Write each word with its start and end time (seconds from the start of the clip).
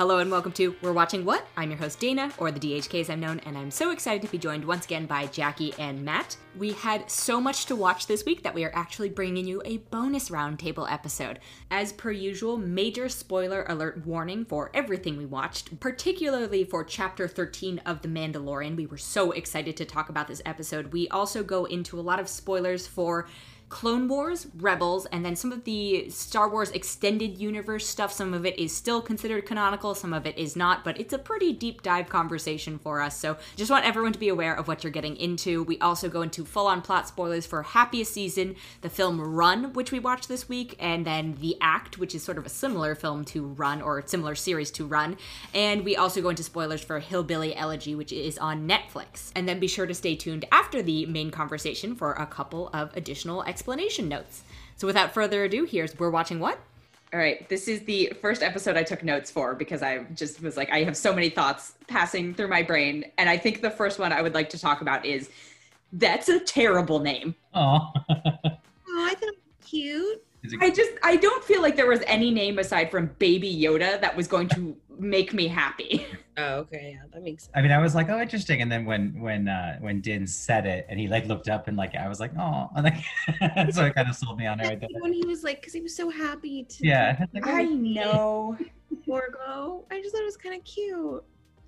Hello 0.00 0.16
and 0.16 0.30
welcome 0.30 0.52
to 0.52 0.74
We're 0.80 0.94
Watching 0.94 1.26
What? 1.26 1.46
I'm 1.58 1.68
your 1.68 1.78
host 1.78 2.00
Dana, 2.00 2.32
or 2.38 2.50
the 2.50 2.58
DHK 2.58 3.02
as 3.02 3.10
I'm 3.10 3.20
known, 3.20 3.38
and 3.40 3.58
I'm 3.58 3.70
so 3.70 3.90
excited 3.90 4.22
to 4.22 4.32
be 4.32 4.38
joined 4.38 4.64
once 4.64 4.86
again 4.86 5.04
by 5.04 5.26
Jackie 5.26 5.74
and 5.78 6.02
Matt. 6.02 6.38
We 6.56 6.72
had 6.72 7.10
so 7.10 7.38
much 7.38 7.66
to 7.66 7.76
watch 7.76 8.06
this 8.06 8.24
week 8.24 8.42
that 8.42 8.54
we 8.54 8.64
are 8.64 8.72
actually 8.74 9.10
bringing 9.10 9.46
you 9.46 9.60
a 9.62 9.76
bonus 9.76 10.30
roundtable 10.30 10.90
episode. 10.90 11.38
As 11.70 11.92
per 11.92 12.10
usual, 12.12 12.56
major 12.56 13.10
spoiler 13.10 13.66
alert 13.68 14.06
warning 14.06 14.46
for 14.46 14.70
everything 14.72 15.18
we 15.18 15.26
watched, 15.26 15.78
particularly 15.80 16.64
for 16.64 16.82
chapter 16.82 17.28
13 17.28 17.82
of 17.84 18.00
The 18.00 18.08
Mandalorian. 18.08 18.76
We 18.76 18.86
were 18.86 18.96
so 18.96 19.32
excited 19.32 19.76
to 19.76 19.84
talk 19.84 20.08
about 20.08 20.28
this 20.28 20.40
episode. 20.46 20.94
We 20.94 21.08
also 21.08 21.42
go 21.42 21.66
into 21.66 22.00
a 22.00 22.00
lot 22.00 22.20
of 22.20 22.26
spoilers 22.26 22.86
for 22.86 23.28
Clone 23.70 24.08
Wars, 24.08 24.48
Rebels, 24.56 25.06
and 25.06 25.24
then 25.24 25.36
some 25.36 25.52
of 25.52 25.62
the 25.62 26.10
Star 26.10 26.50
Wars 26.50 26.72
extended 26.72 27.38
universe 27.38 27.86
stuff. 27.86 28.12
Some 28.12 28.34
of 28.34 28.44
it 28.44 28.58
is 28.58 28.74
still 28.76 29.00
considered 29.00 29.46
canonical, 29.46 29.94
some 29.94 30.12
of 30.12 30.26
it 30.26 30.36
is 30.36 30.56
not, 30.56 30.84
but 30.84 30.98
it's 30.98 31.12
a 31.12 31.18
pretty 31.18 31.52
deep 31.52 31.80
dive 31.82 32.08
conversation 32.08 32.78
for 32.78 33.00
us. 33.00 33.16
So 33.16 33.38
just 33.54 33.70
want 33.70 33.86
everyone 33.86 34.12
to 34.12 34.18
be 34.18 34.28
aware 34.28 34.54
of 34.54 34.66
what 34.66 34.82
you're 34.82 34.90
getting 34.90 35.16
into. 35.16 35.62
We 35.62 35.78
also 35.78 36.08
go 36.08 36.22
into 36.22 36.44
full 36.44 36.66
on 36.66 36.82
plot 36.82 37.06
spoilers 37.06 37.46
for 37.46 37.62
Happiest 37.62 38.12
Season, 38.12 38.56
the 38.82 38.90
film 38.90 39.20
Run, 39.20 39.72
which 39.72 39.92
we 39.92 40.00
watched 40.00 40.28
this 40.28 40.48
week, 40.48 40.74
and 40.80 41.06
then 41.06 41.36
The 41.40 41.56
Act, 41.60 41.96
which 41.96 42.14
is 42.14 42.24
sort 42.24 42.38
of 42.38 42.46
a 42.46 42.50
similar 42.50 42.96
film 42.96 43.24
to 43.26 43.46
Run 43.46 43.80
or 43.80 44.04
similar 44.04 44.34
series 44.34 44.72
to 44.72 44.84
Run. 44.84 45.16
And 45.54 45.84
we 45.84 45.94
also 45.94 46.20
go 46.20 46.30
into 46.30 46.42
spoilers 46.42 46.82
for 46.82 46.98
Hillbilly 46.98 47.54
Elegy, 47.54 47.94
which 47.94 48.12
is 48.12 48.36
on 48.36 48.68
Netflix. 48.68 49.30
And 49.36 49.48
then 49.48 49.60
be 49.60 49.68
sure 49.68 49.86
to 49.86 49.94
stay 49.94 50.16
tuned 50.16 50.44
after 50.50 50.82
the 50.82 51.06
main 51.06 51.30
conversation 51.30 51.94
for 51.94 52.14
a 52.14 52.26
couple 52.26 52.68
of 52.74 52.94
additional 52.96 53.44
explanation 53.60 54.08
notes. 54.08 54.42
So 54.76 54.86
without 54.86 55.12
further 55.12 55.44
ado, 55.44 55.64
here's 55.64 55.98
We're 55.98 56.08
Watching 56.08 56.40
What? 56.40 56.58
All 57.12 57.20
right, 57.20 57.46
this 57.50 57.68
is 57.68 57.80
the 57.82 58.10
first 58.22 58.42
episode 58.42 58.74
I 58.78 58.82
took 58.82 59.04
notes 59.04 59.30
for 59.30 59.54
because 59.54 59.82
I 59.82 60.04
just 60.14 60.40
was 60.40 60.56
like, 60.56 60.70
I 60.70 60.82
have 60.84 60.96
so 60.96 61.12
many 61.12 61.28
thoughts 61.28 61.74
passing 61.86 62.32
through 62.32 62.48
my 62.48 62.62
brain. 62.62 63.04
And 63.18 63.28
I 63.28 63.36
think 63.36 63.60
the 63.60 63.70
first 63.70 63.98
one 63.98 64.14
I 64.14 64.22
would 64.22 64.32
like 64.32 64.48
to 64.50 64.58
talk 64.58 64.80
about 64.80 65.04
is 65.04 65.28
that's 65.92 66.30
a 66.30 66.40
terrible 66.40 67.00
name. 67.00 67.34
Oh, 67.52 67.92
Oh, 68.08 69.06
I 69.06 69.14
thought 69.14 69.28
it 69.28 69.36
was 69.36 69.68
cute. 69.68 70.24
I 70.60 70.70
just, 70.70 70.92
I 71.02 71.16
don't 71.16 71.44
feel 71.44 71.60
like 71.62 71.76
there 71.76 71.88
was 71.88 72.00
any 72.06 72.30
name 72.30 72.58
aside 72.58 72.90
from 72.90 73.10
Baby 73.18 73.54
Yoda 73.54 74.00
that 74.00 74.16
was 74.16 74.26
going 74.26 74.48
to 74.50 74.76
make 74.98 75.32
me 75.32 75.48
happy. 75.48 76.06
Oh, 76.36 76.60
okay, 76.60 76.92
yeah, 76.94 77.02
that 77.12 77.22
makes 77.22 77.44
sense. 77.44 77.52
I 77.54 77.60
mean, 77.60 77.70
I 77.70 77.76
was 77.78 77.94
like, 77.94 78.08
oh, 78.08 78.18
interesting. 78.18 78.62
And 78.62 78.72
then 78.72 78.86
when 78.86 79.20
when 79.20 79.46
uh, 79.46 79.76
when 79.80 80.00
Din 80.00 80.26
said 80.26 80.64
it, 80.64 80.86
and 80.88 80.98
he 80.98 81.06
like 81.06 81.26
looked 81.26 81.50
up 81.50 81.68
and 81.68 81.76
like 81.76 81.94
I 81.94 82.08
was 82.08 82.18
like, 82.18 82.32
oh, 82.38 82.70
and, 82.76 82.84
like, 82.84 83.74
so 83.74 83.84
it 83.84 83.94
kind 83.94 84.08
of 84.08 84.16
sold 84.16 84.38
me 84.38 84.46
on 84.46 84.58
it 84.58 84.66
right 84.66 84.80
there. 84.80 84.88
when 85.00 85.12
he 85.12 85.26
was 85.26 85.44
like, 85.44 85.60
because 85.60 85.74
he 85.74 85.82
was 85.82 85.94
so 85.94 86.08
happy 86.08 86.62
to 86.62 86.86
Yeah, 86.86 87.26
like, 87.34 87.46
oh, 87.46 87.50
I 87.50 87.64
know. 87.64 88.56
Borgo, 89.06 89.84
I 89.90 90.00
just 90.00 90.14
thought 90.14 90.22
it 90.22 90.24
was 90.24 90.38
kind 90.38 90.54
of 90.54 90.64
cute. 90.64 91.22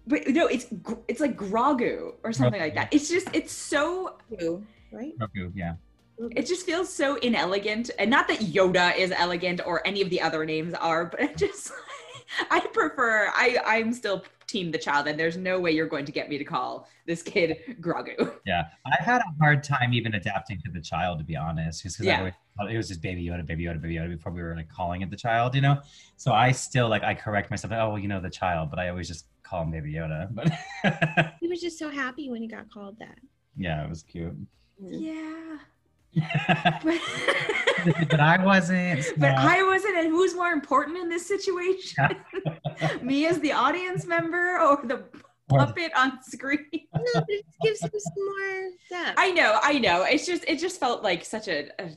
But 0.07 0.29
no, 0.29 0.47
it's 0.47 0.67
it's 1.07 1.21
like 1.21 1.37
Grogu 1.37 2.15
or 2.23 2.33
something 2.33 2.61
like 2.61 2.75
that. 2.75 2.89
It's 2.95 3.11
just 3.11 3.29
it's 3.35 3.53
so 3.53 4.17
Cute, 4.39 4.65
right? 4.91 5.13
Grogu, 5.19 5.53
yeah. 5.55 5.75
It 6.37 6.47
just 6.47 6.65
feels 6.67 6.93
so 6.93 7.17
inelegant 7.17 7.91
and 7.99 8.11
not 8.11 8.29
that 8.29 8.39
yoda 8.41 8.97
is 8.97 9.13
elegant 9.13 9.61
or 9.67 9.87
any 9.87 10.01
of 10.03 10.11
the 10.11 10.21
other 10.21 10.45
names 10.45 10.75
are 10.75 11.05
but 11.07 11.21
it 11.29 11.37
just 11.37 11.73
i 12.51 12.61
prefer 12.61 13.29
i 13.35 13.59
i'm 13.67 13.93
still 13.93 14.25
team 14.47 14.71
the 14.71 14.79
child 14.79 15.07
and 15.07 15.19
there's 15.19 15.37
no 15.37 15.59
way 15.59 15.71
you're 15.71 15.87
going 15.87 16.05
to 16.05 16.13
get 16.13 16.29
me 16.29 16.37
to 16.37 16.45
call 16.45 16.87
this 17.07 17.23
kid 17.23 17.57
grogu 17.81 18.35
Yeah, 18.45 18.65
I've 18.87 19.05
had 19.05 19.21
a 19.23 19.35
hard 19.43 19.65
time 19.65 19.95
even 19.95 20.15
adapting 20.15 20.61
to 20.65 20.71
the 20.71 20.81
child, 20.81 21.19
to 21.21 21.25
be 21.25 21.37
honest, 21.37 21.83
just 21.83 21.97
because 21.97 22.07
Yeah. 22.07 22.17
I 22.17 22.19
always 22.19 22.35
thought 22.59 22.71
it 22.71 22.77
was 22.77 22.89
just 22.89 23.01
baby 23.01 23.25
Yoda, 23.25 23.47
baby 23.47 23.65
Yoda, 23.65 23.81
baby 23.81 23.95
Yoda 23.95 24.11
before 24.11 24.31
we 24.31 24.43
were 24.43 24.55
like 24.55 24.69
calling 24.69 25.01
it 25.01 25.11
the 25.11 25.17
child, 25.17 25.55
you 25.55 25.63
know. 25.63 25.81
So 26.17 26.33
I 26.33 26.53
still 26.53 26.89
like 26.89 27.03
I 27.03 27.15
correct 27.15 27.51
myself, 27.51 27.71
like, 27.71 27.81
oh, 27.81 27.89
well, 27.91 27.99
you 27.99 28.09
know, 28.09 28.21
the 28.21 28.29
child, 28.31 28.69
but 28.71 28.79
I 28.79 28.91
always 28.91 29.09
just 29.09 29.25
call 29.43 29.63
him 29.63 29.71
baby 29.71 29.95
Yoda. 29.95 30.29
But 30.33 30.53
He 31.41 31.49
was 31.49 31.61
just 31.61 31.79
so 31.79 31.89
happy 31.89 32.29
when 32.31 32.43
he 32.43 32.47
got 32.49 32.71
called 32.71 32.99
that. 32.99 33.19
yeah, 33.57 33.83
it 33.85 33.89
was 33.89 34.03
cute. 34.03 34.37
yeah 34.81 35.57
but 36.85 37.01
but, 38.11 38.21
I 38.21 38.45
wasn't. 38.45 39.03
so- 39.03 39.13
but 39.17 39.33
i 39.37 39.63
wasn't 39.63 39.97
and 39.97 40.09
who's 40.09 40.35
more 40.35 40.51
important 40.51 40.97
in 40.99 41.09
this 41.09 41.27
situation 41.27 42.17
me 43.03 43.27
as 43.27 43.41
the 43.41 43.53
audience 43.53 44.05
member 44.07 44.59
or 44.61 44.81
the 44.85 45.05
puppet 45.49 45.91
on 45.97 46.23
screen 46.23 46.67
No, 46.73 47.01
but 47.15 47.25
it 47.29 47.45
gives 47.63 47.83
him 47.83 47.91
some 47.97 48.25
more 48.25 48.71
depth. 48.91 49.15
I 49.19 49.33
know, 49.33 49.59
I 49.63 49.79
know. 49.79 50.05
It's 50.05 50.25
just 50.27 50.45
it 50.49 50.59
just 50.59 50.79
felt 50.81 51.03
like 51.03 51.25
such 51.25 51.49
a, 51.49 51.69
a 51.83 51.91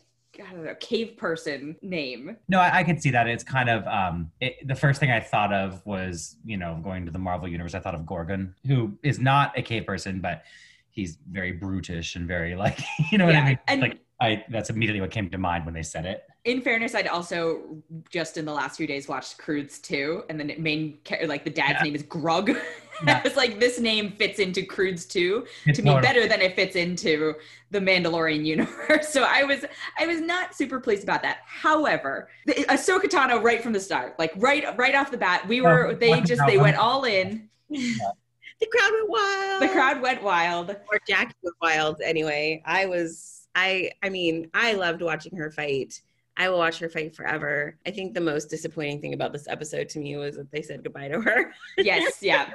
I 0.46 0.52
don't 0.52 0.66
know, 0.66 0.75
cave 0.81 1.16
person 1.16 1.78
name. 1.81 2.36
No, 2.50 2.59
I, 2.59 2.80
I 2.80 2.84
could 2.84 3.02
see 3.02 3.12
that. 3.12 3.28
It's 3.28 3.44
kind 3.44 3.70
of 3.70 3.88
um, 3.88 4.31
it, 4.42 4.68
the 4.68 4.75
first 4.75 5.00
thing 5.00 5.09
I 5.12 5.22
thought 5.22 5.54
of 5.54 5.86
was 5.86 6.36
you 6.44 6.58
know 6.58 6.80
going 6.84 7.06
to 7.06 7.12
the 7.12 7.20
Marvel 7.20 7.48
universe. 7.48 7.74
I 7.75 7.80
thought 7.80 7.96
of 7.96 8.06
Gorgon, 8.06 8.54
who 8.68 8.98
is 9.04 9.20
not 9.20 9.58
a 9.58 9.62
cave 9.62 9.86
person, 9.86 10.20
but 10.20 10.44
he's 10.90 11.18
very 11.31 11.54
brutish 11.54 12.16
and 12.18 12.28
very 12.28 12.56
like 12.56 12.80
you 13.12 13.18
know 13.18 13.25
what 13.28 13.36
I 13.36 13.46
mean. 13.46 13.59
and- 13.68 13.81
like 13.81 14.00
I 14.22 14.46
that's 14.50 14.70
immediately 14.70 15.02
what 15.02 15.12
came 15.12 15.30
to 15.30 15.38
mind 15.38 15.66
when 15.66 15.74
they 15.74 15.84
said 15.84 16.06
it. 16.06 16.24
In 16.46 16.62
fairness, 16.62 16.96
I'd 16.96 17.08
also 17.08 17.81
just 18.09 18.38
in 18.38 18.46
the 18.46 18.53
last 18.53 18.78
few 18.78 18.88
days 18.88 19.08
watched 19.09 19.38
Croods 19.38 19.80
too, 19.80 20.24
and 20.30 20.40
the 20.40 20.56
main 20.58 21.00
like 21.26 21.44
the 21.44 21.50
dad's 21.50 21.80
Yeah. 21.80 21.84
name 21.84 21.96
is 21.96 22.03
Grug. 22.03 22.58
Yeah. 23.06 23.20
I 23.22 23.28
was 23.28 23.36
like, 23.36 23.59
this 23.59 23.78
name 23.78 24.14
fits 24.14 24.40
into 24.40 24.64
Croods 24.66 25.04
too 25.06 25.46
It's 25.66 25.80
to 25.80 25.84
me 25.84 25.90
totally- 25.90 26.02
better 26.08 26.28
than 26.30 26.40
it 26.40 26.56
fits 26.56 26.78
into 26.78 27.34
the 27.70 27.80
Mandalorian 27.80 28.46
universe. 28.46 29.09
So 29.12 29.24
I 29.30 29.44
was 29.44 29.66
I 30.00 30.08
was 30.08 30.22
not 30.22 30.56
super 30.56 30.80
pleased 30.80 31.04
about 31.04 31.22
that. 31.24 31.40
However, 31.46 32.30
the, 32.46 32.54
Ahsoka 32.70 33.09
Tano 33.09 33.44
right 33.44 33.62
from 33.62 33.74
the 33.74 33.81
start, 33.81 34.18
like 34.18 34.31
right 34.38 34.64
right 34.78 34.96
off 34.96 35.12
the 35.12 35.18
bat, 35.18 35.46
we 35.46 35.59
were 35.59 35.88
Oh, 35.88 35.94
they 35.96 36.22
just 36.22 36.42
they 36.48 36.58
went 36.58 36.78
all 36.78 37.04
in. 37.04 37.50
the 37.70 38.68
crowd 38.72 38.92
went 38.94 39.09
wild. 39.09 39.62
The 39.62 39.68
crowd 39.70 40.02
went 40.02 40.24
wild. 40.24 40.70
or 40.70 41.00
Jackie 41.06 41.34
went 41.44 41.56
wild. 41.62 42.00
Anyway, 42.02 42.64
I 42.66 42.86
was 42.86 43.44
I 43.56 43.92
I 44.04 44.10
mean 44.10 44.50
I 44.54 44.74
loved 44.74 45.02
watching 45.02 45.38
her 45.38 45.50
fight. 45.50 46.02
I 46.38 46.50
will 46.50 46.58
watch 46.58 46.80
her 46.80 46.90
fight 46.90 47.16
forever. 47.16 47.78
I 47.86 47.92
think 47.92 48.14
the 48.14 48.22
most 48.22 48.50
disappointing 48.50 49.00
thing 49.00 49.14
about 49.14 49.32
this 49.32 49.48
episode 49.48 49.88
to 49.90 50.00
me 50.00 50.18
was 50.18 50.36
that 50.36 50.52
they 50.52 50.62
said 50.62 50.84
goodbye 50.84 51.08
to 51.08 51.22
her. 51.22 51.54
Yes, 51.78 52.22
yeah. 52.22 52.52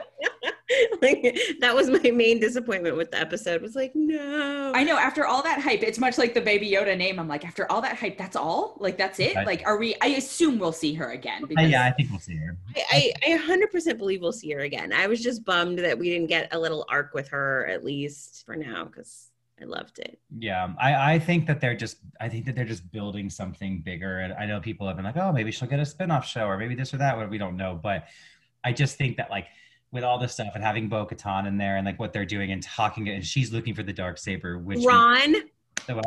like 1.03 1.39
that 1.61 1.75
was 1.75 1.89
my 1.89 2.11
main 2.11 2.41
disappointment 2.41 2.97
with 2.97 3.11
the 3.11 3.19
episode. 3.19 3.63
Was 3.63 3.75
like, 3.75 3.93
no. 3.95 4.73
I 4.75 4.85
know 4.85 4.99
after 4.99 5.27
all 5.27 5.43
that 5.43 5.61
hype, 5.61 5.83
it's 5.83 5.99
much 5.99 6.19
like 6.19 6.35
the 6.35 6.41
Baby 6.41 6.71
Yoda 6.71 6.97
name. 6.97 7.19
I'm 7.19 7.29
like, 7.29 7.45
after 7.45 7.71
all 7.73 7.81
that 7.81 7.97
hype, 7.97 8.19
that's 8.19 8.37
all? 8.37 8.77
Like 8.79 8.99
that's 8.99 9.19
it? 9.19 9.35
Right. 9.35 9.47
Like 9.47 9.63
are 9.67 9.79
we 9.79 9.95
I 10.03 10.09
assume 10.09 10.59
we'll 10.59 10.73
see 10.73 10.93
her 10.95 11.13
again 11.13 11.45
Uh, 11.57 11.63
yeah, 11.63 11.87
I 11.87 11.91
think 11.93 12.11
we'll 12.11 12.21
see 12.21 12.37
her. 12.37 12.57
I, 12.77 13.13
I, 13.27 13.35
I 13.35 13.39
100% 13.39 13.99
believe 13.99 14.21
we'll 14.21 14.33
see 14.33 14.51
her 14.53 14.61
again. 14.61 14.93
I 14.93 15.07
was 15.07 15.23
just 15.23 15.45
bummed 15.45 15.79
that 15.79 15.99
we 15.99 16.11
didn't 16.11 16.29
get 16.29 16.55
a 16.55 16.59
little 16.59 16.85
arc 16.89 17.15
with 17.15 17.29
her 17.29 17.67
at 17.67 17.83
least 17.85 18.45
for 18.45 18.57
now 18.57 18.85
because 18.85 19.30
I 19.61 19.65
loved 19.65 19.99
it. 19.99 20.19
Yeah, 20.39 20.65
um, 20.65 20.77
I, 20.81 21.15
I 21.15 21.19
think 21.19 21.47
that 21.47 21.61
they're 21.61 21.77
just 21.77 21.99
I 22.21 22.29
think 22.29 22.47
that 22.47 22.55
they're 22.55 22.65
just 22.65 22.91
building 22.91 23.29
something 23.29 23.83
bigger. 23.83 24.21
And 24.21 24.33
I 24.33 24.47
know 24.47 24.61
people 24.61 24.87
have 24.87 24.97
been 24.97 25.05
like, 25.05 25.17
oh, 25.17 25.33
maybe 25.33 25.51
she'll 25.51 25.69
get 25.69 25.81
a 25.81 25.87
spin-off 25.87 26.27
show 26.27 26.47
or 26.47 26.57
maybe 26.57 26.75
this 26.75 26.95
or 26.95 26.99
that. 26.99 27.31
We 27.31 27.39
don't 27.39 27.57
know. 27.57 27.79
But 27.83 28.09
I 28.65 28.73
just 28.73 28.97
think 28.97 29.17
that 29.19 29.31
like 29.31 29.47
with 29.93 30.05
all 30.05 30.19
this 30.19 30.33
stuff 30.33 30.53
and 30.55 30.65
having 30.65 30.89
Bo 30.89 31.07
Katan 31.07 31.47
in 31.47 31.59
there 31.59 31.77
and 31.77 31.85
like 31.85 31.99
what 31.99 32.13
they're 32.13 32.25
doing 32.25 32.53
and 32.53 32.63
talking 32.63 33.09
and 33.09 33.25
she's 33.25 33.53
looking 33.53 33.75
for 33.75 33.83
the 33.83 33.93
dark 33.93 34.19
saber, 34.19 34.59
which 34.59 34.79
we- 34.79 34.87
Ron, 34.87 35.33
the 35.87 35.95
what? 35.97 36.07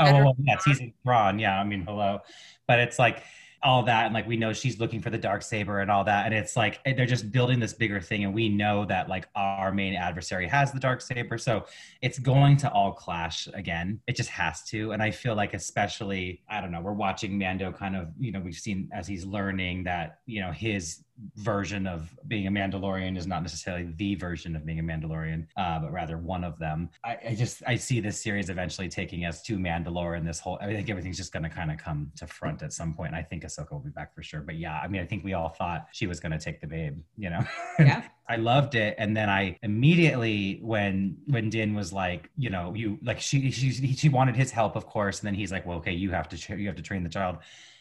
Oh, 0.00 0.12
well, 0.24 0.36
yeah, 0.38 0.58
season 0.58 0.94
Ron. 1.04 1.40
Yeah, 1.40 1.60
I 1.60 1.64
mean, 1.64 1.82
hello. 1.82 2.20
But 2.68 2.78
it's 2.78 2.98
like 2.98 3.22
all 3.62 3.82
that, 3.84 4.06
and 4.06 4.14
like 4.14 4.26
we 4.26 4.36
know 4.36 4.52
she's 4.52 4.78
looking 4.78 5.00
for 5.00 5.10
the 5.10 5.18
dark 5.18 5.42
saber 5.42 5.80
and 5.80 5.90
all 5.90 6.04
that, 6.04 6.26
and 6.26 6.34
it's 6.34 6.56
like 6.56 6.80
eh, 6.84 6.92
they're 6.94 7.06
just 7.06 7.30
building 7.32 7.58
this 7.58 7.72
bigger 7.72 8.00
thing, 8.00 8.24
and 8.24 8.32
we 8.32 8.48
know 8.48 8.84
that 8.86 9.08
like 9.08 9.28
our 9.34 9.72
main 9.72 9.94
adversary 9.94 10.46
has 10.46 10.72
the 10.72 10.80
dark 10.80 11.00
saber, 11.00 11.38
so 11.38 11.64
it's 12.02 12.18
going 12.18 12.56
to 12.56 12.70
all 12.70 12.92
clash 12.92 13.48
again. 13.54 14.00
It 14.06 14.16
just 14.16 14.30
has 14.30 14.62
to, 14.64 14.92
and 14.92 15.02
I 15.02 15.10
feel 15.10 15.34
like 15.34 15.54
especially 15.54 16.42
I 16.48 16.60
don't 16.60 16.70
know, 16.70 16.80
we're 16.80 16.92
watching 16.92 17.38
Mando 17.38 17.72
kind 17.72 17.96
of 17.96 18.08
you 18.18 18.32
know 18.32 18.40
we've 18.40 18.54
seen 18.54 18.88
as 18.92 19.06
he's 19.06 19.24
learning 19.24 19.84
that 19.84 20.20
you 20.26 20.40
know 20.40 20.52
his 20.52 21.04
version 21.36 21.86
of 21.86 22.16
being 22.28 22.46
a 22.46 22.50
Mandalorian 22.50 23.16
is 23.16 23.26
not 23.26 23.42
necessarily 23.42 23.92
the 23.96 24.14
version 24.14 24.54
of 24.54 24.64
being 24.64 24.78
a 24.78 24.82
Mandalorian, 24.82 25.46
uh, 25.56 25.78
but 25.80 25.92
rather 25.92 26.18
one 26.18 26.44
of 26.44 26.58
them. 26.58 26.90
I, 27.04 27.18
I 27.28 27.34
just 27.34 27.62
I 27.66 27.76
see 27.76 28.00
this 28.00 28.20
series 28.20 28.50
eventually 28.50 28.88
taking 28.88 29.24
us 29.24 29.42
to 29.42 29.56
Mandalore, 29.56 30.16
and 30.16 30.26
this 30.26 30.40
whole 30.40 30.58
I 30.60 30.66
think 30.66 30.90
everything's 30.90 31.16
just 31.16 31.32
going 31.32 31.42
to 31.42 31.48
kind 31.48 31.70
of 31.70 31.78
come 31.78 32.12
to 32.16 32.26
front 32.26 32.62
at 32.62 32.72
some 32.72 32.94
point. 32.94 33.08
And 33.08 33.16
I 33.16 33.22
think 33.22 33.44
Ahsoka 33.44 33.72
will 33.72 33.80
be 33.80 33.90
back 33.90 34.14
for 34.14 34.22
sure. 34.22 34.40
But 34.40 34.56
yeah, 34.56 34.78
I 34.82 34.88
mean, 34.88 35.02
I 35.02 35.06
think 35.06 35.24
we 35.24 35.34
all 35.34 35.48
thought 35.48 35.88
she 35.92 36.06
was 36.06 36.20
going 36.20 36.32
to 36.32 36.38
take 36.38 36.60
the 36.60 36.66
babe, 36.66 37.00
you 37.16 37.30
know. 37.30 37.44
Yeah. 37.78 38.02
I 38.28 38.36
loved 38.36 38.74
it, 38.74 38.96
and 38.98 39.16
then 39.16 39.30
I 39.30 39.56
immediately 39.62 40.58
when 40.60 41.16
when 41.26 41.48
Din 41.48 41.74
was 41.74 41.94
like, 41.94 42.28
you 42.36 42.50
know, 42.50 42.74
you 42.74 42.98
like 43.02 43.20
she 43.20 43.50
she 43.50 43.70
she 43.94 44.08
wanted 44.10 44.36
his 44.36 44.50
help, 44.50 44.76
of 44.76 44.84
course, 44.84 45.20
and 45.20 45.26
then 45.26 45.34
he's 45.34 45.50
like, 45.50 45.64
well, 45.64 45.78
okay, 45.78 45.92
you 45.92 46.10
have 46.10 46.28
to 46.30 46.38
tra- 46.38 46.58
you 46.58 46.66
have 46.66 46.76
to 46.76 46.82
train 46.82 47.02
the 47.02 47.08
child 47.08 47.38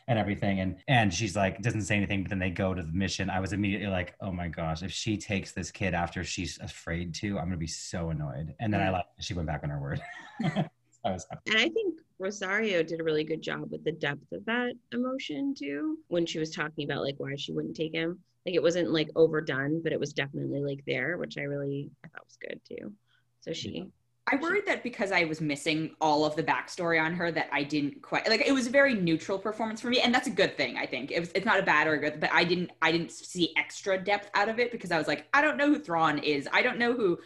and 0.08 0.18
everything 0.18 0.62
and 0.62 0.78
and 0.88 1.14
she's 1.14 1.36
like 1.36 1.62
doesn't 1.62 1.82
say 1.82 1.96
anything 1.96 2.24
but 2.24 2.30
then 2.30 2.40
they 2.40 2.50
go 2.50 2.74
to 2.74 2.82
the 2.82 2.92
mission 2.94 3.30
i 3.30 3.40
was 3.40 3.52
immediately 3.54 3.88
like 3.88 4.16
oh 4.22 4.32
my 4.32 4.48
gosh 4.48 4.82
if 4.82 4.92
she 4.92 5.18
takes 5.18 5.52
this 5.52 5.70
kid 5.70 5.94
after 5.94 6.24
she's 6.24 6.58
afraid 6.60 7.14
to 7.14 7.38
i'm 7.38 7.46
gonna 7.46 7.58
be 7.58 7.68
so 7.68 8.10
annoyed 8.10 8.54
and 8.60 8.74
then 8.74 8.82
i 8.82 8.90
like 8.90 9.06
she 9.20 9.34
went 9.34 9.48
back 9.48 9.62
on 9.64 9.70
her 9.70 9.80
word 9.80 10.02
I 11.06 11.12
was 11.12 11.26
happy. 11.30 11.52
and 11.52 11.60
I 11.60 11.70
think 11.70 12.00
Rosario 12.20 12.84
did 12.84 13.00
a 13.00 13.04
really 13.04 13.24
good 13.24 13.42
job 13.42 13.72
with 13.72 13.84
the 13.84 13.92
depth 13.92 14.32
of 14.32 14.44
that 14.46 14.74
emotion 14.92 15.54
too. 15.58 16.00
When 16.08 16.26
she 16.26 16.40
was 16.40 16.52
talking 16.52 16.90
about 16.90 17.04
like 17.04 17.16
why 17.18 17.36
she 17.38 17.54
wouldn't 17.54 17.76
take 17.76 17.94
him, 17.94 18.20
Like 18.46 18.56
it 18.56 18.64
wasn't 18.64 18.92
like 18.92 19.10
overdone, 19.16 19.82
but 19.82 19.94
it 19.94 20.00
was 20.00 20.14
definitely 20.14 20.62
like 20.62 20.84
there, 20.86 21.18
which 21.18 21.38
I 21.38 21.44
really 21.44 21.92
I 22.04 22.08
thought 22.10 22.26
was 22.26 22.38
good 22.38 22.60
too. 22.68 22.92
So 23.42 23.54
she 23.54 23.88
I 24.30 24.36
worried 24.36 24.66
that 24.66 24.84
because 24.84 25.14
I 25.14 25.24
was 25.24 25.40
missing 25.40 25.96
all 26.02 26.26
of 26.26 26.36
the 26.36 26.44
backstory 26.44 27.02
on 27.02 27.14
her, 27.14 27.32
that 27.32 27.48
I 27.52 27.64
didn't 27.64 28.02
quite 28.02 28.28
like. 28.28 28.46
It 28.46 28.52
was 28.52 28.68
a 28.68 28.70
very 28.70 28.94
neutral 28.94 29.40
performance 29.40 29.80
for 29.80 29.88
me, 29.88 30.02
and 30.02 30.14
that's 30.14 30.28
a 30.28 30.32
good 30.32 30.58
thing. 30.58 30.78
I 30.78 30.86
think 30.86 31.12
it 31.12 31.20
was. 31.22 31.32
It's 31.34 31.46
not 31.46 31.60
a 31.60 31.64
bad 31.64 31.88
or 31.88 31.94
a 31.94 31.98
good, 31.98 32.20
but 32.20 32.32
I 32.34 32.44
didn't. 32.44 32.72
I 32.82 32.92
didn't 32.92 33.12
see 33.12 33.54
extra 33.56 33.98
depth 33.98 34.30
out 34.34 34.50
of 34.50 34.60
it 34.60 34.72
because 34.72 34.92
I 34.92 34.98
was 34.98 35.08
like, 35.08 35.28
I 35.34 35.42
don't 35.42 35.56
know 35.56 35.68
who 35.68 35.80
Thrawn 35.80 36.20
is. 36.20 36.48
I 36.52 36.62
don't 36.62 36.78
know 36.78 36.94
who 36.94 37.18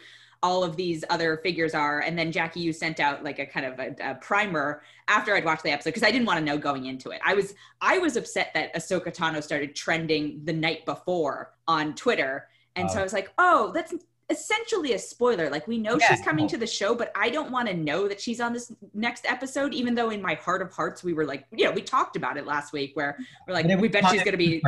all 0.42 0.64
of 0.64 0.76
these 0.76 1.04
other 1.08 1.36
figures 1.38 1.74
are. 1.74 2.00
And 2.00 2.18
then 2.18 2.32
Jackie, 2.32 2.60
you 2.60 2.72
sent 2.72 2.98
out 2.98 3.22
like 3.22 3.38
a 3.38 3.46
kind 3.46 3.66
of 3.66 3.78
a, 3.78 3.94
a 4.10 4.14
primer 4.16 4.82
after 5.08 5.34
I'd 5.34 5.44
watched 5.44 5.62
the 5.62 5.70
episode 5.70 5.90
because 5.90 6.02
I 6.02 6.10
didn't 6.10 6.26
want 6.26 6.38
to 6.38 6.44
know 6.44 6.58
going 6.58 6.86
into 6.86 7.10
it. 7.10 7.20
I 7.24 7.34
was 7.34 7.54
I 7.80 7.98
was 7.98 8.16
upset 8.16 8.52
that 8.54 8.74
Ahsoka 8.74 9.14
Tano 9.14 9.42
started 9.42 9.74
trending 9.74 10.40
the 10.44 10.52
night 10.52 10.84
before 10.84 11.54
on 11.66 11.94
Twitter. 11.94 12.48
And 12.74 12.88
oh. 12.88 12.92
so 12.92 13.00
I 13.00 13.02
was 13.02 13.12
like, 13.12 13.32
oh, 13.38 13.70
that's 13.72 13.92
essentially 14.32 14.94
a 14.94 14.98
spoiler. 14.98 15.48
Like 15.48 15.68
we 15.68 15.78
know 15.78 15.96
yeah, 15.98 16.08
she's 16.08 16.24
coming 16.24 16.48
to 16.48 16.56
the 16.56 16.66
show, 16.66 16.94
but 16.94 17.12
I 17.14 17.30
don't 17.30 17.52
want 17.52 17.68
to 17.68 17.74
know 17.74 18.08
that 18.08 18.20
she's 18.20 18.40
on 18.40 18.52
this 18.52 18.72
next 18.94 19.24
episode, 19.26 19.72
even 19.72 19.94
though 19.94 20.10
in 20.10 20.20
my 20.20 20.34
heart 20.34 20.62
of 20.62 20.72
hearts 20.72 21.04
we 21.04 21.12
were 21.12 21.24
like, 21.24 21.46
you 21.52 21.64
know, 21.64 21.70
we 21.70 21.82
talked 21.82 22.16
about 22.16 22.36
it 22.36 22.46
last 22.46 22.72
week 22.72 22.92
where 22.94 23.16
we're 23.46 23.54
like, 23.54 23.66
we 23.80 23.88
bet 23.88 24.08
she's 24.10 24.24
gonna 24.24 24.36
be 24.36 24.62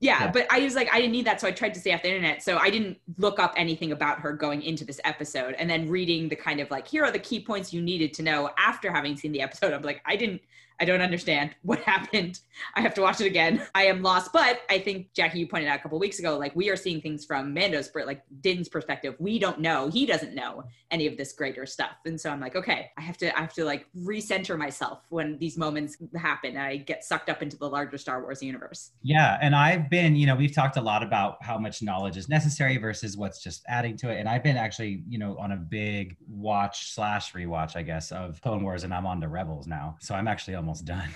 yeah, 0.00 0.24
yeah, 0.24 0.30
but 0.30 0.46
I 0.50 0.60
was 0.60 0.74
like, 0.74 0.92
I 0.92 0.98
didn't 0.98 1.12
need 1.12 1.26
that, 1.26 1.40
so 1.40 1.48
I 1.48 1.50
tried 1.50 1.72
to 1.74 1.80
stay 1.80 1.94
off 1.94 2.02
the 2.02 2.08
internet. 2.08 2.42
So 2.42 2.58
I 2.58 2.68
didn't 2.68 2.98
look 3.16 3.38
up 3.38 3.54
anything 3.56 3.92
about 3.92 4.18
her 4.20 4.32
going 4.34 4.60
into 4.62 4.84
this 4.84 5.00
episode, 5.04 5.54
and 5.54 5.70
then 5.70 5.88
reading 5.88 6.28
the 6.28 6.36
kind 6.36 6.60
of 6.60 6.70
like, 6.70 6.86
here 6.86 7.04
are 7.04 7.10
the 7.10 7.18
key 7.18 7.40
points 7.40 7.72
you 7.72 7.80
needed 7.80 8.12
to 8.14 8.22
know 8.22 8.50
after 8.58 8.92
having 8.92 9.16
seen 9.16 9.32
the 9.32 9.40
episode. 9.40 9.72
I'm 9.72 9.82
like, 9.82 10.02
I 10.04 10.16
didn't 10.16 10.42
I 10.80 10.84
don't 10.84 11.00
understand 11.00 11.54
what 11.62 11.80
happened. 11.80 12.40
I 12.74 12.80
have 12.80 12.94
to 12.94 13.02
watch 13.02 13.20
it 13.20 13.26
again. 13.26 13.66
I 13.74 13.86
am 13.86 14.02
lost. 14.02 14.32
But 14.32 14.60
I 14.70 14.78
think 14.78 15.12
Jackie, 15.14 15.40
you 15.40 15.46
pointed 15.46 15.68
out 15.68 15.78
a 15.78 15.82
couple 15.82 15.98
weeks 15.98 16.18
ago, 16.18 16.38
like 16.38 16.54
we 16.54 16.70
are 16.70 16.76
seeing 16.76 17.00
things 17.00 17.24
from 17.24 17.52
Mando's, 17.52 17.90
like 18.06 18.22
Din's 18.40 18.68
perspective. 18.68 19.14
We 19.18 19.38
don't 19.38 19.60
know. 19.60 19.88
He 19.88 20.06
doesn't 20.06 20.34
know 20.34 20.64
any 20.90 21.06
of 21.06 21.16
this 21.16 21.32
greater 21.32 21.66
stuff. 21.66 21.96
And 22.04 22.20
so 22.20 22.30
I'm 22.30 22.40
like, 22.40 22.54
okay, 22.56 22.90
I 22.96 23.00
have 23.00 23.16
to, 23.18 23.36
I 23.36 23.40
have 23.40 23.52
to 23.54 23.64
like 23.64 23.86
recenter 23.98 24.56
myself 24.56 25.02
when 25.08 25.38
these 25.38 25.58
moments 25.58 25.96
happen. 26.16 26.56
I 26.56 26.76
get 26.76 27.04
sucked 27.04 27.28
up 27.28 27.42
into 27.42 27.56
the 27.56 27.68
larger 27.68 27.98
Star 27.98 28.22
Wars 28.22 28.42
universe. 28.42 28.92
Yeah, 29.02 29.38
and 29.40 29.54
I've 29.54 29.90
been, 29.90 30.14
you 30.14 30.26
know, 30.26 30.36
we've 30.36 30.54
talked 30.54 30.76
a 30.76 30.80
lot 30.80 31.02
about 31.02 31.42
how 31.42 31.58
much 31.58 31.82
knowledge 31.82 32.16
is 32.16 32.28
necessary 32.28 32.76
versus 32.76 33.16
what's 33.16 33.42
just 33.42 33.64
adding 33.68 33.96
to 33.98 34.10
it. 34.10 34.18
And 34.20 34.28
I've 34.28 34.42
been 34.42 34.56
actually, 34.56 35.02
you 35.08 35.18
know, 35.18 35.36
on 35.38 35.52
a 35.52 35.56
big 35.56 36.16
watch 36.28 36.92
slash 36.92 37.32
rewatch, 37.32 37.76
I 37.76 37.82
guess, 37.82 38.12
of 38.12 38.40
Clone 38.40 38.62
Wars, 38.62 38.84
and 38.84 38.94
I'm 38.94 39.06
on 39.06 39.20
to 39.20 39.28
Rebels 39.28 39.66
now. 39.66 39.96
So 40.00 40.14
I'm 40.14 40.28
actually 40.28 40.54
almost 40.64 40.86
done. 40.86 41.10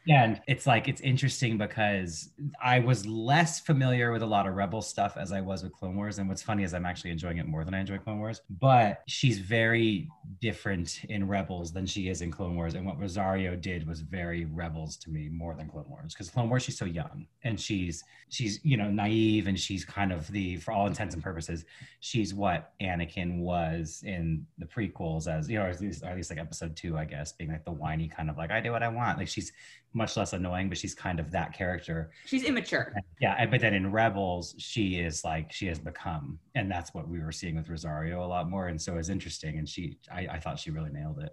and 0.08 0.40
it's 0.48 0.66
like 0.66 0.88
it's 0.88 1.00
interesting 1.02 1.56
because 1.56 2.30
I 2.60 2.80
was 2.80 3.06
less 3.06 3.60
familiar 3.60 4.10
with 4.10 4.22
a 4.22 4.26
lot 4.26 4.48
of 4.48 4.54
Rebel 4.54 4.82
stuff 4.82 5.16
as 5.16 5.30
I 5.30 5.40
was 5.40 5.62
with 5.62 5.72
Clone 5.72 5.94
Wars. 5.94 6.18
And 6.18 6.28
what's 6.28 6.42
funny 6.42 6.64
is 6.64 6.74
I'm 6.74 6.84
actually 6.84 7.12
enjoying 7.12 7.38
it 7.38 7.46
more 7.46 7.64
than 7.64 7.74
I 7.74 7.80
enjoy 7.80 7.98
Clone 7.98 8.18
Wars. 8.18 8.40
But 8.50 9.02
she's 9.06 9.38
very 9.38 10.08
different 10.40 11.04
in 11.08 11.28
Rebels 11.28 11.72
than 11.72 11.86
she 11.86 12.08
is 12.08 12.22
in 12.22 12.32
Clone 12.32 12.56
Wars. 12.56 12.74
And 12.74 12.84
what 12.84 12.98
Rosario 12.98 13.54
did 13.54 13.86
was 13.86 14.00
very 14.00 14.46
Rebels 14.46 14.96
to 14.98 15.10
me 15.10 15.28
more 15.28 15.54
than 15.54 15.68
Clone 15.68 15.88
Wars. 15.88 16.12
Because 16.12 16.28
Clone 16.28 16.48
Wars, 16.48 16.64
she's 16.64 16.76
so 16.76 16.84
young 16.84 17.26
and 17.44 17.60
she's 17.60 18.02
she's 18.30 18.60
you 18.62 18.76
know 18.76 18.90
naive 18.90 19.46
and 19.46 19.58
she's 19.58 19.84
kind 19.84 20.12
of 20.12 20.26
the 20.32 20.56
for 20.56 20.72
all 20.72 20.88
intents 20.88 21.14
and 21.14 21.22
purposes, 21.22 21.64
she's 22.00 22.34
what 22.34 22.72
Anakin 22.82 23.38
was 23.38 24.02
in 24.04 24.44
the 24.58 24.66
prequels 24.66 25.28
as 25.28 25.48
you 25.48 25.56
know, 25.56 25.66
or 25.66 25.68
at 25.68 25.80
least, 25.80 26.02
or 26.02 26.08
at 26.08 26.16
least 26.16 26.30
like 26.30 26.40
episode 26.40 26.74
two, 26.74 26.98
I 26.98 27.04
guess, 27.04 27.30
being 27.30 27.52
like 27.52 27.64
the 27.64 27.70
whiny 27.70 28.08
kind 28.08 28.28
of 28.28 28.36
like 28.36 28.50
I 28.50 28.60
do 28.60 28.72
what 28.72 28.82
I 28.82 28.87
want. 28.88 29.18
Like 29.18 29.28
she's 29.28 29.52
much 29.94 30.16
less 30.16 30.32
annoying, 30.32 30.68
but 30.68 30.78
she's 30.78 30.94
kind 30.94 31.20
of 31.20 31.30
that 31.30 31.52
character. 31.52 32.10
She's 32.26 32.44
immature. 32.44 32.94
Yeah, 33.20 33.44
but 33.46 33.60
then 33.60 33.74
in 33.74 33.90
Rebels, 33.90 34.54
she 34.58 34.96
is 34.96 35.24
like 35.24 35.52
she 35.52 35.66
has 35.66 35.78
become, 35.78 36.38
and 36.54 36.70
that's 36.70 36.94
what 36.94 37.08
we 37.08 37.20
were 37.20 37.32
seeing 37.32 37.56
with 37.56 37.68
Rosario 37.68 38.24
a 38.24 38.26
lot 38.26 38.48
more, 38.48 38.68
and 38.68 38.80
so 38.80 38.96
it's 38.96 39.08
interesting. 39.08 39.58
And 39.58 39.68
she, 39.68 39.98
I, 40.12 40.26
I 40.32 40.38
thought 40.40 40.58
she 40.58 40.70
really 40.70 40.90
nailed 40.90 41.20
it. 41.20 41.32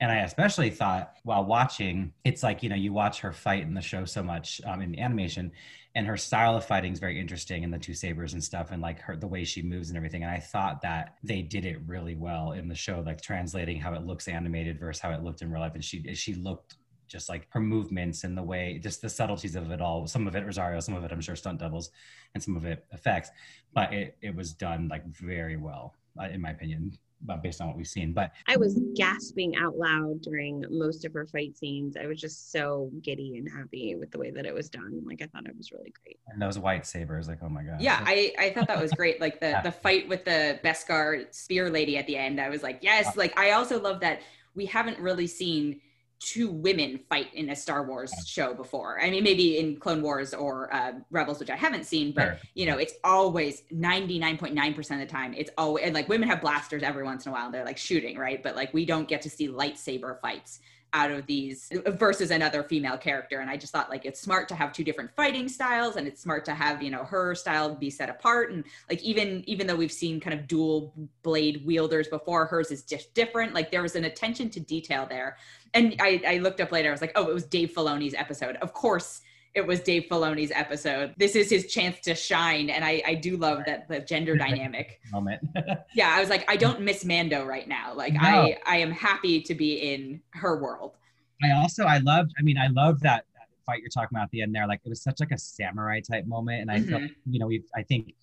And 0.00 0.10
I 0.10 0.20
especially 0.20 0.70
thought 0.70 1.14
while 1.22 1.44
watching, 1.44 2.12
it's 2.24 2.42
like 2.42 2.62
you 2.62 2.68
know 2.68 2.76
you 2.76 2.92
watch 2.92 3.20
her 3.20 3.32
fight 3.32 3.62
in 3.62 3.74
the 3.74 3.80
show 3.80 4.04
so 4.04 4.22
much 4.22 4.60
um, 4.66 4.82
in 4.82 4.92
the 4.92 5.00
animation, 5.00 5.52
and 5.94 6.06
her 6.06 6.16
style 6.16 6.56
of 6.56 6.64
fighting 6.64 6.92
is 6.92 6.98
very 6.98 7.18
interesting, 7.18 7.64
and 7.64 7.72
the 7.72 7.78
two 7.78 7.94
sabers 7.94 8.34
and 8.34 8.42
stuff, 8.42 8.70
and 8.70 8.82
like 8.82 9.00
her 9.00 9.16
the 9.16 9.26
way 9.26 9.44
she 9.44 9.62
moves 9.62 9.88
and 9.88 9.96
everything. 9.96 10.24
And 10.24 10.30
I 10.30 10.40
thought 10.40 10.82
that 10.82 11.16
they 11.22 11.42
did 11.42 11.64
it 11.64 11.78
really 11.86 12.16
well 12.16 12.52
in 12.52 12.68
the 12.68 12.74
show, 12.74 13.02
like 13.06 13.22
translating 13.22 13.80
how 13.80 13.94
it 13.94 14.04
looks 14.04 14.28
animated 14.28 14.78
versus 14.78 15.00
how 15.00 15.10
it 15.12 15.22
looked 15.22 15.42
in 15.42 15.50
real 15.50 15.62
life. 15.62 15.74
And 15.74 15.84
she 15.84 16.14
she 16.14 16.34
looked 16.34 16.76
just 17.08 17.28
like 17.28 17.46
her 17.50 17.60
movements 17.60 18.24
and 18.24 18.36
the 18.36 18.42
way, 18.42 18.78
just 18.82 19.02
the 19.02 19.08
subtleties 19.08 19.56
of 19.56 19.70
it 19.70 19.80
all. 19.80 20.06
Some 20.06 20.26
of 20.26 20.34
it 20.34 20.44
Rosario, 20.44 20.80
some 20.80 20.94
of 20.94 21.04
it 21.04 21.12
I'm 21.12 21.20
sure 21.20 21.36
stunt 21.36 21.60
doubles, 21.60 21.90
and 22.34 22.42
some 22.42 22.56
of 22.56 22.64
it 22.64 22.84
effects. 22.92 23.30
But 23.72 23.92
it 23.92 24.16
it 24.22 24.34
was 24.34 24.52
done 24.52 24.88
like 24.88 25.06
very 25.06 25.56
well, 25.56 25.94
uh, 26.20 26.24
in 26.24 26.40
my 26.40 26.50
opinion, 26.50 26.96
uh, 27.28 27.36
based 27.36 27.60
on 27.60 27.68
what 27.68 27.76
we've 27.76 27.86
seen. 27.86 28.12
But 28.12 28.32
I 28.48 28.56
was 28.56 28.80
gasping 28.94 29.56
out 29.56 29.76
loud 29.76 30.20
during 30.22 30.64
most 30.70 31.04
of 31.04 31.12
her 31.14 31.26
fight 31.26 31.56
scenes. 31.56 31.96
I 31.96 32.06
was 32.06 32.20
just 32.20 32.52
so 32.52 32.90
giddy 33.02 33.36
and 33.38 33.48
happy 33.48 33.94
with 33.96 34.10
the 34.10 34.18
way 34.18 34.30
that 34.30 34.46
it 34.46 34.54
was 34.54 34.68
done. 34.68 35.02
Like 35.04 35.22
I 35.22 35.26
thought 35.26 35.46
it 35.46 35.56
was 35.56 35.72
really 35.72 35.92
great. 36.02 36.18
And 36.28 36.40
those 36.40 36.58
white 36.58 36.86
sabers, 36.86 37.28
like 37.28 37.38
oh 37.42 37.48
my 37.48 37.62
god. 37.62 37.80
Yeah, 37.80 38.02
I 38.04 38.32
I 38.38 38.50
thought 38.50 38.68
that 38.68 38.80
was 38.80 38.92
great. 38.92 39.20
Like 39.20 39.40
the 39.40 39.60
the 39.64 39.72
fight 39.72 40.08
with 40.08 40.24
the 40.24 40.60
Beskar 40.64 41.32
spear 41.34 41.70
lady 41.70 41.96
at 41.96 42.06
the 42.06 42.16
end. 42.16 42.40
I 42.40 42.48
was 42.48 42.62
like, 42.62 42.78
yes. 42.82 43.16
Like 43.16 43.38
I 43.38 43.52
also 43.52 43.80
love 43.80 44.00
that 44.00 44.20
we 44.54 44.66
haven't 44.66 44.98
really 44.98 45.26
seen 45.26 45.80
two 46.24 46.50
women 46.50 46.98
fight 47.10 47.32
in 47.34 47.50
a 47.50 47.56
Star 47.56 47.86
Wars 47.86 48.12
show 48.26 48.54
before. 48.54 48.98
I 49.00 49.10
mean, 49.10 49.22
maybe 49.22 49.58
in 49.58 49.76
Clone 49.76 50.00
Wars 50.00 50.32
or 50.32 50.72
uh, 50.74 50.92
Rebels, 51.10 51.38
which 51.38 51.50
I 51.50 51.56
haven't 51.56 51.84
seen, 51.84 52.12
but 52.12 52.22
sure. 52.22 52.38
you 52.54 52.64
know, 52.64 52.78
it's 52.78 52.94
always 53.04 53.62
99.9% 53.72 54.78
of 54.78 54.98
the 54.98 55.06
time. 55.06 55.34
It's 55.34 55.50
always, 55.58 55.84
and 55.84 55.94
like 55.94 56.08
women 56.08 56.28
have 56.30 56.40
blasters 56.40 56.82
every 56.82 57.04
once 57.04 57.26
in 57.26 57.32
a 57.32 57.34
while. 57.34 57.50
They're 57.50 57.64
like 57.64 57.76
shooting, 57.76 58.16
right? 58.16 58.42
But 58.42 58.56
like 58.56 58.72
we 58.72 58.86
don't 58.86 59.06
get 59.06 59.20
to 59.22 59.30
see 59.30 59.48
lightsaber 59.48 60.18
fights 60.20 60.60
out 60.94 61.10
of 61.10 61.26
these 61.26 61.68
versus 61.86 62.30
another 62.30 62.62
female 62.62 62.96
character. 62.96 63.40
And 63.40 63.50
i 63.50 63.56
just 63.56 63.72
thought 63.72 63.90
like 63.90 64.06
it's 64.06 64.20
smart 64.20 64.48
to 64.48 64.54
have 64.54 64.72
two 64.72 64.84
different 64.84 65.10
fighting 65.14 65.48
styles 65.48 65.96
and 65.96 66.06
it's 66.06 66.22
smart 66.22 66.44
to 66.46 66.54
have 66.54 66.82
you 66.82 66.90
know 66.90 67.04
her 67.04 67.34
style 67.34 67.74
be 67.74 67.90
set 67.90 68.08
apart. 68.08 68.52
And 68.52 68.64
like 68.88 69.02
even 69.02 69.42
even 69.46 69.66
though 69.66 69.76
we've 69.76 69.92
seen 69.92 70.20
kind 70.20 70.38
of 70.38 70.46
dual 70.46 70.94
blade 71.22 71.66
wielders 71.66 72.08
before 72.08 72.46
hers 72.46 72.70
is 72.70 72.82
just 72.82 73.12
different. 73.14 73.52
Like 73.52 73.70
there 73.70 73.82
was 73.82 73.96
an 73.96 74.04
attention 74.04 74.48
to 74.50 74.60
detail 74.60 75.06
there. 75.06 75.36
And 75.74 75.96
I, 76.00 76.22
I 76.26 76.38
looked 76.38 76.60
up 76.60 76.70
later 76.70 76.88
i 76.88 76.92
was 76.92 77.00
like 77.00 77.12
oh 77.16 77.28
it 77.28 77.34
was 77.34 77.44
dave 77.44 77.72
filoni's 77.74 78.14
episode. 78.14 78.56
Of 78.56 78.72
course 78.72 79.20
it 79.54 79.64
was 79.64 79.80
Dave 79.80 80.06
Filoni's 80.10 80.50
episode. 80.52 81.14
This 81.16 81.36
is 81.36 81.48
his 81.48 81.66
chance 81.66 82.00
to 82.00 82.14
shine, 82.14 82.70
and 82.70 82.84
I, 82.84 83.02
I 83.06 83.14
do 83.14 83.36
love 83.36 83.60
that 83.66 83.88
the 83.88 84.00
gender 84.00 84.36
dynamic 84.36 85.00
moment. 85.12 85.40
yeah, 85.94 86.12
I 86.14 86.20
was 86.20 86.28
like, 86.28 86.44
I 86.50 86.56
don't 86.56 86.80
miss 86.80 87.04
Mando 87.04 87.44
right 87.44 87.68
now. 87.68 87.94
Like, 87.94 88.14
no. 88.14 88.20
I 88.20 88.58
I 88.66 88.76
am 88.78 88.90
happy 88.90 89.40
to 89.42 89.54
be 89.54 89.74
in 89.74 90.20
her 90.32 90.60
world. 90.60 90.96
I 91.42 91.52
also 91.52 91.84
I 91.84 91.98
loved. 91.98 92.32
I 92.38 92.42
mean, 92.42 92.58
I 92.58 92.66
love 92.68 93.00
that, 93.00 93.26
that 93.34 93.46
fight 93.64 93.80
you're 93.80 93.90
talking 93.90 94.16
about 94.16 94.24
at 94.24 94.30
the 94.30 94.42
end 94.42 94.54
there. 94.54 94.66
Like, 94.66 94.80
it 94.84 94.88
was 94.88 95.02
such 95.02 95.20
like 95.20 95.30
a 95.30 95.38
samurai 95.38 96.00
type 96.00 96.26
moment, 96.26 96.62
and 96.62 96.70
I 96.70 96.80
mm-hmm. 96.80 96.88
feel 96.88 97.08
you 97.30 97.38
know 97.38 97.46
we 97.46 97.62
I 97.76 97.82
think 97.82 98.14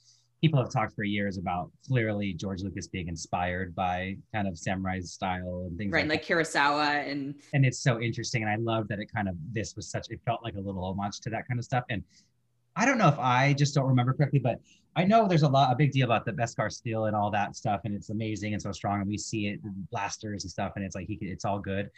people 0.41 0.59
have 0.59 0.71
talked 0.71 0.95
for 0.95 1.03
years 1.03 1.37
about 1.37 1.71
clearly 1.87 2.33
George 2.33 2.63
Lucas 2.63 2.87
being 2.87 3.07
inspired 3.07 3.75
by 3.75 4.17
kind 4.33 4.47
of 4.47 4.57
samurai 4.57 4.99
style 4.99 5.65
and 5.67 5.77
things 5.77 5.91
right, 5.91 6.07
like, 6.07 6.27
like 6.27 6.37
Kurosawa 6.39 7.09
and 7.09 7.35
and 7.53 7.65
it's 7.65 7.79
so 7.79 8.01
interesting. 8.01 8.43
And 8.43 8.51
I 8.51 8.55
love 8.55 8.87
that 8.87 8.99
it 8.99 9.09
kind 9.13 9.29
of 9.29 9.35
this 9.53 9.75
was 9.75 9.89
such 9.89 10.07
it 10.09 10.19
felt 10.25 10.43
like 10.43 10.55
a 10.55 10.59
little 10.59 10.83
homage 10.83 11.19
to 11.21 11.29
that 11.29 11.47
kind 11.47 11.59
of 11.59 11.63
stuff. 11.63 11.83
And 11.89 12.03
I 12.75 12.85
don't 12.85 12.97
know 12.97 13.07
if 13.07 13.19
I 13.19 13.53
just 13.53 13.75
don't 13.75 13.87
remember 13.87 14.13
correctly, 14.13 14.39
but 14.39 14.59
I 14.95 15.03
know 15.03 15.27
there's 15.27 15.43
a 15.43 15.47
lot 15.47 15.71
a 15.71 15.75
big 15.75 15.91
deal 15.91 16.05
about 16.05 16.25
the 16.25 16.33
Beskar 16.33 16.71
steel 16.71 17.05
and 17.05 17.15
all 17.15 17.31
that 17.31 17.55
stuff, 17.55 17.81
and 17.85 17.93
it's 17.93 18.09
amazing 18.09 18.53
and 18.53 18.61
so 18.61 18.71
strong, 18.71 18.99
and 18.99 19.07
we 19.07 19.17
see 19.17 19.47
it 19.47 19.59
blasters 19.91 20.43
and 20.43 20.51
stuff, 20.51 20.73
and 20.75 20.83
it's 20.83 20.95
like 20.95 21.07
he 21.07 21.17
it's 21.21 21.45
all 21.45 21.59
good. 21.59 21.89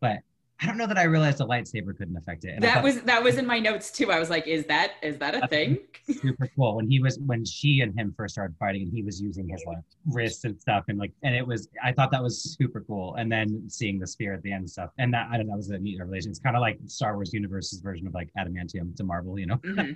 But 0.00 0.18
I 0.62 0.66
don't 0.66 0.76
know 0.76 0.86
that 0.86 0.98
I 0.98 1.04
realized 1.04 1.40
a 1.40 1.44
lightsaber 1.44 1.96
couldn't 1.96 2.16
affect 2.16 2.44
it. 2.44 2.50
And 2.50 2.62
that 2.62 2.74
thought, 2.74 2.84
was 2.84 3.02
that 3.02 3.22
was 3.22 3.36
in 3.36 3.46
my 3.46 3.58
notes 3.58 3.90
too. 3.90 4.12
I 4.12 4.20
was 4.20 4.30
like, 4.30 4.46
is 4.46 4.64
that 4.66 4.92
is 5.02 5.18
that 5.18 5.34
a 5.34 5.48
thing? 5.48 5.78
Super 6.08 6.48
cool. 6.54 6.76
When 6.76 6.88
he 6.88 7.00
was 7.00 7.18
when 7.26 7.44
she 7.44 7.80
and 7.80 7.98
him 7.98 8.14
first 8.16 8.34
started 8.34 8.56
fighting, 8.58 8.82
and 8.82 8.92
he 8.92 9.02
was 9.02 9.20
using 9.20 9.48
his 9.48 9.64
like 9.66 9.78
wrists 10.06 10.44
and 10.44 10.60
stuff, 10.60 10.84
and 10.88 10.98
like, 10.98 11.12
and 11.24 11.34
it 11.34 11.44
was 11.44 11.68
I 11.82 11.92
thought 11.92 12.12
that 12.12 12.22
was 12.22 12.56
super 12.58 12.80
cool. 12.82 13.16
And 13.16 13.30
then 13.30 13.64
seeing 13.68 13.98
the 13.98 14.06
spear 14.06 14.34
at 14.34 14.42
the 14.42 14.52
end 14.52 14.60
and 14.60 14.70
stuff, 14.70 14.90
and 14.98 15.12
that 15.12 15.28
I 15.32 15.36
don't 15.36 15.46
know, 15.46 15.52
that 15.54 15.56
was 15.56 15.70
a 15.70 15.78
neat 15.78 15.98
revelation. 15.98 16.30
It's 16.30 16.40
kind 16.40 16.54
of 16.54 16.60
like 16.60 16.78
Star 16.86 17.14
Wars 17.14 17.32
Universe's 17.32 17.80
version 17.80 18.06
of 18.06 18.14
like 18.14 18.28
adamantium 18.38 18.94
to 18.96 19.04
Marvel, 19.04 19.38
you 19.38 19.46
know. 19.46 19.56
Mm-hmm. 19.56 19.92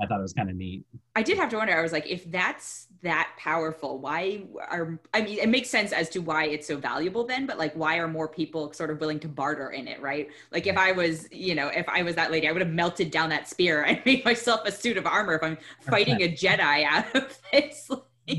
I 0.00 0.06
thought 0.06 0.18
it 0.18 0.22
was 0.22 0.32
kind 0.32 0.50
of 0.50 0.56
neat. 0.56 0.84
I 1.14 1.22
did 1.22 1.38
have 1.38 1.50
to 1.50 1.56
wonder. 1.56 1.76
I 1.76 1.82
was 1.82 1.92
like, 1.92 2.06
if 2.08 2.30
that's 2.30 2.88
that 3.02 3.30
powerful, 3.38 3.98
why 3.98 4.44
are 4.68 4.98
I 5.12 5.22
mean, 5.22 5.38
it 5.38 5.48
makes 5.48 5.70
sense 5.70 5.92
as 5.92 6.08
to 6.10 6.20
why 6.20 6.46
it's 6.46 6.66
so 6.66 6.76
valuable 6.76 7.24
then, 7.24 7.46
but 7.46 7.58
like, 7.58 7.74
why 7.74 7.98
are 7.98 8.08
more 8.08 8.28
people 8.28 8.72
sort 8.72 8.90
of 8.90 9.00
willing 9.00 9.20
to 9.20 9.28
barter 9.28 9.70
in 9.70 9.86
it, 9.86 10.00
right? 10.00 10.28
Like, 10.50 10.66
if 10.66 10.76
I 10.76 10.92
was, 10.92 11.28
you 11.30 11.54
know, 11.54 11.68
if 11.68 11.88
I 11.88 12.02
was 12.02 12.14
that 12.16 12.30
lady, 12.30 12.48
I 12.48 12.52
would 12.52 12.62
have 12.62 12.72
melted 12.72 13.10
down 13.10 13.30
that 13.30 13.48
spear 13.48 13.82
and 13.82 14.00
made 14.06 14.24
myself 14.24 14.62
a 14.64 14.72
suit 14.72 14.96
of 14.96 15.06
armor 15.06 15.34
if 15.34 15.42
I'm 15.42 15.58
fighting 15.80 16.22
a 16.22 16.32
Jedi 16.32 16.84
out 16.84 17.14
of 17.14 17.38
this. 17.52 17.90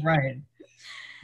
right. 0.04 0.38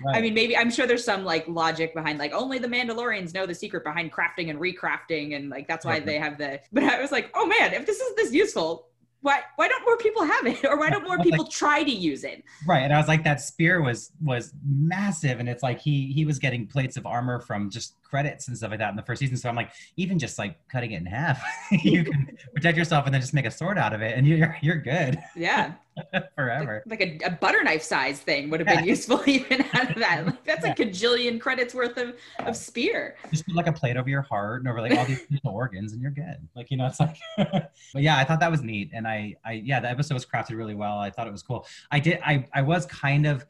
Right. 0.03 0.17
I 0.17 0.21
mean, 0.21 0.33
maybe 0.33 0.57
I'm 0.57 0.71
sure 0.71 0.87
there's 0.87 1.03
some 1.03 1.23
like 1.23 1.47
logic 1.47 1.93
behind 1.93 2.17
like 2.17 2.33
only 2.33 2.57
the 2.57 2.67
Mandalorians 2.67 3.33
know 3.33 3.45
the 3.45 3.53
secret 3.53 3.83
behind 3.83 4.11
crafting 4.11 4.49
and 4.49 4.59
recrafting, 4.59 5.35
and 5.35 5.49
like 5.49 5.67
that's 5.67 5.85
why 5.85 5.99
they 5.99 6.17
have 6.17 6.37
the. 6.37 6.59
But 6.71 6.83
I 6.83 7.01
was 7.01 7.11
like, 7.11 7.29
oh 7.35 7.45
man, 7.45 7.73
if 7.73 7.85
this 7.85 7.99
is 7.99 8.15
this 8.15 8.33
useful, 8.33 8.87
why 9.21 9.41
why 9.55 9.67
don't 9.67 9.83
more 9.85 9.97
people 9.97 10.23
have 10.25 10.45
it 10.47 10.63
or 10.69 10.77
why 10.77 10.89
don't 10.89 11.03
more 11.03 11.17
was 11.17 11.25
like- 11.25 11.29
people 11.31 11.45
try 11.45 11.83
to 11.83 11.91
use 11.91 12.23
it 12.23 12.43
Right. 12.67 12.81
And 12.81 12.93
I 12.93 12.97
was 12.97 13.07
like, 13.07 13.23
that 13.23 13.41
spear 13.41 13.81
was 13.81 14.11
was 14.23 14.53
massive. 14.67 15.39
And 15.39 15.47
it's 15.49 15.63
like 15.63 15.79
he 15.79 16.11
he 16.11 16.25
was 16.25 16.39
getting 16.39 16.67
plates 16.67 16.97
of 16.97 17.05
armor 17.05 17.39
from 17.39 17.69
just 17.69 17.95
credits 18.11 18.47
and 18.49 18.55
stuff 18.57 18.69
like 18.69 18.79
that 18.79 18.89
in 18.91 18.95
the 18.95 19.01
first 19.01 19.19
season. 19.21 19.37
So 19.37 19.49
I'm 19.49 19.55
like, 19.55 19.71
even 19.97 20.19
just 20.19 20.37
like 20.37 20.57
cutting 20.69 20.91
it 20.91 20.97
in 20.97 21.05
half, 21.07 21.41
you 21.71 22.03
can 22.03 22.37
protect 22.53 22.77
yourself 22.77 23.05
and 23.05 23.13
then 23.13 23.21
just 23.21 23.33
make 23.33 23.45
a 23.45 23.51
sword 23.51 23.79
out 23.79 23.93
of 23.93 24.01
it 24.03 24.15
and 24.17 24.27
you're 24.27 24.55
you're 24.61 24.77
good 24.77 25.17
yeah 25.35 25.73
forever. 26.35 26.83
like 26.87 27.01
a, 27.01 27.19
a 27.25 27.31
butter 27.31 27.63
knife 27.63 27.81
size 27.81 28.19
thing 28.19 28.49
would 28.49 28.59
have 28.59 28.67
been 28.67 28.79
Yeah. 28.79 28.91
useful 28.91 29.21
even 29.27 29.63
out 29.73 29.91
of 29.91 29.97
that 29.97 30.25
like 30.25 30.43
that's 30.45 30.65
a 30.65 30.69
cajillion 30.73 31.39
credits 31.39 31.73
worth 31.73 31.97
of, 31.97 32.15
of 32.39 32.55
spear 32.55 33.15
Just 33.31 33.45
put 33.45 33.55
like 33.55 33.67
a 33.67 33.73
plate 33.73 33.97
over 33.97 34.09
your 34.09 34.21
heart 34.21 34.61
and 34.61 34.69
over 34.69 34.81
like 34.81 34.97
all 34.97 35.05
these 35.05 35.21
organs 35.43 35.93
and 35.93 36.01
you're 36.01 36.11
good. 36.11 36.37
Like, 36.55 36.69
you 36.71 36.77
know, 36.77 36.85
it's 36.87 36.99
like 36.99 37.17
but 37.37 38.01
yeah, 38.01 38.17
I 38.17 38.23
thought 38.23 38.39
that 38.41 38.51
was 38.51 38.61
neat. 38.61 38.91
And 38.93 39.07
I 39.07 39.35
I 39.45 39.53
yeah, 39.53 39.79
the 39.79 39.89
episode 39.89 40.13
was 40.15 40.25
crafted 40.25 40.55
really 40.57 40.75
well. 40.75 40.97
I 40.97 41.09
thought 41.09 41.27
it 41.27 41.31
was 41.31 41.43
cool. 41.43 41.65
I 41.91 41.99
did 41.99 42.19
I 42.25 42.45
I 42.53 42.61
was 42.61 42.85
kind 42.85 43.25
of 43.25 43.45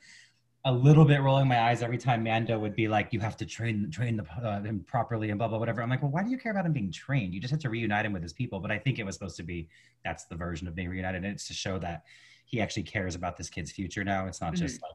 a 0.64 0.72
little 0.72 1.06
bit 1.06 1.22
rolling 1.22 1.48
my 1.48 1.60
eyes 1.60 1.82
every 1.82 1.98
time 1.98 2.24
Mando 2.24 2.60
would 2.60 2.76
be 2.76 2.88
like, 2.88 3.12
"You 3.12 3.20
have 3.20 3.36
to 3.38 3.46
train 3.46 3.90
train 3.90 4.18
the, 4.18 4.26
uh, 4.44 4.62
him 4.62 4.84
properly 4.86 5.30
and 5.30 5.38
blah 5.40 5.48
blah 5.48 5.58
whatever." 5.58 5.82
I'm 5.82 5.90
like, 5.90 6.02
"Well, 6.02 6.12
why 6.12 6.24
do 6.24 6.30
you 6.30 6.38
care 6.38 6.52
about 6.52 6.66
him 6.66 6.74
being 6.74 6.92
trained? 6.92 7.34
You 7.34 7.42
just 7.42 7.52
have 7.52 7.60
to 7.62 7.70
reunite 7.70 8.06
him 8.06 8.14
with 8.14 8.22
his 8.22 8.34
people." 8.34 8.60
But 8.60 8.72
I 8.72 8.78
think 8.78 9.00
it 9.00 9.06
was 9.06 9.16
supposed 9.16 9.38
to 9.38 9.44
be 9.44 9.70
that's 10.04 10.26
the 10.26 10.36
version 10.36 10.68
of 10.68 10.76
being 10.76 10.90
reunited, 10.90 11.24
and 11.24 11.34
it's 11.34 11.48
to 11.48 11.54
show 11.54 11.80
that 11.80 12.04
he 12.46 12.62
actually 12.62 12.84
cares 12.84 13.16
about 13.16 13.38
this 13.38 13.50
kid's 13.50 13.72
future 13.72 14.04
now. 14.04 14.28
It's 14.28 14.42
not 14.42 14.54
just 14.54 14.82
like. 14.82 14.92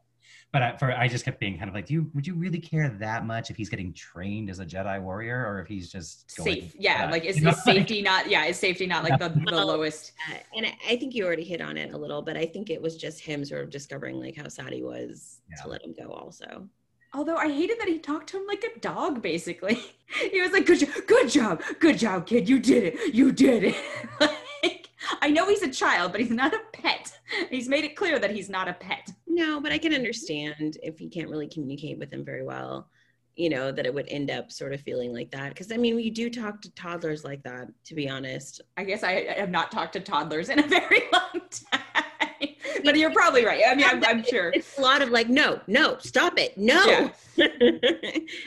But 0.53 0.63
I, 0.63 0.77
for 0.77 0.91
I 0.93 1.07
just 1.09 1.25
kept 1.25 1.39
being 1.41 1.59
kind 1.59 1.69
of 1.69 1.75
like, 1.75 1.87
do 1.87 1.95
you 1.95 2.11
would 2.15 2.27
you 2.27 2.35
really 2.35 2.59
care 2.59 2.89
that 3.01 3.27
much 3.27 3.51
if 3.51 3.57
he's 3.57 3.69
getting 3.69 3.93
trained 3.93 4.49
as 4.49 4.59
a 4.59 4.65
Jedi 4.65 5.01
warrior 5.03 5.45
or 5.47 5.61
if 5.61 5.67
he's 5.67 5.91
just 5.93 6.35
going- 6.37 6.55
safe 6.63 6.75
yeah 6.79 7.07
uh, 7.07 7.11
like 7.11 7.25
is, 7.25 7.37
you 7.37 7.43
know, 7.43 7.51
is 7.51 7.63
safety 7.65 8.01
not 8.01 8.31
yeah 8.31 8.45
is 8.47 8.59
safety 8.59 8.87
not 8.87 9.05
like 9.05 9.19
the, 9.19 9.29
the 9.29 9.55
lowest 9.65 10.13
Uh, 10.33 10.37
and 10.57 10.67
I- 10.67 10.79
I 10.89 10.97
think 10.97 11.15
you 11.15 11.27
already 11.27 11.45
hit 11.45 11.61
on 11.61 11.77
it 11.77 11.93
a 11.93 11.99
little, 11.99 12.23
but 12.23 12.37
I 12.37 12.47
think 12.47 12.71
it 12.71 12.81
was 12.81 12.97
just 12.97 13.21
him 13.21 13.45
sort 13.45 13.63
of 13.65 13.71
discovering 13.71 14.19
like 14.19 14.37
how 14.37 14.49
sad 14.49 14.73
he 14.73 14.83
was 14.83 15.41
Yeah. 15.51 15.63
to 15.63 15.69
let 15.69 15.85
him 15.85 15.95
go. 15.99 16.11
Also, 16.11 16.69
Although 17.15 17.37
I 17.37 17.49
hated 17.51 17.79
that 17.81 17.89
he 17.89 17.99
talked 17.99 18.29
to 18.31 18.37
him 18.39 18.47
like 18.47 18.63
a 18.65 18.79
dog, 18.81 19.23
basically. 19.23 19.79
He 20.31 20.41
was 20.41 20.53
like, 20.53 20.67
"Good, 20.67 20.81
jo- 20.81 21.01
good 21.07 21.29
job, 21.31 21.63
good 21.81 21.99
job, 21.99 22.27
kid. 22.27 22.49
You 22.49 22.59
did 22.61 22.85
it. 22.85 23.15
You 23.15 23.33
did 23.33 23.65
it." 23.65 23.77
like, 24.21 24.89
I 25.21 25.31
know 25.31 25.49
he's 25.49 25.63
a 25.63 25.71
child, 25.71 26.13
but 26.13 26.21
he's 26.21 26.31
not 26.31 26.53
a 26.55 26.61
pet. 26.73 27.13
He's 27.51 27.69
made 27.69 27.85
it 27.85 27.97
clear 27.97 28.19
that 28.21 28.31
he's 28.31 28.49
not 28.49 28.69
a 28.69 28.73
pet. 28.75 29.11
No, 29.37 29.61
but 29.61 29.71
I 29.71 29.79
can 29.79 29.93
mm-hmm. 29.93 29.99
understand 29.99 30.79
if 30.83 31.01
you 31.01 31.11
can't 31.11 31.29
really 31.29 31.47
communicate 31.47 31.99
with 31.99 32.11
them 32.11 32.25
very 32.25 32.43
well. 32.43 32.89
You 33.37 33.51
know 33.51 33.71
that 33.71 33.85
it 33.85 33.93
would 33.93 34.09
end 34.09 34.31
up 34.31 34.51
sort 34.51 34.73
of 34.73 34.81
feeling 34.81 35.13
like 35.13 35.31
that 35.33 35.51
because 35.51 35.71
I 35.71 35.77
mean 35.77 35.95
we 35.95 36.09
do 36.09 36.31
talk 36.31 36.63
to 36.63 36.71
toddlers 36.71 37.23
like 37.23 37.43
that. 37.43 37.69
To 37.85 37.95
be 37.95 38.09
honest, 38.09 38.63
I 38.79 38.85
guess 38.85 39.03
I, 39.03 39.27
I 39.29 39.39
have 39.39 39.51
not 39.51 39.71
talked 39.71 39.93
to 39.93 40.01
toddlers 40.01 40.49
in 40.49 40.59
a 40.59 40.63
very 40.67 41.03
long 41.13 41.43
time. 41.51 42.05
but 42.85 42.97
you're 42.97 43.13
probably 43.13 43.45
right. 43.45 43.63
I 43.69 43.75
mean, 43.75 43.87
I'm, 43.87 44.03
I'm 44.05 44.25
sure. 44.25 44.53
it's 44.55 44.79
a 44.79 44.81
lot 44.81 45.03
of 45.03 45.11
like, 45.11 45.29
no, 45.29 45.61
no, 45.67 45.99
stop 45.99 46.39
it, 46.39 46.57
no, 46.57 47.11
Yeah. 47.37 47.47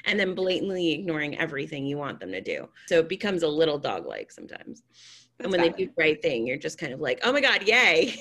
and 0.05 0.19
then 0.19 0.33
blatantly 0.33 0.91
ignoring 0.91 1.37
everything 1.37 1.85
you 1.85 1.97
want 1.97 2.19
them 2.19 2.31
to 2.31 2.41
do. 2.41 2.67
So 2.87 2.99
it 2.99 3.09
becomes 3.09 3.43
a 3.43 3.47
little 3.47 3.77
dog 3.77 4.07
like 4.07 4.31
sometimes. 4.31 4.81
and 5.39 5.51
That's 5.51 5.51
when 5.51 5.61
they 5.61 5.69
do 5.69 5.85
the 5.85 5.93
right 5.97 6.21
thing, 6.21 6.47
you're 6.47 6.57
just 6.57 6.79
kind 6.79 6.93
of 6.93 6.99
like, 6.99 7.19
oh 7.23 7.31
my 7.31 7.41
god, 7.41 7.67
yay! 7.67 8.19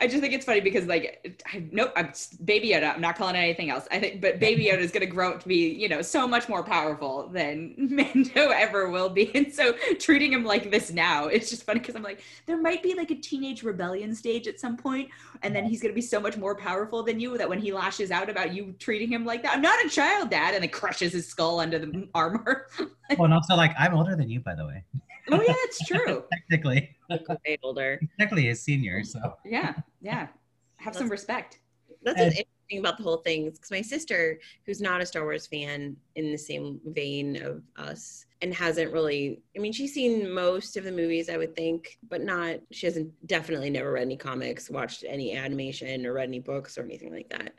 I 0.00 0.08
just 0.08 0.20
think 0.20 0.34
it's 0.34 0.44
funny 0.44 0.60
because 0.60 0.86
like 0.86 1.40
I, 1.52 1.64
nope, 1.70 1.92
I'm 1.94 2.12
Baby 2.44 2.70
Yoda. 2.70 2.94
I'm 2.94 3.00
not 3.00 3.16
calling 3.16 3.36
it 3.36 3.38
anything 3.38 3.70
else. 3.70 3.86
I 3.92 4.00
think, 4.00 4.20
but 4.20 4.40
Baby 4.40 4.64
Yoda 4.64 4.78
is 4.78 4.90
going 4.90 5.06
to 5.06 5.06
grow 5.06 5.30
up 5.30 5.42
to 5.42 5.48
be 5.48 5.72
you 5.72 5.88
know 5.88 6.02
so 6.02 6.26
much 6.26 6.48
more 6.48 6.64
powerful 6.64 7.28
than 7.28 7.74
Mando 7.78 8.48
ever 8.48 8.90
will 8.90 9.08
be, 9.08 9.32
and 9.34 9.52
so 9.52 9.72
treating 10.00 10.32
him 10.32 10.44
like 10.44 10.70
this 10.70 10.90
now, 10.90 11.26
it's 11.26 11.48
just 11.48 11.62
funny 11.62 11.78
because 11.78 11.94
I'm 11.94 12.02
like, 12.02 12.22
there 12.46 12.60
might 12.60 12.82
be 12.82 12.94
like 12.94 13.12
a 13.12 13.14
teenage 13.14 13.62
rebellion 13.62 14.14
stage 14.14 14.48
at 14.48 14.58
some 14.58 14.76
point, 14.76 15.10
and 15.42 15.54
then 15.54 15.64
he's 15.64 15.80
going 15.80 15.92
to 15.92 15.96
be 15.96 16.02
so 16.02 16.20
much 16.20 16.36
more 16.36 16.56
powerful 16.56 17.04
than 17.04 17.20
you 17.20 17.38
that 17.38 17.48
when 17.48 17.60
he 17.60 17.72
lashes 17.72 18.10
out 18.10 18.28
about 18.28 18.52
you 18.52 18.74
treating 18.80 19.08
him 19.08 19.24
like 19.24 19.42
that, 19.44 19.54
I'm 19.54 19.62
not 19.62 19.84
a 19.84 19.88
child, 19.88 20.28
Dad, 20.28 20.54
and 20.54 20.62
then 20.62 20.70
crushes 20.70 21.12
his 21.12 21.28
skull 21.28 21.60
under 21.60 21.78
the 21.78 22.08
armor. 22.14 22.66
Well, 22.78 22.88
oh, 23.18 23.24
and 23.24 23.34
also 23.34 23.54
like 23.54 23.74
I'm 23.78 23.94
older 23.94 24.16
than 24.16 24.28
you, 24.28 24.40
by 24.40 24.56
the 24.56 24.66
way. 24.66 24.82
oh 25.30 25.40
yeah, 25.40 25.54
it's 25.58 25.86
true. 25.86 26.24
Technically, 26.32 26.93
Way 27.10 27.58
older. 27.62 28.00
technically 28.18 28.48
a 28.50 28.54
senior. 28.56 29.04
So 29.04 29.20
Yeah, 29.44 29.74
yeah. 30.00 30.28
Have 30.76 30.94
some 30.94 31.08
respect. 31.08 31.60
That's 32.02 32.18
And- 32.18 32.26
what's 32.26 32.38
interesting 32.40 32.78
about 32.80 32.96
the 32.98 33.02
whole 33.04 33.18
thing 33.18 33.50
because 33.50 33.70
my 33.70 33.80
sister, 33.82 34.38
who's 34.66 34.80
not 34.80 35.00
a 35.00 35.06
Star 35.06 35.22
Wars 35.22 35.46
fan 35.46 35.96
in 36.16 36.30
the 36.32 36.38
same 36.38 36.80
vein 36.86 37.42
of 37.42 37.62
us, 37.76 38.26
and 38.42 38.52
hasn't 38.54 38.92
really, 38.92 39.40
I 39.56 39.60
mean, 39.60 39.72
she's 39.72 39.94
seen 39.94 40.28
most 40.30 40.76
of 40.76 40.84
the 40.84 40.92
movies, 40.92 41.30
I 41.30 41.38
would 41.38 41.56
think, 41.56 41.98
but 42.10 42.22
not, 42.22 42.56
she 42.72 42.86
hasn't 42.86 43.10
definitely 43.26 43.70
never 43.70 43.92
read 43.92 44.02
any 44.02 44.16
comics, 44.18 44.68
watched 44.68 45.04
any 45.08 45.34
animation, 45.34 46.04
or 46.04 46.12
read 46.12 46.28
any 46.28 46.40
books 46.40 46.76
or 46.76 46.82
anything 46.82 47.10
like 47.12 47.30
that. 47.30 47.54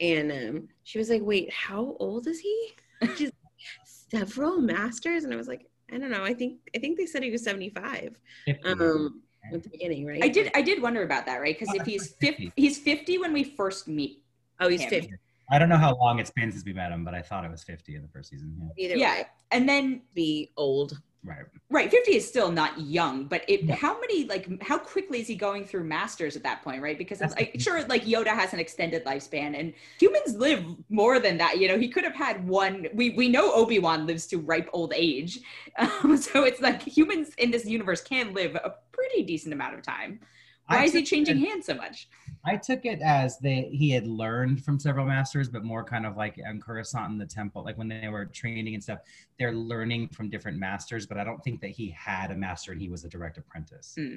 And 0.00 0.32
um, 0.32 0.68
she 0.84 0.98
was 0.98 1.10
like, 1.10 1.20
wait, 1.22 1.52
how 1.52 1.94
old 2.00 2.26
is 2.26 2.38
he? 2.40 2.70
She's 3.16 3.30
like, 3.32 3.32
several 3.84 4.60
masters. 4.62 5.24
And 5.24 5.32
I 5.32 5.36
was 5.36 5.48
like, 5.48 5.66
I 5.92 5.98
don't 5.98 6.10
know. 6.10 6.24
I 6.24 6.34
think 6.34 6.58
I 6.74 6.78
think 6.78 6.98
they 6.98 7.06
said 7.06 7.22
he 7.22 7.30
was 7.30 7.42
75 7.44 8.18
um, 8.64 9.22
at 9.52 9.62
the 9.62 9.68
beginning, 9.68 10.06
right? 10.06 10.22
I 10.22 10.28
did 10.28 10.50
I 10.54 10.62
did 10.62 10.82
wonder 10.82 11.02
about 11.02 11.26
that, 11.26 11.40
right? 11.40 11.58
Because 11.58 11.74
if 11.74 11.84
he's 11.84 12.14
50, 12.20 12.52
he's 12.56 12.78
50 12.78 13.18
when 13.18 13.32
we 13.32 13.44
first 13.44 13.88
meet. 13.88 14.22
Oh, 14.60 14.68
he's 14.68 14.82
him. 14.82 14.90
50. 14.90 15.14
I 15.52 15.58
don't 15.58 15.68
know 15.68 15.76
how 15.76 15.96
long 15.96 16.20
it's 16.20 16.30
been 16.30 16.52
since 16.52 16.64
we 16.64 16.72
met 16.72 16.92
him, 16.92 17.04
but 17.04 17.12
I 17.12 17.22
thought 17.22 17.44
it 17.44 17.50
was 17.50 17.64
50 17.64 17.96
in 17.96 18.02
the 18.02 18.08
first 18.08 18.30
season. 18.30 18.54
Yeah. 18.76 18.84
Either 18.84 18.96
Yeah. 18.96 19.14
way, 19.14 19.26
And 19.50 19.68
then 19.68 20.02
be 20.14 20.52
old. 20.56 21.00
Right. 21.22 21.44
right, 21.68 21.90
50 21.90 22.16
is 22.16 22.26
still 22.26 22.50
not 22.50 22.80
young, 22.80 23.26
but 23.26 23.44
it 23.46 23.64
Yeah. 23.64 23.74
how 23.74 24.00
many 24.00 24.24
like 24.24 24.62
how 24.62 24.78
quickly 24.78 25.20
is 25.20 25.26
he 25.26 25.34
going 25.34 25.66
through 25.66 25.84
masters 25.84 26.34
at 26.34 26.42
that 26.44 26.62
point, 26.62 26.80
right? 26.80 26.96
Because 26.96 27.18
the 27.18 27.28
like 27.28 27.56
sure, 27.60 27.84
like 27.88 28.04
Yoda 28.04 28.28
has 28.28 28.54
an 28.54 28.58
extended 28.58 29.04
lifespan 29.04 29.58
and 29.58 29.74
humans 30.00 30.34
live 30.36 30.64
more 30.88 31.20
than 31.20 31.36
that. 31.36 31.58
You 31.58 31.68
know, 31.68 31.78
he 31.78 31.88
could 31.88 32.04
have 32.04 32.14
had 32.14 32.46
one 32.48 32.86
we 32.94 33.10
we 33.10 33.28
know 33.28 33.52
Obi-Wan 33.52 34.06
lives 34.06 34.26
to 34.28 34.38
ripe 34.38 34.70
old 34.72 34.94
age. 34.96 35.40
Um, 35.78 36.16
so 36.26 36.44
it's 36.44 36.60
like 36.62 36.82
humans 36.82 37.30
in 37.36 37.50
this 37.50 37.66
universe 37.66 38.00
can 38.02 38.32
live 38.32 38.54
a 38.54 38.74
pretty 38.92 39.22
decent 39.22 39.52
amount 39.52 39.74
of 39.74 39.82
time. 39.82 40.20
Why 40.76 40.84
is 40.84 40.92
he 40.92 41.02
changing 41.02 41.42
it- 41.42 41.48
hands 41.48 41.66
so 41.66 41.74
much? 41.74 42.08
I 42.44 42.56
took 42.56 42.86
it 42.86 43.00
as 43.02 43.38
they 43.38 43.68
he 43.72 43.90
had 43.90 44.06
learned 44.06 44.64
from 44.64 44.78
several 44.78 45.04
masters, 45.06 45.48
but 45.48 45.62
more 45.64 45.84
kind 45.84 46.06
of 46.06 46.16
like 46.16 46.40
on 46.46 46.60
Coruscant 46.60 47.12
in 47.12 47.18
the 47.18 47.26
temple, 47.26 47.62
like 47.64 47.76
when 47.76 47.88
they 47.88 48.08
were 48.08 48.24
training 48.26 48.74
and 48.74 48.82
stuff, 48.82 49.00
they're 49.38 49.52
learning 49.52 50.08
from 50.08 50.30
different 50.30 50.58
masters. 50.58 51.06
But 51.06 51.18
I 51.18 51.24
don't 51.24 51.42
think 51.44 51.60
that 51.60 51.70
he 51.70 51.90
had 51.90 52.30
a 52.30 52.36
master 52.36 52.72
and 52.72 52.80
he 52.80 52.88
was 52.88 53.04
a 53.04 53.08
direct 53.08 53.36
apprentice. 53.36 53.94
Hmm. 53.96 54.16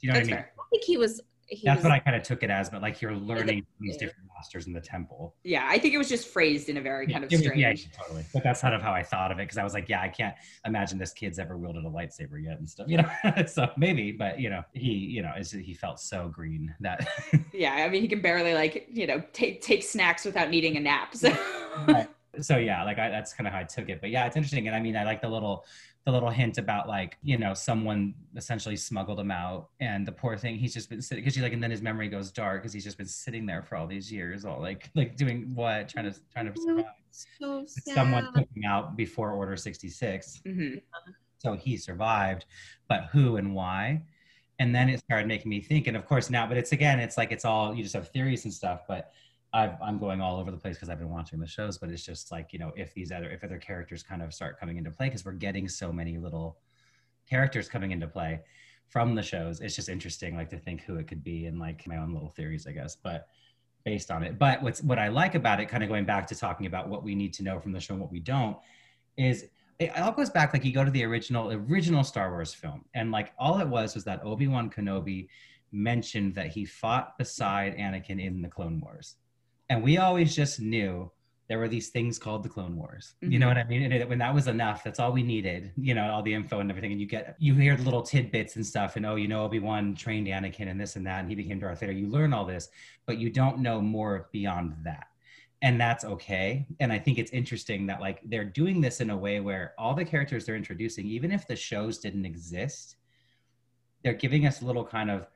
you 0.00 0.08
know 0.12 0.14
what 0.18 0.24
I 0.24 0.26
mean? 0.26 0.34
fair. 0.36 0.52
I 0.58 0.62
think 0.70 0.84
he 0.84 0.96
was. 0.96 1.20
He 1.46 1.66
That's 1.66 1.78
was, 1.78 1.84
what 1.84 1.92
I 1.92 1.98
kind 1.98 2.16
of 2.16 2.22
took 2.22 2.42
it 2.42 2.50
as, 2.50 2.70
but 2.70 2.80
like 2.82 3.02
you're 3.02 3.14
learning 3.14 3.60
from 3.76 3.86
these 3.86 3.98
different 3.98 4.28
in 4.66 4.72
the 4.72 4.80
temple. 4.80 5.34
Yeah, 5.44 5.66
I 5.68 5.78
think 5.78 5.94
it 5.94 5.98
was 5.98 6.08
just 6.08 6.28
phrased 6.28 6.68
in 6.68 6.76
a 6.76 6.80
very 6.80 7.06
kind 7.06 7.24
of 7.24 7.30
Yeah, 7.32 7.38
strange. 7.38 7.58
yeah, 7.60 8.02
totally. 8.02 8.24
But 8.32 8.42
that's 8.44 8.60
kind 8.60 8.74
of 8.74 8.82
how 8.82 8.92
I 8.92 9.02
thought 9.02 9.32
of 9.32 9.38
it 9.38 9.42
because 9.42 9.58
I 9.58 9.64
was 9.64 9.74
like, 9.74 9.88
yeah, 9.88 10.00
I 10.00 10.08
can't 10.08 10.34
imagine 10.64 10.98
this 10.98 11.12
kid's 11.12 11.38
ever 11.38 11.56
wielded 11.56 11.84
a 11.84 11.88
lightsaber 11.90 12.42
yet 12.42 12.58
and 12.58 12.68
stuff, 12.68 12.86
you 12.88 12.98
know. 12.98 13.10
so 13.46 13.68
maybe, 13.76 14.12
but 14.12 14.38
you 14.38 14.50
know, 14.50 14.62
he, 14.72 14.90
you 14.92 15.22
know, 15.22 15.32
is 15.38 15.50
he 15.50 15.74
felt 15.74 16.00
so 16.00 16.28
green 16.28 16.74
that 16.80 17.06
Yeah, 17.52 17.72
I 17.72 17.88
mean, 17.88 18.02
he 18.02 18.08
can 18.08 18.20
barely 18.20 18.54
like 18.54 18.86
you 18.90 19.06
know 19.06 19.22
take 19.32 19.62
take 19.62 19.82
snacks 19.82 20.24
without 20.24 20.50
needing 20.50 20.76
a 20.76 20.80
nap. 20.80 21.14
So 21.16 21.36
Right. 21.88 22.08
so 22.40 22.56
yeah 22.56 22.82
like 22.82 22.98
I, 22.98 23.10
that's 23.10 23.32
kind 23.32 23.46
of 23.46 23.52
how 23.52 23.60
i 23.60 23.62
took 23.62 23.88
it 23.88 24.00
but 24.00 24.10
yeah 24.10 24.26
it's 24.26 24.34
interesting 24.34 24.66
and 24.66 24.74
i 24.74 24.80
mean 24.80 24.96
i 24.96 25.04
like 25.04 25.22
the 25.22 25.28
little 25.28 25.64
the 26.06 26.12
little 26.12 26.28
hint 26.30 26.58
about 26.58 26.86
like 26.86 27.16
you 27.22 27.38
know 27.38 27.54
someone 27.54 28.12
essentially 28.36 28.76
smuggled 28.76 29.18
him 29.18 29.30
out 29.30 29.70
and 29.80 30.06
the 30.06 30.12
poor 30.12 30.36
thing 30.36 30.56
he's 30.56 30.74
just 30.74 30.90
been 30.90 31.00
sitting 31.00 31.22
because 31.24 31.34
you 31.36 31.42
like 31.42 31.52
and 31.54 31.62
then 31.62 31.70
his 31.70 31.80
memory 31.80 32.08
goes 32.08 32.30
dark 32.30 32.60
because 32.60 32.72
he's 32.74 32.84
just 32.84 32.98
been 32.98 33.06
sitting 33.06 33.46
there 33.46 33.62
for 33.62 33.76
all 33.76 33.86
these 33.86 34.12
years 34.12 34.44
all 34.44 34.60
like 34.60 34.90
like 34.94 35.16
doing 35.16 35.50
what 35.54 35.88
trying 35.88 36.10
to 36.10 36.18
trying 36.32 36.52
to 36.52 36.60
survive 36.60 36.84
so 37.10 37.64
sad. 37.66 37.94
someone 37.94 38.24
took 38.34 38.46
him 38.54 38.64
out 38.68 38.96
before 38.96 39.30
order 39.32 39.56
66 39.56 40.42
Mhm. 40.46 40.82
so 41.38 41.54
he 41.54 41.76
survived 41.78 42.44
but 42.86 43.04
who 43.06 43.36
and 43.36 43.54
why 43.54 44.02
and 44.58 44.74
then 44.74 44.90
it 44.90 45.00
started 45.00 45.26
making 45.26 45.48
me 45.48 45.60
think 45.62 45.86
and 45.86 45.96
of 45.96 46.04
course 46.06 46.28
now 46.28 46.46
but 46.46 46.58
it's 46.58 46.72
again 46.72 47.00
it's 47.00 47.16
like 47.16 47.32
it's 47.32 47.46
all 47.46 47.74
you 47.74 47.82
just 47.82 47.94
have 47.94 48.08
theories 48.10 48.44
and 48.44 48.52
stuff 48.52 48.82
but 48.86 49.10
I've, 49.54 49.80
i'm 49.80 49.98
going 49.98 50.20
all 50.20 50.38
over 50.38 50.50
the 50.50 50.56
place 50.56 50.76
because 50.76 50.90
i've 50.90 50.98
been 50.98 51.10
watching 51.10 51.38
the 51.38 51.46
shows 51.46 51.78
but 51.78 51.90
it's 51.90 52.04
just 52.04 52.30
like 52.32 52.52
you 52.52 52.58
know 52.58 52.72
if 52.76 52.92
these 52.92 53.12
other 53.12 53.30
if 53.30 53.42
other 53.44 53.58
characters 53.58 54.02
kind 54.02 54.20
of 54.20 54.34
start 54.34 54.58
coming 54.58 54.76
into 54.76 54.90
play 54.90 55.06
because 55.06 55.24
we're 55.24 55.32
getting 55.32 55.68
so 55.68 55.92
many 55.92 56.18
little 56.18 56.58
characters 57.28 57.68
coming 57.68 57.92
into 57.92 58.06
play 58.06 58.40
from 58.88 59.14
the 59.14 59.22
shows 59.22 59.60
it's 59.60 59.76
just 59.76 59.88
interesting 59.88 60.36
like 60.36 60.50
to 60.50 60.58
think 60.58 60.82
who 60.82 60.96
it 60.96 61.06
could 61.06 61.24
be 61.24 61.46
and 61.46 61.58
like 61.58 61.86
my 61.86 61.96
own 61.96 62.12
little 62.12 62.30
theories 62.30 62.66
i 62.66 62.72
guess 62.72 62.96
but 62.96 63.28
based 63.84 64.10
on 64.10 64.22
it. 64.22 64.38
But 64.38 64.62
what's 64.62 64.82
what 64.82 64.98
i 64.98 65.08
like 65.08 65.34
about 65.34 65.60
it 65.60 65.68
kind 65.68 65.82
of 65.82 65.90
going 65.90 66.06
back 66.06 66.26
to 66.28 66.34
talking 66.34 66.66
about 66.66 66.88
what 66.88 67.04
we 67.04 67.14
need 67.14 67.34
to 67.34 67.42
know 67.42 67.60
from 67.60 67.72
the 67.72 67.80
show 67.80 67.92
and 67.92 68.00
what 68.00 68.10
we 68.10 68.18
don't 68.18 68.56
is 69.16 69.46
it 69.78 69.96
all 69.98 70.12
goes 70.12 70.30
back 70.30 70.52
like 70.52 70.64
you 70.64 70.72
go 70.72 70.84
to 70.84 70.90
the 70.90 71.04
original 71.04 71.50
original 71.52 72.04
Star 72.04 72.30
Wars 72.30 72.54
film, 72.54 72.84
and 72.94 73.10
like 73.10 73.32
all 73.38 73.60
it 73.60 73.68
was 73.68 73.94
was 73.94 74.04
that 74.04 74.24
Obi 74.24 74.46
Wan 74.46 74.70
Kenobi 74.70 75.28
mentioned 75.72 76.34
that 76.34 76.48
he 76.48 76.64
fought 76.64 77.18
beside 77.18 77.76
Anakin 77.76 78.24
in 78.24 78.40
the 78.40 78.48
Clone 78.48 78.80
Wars, 78.80 79.16
and 79.68 79.82
we 79.82 79.98
always 79.98 80.34
just 80.34 80.60
knew 80.60 81.10
there 81.48 81.58
were 81.58 81.68
these 81.68 81.90
things 81.90 82.18
called 82.18 82.42
the 82.42 82.48
Clone 82.48 82.74
Wars. 82.74 83.14
You 83.20 83.28
Mhm. 83.28 83.40
know 83.40 83.48
what 83.48 83.58
I 83.58 83.64
mean? 83.64 83.82
And 83.82 83.92
it, 83.92 84.08
when 84.08 84.18
that 84.18 84.34
was 84.34 84.48
enough, 84.48 84.82
that's 84.82 84.98
all 84.98 85.12
we 85.12 85.22
needed. 85.22 85.72
You 85.76 85.94
know, 85.94 86.10
all 86.10 86.22
the 86.22 86.32
info 86.32 86.60
and 86.60 86.70
everything. 86.70 86.92
And 86.92 87.00
you 87.00 87.06
get, 87.06 87.36
you 87.38 87.54
hear 87.54 87.76
the 87.76 87.82
little 87.82 88.02
tidbits 88.02 88.56
and 88.56 88.64
stuff. 88.64 88.96
And 88.96 89.04
oh, 89.04 89.16
you 89.16 89.28
know, 89.28 89.44
Obi 89.44 89.58
Wan 89.58 89.94
trained 89.94 90.26
Anakin 90.26 90.68
and 90.70 90.80
this 90.80 90.96
and 90.96 91.06
that, 91.06 91.20
and 91.20 91.28
he 91.28 91.34
became 91.34 91.58
Darth 91.58 91.80
Vader. 91.80 91.92
You 91.92 92.08
learn 92.08 92.32
all 92.32 92.46
this, 92.46 92.70
but 93.04 93.18
you 93.18 93.28
don't 93.28 93.58
know 93.58 93.80
more 93.82 94.30
beyond 94.32 94.74
that. 94.84 95.08
And 95.60 95.78
that's 95.78 96.04
okay. 96.04 96.66
And 96.80 96.90
I 96.90 96.98
think 96.98 97.18
it's 97.18 97.30
interesting 97.30 97.86
that 97.86 98.00
like 98.00 98.20
they're 98.24 98.44
doing 98.44 98.80
this 98.80 99.00
in 99.00 99.10
a 99.10 99.16
way 99.16 99.40
where 99.40 99.74
all 99.78 99.94
the 99.94 100.04
characters 100.04 100.46
they're 100.46 100.56
introducing, 100.56 101.06
even 101.06 101.30
if 101.30 101.46
the 101.46 101.56
shows 101.56 101.98
didn't 101.98 102.24
exist, 102.24 102.96
they're 104.02 104.14
giving 104.14 104.46
us 104.46 104.62
little 104.62 104.84
kind 104.84 105.10
of 105.10 105.26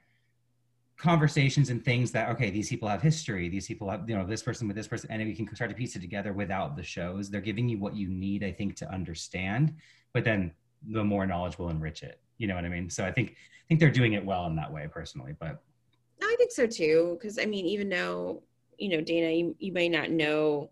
conversations 0.98 1.70
and 1.70 1.84
things 1.84 2.10
that 2.10 2.28
okay 2.28 2.50
these 2.50 2.68
people 2.68 2.88
have 2.88 3.00
history 3.00 3.48
these 3.48 3.68
people 3.68 3.88
have 3.88 4.08
you 4.08 4.16
know 4.16 4.26
this 4.26 4.42
person 4.42 4.66
with 4.66 4.76
this 4.76 4.88
person 4.88 5.08
and 5.12 5.22
we 5.24 5.34
can 5.34 5.54
start 5.54 5.70
to 5.70 5.76
piece 5.76 5.94
it 5.94 6.00
together 6.00 6.32
without 6.32 6.74
the 6.76 6.82
shows 6.82 7.30
they're 7.30 7.40
giving 7.40 7.68
you 7.68 7.78
what 7.78 7.94
you 7.94 8.08
need 8.08 8.42
i 8.42 8.50
think 8.50 8.74
to 8.74 8.90
understand 8.92 9.74
but 10.12 10.24
then 10.24 10.50
the 10.90 11.04
more 11.04 11.24
knowledge 11.24 11.56
will 11.56 11.70
enrich 11.70 12.02
it 12.02 12.20
you 12.38 12.48
know 12.48 12.54
what 12.56 12.64
i 12.64 12.68
mean 12.68 12.90
so 12.90 13.04
i 13.06 13.12
think 13.12 13.30
i 13.30 13.64
think 13.68 13.78
they're 13.78 13.90
doing 13.90 14.14
it 14.14 14.24
well 14.24 14.46
in 14.46 14.56
that 14.56 14.72
way 14.72 14.88
personally 14.90 15.34
but 15.38 15.62
I 16.20 16.34
think 16.36 16.50
so 16.50 16.66
too. 16.66 17.16
Because 17.18 17.38
I 17.38 17.44
mean, 17.44 17.66
even 17.66 17.88
though 17.88 18.42
you 18.78 18.88
know 18.88 19.00
Dana, 19.00 19.30
you, 19.30 19.56
you 19.58 19.72
may 19.72 19.88
not 19.88 20.10
know 20.10 20.70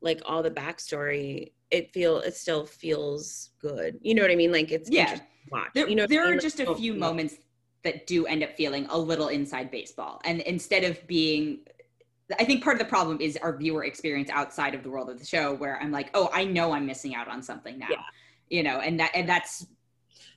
like 0.00 0.20
all 0.26 0.42
the 0.42 0.50
backstory. 0.50 1.52
It 1.70 1.92
feel 1.92 2.18
it 2.18 2.34
still 2.34 2.66
feels 2.66 3.50
good. 3.58 3.98
You 4.02 4.14
know 4.14 4.22
what 4.22 4.30
I 4.30 4.36
mean? 4.36 4.52
Like 4.52 4.70
it's 4.70 4.90
Yeah. 4.90 5.18
watch. 5.50 5.70
There, 5.74 5.88
you 5.88 5.96
know, 5.96 6.02
what 6.02 6.10
I 6.10 6.14
there 6.14 6.26
mean? 6.26 6.38
are 6.38 6.40
just 6.40 6.60
a 6.60 6.66
oh, 6.66 6.74
few 6.74 6.92
yeah. 6.92 6.98
moments 6.98 7.36
that 7.84 8.06
do 8.06 8.26
end 8.26 8.42
up 8.42 8.56
feeling 8.56 8.86
a 8.90 8.98
little 8.98 9.28
inside 9.28 9.70
baseball. 9.70 10.20
And 10.24 10.40
instead 10.42 10.84
of 10.84 11.04
being, 11.06 11.60
I 12.38 12.44
think 12.44 12.62
part 12.62 12.76
of 12.76 12.78
the 12.78 12.88
problem 12.88 13.20
is 13.20 13.36
our 13.38 13.56
viewer 13.56 13.84
experience 13.84 14.30
outside 14.30 14.74
of 14.74 14.82
the 14.82 14.90
world 14.90 15.10
of 15.10 15.18
the 15.18 15.26
show, 15.26 15.54
where 15.54 15.80
I'm 15.80 15.90
like, 15.90 16.10
oh, 16.14 16.30
I 16.32 16.44
know 16.44 16.72
I'm 16.72 16.86
missing 16.86 17.14
out 17.14 17.28
on 17.28 17.42
something 17.42 17.78
now. 17.78 17.88
Yeah. 17.90 18.02
You 18.50 18.62
know, 18.62 18.80
and 18.80 19.00
that 19.00 19.12
and 19.14 19.28
that's 19.28 19.66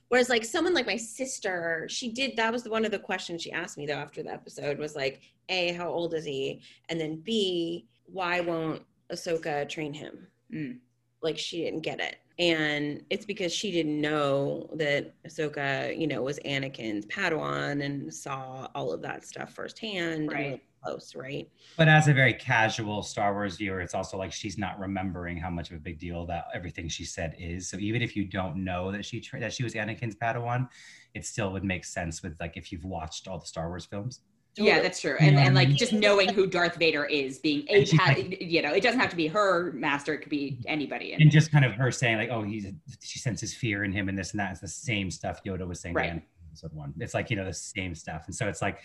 Whereas 0.08 0.28
like 0.28 0.44
someone 0.44 0.74
like 0.74 0.86
my 0.86 0.96
sister, 0.96 1.86
she 1.90 2.12
did 2.12 2.36
that 2.36 2.52
was 2.52 2.68
one 2.68 2.84
of 2.84 2.92
the 2.92 2.98
questions 2.98 3.42
she 3.42 3.50
asked 3.50 3.76
me 3.76 3.86
though 3.86 3.94
after 3.94 4.22
the 4.22 4.32
episode 4.32 4.78
was 4.78 4.94
like, 4.94 5.20
A, 5.48 5.72
how 5.72 5.88
old 5.88 6.14
is 6.14 6.24
he? 6.24 6.60
And 6.88 7.00
then 7.00 7.16
B, 7.16 7.86
why 8.06 8.40
won't 8.40 8.82
Ahsoka 9.10 9.68
train 9.68 9.92
him? 9.92 10.26
Mm. 10.52 10.78
Like 11.22 11.38
she 11.38 11.64
didn't 11.64 11.80
get 11.80 12.00
it. 12.00 12.16
And 12.38 13.02
it's 13.08 13.24
because 13.24 13.52
she 13.52 13.70
didn't 13.70 13.98
know 14.00 14.68
that 14.74 15.14
Ahsoka, 15.26 15.98
you 15.98 16.06
know, 16.06 16.22
was 16.22 16.38
Anakin's 16.40 17.06
Padawan 17.06 17.82
and 17.82 18.12
saw 18.12 18.68
all 18.74 18.92
of 18.92 19.00
that 19.02 19.24
stuff 19.24 19.54
firsthand. 19.54 20.30
Right. 20.30 20.60
Close, 20.82 21.16
right? 21.16 21.48
but 21.76 21.88
as 21.88 22.06
a 22.06 22.14
very 22.14 22.32
casual 22.32 23.02
star 23.02 23.32
wars 23.32 23.56
viewer 23.56 23.80
it's 23.80 23.94
also 23.94 24.16
like 24.16 24.32
she's 24.32 24.56
not 24.56 24.78
remembering 24.78 25.36
how 25.36 25.50
much 25.50 25.70
of 25.70 25.76
a 25.76 25.80
big 25.80 25.98
deal 25.98 26.24
that 26.26 26.44
everything 26.54 26.88
she 26.88 27.04
said 27.04 27.34
is 27.40 27.68
so 27.68 27.76
even 27.78 28.02
if 28.02 28.14
you 28.14 28.24
don't 28.24 28.62
know 28.62 28.92
that 28.92 29.04
she 29.04 29.20
tra- 29.20 29.40
that 29.40 29.52
she 29.52 29.64
was 29.64 29.74
anakin's 29.74 30.14
padawan 30.14 30.68
it 31.14 31.24
still 31.26 31.50
would 31.50 31.64
make 31.64 31.84
sense 31.84 32.22
with 32.22 32.36
like 32.38 32.56
if 32.56 32.70
you've 32.70 32.84
watched 32.84 33.26
all 33.26 33.38
the 33.38 33.46
star 33.46 33.66
wars 33.68 33.84
films 33.84 34.20
yeah, 34.64 34.80
that's 34.80 35.00
true. 35.00 35.16
And 35.20 35.36
Yeah. 35.36 35.44
and 35.46 35.54
like 35.54 35.68
just 35.70 35.92
knowing 35.92 36.32
who 36.32 36.46
Darth 36.46 36.76
Vader 36.76 37.04
is, 37.04 37.38
being 37.38 37.66
a 37.68 37.74
And 37.78 37.88
she's 37.88 37.98
pa- 37.98 38.06
like- 38.16 38.40
you 38.40 38.62
know, 38.62 38.72
it 38.72 38.82
doesn't 38.82 39.00
have 39.00 39.10
to 39.10 39.16
be 39.16 39.26
her 39.28 39.72
master; 39.72 40.14
it 40.14 40.18
could 40.18 40.30
be 40.30 40.58
anybody. 40.66 41.12
and 41.12 41.30
just 41.30 41.50
kind 41.52 41.64
of 41.64 41.72
her 41.74 41.90
saying 41.92 42.16
like, 42.16 42.30
"Oh, 42.30 42.42
he's 42.42 42.66
she 43.02 43.18
senses 43.18 43.54
fear 43.54 43.84
in 43.84 43.92
him, 43.92 44.08
and 44.08 44.18
this 44.18 44.32
and 44.32 44.40
that." 44.40 44.52
It's 44.52 44.60
the 44.60 44.68
same 44.68 45.10
stuff 45.10 45.42
Yoda 45.44 45.66
was 45.66 45.80
saying 45.80 45.94
to 45.94 46.00
Right. 46.00 46.10
In 46.12 46.22
episode 46.50 46.72
one. 46.72 46.94
It's 47.00 47.14
like 47.14 47.30
you 47.30 47.36
know 47.36 47.44
the 47.44 47.52
same 47.52 47.94
stuff, 47.94 48.24
and 48.26 48.34
so 48.34 48.48
it's 48.48 48.62
like, 48.62 48.78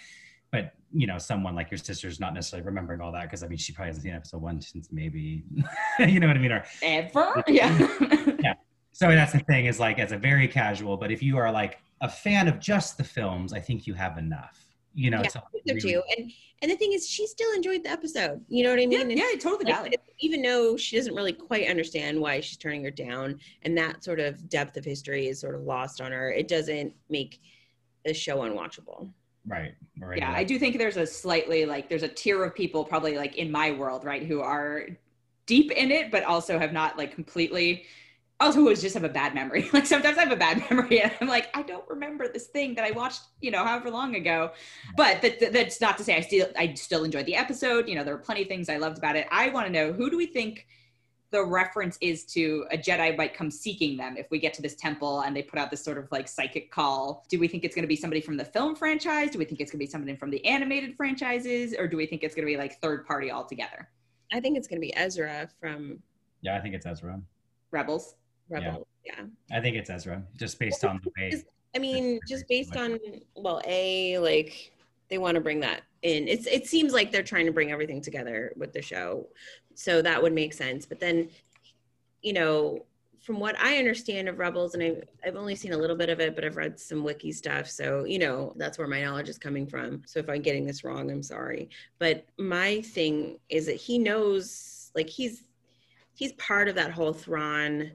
but 0.51 0.73
you 0.93 1.07
know, 1.07 1.17
someone 1.17 1.55
like 1.55 1.71
your 1.71 1.77
sister's 1.77 2.19
not 2.19 2.33
necessarily 2.33 2.65
remembering 2.65 2.99
all 2.99 3.11
that 3.13 3.23
because 3.23 3.43
I 3.43 3.47
mean, 3.47 3.57
she 3.57 3.71
probably 3.71 3.89
hasn't 3.89 4.03
seen 4.03 4.13
episode 4.13 4.41
one 4.41 4.59
since 4.61 4.89
maybe, 4.91 5.43
you 5.99 6.19
know 6.19 6.27
what 6.27 6.35
I 6.35 6.39
mean, 6.39 6.51
or 6.51 6.65
ever, 6.83 7.43
yeah. 7.47 8.53
so 8.91 9.07
that's 9.09 9.31
the 9.31 9.39
thing 9.39 9.67
is 9.67 9.79
like 9.79 9.99
as 9.99 10.11
a 10.11 10.17
very 10.17 10.47
casual, 10.49 10.97
but 10.97 11.11
if 11.11 11.23
you 11.23 11.37
are 11.37 11.49
like 11.51 11.79
a 12.01 12.09
fan 12.09 12.47
of 12.49 12.59
just 12.59 12.97
the 12.97 13.03
films, 13.05 13.53
I 13.53 13.59
think 13.61 13.87
you 13.87 13.93
have 13.93 14.17
enough. 14.17 14.60
You 14.93 15.09
know, 15.09 15.21
Yeah, 15.21 15.29
to 15.29 15.39
I 15.39 15.41
think 15.51 15.63
so 15.67 15.73
really- 15.75 15.93
too. 15.93 16.01
And 16.17 16.31
and 16.63 16.69
the 16.69 16.75
thing 16.75 16.93
is 16.93 17.09
she 17.09 17.25
still 17.25 17.51
enjoyed 17.53 17.83
the 17.83 17.89
episode. 17.89 18.45
You 18.47 18.63
know 18.63 18.69
what 18.69 18.79
I 18.79 18.85
mean? 18.85 18.91
yeah, 18.91 19.01
And 19.01 19.11
yeah, 19.17 19.39
totally 19.39 19.65
like, 19.65 19.75
valid. 19.75 19.95
even 20.19 20.43
though 20.43 20.77
she 20.77 20.95
doesn't 20.95 21.15
really 21.15 21.33
quite 21.33 21.67
understand 21.67 22.19
why 22.21 22.39
she's 22.39 22.57
turning 22.57 22.83
her 22.83 22.91
down 22.91 23.39
and 23.63 23.75
that 23.79 24.03
sort 24.03 24.19
of 24.19 24.47
depth 24.47 24.77
of 24.77 24.85
history 24.85 25.27
is 25.27 25.39
sort 25.39 25.55
of 25.55 25.61
lost 25.61 26.01
on 26.01 26.11
her 26.11 26.31
it 26.31 26.47
doesn't 26.47 26.93
make 27.09 27.41
the 28.05 28.13
show 28.13 28.37
unwatchable 28.41 29.09
right, 29.47 29.73
right. 29.99 30.19
yeah 30.19 30.31
i 30.35 30.43
do 30.43 30.59
think 30.59 30.77
there's 30.77 30.97
a 30.97 31.07
slightly 31.07 31.65
like 31.65 31.89
there's 31.89 32.03
a 32.03 32.07
tier 32.07 32.43
of 32.43 32.53
people 32.53 32.85
probably 32.85 33.17
like 33.17 33.37
in 33.37 33.49
my 33.51 33.71
world 33.71 34.03
right 34.05 34.23
who 34.27 34.39
are 34.41 34.85
deep 35.47 35.71
in 35.71 35.89
it 35.89 36.11
but 36.11 36.23
also 36.23 36.59
have 36.59 36.73
not 36.73 36.95
like 36.95 37.13
completely 37.15 37.85
also 38.41 38.59
who 38.59 38.75
just 38.75 38.93
have 38.93 39.03
a 39.03 39.09
bad 39.09 39.33
memory 39.33 39.69
like 39.73 39.85
sometimes 39.85 40.17
i 40.17 40.23
have 40.23 40.31
a 40.31 40.35
bad 40.35 40.57
memory 40.69 41.01
and 41.01 41.11
i'm 41.21 41.27
like 41.27 41.49
i 41.55 41.61
don't 41.61 41.87
remember 41.89 42.27
this 42.27 42.47
thing 42.47 42.73
that 42.75 42.83
i 42.83 42.91
watched 42.91 43.21
you 43.39 43.51
know 43.51 43.63
however 43.63 43.89
long 43.89 44.15
ago 44.15 44.51
but 44.97 45.21
that, 45.21 45.39
that- 45.39 45.53
that's 45.53 45.79
not 45.79 45.97
to 45.97 46.03
say 46.03 46.15
i 46.17 46.21
still 46.21 46.47
i 46.57 46.73
still 46.73 47.03
enjoyed 47.03 47.25
the 47.25 47.35
episode 47.35 47.87
you 47.87 47.95
know 47.95 48.03
there 48.03 48.15
were 48.15 48.21
plenty 48.21 48.41
of 48.41 48.47
things 48.47 48.67
i 48.69 48.77
loved 48.77 48.97
about 48.97 49.15
it 49.15 49.27
i 49.31 49.49
want 49.49 49.65
to 49.65 49.71
know 49.71 49.93
who 49.93 50.09
do 50.09 50.17
we 50.17 50.25
think 50.25 50.67
the 51.31 51.41
reference 51.45 51.97
is 52.01 52.25
to 52.25 52.65
a 52.71 52.77
Jedi 52.77 53.15
might 53.15 53.33
come 53.33 53.49
seeking 53.49 53.95
them 53.95 54.17
if 54.17 54.29
we 54.31 54.37
get 54.37 54.53
to 54.55 54.61
this 54.61 54.75
temple 54.75 55.21
and 55.21 55.33
they 55.33 55.41
put 55.41 55.57
out 55.57 55.71
this 55.71 55.81
sort 55.81 55.97
of 55.97 56.11
like 56.11 56.27
psychic 56.27 56.69
call. 56.71 57.25
Do 57.29 57.39
we 57.39 57.47
think 57.47 57.63
it's 57.63 57.73
going 57.73 57.83
to 57.83 57.87
be 57.87 57.95
somebody 57.95 58.19
from 58.19 58.35
the 58.35 58.43
film 58.43 58.75
franchise? 58.75 59.29
Do 59.31 59.39
we 59.39 59.45
think 59.45 59.61
it's 59.61 59.71
going 59.71 59.79
to 59.79 59.85
be 59.85 59.89
somebody 59.89 60.17
from 60.17 60.29
the 60.29 60.43
animated 60.45 60.97
franchises? 60.97 61.73
Or 61.79 61.87
do 61.87 61.95
we 61.95 62.05
think 62.05 62.23
it's 62.23 62.35
going 62.35 62.45
to 62.45 62.51
be 62.51 62.57
like 62.57 62.81
third 62.81 63.05
party 63.07 63.31
altogether? 63.31 63.87
i 64.33 64.41
think 64.41 64.57
it's 64.57 64.67
going 64.67 64.75
to 64.75 64.85
be 64.85 64.93
ezra 64.97 65.49
from 65.57 65.99
Yeah, 66.41 66.57
I 66.57 66.59
think 66.59 66.75
it's 66.75 66.85
Ezra. 66.85 67.21
Rebels. 67.71 68.15
Rebel 68.51 68.87
yeah, 69.05 69.23
I 69.51 69.59
think 69.59 69.75
it's 69.77 69.89
Ezra, 69.89 70.23
just 70.37 70.59
based 70.59 70.85
on 70.85 71.01
the 71.03 71.11
way. 71.17 71.43
I 71.75 71.79
mean 71.79 72.19
just 72.27 72.47
based 72.47 72.75
on 72.75 72.99
well 73.35 73.61
a 73.65 74.17
like 74.19 74.73
they 75.09 75.17
want 75.17 75.35
to 75.35 75.41
bring 75.41 75.59
that 75.61 75.81
in. 76.01 76.27
It's 76.27 76.45
it 76.47 76.67
seems 76.67 76.93
like 76.93 77.11
they're 77.11 77.23
trying 77.23 77.45
to 77.45 77.51
bring 77.51 77.71
everything 77.71 78.01
together 78.01 78.53
with 78.57 78.73
the 78.73 78.81
show 78.81 79.27
so 79.73 80.01
that 80.01 80.21
would 80.21 80.33
make 80.33 80.53
sense. 80.53 80.85
But 80.85 80.99
then 80.99 81.29
you 82.21 82.33
know 82.33 82.85
from 83.19 83.39
what 83.39 83.55
i 83.59 83.77
understand 83.77 84.27
of 84.27 84.39
rebels 84.39 84.73
and 84.73 84.81
I've, 84.81 85.03
I've 85.23 85.35
only 85.35 85.55
seen 85.55 85.73
a 85.73 85.77
little 85.77 85.95
bit 85.95 86.09
of 86.09 86.19
it 86.19 86.33
but 86.35 86.43
i've 86.43 86.57
read 86.57 86.79
some 86.79 87.03
wiki 87.03 87.31
stuff 87.31 87.69
so 87.69 88.03
you 88.03 88.17
know 88.17 88.53
that's 88.57 88.79
where 88.79 88.87
my 88.87 89.03
knowledge 89.03 89.29
is 89.29 89.37
coming 89.37 89.67
from. 89.67 90.01
So 90.05 90.19
if 90.19 90.29
i'm 90.29 90.41
getting 90.41 90.65
this 90.65 90.83
wrong 90.83 91.09
i'm 91.09 91.23
sorry. 91.23 91.69
But 91.99 92.25
my 92.37 92.81
thing 92.81 93.39
is 93.49 93.65
that 93.67 93.75
he 93.75 93.97
knows 93.97 94.91
like 94.95 95.09
he's 95.09 95.43
he's 96.13 96.33
part 96.33 96.67
of 96.67 96.75
that 96.75 96.91
whole 96.91 97.13
thrawn 97.13 97.91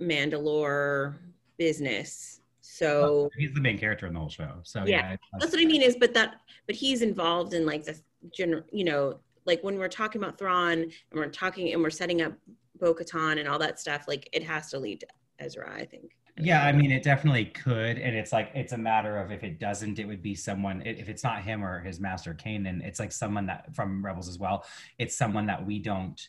mandalore 0.00 1.16
business 1.56 2.38
so 2.78 3.28
He's 3.36 3.52
the 3.54 3.60
main 3.60 3.76
character 3.76 4.06
in 4.06 4.14
the 4.14 4.20
whole 4.20 4.28
show. 4.28 4.52
So 4.62 4.84
Yeah, 4.86 5.10
yeah, 5.10 5.16
that's 5.40 5.52
what 5.52 5.60
I 5.60 5.64
mean 5.64 5.82
is, 5.82 5.96
but 5.98 6.14
that, 6.14 6.36
but 6.66 6.76
he's 6.76 7.02
involved 7.02 7.52
in 7.52 7.66
like 7.66 7.84
the 7.84 7.98
general, 8.32 8.62
you 8.70 8.84
know, 8.84 9.18
like 9.46 9.62
when 9.64 9.78
we're 9.78 9.88
talking 9.88 10.22
about 10.22 10.38
Thrawn 10.38 10.82
and 10.82 10.92
we're 11.12 11.28
talking 11.28 11.72
and 11.72 11.82
we're 11.82 11.90
setting 11.90 12.22
up 12.22 12.34
Bo-Katan 12.80 13.40
and 13.40 13.48
all 13.48 13.58
that 13.58 13.80
stuff, 13.80 14.04
like 14.06 14.28
it 14.32 14.44
has 14.44 14.70
to 14.70 14.78
lead 14.78 15.00
to 15.00 15.06
Ezra, 15.40 15.72
I 15.74 15.86
think. 15.86 16.12
Yeah, 16.40 16.64
I 16.64 16.70
mean, 16.70 16.92
it 16.92 17.02
definitely 17.02 17.46
could, 17.46 17.98
and 17.98 18.14
it's 18.14 18.32
like 18.32 18.52
it's 18.54 18.72
a 18.72 18.78
matter 18.78 19.18
of 19.18 19.32
if 19.32 19.42
it 19.42 19.58
doesn't, 19.58 19.98
it 19.98 20.06
would 20.06 20.22
be 20.22 20.36
someone. 20.36 20.82
If 20.86 21.08
it's 21.08 21.24
not 21.24 21.42
him 21.42 21.64
or 21.64 21.80
his 21.80 21.98
master 21.98 22.32
Kanan, 22.32 22.80
it's 22.84 23.00
like 23.00 23.10
someone 23.10 23.46
that 23.46 23.74
from 23.74 24.04
Rebels 24.04 24.28
as 24.28 24.38
well. 24.38 24.64
It's 25.00 25.16
someone 25.16 25.46
that 25.46 25.66
we 25.66 25.80
don't 25.80 26.28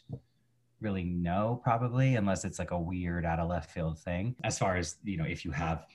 really 0.82 1.04
know 1.04 1.60
probably, 1.64 2.16
unless 2.16 2.46
it's 2.46 2.60
like 2.60 2.72
a 2.72 2.80
weird 2.80 3.26
out 3.26 3.40
of 3.40 3.50
left 3.50 3.72
field 3.72 4.00
thing. 4.00 4.36
As 4.44 4.58
far 4.58 4.78
as 4.78 4.98
you 5.04 5.18
know, 5.18 5.26
if 5.26 5.46
you 5.46 5.52
have 5.52 5.86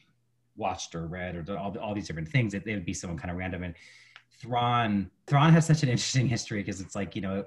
watched 0.56 0.94
or 0.94 1.06
read 1.06 1.36
or 1.36 1.58
all 1.58 1.76
all 1.78 1.94
these 1.94 2.06
different 2.06 2.28
things, 2.28 2.54
it, 2.54 2.66
it 2.66 2.74
would 2.74 2.86
be 2.86 2.94
someone 2.94 3.18
kind 3.18 3.30
of 3.30 3.36
random. 3.36 3.62
And 3.62 3.74
Thrawn, 4.40 5.10
Thrawn 5.26 5.52
has 5.52 5.66
such 5.66 5.82
an 5.82 5.88
interesting 5.94 6.28
history 6.28 6.60
because 6.60 6.80
it's 6.80 6.94
like 6.94 7.14
you 7.16 7.22
know. 7.22 7.44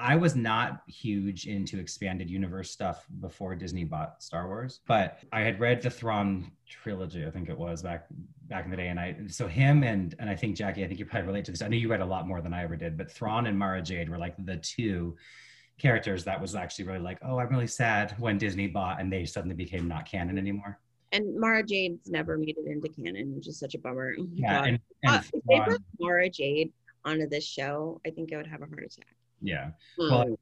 I 0.00 0.14
was 0.14 0.36
not 0.36 0.82
huge 0.86 1.48
into 1.48 1.80
expanded 1.80 2.30
universe 2.30 2.70
stuff 2.70 3.04
before 3.18 3.56
Disney 3.56 3.82
bought 3.82 4.22
Star 4.22 4.46
Wars, 4.46 4.78
but 4.86 5.18
I 5.32 5.40
had 5.40 5.58
read 5.58 5.82
the 5.82 5.90
Thrawn 5.90 6.52
trilogy, 6.68 7.26
I 7.26 7.32
think 7.32 7.48
it 7.48 7.58
was 7.58 7.82
back 7.82 8.06
back 8.46 8.64
in 8.64 8.70
the 8.70 8.76
day, 8.76 8.88
and 8.88 9.00
I 9.00 9.16
so 9.26 9.48
him 9.48 9.82
and 9.82 10.14
and 10.20 10.30
I 10.30 10.36
think 10.36 10.56
Jackie, 10.56 10.84
I 10.84 10.86
think 10.86 11.00
you 11.00 11.04
probably 11.04 11.26
relate 11.26 11.44
to 11.46 11.50
this. 11.50 11.62
I 11.62 11.68
know 11.68 11.76
you 11.76 11.90
read 11.90 12.00
a 12.00 12.06
lot 12.06 12.28
more 12.28 12.40
than 12.40 12.54
I 12.54 12.62
ever 12.62 12.76
did, 12.76 12.96
but 12.96 13.10
Thrawn 13.10 13.46
and 13.46 13.58
Mara 13.58 13.82
Jade 13.82 14.08
were 14.08 14.18
like 14.18 14.34
the 14.38 14.58
two 14.58 15.16
characters 15.78 16.24
that 16.24 16.40
was 16.40 16.54
actually 16.54 16.86
really 16.86 16.98
like, 16.98 17.18
oh, 17.22 17.38
I'm 17.38 17.48
really 17.48 17.66
sad 17.66 18.14
when 18.18 18.36
Disney 18.38 18.66
bought 18.66 19.00
and 19.00 19.12
they 19.12 19.24
suddenly 19.24 19.54
became 19.54 19.88
not 19.88 20.06
canon 20.10 20.38
anymore. 20.38 20.78
And 21.12 21.38
Mara 21.38 21.62
Jade's 21.62 22.10
never 22.10 22.36
made 22.36 22.56
it 22.58 22.66
into 22.66 22.88
canon, 22.88 23.34
which 23.34 23.48
is 23.48 23.58
such 23.58 23.74
a 23.74 23.78
bummer. 23.78 24.14
Oh 24.18 24.28
Yeah, 24.34 24.58
God. 24.58 24.68
and, 24.68 24.78
Uh, 25.06 25.20
if 25.24 25.30
they 25.32 25.40
Thrawn, 25.56 25.64
brought 25.68 25.80
Mara 26.00 26.28
Jade 26.28 26.72
onto 27.04 27.26
this 27.28 27.44
show, 27.46 28.00
I 28.06 28.10
think 28.10 28.32
I 28.32 28.36
would 28.36 28.46
have 28.46 28.60
a 28.62 28.66
heart 28.66 28.84
attack. 28.84 29.16
yeah, 29.40 29.70
Um, 30.00 30.10
Well, 30.10 30.36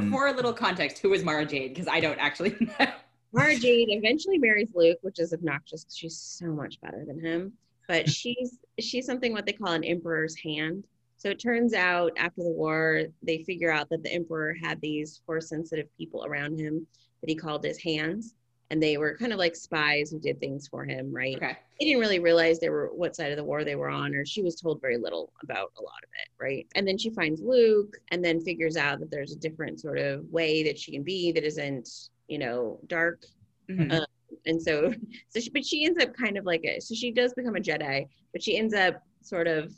For, 0.00 0.10
for 0.10 0.26
a 0.26 0.32
little 0.32 0.52
context, 0.52 0.98
who 0.98 1.14
is 1.14 1.24
Mara 1.24 1.46
Jade? 1.46 1.72
Because 1.72 1.88
I 1.88 2.00
don't 2.00 2.18
actually 2.18 2.54
know. 2.80 2.86
Mara 3.32 3.56
Jade 3.56 3.88
eventually 3.90 4.38
marries 4.38 4.68
Luke, 4.74 4.98
which 5.02 5.18
is 5.18 5.32
obnoxious 5.32 5.84
because 5.84 5.96
she's 5.96 6.16
so 6.18 6.46
much 6.46 6.80
better 6.80 7.04
than 7.06 7.18
him. 7.20 7.52
But 7.88 8.08
she's 8.18 8.58
she's 8.78 9.06
something 9.06 9.32
what 9.32 9.46
they 9.46 9.52
call 9.52 9.72
an 9.72 9.84
emperor's 9.84 10.36
hand. 10.36 10.84
So 11.24 11.30
it 11.30 11.38
turns 11.40 11.72
out 11.72 12.12
after 12.18 12.42
the 12.42 12.50
war, 12.50 13.04
they 13.22 13.42
figure 13.44 13.72
out 13.72 13.88
that 13.88 14.02
the 14.02 14.12
emperor 14.12 14.54
had 14.62 14.78
these 14.82 15.22
force 15.24 15.48
sensitive 15.48 15.86
people 15.96 16.26
around 16.26 16.60
him 16.60 16.86
that 17.22 17.30
he 17.30 17.34
called 17.34 17.64
his 17.64 17.82
hands. 17.82 18.34
And 18.70 18.82
they 18.82 18.98
were 18.98 19.16
kind 19.16 19.32
of 19.32 19.38
like 19.38 19.56
spies 19.56 20.10
who 20.10 20.18
did 20.18 20.38
things 20.38 20.68
for 20.68 20.84
him, 20.84 21.10
right? 21.14 21.36
Okay. 21.36 21.56
He 21.78 21.86
didn't 21.86 22.00
really 22.00 22.18
realize 22.18 22.60
they 22.60 22.68
were 22.68 22.90
what 22.92 23.16
side 23.16 23.30
of 23.30 23.38
the 23.38 23.44
war 23.44 23.64
they 23.64 23.74
were 23.74 23.88
on, 23.88 24.14
or 24.14 24.26
she 24.26 24.42
was 24.42 24.56
told 24.56 24.82
very 24.82 24.98
little 24.98 25.32
about 25.42 25.72
a 25.78 25.82
lot 25.82 26.02
of 26.02 26.10
it, 26.22 26.28
right? 26.42 26.66
And 26.74 26.86
then 26.86 26.98
she 26.98 27.08
finds 27.08 27.40
Luke 27.40 27.96
and 28.10 28.22
then 28.22 28.42
figures 28.42 28.76
out 28.76 29.00
that 29.00 29.10
there's 29.10 29.32
a 29.32 29.38
different 29.38 29.80
sort 29.80 29.98
of 29.98 30.26
way 30.30 30.62
that 30.64 30.78
she 30.78 30.92
can 30.92 31.04
be 31.04 31.32
that 31.32 31.44
isn't, 31.44 31.88
you 32.28 32.38
know, 32.38 32.80
dark 32.86 33.24
Mhm. 33.70 33.90
Uh, 33.90 34.06
and 34.44 34.60
so 34.60 34.92
so 35.30 35.40
she, 35.40 35.48
but 35.48 35.64
she 35.64 35.86
ends 35.86 36.02
up 36.02 36.12
kind 36.14 36.36
of 36.36 36.44
like 36.44 36.62
a 36.64 36.78
so 36.80 36.94
she 36.94 37.10
does 37.10 37.32
become 37.32 37.56
a 37.56 37.60
jedi 37.60 38.06
but 38.32 38.42
she 38.42 38.58
ends 38.58 38.74
up 38.74 39.02
sort 39.22 39.46
of 39.46 39.72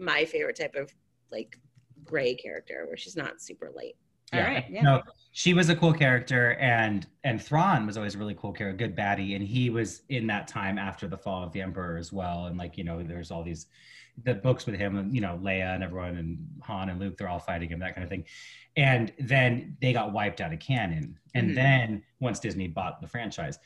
my 0.00 0.24
favorite 0.24 0.56
type 0.56 0.74
of 0.74 0.92
like 1.30 1.58
gray 2.04 2.34
character 2.34 2.84
where 2.86 2.96
she's 2.96 3.16
not 3.16 3.40
super 3.40 3.70
light 3.74 3.96
All 4.32 4.40
right, 4.40 4.64
yeah. 4.70 4.82
No, 4.82 5.02
she 5.32 5.54
was 5.54 5.68
a 5.68 5.76
cool 5.76 5.92
character, 5.92 6.54
and 6.54 7.06
and 7.24 7.42
Thrawn 7.42 7.86
was 7.86 7.96
always 7.96 8.14
a 8.14 8.18
really 8.18 8.34
cool 8.34 8.52
character, 8.52 8.86
good 8.86 8.96
baddie, 8.96 9.34
and 9.36 9.44
he 9.44 9.70
was 9.70 10.02
in 10.08 10.26
that 10.28 10.48
time 10.48 10.78
after 10.78 11.06
the 11.08 11.18
fall 11.18 11.42
of 11.44 11.52
the 11.52 11.60
Emperor 11.60 11.96
as 11.96 12.12
well. 12.12 12.46
And 12.46 12.56
like 12.56 12.78
you 12.78 12.84
know, 12.84 13.02
there's 13.02 13.30
all 13.30 13.42
these 13.42 13.66
the 14.22 14.34
books 14.34 14.66
with 14.66 14.74
him, 14.76 14.96
and 14.98 15.14
you 15.14 15.20
know, 15.20 15.38
Leia 15.42 15.74
and 15.74 15.82
everyone, 15.82 16.16
and 16.16 16.38
Han 16.62 16.90
and 16.90 17.00
Luke, 17.00 17.16
they're 17.16 17.28
all 17.28 17.38
fighting 17.38 17.70
him, 17.70 17.80
that 17.80 17.94
kind 17.94 18.04
of 18.04 18.10
thing. 18.10 18.24
And 18.76 19.12
then 19.18 19.76
they 19.80 19.92
got 19.92 20.12
wiped 20.12 20.40
out 20.40 20.52
of 20.52 20.60
canon. 20.60 21.18
And 21.34 21.50
Mhm. 21.50 21.54
then 21.54 22.02
once 22.20 22.38
Disney 22.40 22.68
bought 22.68 23.00
the 23.00 23.08
franchise, 23.08 23.58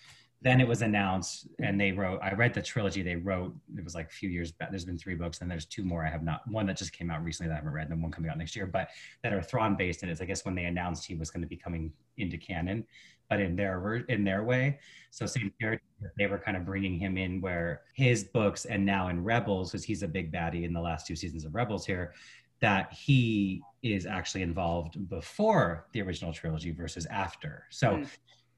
then 0.45 0.61
it 0.61 0.69
was 0.69 0.83
announced, 0.83 1.49
and 1.59 1.81
they 1.81 1.91
wrote. 1.91 2.21
I 2.23 2.35
read 2.35 2.53
the 2.53 2.61
trilogy 2.61 3.01
they 3.01 3.17
wrote. 3.17 3.55
It 3.79 3.83
was 3.83 3.95
like 3.95 4.09
a 4.09 4.13
few 4.13 4.29
years 4.29 4.53
back. 4.53 4.69
There's 4.69 4.85
been 4.85 4.99
three 4.99 5.15
books, 5.15 5.41
and 5.41 5.51
there's 5.51 5.65
two 5.65 5.83
more 5.83 6.07
I 6.07 6.11
have 6.11 6.23
not. 6.23 6.43
One 6.47 6.67
that 6.67 6.77
just 6.77 6.93
came 6.93 7.11
out 7.11 7.25
recently 7.25 7.49
that 7.49 7.55
I 7.55 7.57
haven't 7.57 7.73
read, 7.73 7.85
and 7.85 7.93
then 7.93 8.03
one 8.03 8.13
coming 8.13 8.31
out 8.31 8.37
next 8.37 8.55
year. 8.55 8.67
But 8.67 8.89
that 9.23 9.33
are 9.33 9.41
Thrawn 9.41 9.75
based, 9.75 10.03
and 10.03 10.13
it's 10.13 10.21
I 10.21 10.27
guess 10.27 10.45
when 10.45 10.55
they 10.55 10.67
announced 10.67 11.07
he 11.07 11.15
was 11.15 11.31
going 11.31 11.41
to 11.41 11.49
be 11.49 11.57
coming 11.57 11.91
into 12.19 12.37
canon, 12.37 12.85
but 13.31 13.41
in 13.41 13.57
their 13.57 14.05
in 14.11 14.23
their 14.23 14.45
way. 14.45 14.79
So 15.11 15.25
same 15.25 15.51
character, 15.59 16.13
they 16.19 16.27
were 16.27 16.39
kind 16.39 16.59
of 16.59 16.67
bringing 16.67 16.99
him 16.99 17.17
in 17.17 17.41
where 17.41 17.81
his 17.95 18.25
books, 18.25 18.67
and 18.67 18.85
now 18.85 19.09
in 19.09 19.25
Rebels, 19.25 19.73
because 19.73 19.85
he's 19.85 20.03
a 20.03 20.09
big 20.09 20.31
baddie 20.31 20.65
in 20.65 20.75
the 20.75 20.81
last 20.81 21.07
two 21.07 21.17
seasons 21.17 21.47
of 21.47 21.55
Rebels 21.55 21.87
here, 21.87 22.13
that 22.61 22.93
he 22.93 23.63
is 23.83 24.05
actually 24.05 24.43
involved 24.43 25.09
before 25.09 25.87
the 25.93 26.03
original 26.03 26.35
trilogy 26.35 26.71
versus 26.71 27.07
after. 27.07 27.65
So. 27.71 27.93
Mm. 27.93 28.09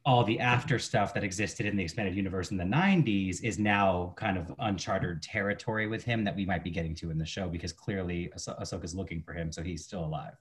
All 0.07 0.23
the 0.23 0.39
after 0.39 0.79
stuff 0.79 1.13
that 1.15 1.25
existed 1.25 1.67
in 1.67 1.77
the 1.77 1.83
expanded 1.83 2.15
universe 2.15 2.53
in 2.53 2.57
the 2.57 2.65
90s 2.65 3.43
is 3.43 3.59
now 3.59 4.15
kind 4.17 4.39
of 4.39 4.55
uncharted 4.61 5.21
territory 5.21 5.89
with 5.89 6.05
him 6.05 6.23
that 6.23 6.37
we 6.37 6.47
might 6.47 6.63
be 6.63 6.71
getting 6.71 6.95
to 6.95 7.11
in 7.11 7.19
the 7.19 7.27
show 7.27 7.49
because 7.49 7.73
clearly 7.73 8.31
Ah- 8.47 8.55
Ahsoka's 8.63 8.95
looking 8.95 9.21
for 9.21 9.33
him, 9.35 9.51
so 9.51 9.63
he's 9.65 9.83
still 9.85 10.05
alive. 10.05 10.35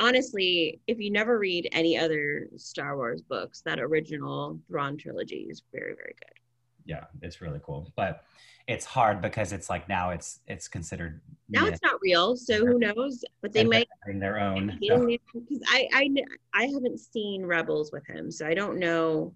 honestly 0.00 0.80
if 0.86 0.98
you 0.98 1.10
never 1.10 1.38
read 1.38 1.68
any 1.72 1.98
other 1.98 2.48
star 2.56 2.96
wars 2.96 3.20
books 3.20 3.60
that 3.66 3.78
original 3.80 4.58
Thrawn 4.68 4.96
trilogy 4.96 5.46
is 5.50 5.62
very 5.72 5.94
very 5.94 6.14
good 6.22 6.36
yeah 6.88 7.04
it's 7.22 7.40
really 7.40 7.60
cool 7.62 7.92
but 7.94 8.24
it's 8.66 8.84
hard 8.84 9.22
because 9.22 9.52
it's 9.52 9.70
like 9.70 9.88
now 9.88 10.10
it's 10.10 10.40
it's 10.48 10.66
considered 10.66 11.20
now 11.48 11.64
myth 11.64 11.74
it's 11.74 11.82
not 11.82 12.00
real 12.02 12.34
so 12.34 12.66
who 12.66 12.78
knows 12.78 13.24
but 13.42 13.52
they 13.52 13.60
and 13.60 13.70
might 13.70 13.88
having 14.04 14.18
their 14.18 14.40
own 14.40 14.76
because 14.80 15.60
I, 15.68 15.88
I 15.92 16.10
I 16.54 16.64
haven't 16.64 16.98
seen 16.98 17.44
rebels 17.44 17.92
with 17.92 18.06
him 18.06 18.32
so 18.32 18.46
i 18.46 18.54
don't 18.54 18.78
know 18.78 19.32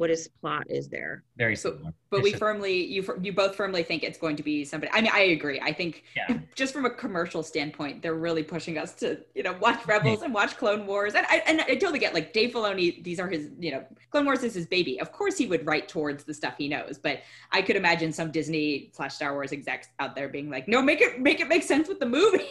what 0.00 0.08
his 0.08 0.28
plot 0.40 0.64
is 0.70 0.88
there 0.88 1.22
very 1.36 1.54
So- 1.54 1.72
similar 1.74 1.92
But 2.08 2.16
It's 2.18 2.24
we 2.24 2.30
just- 2.30 2.40
firmly, 2.40 2.84
you 2.86 3.04
you 3.22 3.32
both 3.34 3.54
firmly 3.54 3.82
think 3.82 4.02
it's 4.02 4.18
going 4.18 4.34
to 4.36 4.42
be 4.42 4.64
somebody. 4.64 4.90
I 4.94 5.02
mean, 5.02 5.10
I 5.14 5.20
agree. 5.38 5.60
I 5.60 5.72
think 5.74 6.04
yeah 6.16 6.38
just 6.56 6.72
from 6.72 6.86
a 6.86 6.90
commercial 6.90 7.42
standpoint, 7.42 8.00
they're 8.02 8.14
really 8.28 8.42
pushing 8.42 8.78
us 8.78 8.94
to, 8.94 9.06
you 9.34 9.42
know, 9.42 9.52
watch 9.60 9.86
Rebels 9.86 10.22
and 10.22 10.32
watch 10.32 10.56
Clone 10.56 10.86
Wars. 10.86 11.14
And 11.14 11.26
I 11.28 11.36
and 11.46 11.60
I 11.60 11.74
totally 11.74 11.98
get 11.98 12.14
like 12.14 12.32
Dave 12.32 12.50
Filoni. 12.54 13.04
These 13.04 13.20
are 13.20 13.28
his, 13.28 13.50
you 13.58 13.72
know, 13.72 13.84
Clone 14.10 14.24
Wars 14.24 14.42
is 14.42 14.54
his 14.54 14.66
baby. 14.66 14.98
Of 15.00 15.12
course, 15.12 15.36
he 15.36 15.46
would 15.46 15.66
write 15.66 15.86
towards 15.86 16.24
the 16.24 16.32
stuff 16.32 16.54
he 16.56 16.66
knows. 16.66 16.98
But 16.98 17.20
I 17.52 17.60
could 17.60 17.76
imagine 17.76 18.10
some 18.10 18.30
Disney 18.30 18.90
slash 18.94 19.14
Star 19.14 19.34
Wars 19.34 19.52
execs 19.52 19.88
out 19.98 20.16
there 20.16 20.28
being 20.30 20.48
like, 20.50 20.66
no, 20.66 20.80
make 20.80 21.02
it 21.02 21.20
make 21.20 21.40
it 21.40 21.48
make 21.48 21.62
sense 21.62 21.88
with 21.88 22.00
the 22.00 22.06
movies. 22.06 22.46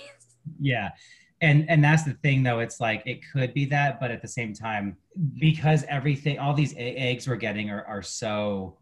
yeah 0.60 0.90
and 1.41 1.69
and 1.69 1.84
that's 1.84 2.04
the 2.04 2.13
thing 2.23 2.43
though 2.43 2.60
it's 2.60 2.80
like 2.80 3.02
it 3.06 3.19
could 3.32 3.54
be 3.54 3.65
that 3.65 3.99
but 3.99 4.12
at 4.12 4.21
the 4.21 4.28
same 4.28 4.54
time 4.54 4.97
because 5.39 5.84
everything 5.88 6.38
all 6.39 6.54
these 6.54 6.73
eggs 6.78 7.28
we're 7.28 7.36
getting 7.36 7.69
are, 7.69 7.86
are 7.86 8.02
so 8.02 8.78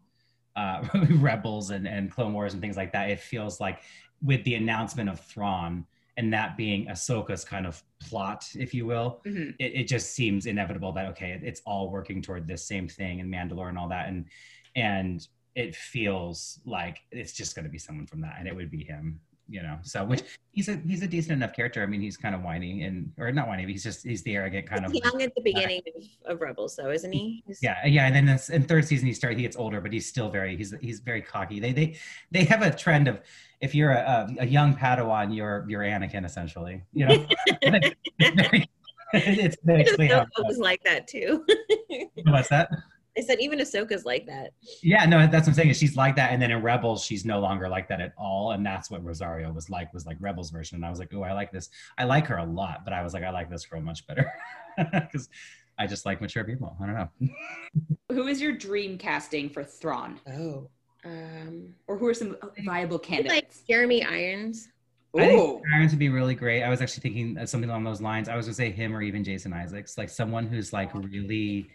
uh 0.56 0.82
rebels 1.10 1.70
and 1.70 1.86
and 1.86 2.10
clone 2.10 2.32
wars 2.32 2.52
and 2.54 2.62
things 2.62 2.76
like 2.76 2.92
that 2.92 3.10
it 3.10 3.20
feels 3.20 3.60
like 3.60 3.82
with 4.22 4.42
the 4.44 4.54
announcement 4.56 5.08
of 5.08 5.20
Thrawn 5.20 5.84
and 6.16 6.32
that 6.32 6.56
being 6.56 6.86
Ahsoka's 6.86 7.44
kind 7.44 7.64
of 7.66 7.80
plot 8.00 8.44
if 8.54 8.74
you 8.74 8.86
will 8.86 9.20
Mhm. 9.24 9.54
it, 9.60 9.72
it 9.80 9.84
just 9.88 10.14
seems 10.14 10.46
inevitable 10.46 10.90
that 10.92 11.06
okay 11.06 11.30
it- 11.30 11.44
it's 11.44 11.62
all 11.64 11.90
working 11.90 12.20
toward 12.22 12.48
this 12.48 12.66
same 12.66 12.88
thing 12.88 13.20
and 13.20 13.32
Mandalore 13.32 13.68
and 13.68 13.78
all 13.78 13.88
that 13.90 14.08
and 14.08 14.24
and 14.74 15.26
it 15.54 15.74
feels 15.74 16.60
like 16.64 16.98
it's 17.10 17.32
just 17.32 17.54
going 17.56 17.64
to 17.64 17.70
be 17.70 17.78
someone 17.78 18.06
from 18.06 18.20
that 18.20 18.36
and 18.38 18.46
it 18.48 18.54
would 18.54 18.70
be 18.70 18.84
him 18.84 19.20
you 19.48 19.62
know 19.62 19.78
so 19.82 20.04
which 20.04 20.22
he's 20.52 20.68
a 20.68 20.76
he's 20.86 21.02
a 21.02 21.06
decent 21.06 21.32
enough 21.32 21.54
character. 21.54 21.82
I 21.82 21.86
mean 21.86 22.00
he's 22.00 22.16
kind 22.16 22.34
of 22.34 22.42
whiny 22.42 22.82
and 22.82 23.12
or 23.18 23.32
not 23.32 23.48
whiny 23.48 23.64
but 23.64 23.70
he's 23.70 23.82
just 23.82 24.06
he's 24.06 24.22
the 24.22 24.36
arrogant 24.36 24.68
kind 24.68 24.84
of 24.84 24.92
he's 24.92 25.02
young 25.04 25.22
at 25.22 25.34
the 25.34 25.40
beginning 25.40 25.82
of, 26.26 26.34
of 26.34 26.40
rebels 26.40 26.76
though 26.76 26.90
isn't 26.90 27.12
he? 27.12 27.42
He's- 27.46 27.60
yeah 27.62 27.84
yeah 27.86 28.06
and 28.06 28.14
then 28.14 28.26
this 28.26 28.50
in 28.50 28.62
third 28.62 28.84
season 28.84 29.06
he 29.06 29.14
starts 29.14 29.36
he 29.36 29.42
gets 29.42 29.56
older 29.56 29.80
but 29.80 29.92
he's 29.92 30.06
still 30.06 30.28
very 30.28 30.56
he's 30.56 30.74
he's 30.80 31.00
very 31.00 31.22
cocky. 31.22 31.60
They 31.60 31.72
they 31.72 31.96
they 32.30 32.44
have 32.44 32.62
a 32.62 32.74
trend 32.74 33.08
of 33.08 33.20
if 33.60 33.74
you're 33.74 33.92
a, 33.92 34.28
a, 34.38 34.42
a 34.42 34.46
young 34.46 34.74
padawan 34.76 35.34
you're 35.34 35.64
you're 35.68 35.82
anakin 35.82 36.24
essentially 36.24 36.82
you 36.92 37.06
know? 37.06 37.26
It's 39.12 39.56
it's 39.64 40.12
how 40.12 40.24
Ahsoka 40.24 40.46
was 40.46 40.58
like 40.58 40.82
that 40.84 41.06
too. 41.08 41.44
What's 42.26 42.48
that 42.48 42.70
i 43.18 43.22
that 43.26 43.40
even 43.40 43.58
ahsoka's 43.58 44.04
like 44.04 44.26
that 44.26 44.52
Yeah, 44.82 45.04
no, 45.06 45.18
that's 45.26 45.46
what 45.46 45.48
I'm 45.48 45.54
saying. 45.54 45.70
Is 45.70 45.78
she's 45.78 45.96
like 45.96 46.16
that, 46.16 46.32
and 46.32 46.40
then 46.40 46.50
in 46.50 46.62
Rebels, 46.62 47.04
she's 47.04 47.24
no 47.24 47.40
longer 47.40 47.68
like 47.68 47.88
that 47.88 48.00
at 48.00 48.12
all, 48.16 48.52
and 48.52 48.64
that's 48.64 48.90
what 48.90 49.04
Rosario 49.04 49.52
was 49.52 49.68
like. 49.70 49.92
Was 49.92 50.06
like 50.06 50.16
Rebels 50.20 50.50
version, 50.50 50.76
and 50.76 50.84
I 50.86 50.90
was 50.90 50.98
like, 50.98 51.12
oh, 51.14 51.22
I 51.22 51.32
like 51.32 51.50
this. 51.52 51.68
I 51.98 52.04
like 52.04 52.26
her 52.28 52.36
a 52.36 52.44
lot, 52.44 52.84
but 52.84 52.92
I 52.92 53.02
was 53.02 53.12
like, 53.14 53.24
I 53.24 53.30
like 53.30 53.50
this 53.50 53.66
girl 53.66 53.80
much 53.80 54.06
better 54.06 54.32
because 54.78 55.28
I 55.78 55.86
just 55.86 56.06
like 56.06 56.20
mature 56.20 56.44
people. 56.44 56.76
I 56.80 56.86
don't 56.86 56.94
know. 56.94 57.08
Who 58.12 58.26
is 58.26 58.40
your 58.40 58.52
dream 58.52 58.98
casting 58.98 59.50
for 59.50 59.64
Thrawn, 59.64 60.20
oh 60.32 60.68
um 61.04 61.68
or 61.86 61.96
who 61.96 62.08
are 62.08 62.14
some 62.14 62.36
viable 62.64 62.98
candidates? 62.98 63.34
like 63.34 63.52
jeremy 63.68 64.02
irons 64.04 64.68
I 65.16 65.24
Oh, 65.24 65.28
think 65.28 65.62
Irons 65.74 65.92
would 65.92 65.98
be 65.98 66.10
really 66.10 66.34
great. 66.34 66.62
I 66.62 66.68
was 66.68 66.82
actually 66.82 67.00
thinking 67.00 67.38
of 67.38 67.48
something 67.48 67.70
along 67.70 67.82
those 67.84 68.00
lines. 68.02 68.28
I 68.28 68.36
was 68.36 68.46
gonna 68.46 68.54
say 68.54 68.70
him 68.70 68.94
or 68.94 69.00
even 69.02 69.24
Jason 69.24 69.52
Isaacs, 69.52 69.96
like 69.96 70.08
someone 70.10 70.46
who's 70.46 70.72
like 70.72 70.92
really 70.94 71.70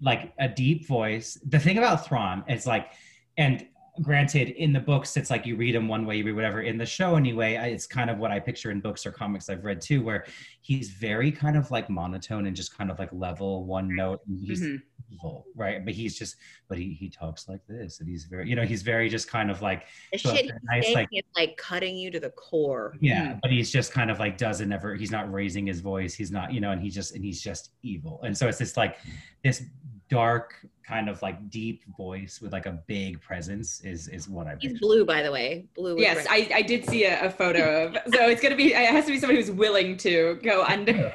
like 0.00 0.32
a 0.38 0.48
deep 0.48 0.86
voice. 0.86 1.38
The 1.48 1.58
thing 1.58 1.78
about 1.78 2.06
Thrawn 2.06 2.44
is 2.48 2.66
like, 2.66 2.92
and 3.38 3.66
granted, 4.02 4.50
in 4.50 4.72
the 4.74 4.80
books, 4.80 5.16
it's 5.16 5.30
like 5.30 5.46
you 5.46 5.56
read 5.56 5.74
him 5.74 5.88
one 5.88 6.04
way, 6.04 6.16
you 6.18 6.24
read 6.24 6.34
whatever. 6.36 6.60
In 6.60 6.76
the 6.76 6.84
show, 6.86 7.16
anyway, 7.16 7.54
it's 7.72 7.86
kind 7.86 8.10
of 8.10 8.18
what 8.18 8.30
I 8.30 8.38
picture 8.40 8.70
in 8.70 8.80
books 8.80 9.06
or 9.06 9.10
comics 9.10 9.48
I've 9.48 9.64
read 9.64 9.80
too, 9.80 10.02
where 10.02 10.26
he's 10.60 10.90
very 10.90 11.32
kind 11.32 11.56
of 11.56 11.70
like 11.70 11.88
monotone 11.88 12.46
and 12.46 12.54
just 12.54 12.76
kind 12.76 12.90
of 12.90 12.98
like 12.98 13.08
level 13.12 13.64
one 13.64 13.94
note. 13.94 14.20
And 14.28 14.38
he's 14.38 14.60
Mhm. 14.60 14.82
evil, 15.10 15.46
right? 15.54 15.82
But 15.82 15.94
he's 15.94 16.18
just, 16.18 16.36
but 16.68 16.76
he 16.76 16.92
he 16.92 17.08
talks 17.08 17.48
like 17.48 17.60
this, 17.68 18.00
and 18.00 18.08
he's 18.08 18.24
very, 18.24 18.50
you 18.50 18.54
know, 18.56 18.64
he's 18.66 18.82
very 18.82 19.08
just 19.08 19.28
kind 19.28 19.50
of 19.50 19.62
like 19.62 19.86
the 20.12 20.18
shit 20.18 20.44
he's 20.44 20.52
nice, 20.64 20.92
like- 20.94 21.08
is 21.12 21.22
like 21.34 21.56
cutting 21.56 21.96
you 21.96 22.10
to 22.10 22.20
the 22.20 22.30
core 22.30 22.94
yeah 23.00 23.38
but 23.40 23.50
he's 23.50 23.70
just 23.70 23.92
kind 23.92 24.10
of 24.10 24.18
like 24.18 24.36
doesn't 24.38 24.72
ever 24.72 24.94
he's 24.94 25.10
not 25.10 25.30
raising 25.32 25.66
his 25.66 25.80
voice 25.80 26.14
he's 26.14 26.30
not 26.32 26.52
you 26.52 26.60
know 26.60 26.70
and 26.72 26.80
he 26.82 26.88
just 26.90 27.14
and 27.14 27.24
he's 27.24 27.40
just 27.42 27.70
evil 27.82 28.20
and 28.24 28.36
so 28.36 28.48
it's 28.48 28.58
this 28.58 28.76
like 28.76 28.96
this 29.44 29.62
dark 30.08 30.54
kind 30.86 31.08
of 31.08 31.20
like 31.20 31.50
deep 31.50 31.82
voice 31.96 32.40
with 32.40 32.52
like 32.52 32.66
a 32.66 32.78
big 32.86 33.20
presence 33.20 33.80
is 33.80 34.06
is 34.08 34.28
what 34.28 34.46
i 34.46 34.54
he's 34.60 34.72
picture. 34.72 34.78
blue 34.80 35.04
by 35.04 35.20
the 35.20 35.32
way 35.32 35.66
blue 35.74 35.94
with 35.94 36.02
yes. 36.02 36.24
I, 36.30 36.48
I 36.54 36.62
did 36.62 36.84
see 36.88 37.04
a, 37.04 37.26
a 37.26 37.30
photo 37.30 37.86
of. 37.86 37.94
So 38.14 38.28
it's 38.28 38.40
gonna 38.40 38.56
be. 38.56 38.72
It 38.72 38.88
has 38.90 39.06
to 39.06 39.12
be 39.12 39.18
somebody 39.18 39.40
who's 39.40 39.50
willing 39.50 39.96
to 39.98 40.38
go 40.42 40.62
under. 40.68 41.12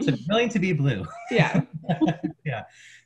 so 0.00 0.12
willing 0.28 0.48
to 0.48 0.58
be 0.58 0.72
blue 0.72 1.04
Yeah. 1.30 1.60
yeah 2.44 2.62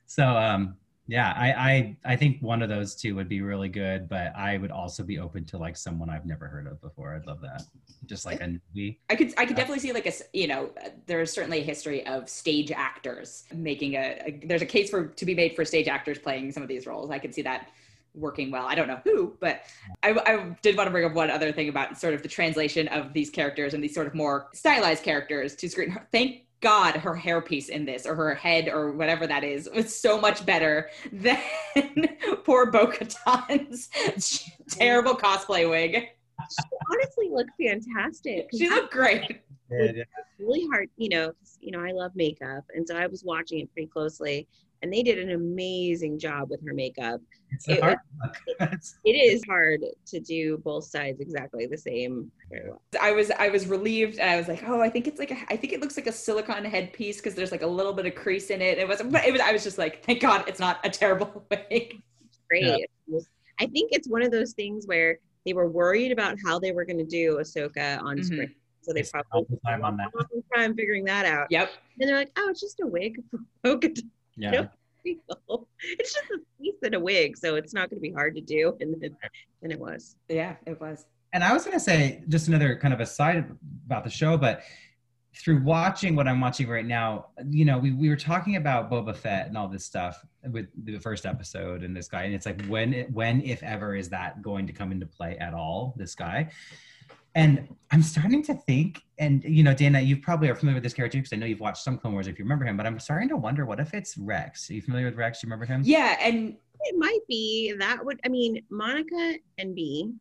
so 0.06 0.24
um 0.28 0.76
yeah 1.06 1.32
I, 1.36 1.52
I 1.52 1.96
i 2.12 2.16
think 2.16 2.40
one 2.40 2.62
of 2.62 2.68
those 2.68 2.94
two 2.94 3.14
would 3.14 3.28
be 3.28 3.40
really 3.40 3.68
good 3.68 4.08
but 4.08 4.34
i 4.36 4.56
would 4.58 4.70
also 4.70 5.02
be 5.02 5.18
open 5.18 5.44
to 5.46 5.58
like 5.58 5.76
someone 5.76 6.08
i've 6.10 6.26
never 6.26 6.46
heard 6.48 6.66
of 6.66 6.80
before 6.80 7.14
i'd 7.14 7.26
love 7.26 7.40
that 7.42 7.62
just 8.06 8.26
like 8.26 8.40
a 8.40 8.46
movie 8.46 9.00
I 9.10 9.16
could 9.16 9.34
I 9.38 9.46
could 9.46 9.56
definitely 9.56 9.80
see 9.80 9.92
like 9.92 10.06
a 10.06 10.12
you 10.32 10.46
know 10.46 10.70
uh, 10.84 10.88
there's 11.06 11.32
certainly 11.32 11.60
a 11.60 11.64
history 11.64 12.06
of 12.06 12.28
stage 12.28 12.70
actors 12.70 13.44
making 13.54 13.94
a, 13.94 14.20
a 14.26 14.40
there's 14.46 14.62
a 14.62 14.66
case 14.66 14.90
for 14.90 15.06
to 15.06 15.24
be 15.24 15.34
made 15.34 15.54
for 15.54 15.64
stage 15.64 15.88
actors 15.88 16.18
playing 16.18 16.52
some 16.52 16.62
of 16.62 16.68
these 16.68 16.86
roles. 16.86 17.10
I 17.10 17.18
could 17.18 17.34
see 17.34 17.42
that 17.42 17.68
working 18.14 18.50
well. 18.50 18.66
I 18.66 18.74
don't 18.74 18.86
know 18.86 19.00
who, 19.04 19.36
but 19.40 19.62
I, 20.02 20.10
I 20.10 20.56
did 20.62 20.76
want 20.76 20.86
to 20.86 20.90
bring 20.92 21.04
up 21.04 21.14
one 21.14 21.30
other 21.30 21.52
thing 21.52 21.68
about 21.68 21.98
sort 21.98 22.14
of 22.14 22.22
the 22.22 22.28
translation 22.28 22.86
of 22.88 23.12
these 23.12 23.28
characters 23.28 23.74
and 23.74 23.82
these 23.82 23.94
sort 23.94 24.06
of 24.06 24.14
more 24.14 24.48
stylized 24.54 25.02
characters 25.02 25.56
to 25.56 25.68
screen. 25.68 25.96
Thank 26.12 26.43
God 26.64 26.96
her 26.96 27.14
hairpiece 27.14 27.68
in 27.68 27.84
this 27.84 28.06
or 28.06 28.14
her 28.14 28.34
head 28.34 28.68
or 28.68 28.90
whatever 28.92 29.26
that 29.26 29.44
is 29.44 29.68
was 29.72 29.94
so 29.94 30.18
much 30.18 30.44
better 30.46 30.88
than 31.12 31.38
poor 32.44 32.70
Bo 32.70 32.86
Katan's 32.86 33.90
terrible 34.70 35.14
cosplay 35.14 35.68
wig. 35.68 35.92
She 35.92 36.62
honestly 36.90 37.28
looked 37.30 37.50
fantastic. 37.62 38.48
She 38.56 38.68
looked 38.70 38.92
great. 38.92 39.42
Yeah, 39.70 39.92
was 39.92 39.94
really 40.38 40.66
hard, 40.72 40.88
you 40.96 41.10
know, 41.10 41.26
'cause, 41.28 41.58
you 41.60 41.70
know, 41.70 41.80
I 41.80 41.92
love 41.92 42.12
makeup. 42.14 42.64
And 42.74 42.86
so 42.88 42.96
I 42.96 43.06
was 43.08 43.24
watching 43.24 43.60
it 43.60 43.72
pretty 43.72 43.88
closely 43.88 44.48
and 44.82 44.92
they 44.92 45.02
did 45.02 45.18
an 45.18 45.30
amazing 45.32 46.18
job 46.18 46.50
with 46.50 46.64
her 46.66 46.74
makeup. 46.74 47.20
It's 47.50 47.68
It- 47.68 47.80
hard 47.80 47.98
look. 48.22 48.36
It's- 49.04 49.42
hard 49.48 49.80
to 50.06 50.20
do 50.20 50.58
both 50.58 50.84
sides 50.84 51.20
exactly 51.20 51.66
the 51.66 51.78
same. 51.78 52.30
I 53.00 53.12
was 53.12 53.30
I 53.30 53.48
was 53.48 53.66
relieved. 53.66 54.20
I 54.20 54.36
was 54.36 54.48
like, 54.48 54.62
oh, 54.66 54.80
I 54.80 54.88
think 54.90 55.06
it's 55.06 55.18
like 55.18 55.30
a, 55.30 55.36
I 55.48 55.56
think 55.56 55.72
it 55.72 55.80
looks 55.80 55.96
like 55.96 56.06
a 56.06 56.12
silicone 56.12 56.64
headpiece 56.64 57.16
because 57.18 57.34
there's 57.34 57.50
like 57.52 57.62
a 57.62 57.66
little 57.66 57.92
bit 57.92 58.06
of 58.06 58.14
crease 58.14 58.50
in 58.50 58.60
it. 58.62 58.78
It 58.78 58.86
was, 58.86 59.02
but 59.02 59.24
it 59.24 59.32
was. 59.32 59.40
I 59.40 59.52
was 59.52 59.62
just 59.64 59.78
like, 59.78 60.04
thank 60.04 60.20
God, 60.20 60.44
it's 60.48 60.60
not 60.60 60.78
a 60.84 60.90
terrible 60.90 61.44
wig. 61.50 62.02
Great. 62.48 62.64
Yeah. 62.64 62.76
Was- 63.06 63.28
I 63.60 63.66
think 63.66 63.90
it's 63.92 64.08
one 64.08 64.22
of 64.22 64.30
those 64.32 64.52
things 64.52 64.86
where 64.86 65.18
they 65.46 65.52
were 65.52 65.68
worried 65.70 66.10
about 66.12 66.36
how 66.44 66.58
they 66.58 66.72
were 66.72 66.84
going 66.84 66.98
to 66.98 67.04
do 67.04 67.36
Ahsoka 67.40 68.00
on 68.02 68.18
Mhm. 68.18 68.24
screen. 68.24 68.54
So 68.82 68.92
they 68.92 69.00
They 69.00 69.04
spent 69.04 69.26
probably 69.30 69.46
all 69.50 69.60
the 69.64 69.68
time 69.70 69.84
on 69.84 69.96
that. 69.96 70.08
spent 70.12 70.28
a 70.30 70.34
long 70.34 70.42
time 70.54 70.74
figuring 70.76 71.04
that 71.04 71.24
out. 71.24 71.46
Yep. 71.50 71.70
And 72.00 72.08
they're 72.08 72.16
like, 72.16 72.32
oh, 72.36 72.48
it's 72.50 72.60
just 72.60 72.80
a 72.80 72.86
wig 72.86 73.22
for 73.30 73.38
Ahsoka 73.64 73.94
to 73.94 74.02
Yeah. 74.36 74.66
Nope. 75.06 75.18
do. 75.28 75.66
It's 75.98 76.14
just 76.14 76.30
a 76.30 76.38
piece 76.58 76.76
and 76.82 76.94
a 76.94 77.00
wig, 77.00 77.36
so 77.36 77.56
it's 77.56 77.74
not 77.74 77.90
going 77.90 77.98
to 77.98 78.00
be 78.00 78.10
hard 78.10 78.34
to 78.36 78.40
do. 78.40 78.74
And 78.80 78.94
then, 79.02 79.14
and 79.62 79.70
it 79.70 79.78
was. 79.78 80.16
Yeah, 80.30 80.56
it 80.66 80.80
was. 80.80 81.04
And 81.34 81.44
I 81.44 81.52
was 81.52 81.62
going 81.64 81.76
to 81.76 81.80
say 81.80 82.22
just 82.28 82.48
another 82.48 82.74
kind 82.76 82.94
of 82.94 83.00
aside 83.00 83.44
about 83.84 84.04
the 84.04 84.08
show, 84.08 84.38
but 84.38 84.62
through 85.36 85.62
watching 85.62 86.14
what 86.14 86.28
I'm 86.28 86.40
watching 86.40 86.68
right 86.68 86.86
now, 86.86 87.26
you 87.50 87.64
know, 87.64 87.78
we, 87.78 87.90
we 87.90 88.08
were 88.08 88.16
talking 88.16 88.56
about 88.56 88.90
Boba 88.90 89.16
Fett 89.16 89.48
and 89.48 89.58
all 89.58 89.68
this 89.68 89.84
stuff 89.84 90.24
with 90.48 90.66
the 90.84 90.98
first 90.98 91.26
episode 91.26 91.82
and 91.82 91.96
this 91.96 92.06
guy, 92.06 92.22
and 92.22 92.34
it's 92.34 92.46
like 92.46 92.64
when 92.66 92.92
when 93.12 93.42
if 93.42 93.62
ever 93.62 93.96
is 93.96 94.08
that 94.10 94.42
going 94.42 94.66
to 94.68 94.72
come 94.72 94.92
into 94.92 95.06
play 95.06 95.36
at 95.38 95.52
all? 95.52 95.94
This 95.96 96.14
guy, 96.14 96.50
and 97.34 97.68
I'm 97.90 98.02
starting 98.02 98.42
to 98.44 98.54
think, 98.54 99.02
and 99.18 99.42
you 99.44 99.62
know, 99.62 99.74
Dana, 99.74 100.00
you 100.00 100.16
probably 100.16 100.48
are 100.48 100.54
familiar 100.54 100.76
with 100.76 100.84
this 100.84 100.94
character 100.94 101.18
because 101.18 101.32
I 101.32 101.36
know 101.36 101.46
you've 101.46 101.60
watched 101.60 101.82
some 101.82 101.98
Clone 101.98 102.12
Wars 102.12 102.26
if 102.26 102.38
you 102.38 102.44
remember 102.44 102.64
him, 102.64 102.76
but 102.76 102.86
I'm 102.86 102.98
starting 102.98 103.28
to 103.30 103.36
wonder 103.36 103.66
what 103.66 103.80
if 103.80 103.92
it's 103.94 104.16
Rex? 104.16 104.70
Are 104.70 104.74
you 104.74 104.82
familiar 104.82 105.06
with 105.06 105.16
Rex? 105.16 105.40
Do 105.40 105.46
You 105.46 105.48
remember 105.50 105.66
him? 105.66 105.82
Yeah, 105.84 106.16
and 106.20 106.56
It 106.80 106.96
might 106.98 107.20
be 107.28 107.74
that 107.78 108.04
would. 108.04 108.20
I 108.24 108.28
mean, 108.28 108.62
Monica 108.70 109.36
and 109.58 109.74
B, 109.74 110.12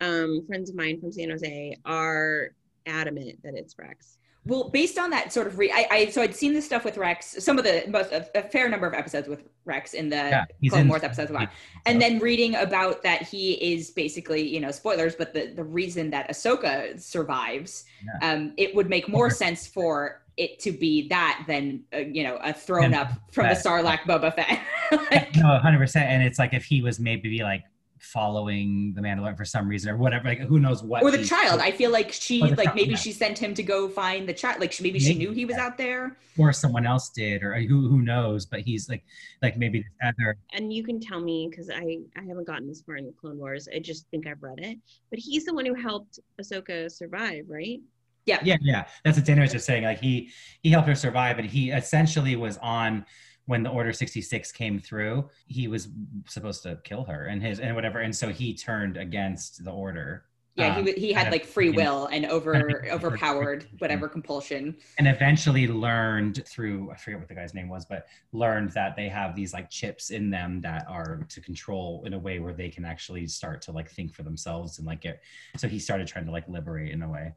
um, 0.00 0.44
friends 0.46 0.70
of 0.70 0.76
mine 0.76 1.00
from 1.00 1.12
San 1.12 1.30
Jose, 1.30 1.76
are 1.84 2.50
adamant 2.86 3.42
that 3.42 3.54
it's 3.54 3.78
Rex. 3.78 4.18
Well, 4.48 4.70
based 4.70 4.98
on 4.98 5.10
that 5.10 5.32
sort 5.32 5.46
of 5.46 5.58
re, 5.58 5.70
I, 5.72 5.86
I 5.90 6.06
so 6.08 6.22
I'd 6.22 6.34
seen 6.34 6.52
this 6.54 6.64
stuff 6.64 6.84
with 6.84 6.96
Rex. 6.96 7.36
Some 7.38 7.58
of 7.58 7.64
the 7.64 7.84
most 7.88 8.10
a, 8.12 8.26
a 8.34 8.42
fair 8.42 8.68
number 8.68 8.86
of 8.86 8.94
episodes 8.94 9.28
with 9.28 9.42
Rex 9.64 9.94
in 9.94 10.08
the 10.08 10.16
Yeah, 10.16 10.44
Clone 10.70 10.82
in- 10.82 10.88
Wars 10.88 11.02
episodes 11.04 11.30
about. 11.30 11.48
and 11.86 12.00
then 12.02 12.18
reading 12.18 12.54
about 12.56 13.02
that 13.02 13.22
he 13.22 13.52
is 13.72 13.90
basically 13.90 14.42
you 14.42 14.60
know 14.60 14.70
spoilers 14.70 15.14
but 15.14 15.34
the 15.34 15.52
the 15.54 15.62
reason 15.64 16.10
that 16.10 16.28
ahsoka 16.30 16.98
survives 17.00 17.84
Yeah. 18.22 18.32
um 18.32 18.54
it 18.56 18.74
would 18.74 18.88
make 18.88 19.08
more 19.08 19.28
sense 19.30 19.66
for 19.66 20.22
it 20.38 20.58
to 20.60 20.72
be 20.72 21.08
that 21.08 21.44
than 21.46 21.82
uh, 21.94 21.98
you 21.98 22.22
know 22.24 22.36
a 22.42 22.52
thrown 22.52 22.92
Than 22.92 22.94
up 22.94 23.10
from 23.32 23.48
the 23.48 23.54
Fett. 23.56 23.64
sarlacc 23.64 24.00
boba 24.10 24.34
fett 24.34 24.60
Like, 25.10 25.36
no, 25.36 25.58
hundred 25.58 25.78
percent. 25.80 26.06
And 26.08 26.22
it's 26.22 26.38
like 26.38 26.54
if 26.54 26.64
he 26.64 26.80
was 26.80 26.98
maybe 26.98 27.42
like 27.42 27.62
following 28.00 28.92
the 28.94 29.00
Mandalorian 29.00 29.36
for 29.36 29.44
some 29.44 29.68
reason 29.68 29.90
or 29.90 29.96
whatever, 29.96 30.28
like 30.28 30.40
who 30.40 30.58
knows 30.58 30.82
what. 30.82 31.02
or 31.02 31.10
the 31.10 31.18
he- 31.18 31.24
child 31.24 31.60
i 31.60 31.70
feel 31.70 31.90
like 31.90 32.12
she 32.12 32.40
like 32.40 32.64
child, 32.64 32.76
maybe 32.76 32.90
yeah. 32.90 32.96
she 32.96 33.12
sent 33.12 33.38
him 33.38 33.54
to 33.54 33.62
go 33.62 33.88
find 33.88 34.28
the 34.28 34.32
child 34.32 34.60
like 34.60 34.72
she, 34.72 34.82
maybe 34.82 34.98
she 34.98 35.14
knew 35.14 35.32
he 35.32 35.44
was 35.44 35.56
yeah. 35.56 35.66
out 35.66 35.78
there 35.78 36.16
or 36.38 36.52
someone 36.52 36.86
else 36.86 37.10
did, 37.10 37.42
or 37.42 37.54
who 37.60 37.88
who 37.88 38.00
knows. 38.00 38.46
But 38.46 38.60
he's 38.60 38.88
like, 38.88 39.04
like 39.42 39.58
maybe 39.58 39.80
this 39.80 39.88
other. 40.02 40.36
And 40.52 40.72
you 40.72 40.84
can 40.84 41.00
tell 41.00 41.20
me 41.20 41.48
because 41.50 41.68
I 41.68 41.98
I 42.16 42.22
haven't 42.26 42.46
gotten 42.46 42.68
this 42.68 42.82
far 42.82 42.96
in 42.96 43.06
the 43.06 43.12
Clone 43.12 43.38
Wars. 43.38 43.68
I 43.74 43.80
just 43.80 44.06
think 44.10 44.26
I've 44.26 44.42
read 44.42 44.58
it. 44.58 44.78
But 45.10 45.18
he's 45.18 45.44
the 45.44 45.54
one 45.54 45.66
who 45.66 45.74
helped 45.74 46.20
Ahsoka 46.40 46.90
survive, 46.90 47.44
right? 47.48 47.80
Yeah. 48.26 48.40
Yeah, 48.42 48.56
yeah. 48.60 48.86
That's 49.04 49.16
what 49.16 49.26
Dana 49.26 49.42
was 49.42 49.52
just 49.52 49.66
saying. 49.66 49.84
Like 49.84 50.00
he 50.00 50.30
he 50.62 50.70
helped 50.70 50.88
her 50.88 50.94
survive, 50.94 51.38
and 51.38 51.48
he 51.48 51.70
essentially 51.70 52.36
was 52.36 52.58
on 52.58 53.04
when 53.48 53.62
the 53.62 53.70
Order 53.70 53.94
sixty 53.94 54.20
six 54.20 54.52
came 54.52 54.78
through. 54.78 55.28
He 55.46 55.68
was 55.68 55.88
supposed 56.26 56.62
to 56.64 56.78
kill 56.84 57.04
her 57.04 57.26
and 57.26 57.42
his 57.42 57.60
and 57.60 57.74
whatever, 57.74 58.00
and 58.00 58.14
so 58.14 58.28
he 58.28 58.54
turned 58.54 58.98
against 58.98 59.64
the 59.64 59.72
Order. 59.72 60.24
Yeah 60.58 60.76
Um, 60.76 60.86
he, 60.86 60.92
he 60.92 61.12
had 61.12 61.30
like 61.30 61.44
free 61.44 61.70
will 61.70 62.06
and 62.06 62.26
over 62.26 62.84
overpowered 62.90 63.66
whatever 63.78 64.08
compulsion 64.08 64.76
and 64.98 65.06
eventually 65.06 65.68
learned 65.68 66.44
through 66.46 66.90
I 66.90 66.96
forget 66.96 67.18
what 67.18 67.28
the 67.28 67.34
guy's 67.34 67.54
name 67.54 67.68
was, 67.68 67.84
but 67.84 68.06
learned 68.32 68.70
that 68.72 68.96
they 68.96 69.08
have 69.08 69.34
these 69.34 69.52
like 69.52 69.70
chips 69.70 70.10
in 70.10 70.30
them 70.30 70.60
that 70.62 70.86
are 70.88 71.26
to 71.28 71.40
control 71.40 72.02
in 72.06 72.14
a 72.14 72.18
way 72.18 72.38
where 72.38 72.52
they 72.52 72.68
can 72.68 72.84
actually 72.84 73.26
start 73.26 73.62
to 73.62 73.72
like 73.72 73.90
think 73.90 74.14
for 74.14 74.22
themselves 74.22 74.78
and 74.78 74.86
like 74.86 75.02
get. 75.02 75.22
So 75.56 75.68
he 75.68 75.78
started 75.78 76.06
trying 76.06 76.26
to 76.26 76.32
like 76.32 76.48
liberate 76.48 76.92
in 76.92 77.02
a 77.02 77.08
way, 77.08 77.32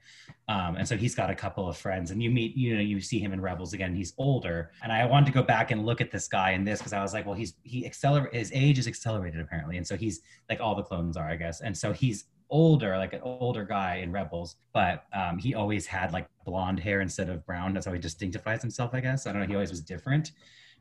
um, 0.48 0.76
and 0.76 0.88
so 0.88 0.98
he's 0.98 1.16
got 1.16 1.30
a 1.30 1.36
couple 1.36 1.68
of 1.68 1.78
friends, 1.78 2.12
and 2.12 2.22
you 2.22 2.30
meet 2.30 2.56
you 2.56 2.76
know 2.76 2.82
you 2.82 3.00
see 3.02 3.20
him 3.20 3.34
in 3.34 3.42
Rebels 3.42 3.74
again. 3.74 3.96
He's 3.96 4.14
older, 4.18 4.72
and 4.84 4.92
I 4.92 5.06
wanted 5.06 5.28
to 5.28 5.32
go 5.32 5.44
back 5.44 5.72
and 5.72 5.86
look 5.86 6.02
at 6.02 6.12
this 6.12 6.28
guy 6.28 6.52
in 6.52 6.64
this 6.64 6.80
because 6.80 6.94
I 6.94 7.02
was 7.02 7.14
like, 7.14 7.26
well, 7.26 7.36
he's 7.36 7.54
he 7.64 7.86
accelerate 7.86 8.34
his 8.34 8.52
age 8.54 8.80
is 8.80 8.88
accelerated 8.88 9.42
apparently, 9.42 9.78
and 9.78 9.86
so 9.86 9.96
he's 9.96 10.22
like 10.50 10.60
all 10.60 10.76
the 10.76 10.84
clones 10.84 11.18
are, 11.18 11.30
I 11.30 11.36
guess, 11.36 11.62
and 11.62 11.78
so 11.78 11.94
he's 11.94 12.26
older, 12.52 12.98
like 12.98 13.14
an 13.14 13.22
older 13.22 13.66
guy 13.66 13.96
in 13.98 14.12
Rebels, 14.12 14.58
but 14.74 15.06
um, 15.14 15.38
he 15.40 15.56
always 15.56 15.88
had 15.88 16.14
like 16.14 16.28
blonde 16.46 16.80
hair 16.80 17.02
instead 17.02 17.30
of 17.30 17.46
brown. 17.46 17.74
That's 17.74 17.86
how 17.86 17.94
he 17.94 18.00
distinctifies 18.00 18.62
himself, 18.62 18.92
I 18.94 19.00
guess. 19.00 19.26
I 19.26 19.32
don't 19.32 19.42
know. 19.42 19.48
He 19.48 19.56
always 19.56 19.72
was 19.72 19.82
different, 19.82 20.34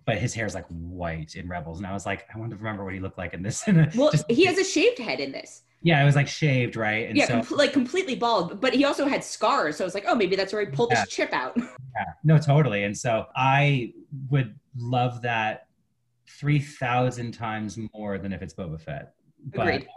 but 0.04 0.18
his 0.18 0.34
hair 0.34 0.44
is 0.46 0.54
like 0.54 0.66
white 0.68 1.36
in 1.36 1.48
Rebels. 1.48 1.78
And 1.78 1.86
I 1.86 1.92
was 1.92 2.04
like, 2.04 2.26
I 2.34 2.38
want 2.38 2.50
to 2.50 2.56
remember 2.56 2.84
what 2.84 2.92
he 2.92 3.00
looked 3.00 3.16
like 3.18 3.32
in 3.32 3.42
this. 3.42 3.64
well 3.94 4.10
Just- 4.10 4.30
he 4.30 4.44
has 4.44 4.58
a 4.58 4.64
shaved 4.64 4.98
head 4.98 5.20
in 5.20 5.32
this 5.32 5.62
yeah, 5.82 6.02
it 6.02 6.04
was 6.04 6.14
like 6.14 6.28
shaved, 6.28 6.76
right? 6.76 7.08
And 7.08 7.16
yeah, 7.16 7.26
so, 7.26 7.42
com- 7.42 7.56
like 7.56 7.72
completely 7.72 8.14
bald, 8.14 8.60
but 8.60 8.74
he 8.74 8.84
also 8.84 9.06
had 9.06 9.24
scars. 9.24 9.76
So 9.78 9.84
I 9.84 9.86
was 9.86 9.94
like, 9.94 10.04
oh, 10.06 10.14
maybe 10.14 10.36
that's 10.36 10.52
where 10.52 10.60
he 10.62 10.70
pulled 10.70 10.90
Yeah. 10.90 11.00
his 11.00 11.08
chip 11.08 11.32
out. 11.32 11.56
yeah, 11.56 12.04
no, 12.22 12.36
totally. 12.36 12.84
And 12.84 12.96
so 12.96 13.26
I 13.34 13.94
would 14.28 14.54
love 14.76 15.22
that 15.22 15.68
3,000 16.28 17.32
times 17.32 17.78
more 17.94 18.18
than 18.18 18.32
if 18.32 18.42
it's 18.42 18.52
Boba 18.52 18.78
Fett. 18.80 19.14
But 19.54 19.68
Agreed. 19.68 19.88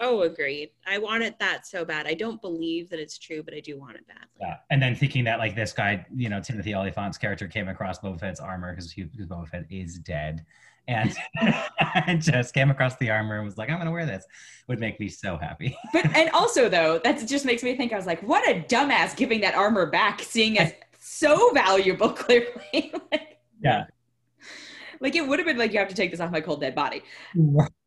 Oh, 0.00 0.22
agreed. 0.22 0.70
I 0.86 0.98
want 0.98 1.22
it 1.22 1.38
that 1.38 1.66
so 1.66 1.84
bad. 1.84 2.06
I 2.06 2.14
don't 2.14 2.40
believe 2.40 2.90
that 2.90 2.98
it's 2.98 3.18
true, 3.18 3.42
but 3.42 3.54
I 3.54 3.60
do 3.60 3.78
want 3.78 3.96
it 3.96 4.06
badly. 4.06 4.22
Yeah. 4.40 4.56
And 4.70 4.82
then 4.82 4.94
thinking 4.94 5.24
that 5.24 5.38
like 5.38 5.54
this 5.54 5.72
guy, 5.72 6.04
you 6.14 6.28
know, 6.28 6.40
Timothy 6.40 6.74
Olyphant's 6.74 7.18
character 7.18 7.46
came 7.46 7.68
across 7.68 7.98
Boba 8.00 8.18
Fett's 8.20 8.40
armor 8.40 8.72
because 8.74 8.92
because 8.92 9.26
Boba 9.26 9.48
Fett 9.48 9.64
is 9.70 9.98
dead, 9.98 10.44
and 10.88 11.14
and 12.06 12.20
just 12.22 12.52
came 12.54 12.70
across 12.70 12.96
the 12.96 13.10
armor 13.10 13.36
and 13.36 13.44
was 13.44 13.56
like, 13.56 13.70
I'm 13.70 13.78
gonna 13.78 13.90
wear 13.92 14.06
this, 14.06 14.24
would 14.68 14.80
make 14.80 14.98
me 15.00 15.08
so 15.08 15.36
happy. 15.36 15.76
But 15.92 16.06
and 16.16 16.30
also 16.34 16.68
though, 16.68 16.98
that 17.04 17.26
just 17.26 17.44
makes 17.44 17.62
me 17.62 17.76
think 17.76 17.92
I 17.92 17.96
was 17.96 18.06
like, 18.06 18.22
what 18.22 18.46
a 18.48 18.60
dumbass 18.68 19.16
giving 19.16 19.40
that 19.42 19.54
armor 19.54 19.86
back, 19.86 20.20
seeing 20.20 20.58
as 20.58 20.72
so 20.98 21.50
valuable, 21.52 22.08
clearly. 22.12 22.92
like, 23.12 23.38
Yeah. 23.62 23.84
like 25.00 25.14
it 25.16 25.26
would 25.26 25.38
have 25.38 25.46
been 25.46 25.58
like 25.58 25.72
you 25.72 25.78
have 25.78 25.88
to 25.88 25.94
take 25.94 26.10
this 26.10 26.20
off 26.20 26.30
my 26.30 26.40
cold 26.40 26.60
dead 26.60 26.74
body. 26.74 27.02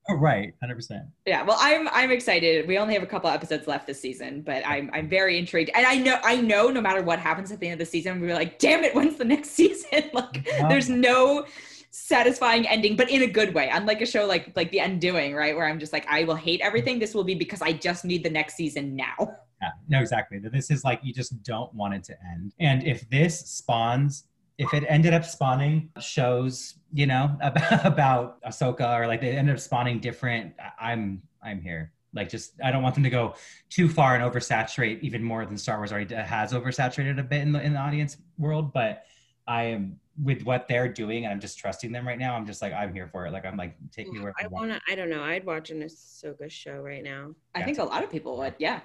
Oh, 0.10 0.16
right, 0.16 0.54
hundred 0.62 0.76
percent. 0.76 1.04
Yeah, 1.26 1.44
well, 1.44 1.58
I'm 1.60 1.88
I'm 1.90 2.12
excited. 2.12 2.68
We 2.68 2.78
only 2.78 2.94
have 2.94 3.04
a 3.04 3.08
couple 3.08 3.30
episodes 3.30 3.68
left 3.68 3.88
this 3.88 4.00
season, 4.00 4.42
but 4.42 4.66
I'm 4.66 4.90
I'm 4.94 5.10
very 5.10 5.38
intrigued, 5.38 5.72
and 5.76 5.86
I 5.86 5.98
know 5.98 6.20
I 6.24 6.38
know 6.38 6.70
no 6.70 6.82
matter 6.82 7.02
what 7.02 7.20
happens 7.20 7.52
at 7.52 7.60
the 7.60 7.68
end 7.68 7.74
of 7.74 7.80
the 7.80 7.92
season, 7.92 8.22
we're 8.22 8.34
like, 8.34 8.58
damn 8.60 8.84
it, 8.84 8.96
when's 8.96 9.18
the 9.18 9.26
next 9.26 9.50
season? 9.62 10.10
like, 10.14 10.46
there's 10.70 10.90
no 10.90 11.46
satisfying 11.92 12.68
ending, 12.68 12.96
but 12.96 13.10
in 13.10 13.24
a 13.24 13.28
good 13.28 13.54
way. 13.54 13.70
Unlike 13.70 14.02
a 14.02 14.06
show 14.06 14.26
like 14.26 14.56
like 14.56 14.72
The 14.72 14.80
Undoing, 14.80 15.36
right, 15.36 15.56
where 15.56 15.68
I'm 15.68 15.80
just 15.80 15.92
like, 15.92 16.06
I 16.08 16.24
will 16.24 16.36
hate 16.36 16.62
everything. 16.62 17.00
This 17.00 17.14
will 17.14 17.24
be 17.24 17.36
because 17.36 17.62
I 17.62 17.74
just 17.74 18.06
need 18.06 18.24
the 18.24 18.30
next 18.30 18.56
season 18.56 18.96
now. 18.96 19.16
Yeah, 19.62 19.70
no, 19.90 20.00
exactly. 20.00 20.40
This 20.40 20.70
is 20.70 20.84
like 20.84 21.00
you 21.04 21.14
just 21.14 21.42
don't 21.44 21.74
want 21.74 21.96
it 21.96 22.04
to 22.06 22.16
end. 22.34 22.54
And 22.60 22.86
if 22.86 23.10
this 23.10 23.40
spawns, 23.40 24.26
if 24.58 24.74
it 24.74 24.84
ended 24.88 25.14
up 25.14 25.24
spawning 25.24 25.90
shows, 26.00 26.76
you 26.94 27.06
know, 27.06 27.36
about, 27.42 27.86
about 27.86 28.42
Ahsoka 28.44 29.00
or 29.00 29.08
like 29.08 29.22
they 29.22 29.32
ended 29.32 29.56
up 29.56 29.60
spawning 29.62 30.00
different, 30.00 30.54
I- 30.60 30.92
I'm 30.92 31.22
I'm 31.44 31.62
here. 31.62 31.92
Like 32.14 32.30
just 32.30 32.54
I 32.64 32.72
don't 32.72 32.82
want 32.82 32.96
them 32.96 33.04
to 33.04 33.10
go 33.10 33.36
too 33.70 33.88
far 33.88 34.16
and 34.16 34.24
oversaturate 34.24 35.02
even 35.02 35.24
more 35.24 35.46
than 35.46 35.58
Star 35.58 35.78
Wars 35.78 35.92
already 35.92 36.16
has 36.16 36.52
oversaturated 36.54 37.20
a 37.20 37.24
bit 37.24 37.42
in 37.42 37.52
the 37.52 37.62
in 37.62 37.74
the 37.74 37.80
audience 37.80 38.18
world. 38.38 38.74
But 38.74 39.04
I 39.48 39.64
am 39.66 40.00
with 40.24 40.44
what 40.44 40.68
they're 40.68 40.88
doing 40.90 41.26
and 41.26 41.32
I'm 41.34 41.40
just 41.40 41.60
trusting 41.60 41.92
them 41.92 42.08
right 42.08 42.18
now. 42.18 42.36
I'm 42.36 42.48
just 42.48 42.62
like 42.62 42.74
I'm 42.74 42.92
here 42.94 43.08
for 43.08 43.28
it. 43.28 43.32
Like 43.34 43.46
I'm 43.46 43.56
like 43.56 43.76
take 43.92 44.10
me 44.12 44.20
where 44.20 44.34
I 44.42 44.48
want 44.48 44.72
to. 44.72 44.82
I 44.90 44.96
don't 44.96 45.10
know. 45.12 45.24
I'd 45.24 45.46
watch 45.46 45.70
an 45.70 45.84
Ahsoka 45.84 46.50
show 46.50 46.78
right 46.82 47.04
now. 47.04 47.36
I 47.54 47.60
Yeah. 47.60 47.66
think 47.66 47.78
a 47.78 47.84
lot 47.84 48.04
of 48.04 48.10
people 48.12 48.36
would, 48.40 48.56
yeah. 48.58 48.80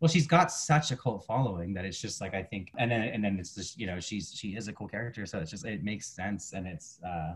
Well 0.00 0.08
she's 0.08 0.26
got 0.26 0.50
such 0.50 0.90
a 0.90 0.96
cult 0.96 1.24
following 1.24 1.72
that 1.74 1.84
it's 1.84 2.00
just 2.00 2.20
like 2.20 2.34
i 2.34 2.42
think 2.42 2.70
and 2.78 2.90
then 2.90 3.02
and 3.02 3.22
then 3.22 3.38
it's 3.38 3.54
just 3.54 3.78
you 3.78 3.86
know 3.86 4.00
she's 4.00 4.34
she 4.34 4.56
is 4.56 4.68
a 4.68 4.72
cool 4.72 4.88
character 4.88 5.26
so 5.26 5.38
it's 5.38 5.50
just 5.50 5.64
it 5.64 5.84
makes 5.84 6.06
sense 6.06 6.52
and 6.52 6.66
it's 6.66 6.98
uh 7.04 7.34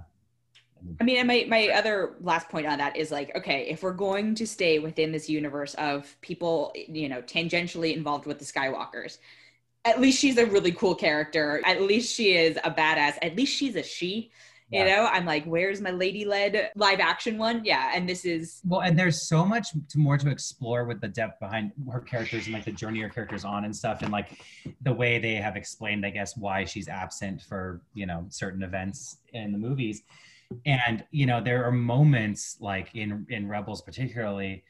I 1.00 1.04
mean, 1.04 1.16
and 1.16 1.26
my, 1.26 1.46
my 1.48 1.68
other 1.68 2.16
last 2.20 2.48
point 2.48 2.66
on 2.66 2.78
that 2.78 2.96
is 2.96 3.10
like, 3.10 3.34
okay, 3.36 3.66
if 3.68 3.82
we're 3.82 3.92
going 3.92 4.34
to 4.34 4.46
stay 4.46 4.78
within 4.78 5.12
this 5.12 5.30
universe 5.30 5.74
of 5.74 6.14
people, 6.20 6.72
you 6.74 7.08
know, 7.08 7.22
tangentially 7.22 7.96
involved 7.96 8.26
with 8.26 8.38
the 8.38 8.44
Skywalkers, 8.44 9.18
at 9.84 10.00
least 10.00 10.18
she's 10.18 10.38
a 10.38 10.46
really 10.46 10.72
cool 10.72 10.94
character. 10.94 11.62
At 11.64 11.82
least 11.82 12.14
she 12.14 12.34
is 12.34 12.58
a 12.64 12.70
badass. 12.70 13.18
At 13.22 13.36
least 13.36 13.56
she's 13.56 13.76
a 13.76 13.82
she. 13.82 14.30
You 14.70 14.84
know, 14.84 15.08
I'm 15.12 15.24
like, 15.24 15.44
where's 15.44 15.80
my 15.80 15.90
lady 15.90 16.24
led 16.24 16.70
live 16.74 16.98
action 16.98 17.38
one? 17.38 17.64
Yeah. 17.64 17.92
And 17.94 18.08
this 18.08 18.24
is, 18.24 18.60
Well, 18.64 18.80
and 18.80 18.98
there's 18.98 19.28
so 19.28 19.44
much 19.44 19.68
to, 19.90 19.98
more 19.98 20.16
to 20.18 20.30
explore 20.30 20.84
with 20.84 21.00
the 21.00 21.08
depth 21.08 21.38
behind 21.38 21.72
her 21.92 22.00
characters 22.00 22.46
and 22.46 22.54
like 22.54 22.64
the 22.64 22.72
journey 22.72 23.00
her 23.00 23.08
characters 23.08 23.44
on 23.44 23.64
and 23.64 23.76
stuff, 23.76 24.02
and 24.02 24.10
like 24.10 24.40
the 24.82 24.92
way 24.92 25.18
they 25.18 25.34
have 25.34 25.56
explained, 25.56 26.04
I 26.04 26.10
guess, 26.10 26.36
why 26.36 26.64
she's 26.64 26.88
absent 26.88 27.42
for 27.42 27.82
you 27.94 28.06
know 28.06 28.26
certain 28.30 28.62
events 28.62 29.18
in 29.32 29.52
the 29.52 29.58
movies. 29.58 30.02
And 30.66 31.04
you 31.10 31.26
know, 31.26 31.40
there 31.40 31.64
are 31.64 31.72
moments 31.72 32.56
like 32.60 32.94
in 32.94 33.26
in 33.28 33.48
Rebels, 33.48 33.82
particularly 33.82 34.64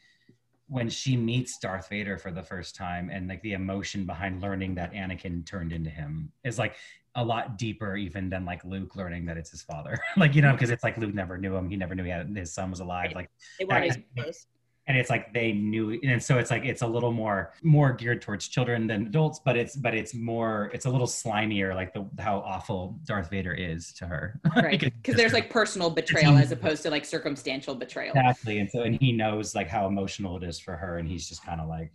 when 0.68 0.88
she 0.88 1.16
meets 1.16 1.58
Darth 1.58 1.88
Vader 1.88 2.18
for 2.18 2.30
the 2.30 2.42
first 2.42 2.74
time, 2.74 3.10
and 3.10 3.28
like 3.28 3.42
the 3.42 3.52
emotion 3.52 4.06
behind 4.06 4.42
learning 4.42 4.74
that 4.74 4.92
Anakin 4.92 5.46
turned 5.46 5.72
into 5.72 5.90
him 5.90 6.32
is 6.42 6.58
like 6.58 6.74
a 7.16 7.24
lot 7.24 7.58
deeper 7.58 7.96
even 7.96 8.28
than 8.28 8.44
like 8.44 8.64
Luke 8.64 8.96
learning 8.96 9.24
that 9.26 9.36
it's 9.36 9.50
his 9.50 9.62
father. 9.62 9.98
like 10.16 10.34
you 10.34 10.42
know, 10.42 10.52
because 10.52 10.70
it's 10.70 10.82
like 10.84 10.96
Luke 10.98 11.14
never 11.14 11.38
knew 11.38 11.54
him, 11.54 11.70
he 11.70 11.76
never 11.76 11.94
knew 11.94 12.04
he 12.04 12.10
had 12.10 12.28
his 12.36 12.52
son 12.52 12.70
was 12.70 12.80
alive. 12.80 13.12
Like 13.14 13.30
They 13.58 13.64
weren't 13.64 13.88
That- 13.92 13.98
as 13.98 14.24
close. 14.24 14.46
and 14.86 14.98
it's 14.98 15.08
like 15.08 15.32
they 15.32 15.52
knew 15.52 15.98
and 16.02 16.22
so 16.22 16.36
it's 16.38 16.50
like 16.50 16.64
it's 16.66 16.82
a 16.82 16.86
little 16.86 17.10
more 17.12 17.54
more 17.62 17.92
geared 17.94 18.20
towards 18.20 18.48
children 18.48 18.86
than 18.86 19.06
adults 19.06 19.40
but 19.42 19.56
it's 19.56 19.74
but 19.76 19.94
it's 19.94 20.12
more 20.14 20.70
it's 20.74 20.84
a 20.84 20.90
little 20.90 21.06
slimier 21.06 21.74
like 21.74 21.94
the 21.94 22.04
how 22.18 22.40
awful 22.40 22.98
darth 23.06 23.30
vader 23.30 23.54
is 23.54 23.92
to 23.94 24.04
her 24.06 24.38
right. 24.56 24.80
Because 24.80 25.14
there's 25.14 25.32
like 25.32 25.48
personal 25.48 25.88
betrayal 25.88 26.36
as 26.36 26.52
opposed 26.52 26.82
to 26.82 26.90
like 26.90 27.06
circumstantial 27.06 27.74
betrayal. 27.74 28.12
exactly 28.14 28.58
and 28.58 28.68
so 28.70 28.82
and 28.82 28.94
he 29.00 29.10
knows 29.12 29.54
like 29.54 29.68
how 29.68 29.86
emotional 29.86 30.36
it 30.36 30.42
is 30.42 30.58
for 30.60 30.76
her 30.76 30.98
and 30.98 31.08
he's 31.08 31.26
just 31.30 31.42
kind 31.46 31.62
of 31.62 31.68
like 31.68 31.90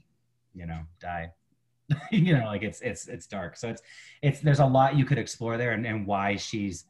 you 0.55 0.65
know 0.65 0.79
die 0.99 1.29
you 2.12 2.38
know 2.38 2.45
like 2.45 2.63
it's 2.63 2.82
it's 2.82 3.08
it's 3.08 3.25
dark 3.28 3.56
so 3.56 3.69
it's 3.69 3.82
it's 4.21 4.39
there's 4.41 4.60
a 4.60 4.65
lot 4.65 4.95
you 4.95 5.06
could 5.06 5.17
explore 5.17 5.58
there 5.58 5.71
and, 5.71 5.86
and 5.86 6.06
why 6.06 6.36
she's 6.36 6.86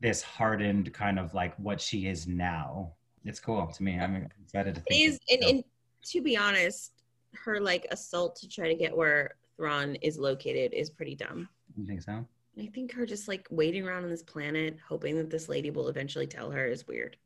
this 0.00 0.22
hardened 0.22 0.92
kind 0.92 1.18
of 1.18 1.34
like 1.34 1.54
what 1.56 1.80
she 1.80 2.06
is 2.06 2.26
now 2.26 2.92
it's 3.24 3.40
cool 3.40 3.66
to 3.66 3.82
me 3.82 3.98
i'm 3.98 4.28
excited 4.42 4.74
to 4.74 4.80
think 4.82 5.08
is, 5.08 5.18
and, 5.30 5.42
and 5.44 5.64
to 6.04 6.22
be 6.22 6.36
honest, 6.36 6.92
her 7.34 7.60
like 7.60 7.86
assault 7.90 8.36
to 8.36 8.48
try 8.48 8.68
to 8.68 8.74
get 8.74 8.96
where 8.96 9.34
Thrawn 9.56 9.96
is 9.96 10.18
located 10.18 10.72
is 10.72 10.90
pretty 10.90 11.14
dumb. 11.14 11.48
you 11.76 11.86
think 11.86 12.02
so 12.02 12.24
I 12.58 12.66
think 12.66 12.92
her 12.92 13.06
just 13.06 13.28
like 13.28 13.46
waiting 13.50 13.86
around 13.86 14.02
on 14.04 14.10
this 14.10 14.22
planet, 14.22 14.76
hoping 14.86 15.16
that 15.16 15.30
this 15.30 15.48
lady 15.48 15.70
will 15.70 15.88
eventually 15.88 16.26
tell 16.26 16.50
her, 16.50 16.66
is 16.66 16.88
weird. 16.88 17.16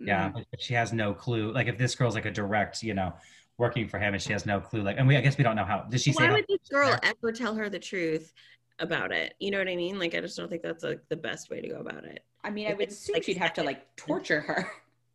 Yeah, 0.00 0.30
Mm. 0.30 0.44
but 0.50 0.62
she 0.62 0.72
has 0.72 0.92
no 0.92 1.12
clue. 1.12 1.52
Like 1.52 1.66
if 1.66 1.76
this 1.76 1.94
girl's 1.94 2.14
like 2.14 2.24
a 2.24 2.30
direct, 2.30 2.82
you 2.82 2.94
know, 2.94 3.12
working 3.58 3.88
for 3.88 3.98
him, 3.98 4.14
and 4.14 4.22
she 4.22 4.32
has 4.32 4.46
no 4.46 4.60
clue. 4.60 4.82
Like, 4.82 4.96
and 4.98 5.06
we, 5.06 5.16
I 5.16 5.20
guess 5.20 5.36
we 5.36 5.44
don't 5.44 5.56
know 5.56 5.64
how. 5.64 5.82
Did 5.82 6.00
she 6.00 6.12
say 6.12 6.22
Why 6.24 6.28
that? 6.28 6.32
would 6.34 6.46
this 6.48 6.68
girl 6.70 6.96
ever 7.02 7.32
tell 7.32 7.54
her 7.56 7.68
the 7.68 7.78
truth 7.78 8.32
about 8.78 9.12
it? 9.12 9.34
You 9.40 9.50
know 9.50 9.58
what 9.58 9.68
I 9.68 9.76
mean? 9.76 9.98
Like, 9.98 10.14
I 10.14 10.20
just 10.20 10.36
don't 10.36 10.48
think 10.48 10.62
that's 10.62 10.84
like 10.84 11.00
the 11.08 11.16
best 11.16 11.50
way 11.50 11.60
to 11.60 11.68
go 11.68 11.76
about 11.80 12.04
it. 12.04 12.24
I 12.44 12.50
mean, 12.50 12.68
I 12.68 12.74
would 12.74 12.88
assume 12.88 13.14
like, 13.14 13.24
she'd 13.24 13.36
have 13.36 13.52
to 13.54 13.62
like 13.64 13.94
torture 13.96 14.40
her. 14.40 14.70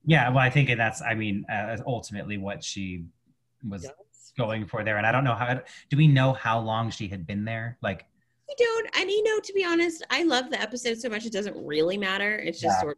Yeah, 0.06 0.30
well, 0.30 0.40
I 0.40 0.50
think 0.50 0.70
that's. 0.78 1.02
I 1.02 1.16
mean, 1.16 1.46
uh, 1.50 1.78
ultimately 1.88 2.38
what 2.38 2.64
she 2.64 3.06
was 3.68 3.90
going 4.38 4.66
for 4.66 4.84
there, 4.84 4.98
and 4.98 5.08
I 5.08 5.12
don't 5.14 5.24
know 5.24 5.36
how. 5.36 5.62
Do 5.90 5.98
we 5.98 6.08
know 6.08 6.34
how 6.34 6.60
long 6.60 6.92
she 6.92 7.08
had 7.08 7.26
been 7.26 7.46
there? 7.46 7.78
Like, 7.82 8.06
We 8.50 8.56
don't, 8.58 8.90
and 9.00 9.10
you 9.10 9.24
know, 9.24 9.40
to 9.40 9.54
be 9.54 9.64
honest, 9.64 10.06
I 10.10 10.24
love 10.24 10.50
the 10.50 10.62
episode 10.62 11.00
so 11.00 11.08
much 11.08 11.26
it 11.26 11.32
doesn't 11.32 11.56
really 11.56 11.98
matter. 11.98 12.36
It's 12.36 12.60
just 12.60 12.76
Yeah. 12.76 12.82
sort 12.82 12.98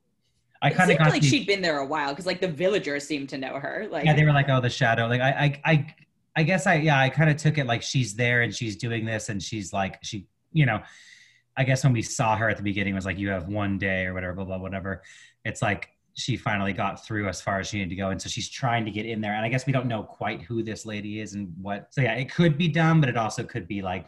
I 0.65 0.69
It 0.69 0.75
kind 0.75 0.89
of 0.91 0.95
seemed 0.95 0.99
got 1.05 1.09
like 1.11 1.21
the- 1.21 1.27
she'd 1.27 1.47
been 1.47 1.61
there 1.61 1.77
a 1.77 1.85
while 1.85 2.09
because 2.09 2.25
like 2.25 2.41
the 2.41 2.47
villagers 2.47 3.05
seemed 3.07 3.29
to 3.29 3.37
know 3.37 3.59
her. 3.59 3.87
Like, 3.91 4.05
yeah, 4.05 4.13
they 4.15 4.23
were 4.25 4.31
like, 4.33 4.49
oh, 4.49 4.59
the 4.59 4.69
shadow. 4.69 5.07
Like, 5.07 5.21
I, 5.21 5.29
I, 5.29 5.61
I, 5.71 5.95
I 6.37 6.43
guess 6.43 6.65
I, 6.67 6.75
yeah, 6.75 6.99
I 6.99 7.09
kind 7.09 7.29
of 7.29 7.37
took 7.37 7.57
it 7.57 7.65
like 7.67 7.81
she's 7.81 8.15
there 8.15 8.41
and 8.41 8.53
she's 8.53 8.75
doing 8.75 9.05
this, 9.05 9.29
and 9.29 9.41
she's 9.41 9.71
like, 9.71 9.99
she, 10.03 10.27
you 10.53 10.65
know, 10.65 10.81
I 11.55 11.63
guess 11.63 11.83
when 11.83 11.93
we 11.93 12.01
saw 12.01 12.35
her 12.35 12.49
at 12.49 12.57
the 12.57 12.63
beginning 12.63 12.93
it 12.93 12.95
was 12.95 13.05
like, 13.05 13.17
you 13.19 13.29
have 13.29 13.47
one 13.47 13.77
day 13.77 14.05
or 14.05 14.13
whatever, 14.13 14.33
blah 14.33 14.45
blah 14.45 14.57
whatever. 14.57 15.03
It's 15.45 15.61
like 15.61 15.89
she 16.15 16.35
finally 16.37 16.73
got 16.73 17.05
through 17.05 17.27
as 17.29 17.41
far 17.41 17.59
as 17.59 17.67
she 17.67 17.77
needed 17.77 17.89
to 17.91 17.95
go, 17.95 18.09
and 18.09 18.21
so 18.21 18.27
she's 18.29 18.49
trying 18.49 18.85
to 18.85 18.91
get 18.91 19.05
in 19.05 19.21
there. 19.21 19.33
And 19.33 19.45
I 19.45 19.49
guess 19.49 19.65
we 19.65 19.71
don't 19.73 19.85
know 19.87 20.01
quite 20.03 20.41
who 20.41 20.63
this 20.63 20.85
lady 20.85 21.19
is 21.21 21.33
and 21.35 21.53
what. 21.61 21.93
So 21.93 22.01
yeah, 22.01 22.13
it 22.15 22.33
could 22.33 22.57
be 22.57 22.67
dumb, 22.69 22.99
but 23.01 23.09
it 23.09 23.17
also 23.17 23.43
could 23.43 23.67
be 23.67 23.81
like 23.81 24.07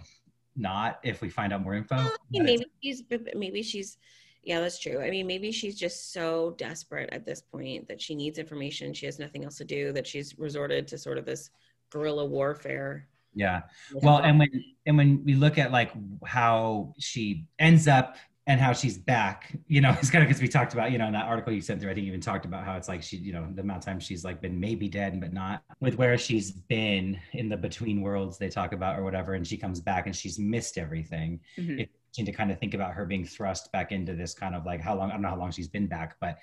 not 0.56 1.00
if 1.04 1.22
we 1.22 1.30
find 1.30 1.54
out 1.54 1.62
more 1.62 1.76
info. 1.76 1.96
Well, 1.98 2.06
I 2.06 2.10
mean, 2.32 2.44
But 2.44 2.50
it's- 2.50 2.60
maybe 2.60 2.72
she's 2.82 3.04
maybe 3.36 3.62
she's 3.64 3.98
yeah 4.48 4.62
that's 4.62 4.80
true 4.80 5.02
i 5.02 5.10
mean 5.10 5.28
maybe 5.28 5.52
she's 5.52 5.78
just 5.78 6.14
so 6.14 6.56
desperate 6.58 7.10
at 7.12 7.26
this 7.26 7.42
point 7.42 7.86
that 7.88 8.02
she 8.02 8.16
needs 8.16 8.40
information 8.40 8.94
she 8.94 9.06
has 9.06 9.20
nothing 9.20 9.44
else 9.44 9.58
to 9.58 9.66
do 9.66 9.92
that 9.92 10.08
she's 10.08 10.40
resorted 10.40 10.88
to 10.88 10.98
sort 10.98 11.18
of 11.18 11.26
this 11.26 11.50
guerrilla 11.92 12.26
warfare 12.26 13.08
yeah. 13.34 13.62
well 14.02 14.18
and 14.20 14.40
when 14.40 14.50
and 14.88 14.98
when 14.98 15.24
we 15.24 15.36
look 15.36 15.58
at 15.58 15.72
like 15.72 15.92
how 16.26 16.94
she 16.98 17.46
ends 17.60 17.88
up 17.88 18.16
and 18.48 18.62
how 18.62 18.72
she's 18.72 18.98
back 18.98 19.54
you 19.68 19.82
know 19.82 19.90
it's 20.00 20.10
kind 20.10 20.24
of 20.24 20.30
because 20.30 20.42
we 20.42 20.48
talked 20.48 20.74
about 20.74 20.92
you 20.92 20.98
know 20.98 21.08
in 21.08 21.14
that 21.14 21.26
article 21.26 21.52
you 21.52 21.62
sent 21.62 21.82
through 21.82 21.92
i 21.92 21.94
think 21.94 22.06
you 22.06 22.10
even 22.10 22.22
talked 22.22 22.46
about 22.46 22.64
how 22.64 22.78
it's 22.78 22.88
like 22.88 23.04
she 23.04 23.18
you 23.18 23.34
know 23.34 23.46
the 23.54 23.62
amount 23.62 23.80
of 23.80 23.86
time 23.86 24.00
she's 24.00 24.24
like 24.24 24.42
been 24.42 24.58
maybe 24.58 24.88
dead 24.88 25.20
but 25.20 25.34
not 25.34 25.62
with 25.82 25.98
where 25.98 26.18
she's 26.18 26.52
been 26.52 27.20
in 27.34 27.50
the 27.50 27.58
between 27.58 28.02
worlds 28.02 28.38
they 28.38 28.50
talk 28.50 28.72
about 28.72 28.98
or 28.98 29.04
whatever 29.04 29.34
and 29.34 29.46
she 29.46 29.58
comes 29.58 29.82
back 29.82 30.06
and 30.08 30.16
she's 30.16 30.40
missed 30.40 30.78
everything 30.78 31.40
Mhm. 31.60 31.82
it's 31.82 31.97
interesting 32.18 32.34
to 32.34 32.38
kind 32.38 32.52
of 32.52 32.60
think 32.60 32.74
about 32.74 32.94
her 32.94 33.06
being 33.06 33.26
thrust 33.26 33.72
back 33.72 33.92
into 33.92 34.14
this 34.14 34.34
kind 34.34 34.56
of 34.56 34.66
like 34.66 34.82
how 34.82 34.96
long 34.96 35.10
i 35.10 35.14
don't 35.14 35.22
know 35.22 35.30
how 35.30 35.38
long 35.38 35.52
she's 35.52 35.68
been 35.68 35.88
back 35.88 36.16
but 36.20 36.38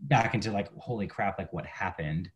back 0.00 0.34
into 0.34 0.50
like 0.50 0.68
holy 0.78 1.06
crap 1.06 1.38
like 1.38 1.52
what 1.52 1.64
happened 1.66 2.30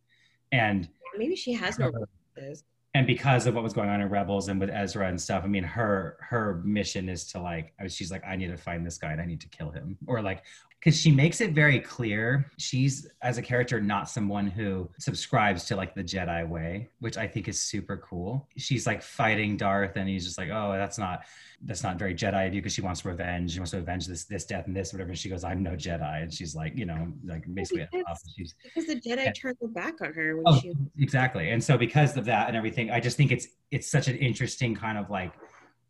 and 0.52 0.88
maybe 1.18 1.34
she 1.34 1.52
has 1.52 1.78
no 1.78 1.90
references. 1.90 2.64
and 2.94 3.06
because 3.06 3.46
of 3.46 3.54
what 3.54 3.64
was 3.64 3.72
going 3.72 3.88
on 3.88 4.00
in 4.00 4.08
rebels 4.08 4.48
and 4.48 4.60
with 4.60 4.70
ezra 4.70 5.08
and 5.08 5.20
stuff 5.20 5.42
i 5.44 5.46
mean 5.46 5.64
her 5.64 6.16
her 6.20 6.62
mission 6.64 7.08
is 7.08 7.26
to 7.26 7.40
like 7.40 7.72
she's 7.88 8.10
like 8.10 8.22
i 8.26 8.36
need 8.36 8.48
to 8.48 8.56
find 8.56 8.86
this 8.86 8.98
guy 8.98 9.12
and 9.12 9.20
i 9.20 9.26
need 9.26 9.40
to 9.40 9.48
kill 9.48 9.70
him 9.70 9.96
or 10.06 10.22
like 10.22 10.42
because 10.80 10.98
she 11.00 11.10
makes 11.10 11.40
it 11.40 11.52
very 11.52 11.80
clear 11.80 12.50
she's 12.58 13.08
as 13.22 13.38
a 13.38 13.42
character 13.42 13.80
not 13.80 14.08
someone 14.08 14.46
who 14.46 14.88
subscribes 14.98 15.64
to 15.64 15.74
like 15.76 15.94
the 15.94 16.02
jedi 16.04 16.46
way 16.48 16.88
which 17.00 17.16
i 17.16 17.26
think 17.26 17.48
is 17.48 17.60
super 17.60 17.96
cool 17.98 18.46
she's 18.56 18.86
like 18.86 19.02
fighting 19.02 19.56
darth 19.56 19.96
and 19.96 20.08
he's 20.08 20.24
just 20.24 20.38
like 20.38 20.50
oh 20.50 20.72
that's 20.72 20.98
not 20.98 21.24
that's 21.62 21.82
not 21.82 21.98
very 21.98 22.14
jedi 22.14 22.46
of 22.46 22.54
you 22.54 22.60
because 22.60 22.72
she 22.74 22.82
wants 22.82 23.04
revenge 23.04 23.52
she 23.52 23.58
wants 23.58 23.70
to 23.72 23.78
avenge 23.78 24.06
this 24.06 24.24
this 24.24 24.44
death 24.44 24.66
and 24.66 24.76
this 24.76 24.92
whatever 24.92 25.10
and 25.10 25.18
she 25.18 25.28
goes 25.28 25.42
i'm 25.44 25.62
no 25.62 25.72
jedi 25.72 26.22
and 26.22 26.32
she's 26.32 26.54
like 26.54 26.76
you 26.76 26.84
know 26.86 27.12
like 27.24 27.42
basically 27.54 27.86
because- 27.92 28.54
because 28.62 28.86
the 28.86 28.94
jedi 28.96 29.24
Yeah. 29.24 29.32
turned 29.32 29.56
their 29.60 29.70
back 29.70 29.94
on 30.02 30.12
her 30.12 30.36
when 30.36 30.44
Oh, 30.46 30.60
she 30.60 30.72
exactly. 30.98 31.50
And 31.50 31.62
so 31.62 31.76
because 31.78 32.16
of 32.16 32.24
that 32.26 32.48
and 32.48 32.56
everything, 32.56 32.90
I 32.90 33.00
just 33.00 33.16
think 33.16 33.32
it's 33.32 33.48
it's 33.70 33.90
such 33.90 34.06
an 34.08 34.16
interesting 34.16 34.74
kind 34.74 34.96
of 34.98 35.10
like 35.10 35.32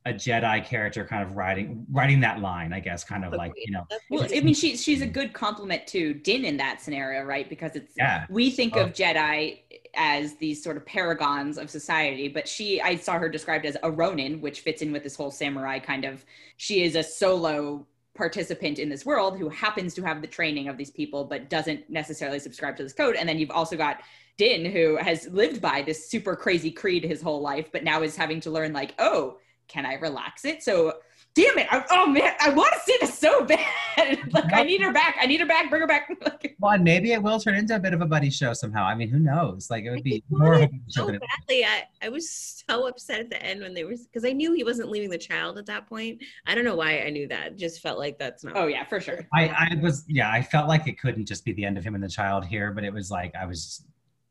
a 0.06 0.12
Jedi 0.12 0.64
character 0.64 1.04
kind 1.04 1.22
of 1.22 1.36
riding 1.36 1.84
riding 1.90 2.20
that 2.20 2.40
line, 2.40 2.72
I 2.72 2.78
guess, 2.78 3.02
kind 3.02 3.24
of 3.24 3.32
like, 3.32 3.52
you 3.56 3.72
know, 3.72 3.86
Well, 4.08 4.26
I 4.32 4.40
mean, 4.40 4.54
she's 4.54 4.82
she's 4.82 5.02
a 5.02 5.06
good 5.06 5.32
complement 5.32 5.86
to 5.88 6.14
Din 6.14 6.44
in 6.44 6.56
that 6.58 6.80
scenario, 6.80 7.24
right? 7.24 7.48
Because 7.48 7.74
it's 7.74 7.92
yeah. 7.98 8.24
we 8.30 8.50
think 8.50 8.76
Oh. 8.76 8.82
of 8.82 8.92
Jedi 8.92 9.58
as 9.96 10.36
these 10.36 10.62
sort 10.62 10.76
of 10.76 10.86
paragons 10.86 11.58
of 11.58 11.68
society, 11.70 12.28
but 12.28 12.46
she 12.46 12.80
I 12.80 12.96
saw 12.96 13.18
her 13.18 13.28
described 13.28 13.66
as 13.66 13.76
a 13.82 13.90
Ronin, 13.90 14.40
which 14.40 14.60
fits 14.60 14.80
in 14.80 14.92
with 14.92 15.02
this 15.02 15.16
whole 15.16 15.32
samurai 15.32 15.80
kind 15.80 16.04
of. 16.04 16.24
She 16.56 16.84
is 16.84 16.94
a 16.94 17.02
solo 17.02 17.84
participant 18.14 18.78
in 18.78 18.88
this 18.88 19.04
world 19.04 19.36
who 19.36 19.48
happens 19.48 19.92
to 19.94 20.02
have 20.02 20.22
the 20.22 20.28
training 20.28 20.68
of 20.68 20.76
these 20.78 20.90
people, 20.90 21.24
but 21.24 21.50
doesn't 21.50 21.90
necessarily 21.90 22.38
subscribe 22.38 22.76
to 22.76 22.82
this 22.82 22.92
code. 22.92 23.16
And 23.16 23.28
then 23.28 23.38
you've 23.38 23.50
also 23.50 23.76
got 23.76 24.00
Din, 24.38 24.70
who 24.70 24.96
has 24.96 25.26
lived 25.28 25.60
by 25.60 25.82
this 25.82 26.08
super 26.08 26.36
crazy 26.36 26.70
creed 26.70 27.04
his 27.04 27.20
whole 27.20 27.40
life, 27.40 27.70
but 27.72 27.82
now 27.84 28.02
is 28.02 28.16
having 28.16 28.40
to 28.40 28.50
learn 28.50 28.72
like, 28.72 28.94
oh, 28.98 29.38
can 29.68 29.86
I 29.86 29.94
relax 29.94 30.44
it? 30.44 30.62
So 30.62 30.94
damn 31.36 31.58
it. 31.58 31.66
I, 31.70 31.84
oh 31.90 32.06
man, 32.06 32.32
I 32.40 32.48
want 32.50 32.72
to 32.72 32.80
see 32.80 32.96
this 33.00 33.16
so 33.16 33.44
bad. 33.96 34.32
like 34.32 34.52
I 34.52 34.64
need 34.64 34.80
her 34.80 34.92
back. 34.92 35.16
I 35.20 35.26
need 35.26 35.40
her 35.40 35.46
back. 35.46 35.70
Bring 35.70 35.82
her 35.82 35.86
back. 35.86 36.10
Well, 36.58 36.78
maybe 36.78 37.12
it 37.12 37.22
will 37.22 37.38
turn 37.38 37.54
into 37.54 37.76
a 37.76 37.78
bit 37.78 37.92
of 37.92 38.00
a 38.00 38.06
buddy 38.06 38.30
show 38.30 38.54
somehow. 38.54 38.84
I 38.84 38.94
mean, 38.94 39.10
who 39.10 39.18
knows? 39.18 39.68
Like 39.70 39.84
it 39.84 39.90
would 39.90 39.98
I 39.98 40.02
be 40.02 40.24
more 40.30 40.54
of 40.54 40.62
a 40.62 40.64
wanted 40.64 40.80
show 40.88 41.02
so 41.02 41.06
than 41.06 41.20
badly. 41.20 41.64
I, 41.66 41.84
I 42.00 42.08
was 42.08 42.64
so 42.66 42.88
upset 42.88 43.20
at 43.20 43.28
the 43.28 43.40
end 43.42 43.60
when 43.60 43.74
they 43.74 43.84
were 43.84 43.92
because 43.94 44.24
I 44.24 44.32
knew 44.32 44.54
he 44.54 44.64
wasn't 44.64 44.88
leaving 44.88 45.10
the 45.10 45.18
child 45.18 45.58
at 45.58 45.66
that 45.66 45.86
point. 45.86 46.22
I 46.46 46.54
don't 46.54 46.64
know 46.64 46.74
why 46.74 47.00
I 47.00 47.10
knew 47.10 47.28
that. 47.28 47.48
It 47.48 47.58
just 47.58 47.82
felt 47.82 47.98
like 47.98 48.18
that's 48.18 48.42
not. 48.42 48.56
oh 48.56 48.68
yeah, 48.68 48.84
for 48.84 49.00
sure. 49.00 49.26
I, 49.34 49.48
I 49.48 49.78
was 49.82 50.06
yeah, 50.08 50.30
I 50.30 50.40
felt 50.40 50.66
like 50.66 50.88
it 50.88 50.98
couldn't 50.98 51.26
just 51.26 51.44
be 51.44 51.52
the 51.52 51.64
end 51.64 51.76
of 51.76 51.84
him 51.84 51.94
and 51.94 52.02
the 52.02 52.08
child 52.08 52.46
here, 52.46 52.72
but 52.72 52.84
it 52.84 52.92
was 52.92 53.10
like 53.10 53.34
I 53.34 53.44
was 53.44 53.84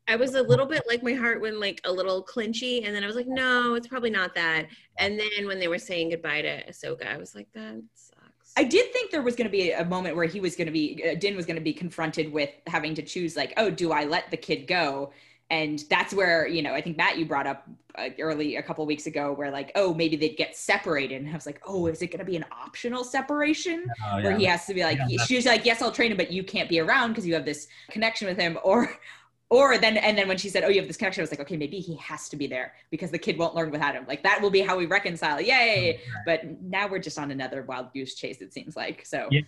I 0.08 0.16
was 0.16 0.34
a 0.34 0.42
little 0.42 0.66
bit 0.66 0.84
like 0.88 1.02
my 1.02 1.14
heart 1.14 1.40
went 1.40 1.58
like 1.58 1.80
a 1.84 1.92
little 1.92 2.24
clinchy, 2.24 2.84
and 2.86 2.94
then 2.94 3.02
I 3.02 3.06
was 3.06 3.16
like, 3.16 3.26
no, 3.26 3.74
it's 3.74 3.88
probably 3.88 4.10
not 4.10 4.34
that. 4.36 4.66
And 4.98 5.18
then 5.18 5.46
when 5.46 5.58
they 5.58 5.68
were 5.68 5.78
saying 5.78 6.10
goodbye 6.10 6.42
to 6.42 6.64
Ahsoka, 6.70 7.12
I 7.12 7.16
was 7.16 7.34
like, 7.34 7.48
that 7.54 7.82
sucks. 7.94 8.52
I 8.56 8.64
did 8.64 8.92
think 8.92 9.10
there 9.10 9.22
was 9.22 9.34
going 9.36 9.46
to 9.48 9.52
be 9.52 9.72
a 9.72 9.84
moment 9.84 10.16
where 10.16 10.26
he 10.26 10.40
was 10.40 10.54
going 10.56 10.66
to 10.66 10.72
be, 10.72 11.02
uh, 11.06 11.14
Din 11.16 11.36
was 11.36 11.44
going 11.44 11.56
to 11.56 11.62
be 11.62 11.72
confronted 11.74 12.32
with 12.32 12.50
having 12.66 12.94
to 12.94 13.02
choose, 13.02 13.36
like, 13.36 13.52
oh, 13.56 13.68
do 13.68 13.92
I 13.92 14.04
let 14.04 14.30
the 14.30 14.36
kid 14.36 14.66
go? 14.66 15.12
And 15.50 15.84
that's 15.90 16.12
where, 16.14 16.46
you 16.48 16.62
know, 16.62 16.72
I 16.74 16.80
think 16.80 16.96
Matt, 16.96 17.18
you 17.18 17.26
brought 17.26 17.46
up 17.46 17.68
uh, 17.96 18.08
early 18.18 18.56
a 18.56 18.62
couple 18.62 18.84
weeks 18.86 19.06
ago 19.06 19.32
where, 19.32 19.50
like, 19.50 19.70
oh, 19.74 19.92
maybe 19.94 20.16
they'd 20.16 20.36
get 20.36 20.56
separated. 20.56 21.20
And 21.22 21.30
I 21.30 21.34
was 21.34 21.46
like, 21.46 21.60
oh, 21.66 21.86
is 21.86 22.00
it 22.02 22.08
going 22.08 22.18
to 22.20 22.24
be 22.24 22.36
an 22.36 22.44
optional 22.50 23.04
separation? 23.04 23.84
oh, 24.10 24.22
where 24.22 24.36
he 24.36 24.44
has 24.44 24.66
to 24.66 24.74
be 24.74 24.82
like 24.82 24.98
Yeah, 24.98 25.06
that's- 25.08 25.26
she's 25.28 25.46
like 25.46 25.64
yes 25.64 25.82
i'll 25.82 25.92
train 25.92 26.10
him 26.10 26.16
but 26.16 26.32
you 26.32 26.42
can't 26.42 26.68
be 26.68 26.80
around 26.80 27.10
because 27.10 27.26
you 27.26 27.34
have 27.34 27.44
this 27.44 27.68
connection 27.90 28.26
with 28.28 28.38
him 28.38 28.58
or 28.64 28.90
or 29.50 29.78
then 29.78 29.96
and 29.96 30.18
then 30.18 30.26
when 30.28 30.36
she 30.36 30.48
said 30.48 30.64
oh 30.64 30.68
you 30.68 30.80
have 30.80 30.88
this 30.88 30.96
connection 30.96 31.20
i 31.20 31.22
was 31.22 31.30
like 31.30 31.40
okay 31.40 31.56
maybe 31.56 31.78
he 31.78 31.94
has 31.96 32.28
to 32.28 32.36
be 32.36 32.46
there 32.46 32.74
because 32.90 33.10
the 33.12 33.18
kid 33.18 33.38
won't 33.38 33.54
learn 33.54 33.70
without 33.70 33.94
him 33.94 34.04
like 34.08 34.22
that 34.22 34.40
will 34.42 34.50
be 34.50 34.60
how 34.60 34.76
we 34.76 34.86
reconcile 34.86 35.40
yay 35.40 36.00
oh, 36.02 36.10
but 36.26 36.40
now 36.62 36.88
we're 36.88 36.98
just 36.98 37.18
on 37.18 37.30
another 37.30 37.62
wild 37.62 37.92
goose 37.92 38.14
chase 38.16 38.40
it 38.40 38.52
seems 38.52 38.74
like 38.76 39.04
so 39.06 39.28
yeah 39.30 39.42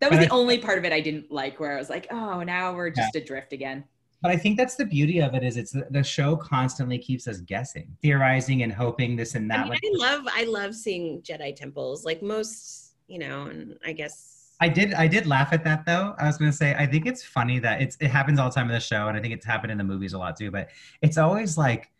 That 0.00 0.10
was 0.10 0.18
But 0.20 0.28
the 0.28 0.32
I- 0.32 0.36
only 0.38 0.58
part 0.58 0.78
of 0.78 0.84
it 0.84 0.92
I 0.92 1.00
didn't 1.00 1.28
like, 1.30 1.58
where 1.58 1.74
I 1.74 1.76
was 1.76 1.90
like, 1.90 2.06
oh, 2.12 2.44
now 2.44 2.72
we're 2.72 2.88
just 2.90 3.16
adrift 3.16 3.52
again. 3.52 3.82
But 4.22 4.30
I 4.30 4.36
think 4.36 4.56
that's 4.56 4.76
the 4.76 4.84
beauty 4.86 5.20
of 5.20 5.34
it 5.34 5.42
is 5.42 5.56
it's 5.56 5.72
the, 5.72 5.88
the 5.90 6.04
show 6.04 6.36
constantly 6.36 6.98
keeps 6.98 7.26
us 7.26 7.38
guessing, 7.40 7.88
theorizing 8.00 8.62
and 8.62 8.72
hoping 8.72 9.16
this 9.16 9.34
and 9.34 9.52
I 9.52 9.56
that. 9.56 9.64
mean, 9.64 9.70
Like, 9.70 9.82
I 9.84 9.90
love 10.14 10.22
I 10.40 10.44
love 10.44 10.72
seeing 10.76 11.20
Jedi 11.22 11.50
temples. 11.54 12.04
Like 12.04 12.22
most, 12.22 12.94
you 13.08 13.18
know, 13.18 13.46
and 13.46 13.76
I 13.84 13.92
guess 13.92 14.37
I 14.60 14.68
did 14.68 14.94
I 14.94 15.06
did 15.06 15.26
laugh 15.26 15.52
at 15.52 15.64
that 15.64 15.86
though. 15.86 16.14
I 16.18 16.26
was 16.26 16.36
gonna 16.36 16.52
say 16.52 16.74
I 16.74 16.86
think 16.86 17.06
it's 17.06 17.22
funny 17.22 17.58
that 17.60 17.80
it's 17.80 17.96
it 18.00 18.08
happens 18.08 18.38
all 18.38 18.48
the 18.48 18.54
time 18.54 18.66
in 18.66 18.74
the 18.74 18.80
show, 18.80 19.08
and 19.08 19.16
I 19.16 19.20
think 19.20 19.32
it's 19.34 19.46
happened 19.46 19.70
in 19.70 19.78
the 19.78 19.84
movies 19.84 20.12
a 20.12 20.18
lot 20.18 20.36
too. 20.36 20.50
But 20.50 20.68
it's 21.00 21.16
always 21.16 21.56
like, 21.56 21.90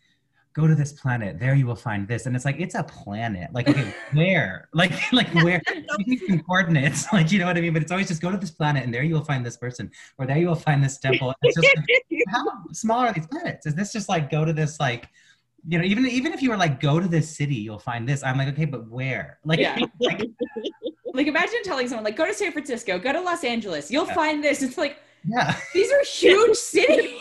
go 0.53 0.67
to 0.67 0.75
this 0.75 0.91
planet, 0.91 1.39
there 1.39 1.55
you 1.55 1.65
will 1.65 1.75
find 1.75 2.07
this, 2.07 2.25
and 2.25 2.35
it's 2.35 2.43
like 2.43 2.59
it's 2.59 2.75
a 2.75 2.83
planet. 2.83 3.49
Like 3.53 3.69
okay, 3.69 3.93
where? 4.13 4.67
Like 4.73 4.91
like 5.13 5.33
where? 5.35 5.61
You 6.05 6.41
coordinates, 6.43 7.11
like 7.13 7.31
you 7.31 7.39
know 7.39 7.45
what 7.45 7.57
I 7.57 7.61
mean. 7.61 7.73
But 7.73 7.81
it's 7.81 7.91
always 7.91 8.07
just 8.07 8.21
go 8.21 8.31
to 8.31 8.37
this 8.37 8.51
planet, 8.51 8.83
and 8.83 8.93
there 8.93 9.03
you 9.03 9.13
will 9.13 9.23
find 9.23 9.45
this 9.45 9.57
person, 9.57 9.89
or 10.17 10.25
there 10.25 10.37
you 10.37 10.47
will 10.47 10.55
find 10.55 10.83
this 10.83 10.97
temple. 10.97 11.33
It's 11.41 11.55
just 11.55 11.75
like, 11.75 12.25
how 12.29 12.45
small 12.73 12.99
are 12.99 13.13
these 13.13 13.27
planets? 13.27 13.65
Is 13.65 13.75
this 13.75 13.93
just 13.93 14.09
like 14.09 14.29
go 14.29 14.43
to 14.45 14.53
this 14.53 14.79
like? 14.79 15.07
You 15.67 15.77
know, 15.79 15.83
even 15.83 16.05
even 16.07 16.33
if 16.33 16.41
you 16.41 16.49
were 16.49 16.57
like, 16.57 16.79
go 16.79 16.99
to 16.99 17.07
this 17.07 17.35
city, 17.35 17.55
you'll 17.55 17.79
find 17.79 18.07
this. 18.07 18.23
I'm 18.23 18.37
like, 18.37 18.47
okay, 18.49 18.65
but 18.65 18.87
where? 18.89 19.39
Like, 19.45 19.59
Yeah. 19.59 19.77
like 19.99 20.21
Like 21.13 21.25
imagine 21.27 21.63
telling 21.63 21.87
someone 21.87 22.03
like, 22.05 22.15
go 22.15 22.25
to 22.25 22.33
San 22.33 22.51
Francisco, 22.51 22.99
go 22.99 23.11
to 23.11 23.19
Los 23.21 23.43
Angeles, 23.43 23.89
you'll 23.91 24.05
Yeah. 24.07 24.13
find 24.13 24.43
this. 24.43 24.61
It's 24.61 24.77
like 24.77 24.97
yeah. 25.27 25.55
these 25.73 25.91
are 25.91 26.03
huge 26.03 26.55
cities. 26.75 27.19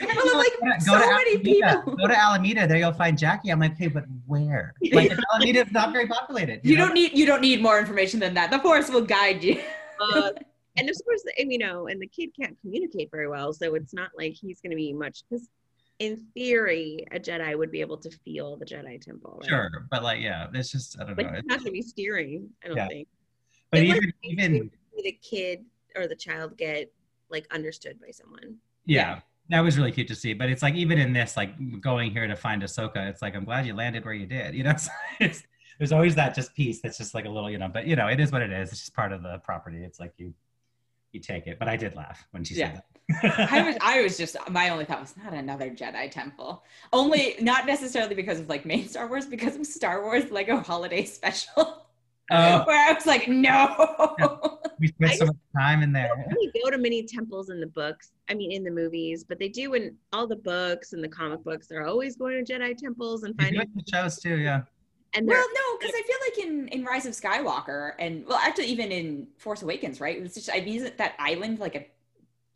Full 0.00 0.30
of, 0.30 0.36
like 0.36 0.80
so 0.82 0.92
many 0.98 1.34
Alameda. 1.36 1.38
people. 1.82 1.96
Go 1.96 2.06
to 2.06 2.16
Alameda. 2.16 2.66
There 2.66 2.76
you'll 2.76 2.92
find 2.92 3.16
Jackie. 3.18 3.50
I'm 3.50 3.58
like, 3.60 3.76
hey, 3.78 3.88
but 3.88 4.04
where? 4.26 4.74
Like 4.92 5.10
Alameda 5.34 5.60
is 5.64 5.72
not 5.72 5.92
very 5.92 6.06
populated. 6.06 6.60
You 6.62 6.76
know? 6.76 6.84
don't 6.86 6.94
need 6.94 7.12
you 7.16 7.24
don't 7.26 7.40
need 7.40 7.62
more 7.62 7.78
information 7.78 8.20
than 8.20 8.34
that. 8.34 8.50
The 8.50 8.58
force 8.58 8.90
will 8.90 9.00
guide 9.02 9.42
you. 9.42 9.58
uh, 10.00 10.30
and 10.76 10.88
of 10.88 10.96
course, 11.04 11.22
and, 11.38 11.50
you 11.52 11.58
know, 11.58 11.88
and 11.88 12.00
the 12.00 12.06
kid 12.06 12.30
can't 12.38 12.56
communicate 12.60 13.08
very 13.10 13.26
well, 13.28 13.52
so 13.52 13.74
it's 13.74 13.92
not 13.94 14.10
like 14.16 14.34
he's 14.34 14.60
going 14.60 14.70
to 14.70 14.76
be 14.76 14.92
much. 14.92 15.24
Because 15.28 15.48
in 15.98 16.26
theory, 16.34 17.04
a 17.12 17.18
Jedi 17.18 17.56
would 17.58 17.70
be 17.72 17.80
able 17.80 17.98
to 17.98 18.10
feel 18.24 18.56
the 18.56 18.64
Jedi 18.64 19.00
temple. 19.00 19.38
Right? 19.40 19.48
Sure, 19.48 19.86
but 19.90 20.02
like, 20.02 20.20
yeah, 20.20 20.46
it's 20.54 20.70
just 20.70 20.98
I 21.00 21.04
don't 21.04 21.16
but 21.16 21.26
know. 21.26 21.32
he's 21.34 21.44
not 21.44 21.60
to 21.62 21.70
be 21.70 21.82
steering. 21.82 22.48
I 22.64 22.68
don't 22.68 22.76
Yeah. 22.76 22.88
think. 22.88 23.08
But 23.70 23.80
It 23.80 23.86
even 23.86 24.12
even 24.22 24.70
The 24.96 25.12
kid 25.22 25.64
or 25.96 26.06
the 26.06 26.16
child 26.16 26.56
get 26.56 26.92
like 27.30 27.46
understood 27.52 28.00
by 28.00 28.10
someone. 28.10 28.56
yeah, 28.86 29.20
that 29.50 29.60
was 29.60 29.76
really 29.76 29.92
cute 29.92 30.08
to 30.08 30.14
see. 30.14 30.32
But 30.34 30.48
it's 30.50 30.62
like 30.62 30.74
even 30.74 30.98
in 30.98 31.12
this, 31.12 31.36
like 31.36 31.54
going 31.80 32.10
here 32.12 32.26
to 32.26 32.36
find 32.36 32.62
Ahsoka, 32.62 33.08
it's 33.08 33.20
like 33.22 33.34
I'm 33.34 33.44
glad 33.44 33.66
you 33.66 33.74
landed 33.74 34.04
where 34.04 34.14
you 34.14 34.26
did. 34.26 34.54
You 34.54 34.62
know, 34.64 34.70
it's, 34.70 34.88
it's 35.20 35.42
there's 35.78 35.92
always 35.92 36.14
that 36.14 36.34
just 36.34 36.54
piece 36.54 36.80
that's 36.80 36.98
just 36.98 37.14
like 37.14 37.24
a 37.24 37.28
little, 37.28 37.50
you 37.50 37.58
know. 37.58 37.68
But 37.68 37.86
you 37.86 37.96
know, 37.96 38.06
it 38.06 38.20
is 38.20 38.32
what 38.32 38.42
it 38.42 38.52
is. 38.52 38.70
It's 38.70 38.80
just 38.80 38.94
part 38.94 39.12
of 39.12 39.22
the 39.22 39.38
property. 39.44 39.82
It's 39.84 39.98
like 40.00 40.12
you 40.16 40.32
you 41.12 41.20
take 41.20 41.46
it. 41.46 41.58
But 41.58 41.68
I 41.68 41.76
did 41.76 41.94
laugh 41.96 42.26
when 42.30 42.44
she 42.44 42.54
Yeah. 42.54 42.66
said 42.72 42.76
that. 42.76 42.97
I 43.22 43.62
was 43.62 43.76
I 43.80 44.02
was 44.02 44.18
just 44.18 44.36
my 44.50 44.68
only 44.68 44.84
thought 44.84 45.00
was 45.00 45.14
not 45.22 45.32
another 45.32 45.70
Jedi 45.70 46.10
temple. 46.10 46.64
Only 46.92 47.36
not 47.40 47.66
necessarily 47.66 48.14
because 48.14 48.40
of 48.40 48.48
like 48.48 48.66
main 48.66 48.86
Star 48.88 49.08
Wars, 49.08 49.24
because 49.24 49.56
of 49.56 49.66
Star 49.66 50.02
Wars 50.02 50.30
Lego 50.30 50.58
Holiday 50.58 51.04
Special. 51.06 51.86
Oh. 52.30 52.64
Where 52.66 52.90
I 52.90 52.92
was 52.92 53.06
like, 53.06 53.26
no. 53.26 54.58
we 54.78 54.88
spent 55.00 55.12
I 55.12 55.16
so 55.16 55.26
much 55.26 55.36
time 55.56 55.82
in 55.82 55.92
there. 55.92 56.10
We 56.28 56.52
go 56.62 56.70
to 56.70 56.76
many 56.76 57.02
temples 57.02 57.48
in 57.48 57.58
the 57.58 57.66
books. 57.66 58.12
I 58.28 58.34
mean, 58.34 58.52
in 58.52 58.62
the 58.62 58.70
movies, 58.70 59.24
but 59.24 59.38
they 59.38 59.48
do 59.48 59.72
in 59.72 59.96
all 60.12 60.26
the 60.26 60.36
books 60.36 60.92
and 60.92 61.02
the 61.02 61.08
comic 61.08 61.42
books. 61.42 61.68
They're 61.68 61.86
always 61.86 62.16
going 62.16 62.44
to 62.44 62.52
Jedi 62.52 62.76
temples 62.76 63.22
and 63.22 63.34
finding. 63.40 63.62
it 63.62 63.68
in 63.68 63.74
the 63.74 63.84
shows 63.90 64.20
too, 64.20 64.36
yeah. 64.36 64.62
And 65.14 65.26
Well, 65.26 65.42
no, 65.42 65.78
because 65.78 65.94
I 65.96 66.02
feel 66.02 66.16
like 66.26 66.46
in 66.46 66.68
in 66.68 66.84
Rise 66.84 67.06
of 67.06 67.14
Skywalker 67.14 67.92
and 67.98 68.26
well, 68.26 68.36
actually 68.36 68.66
even 68.66 68.92
in 68.92 69.28
Force 69.38 69.62
Awakens, 69.62 69.98
right? 69.98 70.18
It 70.18 70.22
was 70.22 70.34
just 70.34 70.50
I 70.52 70.60
mean, 70.60 70.76
isn't 70.76 70.98
that 70.98 71.14
island 71.18 71.60
like 71.60 71.76
a 71.76 71.86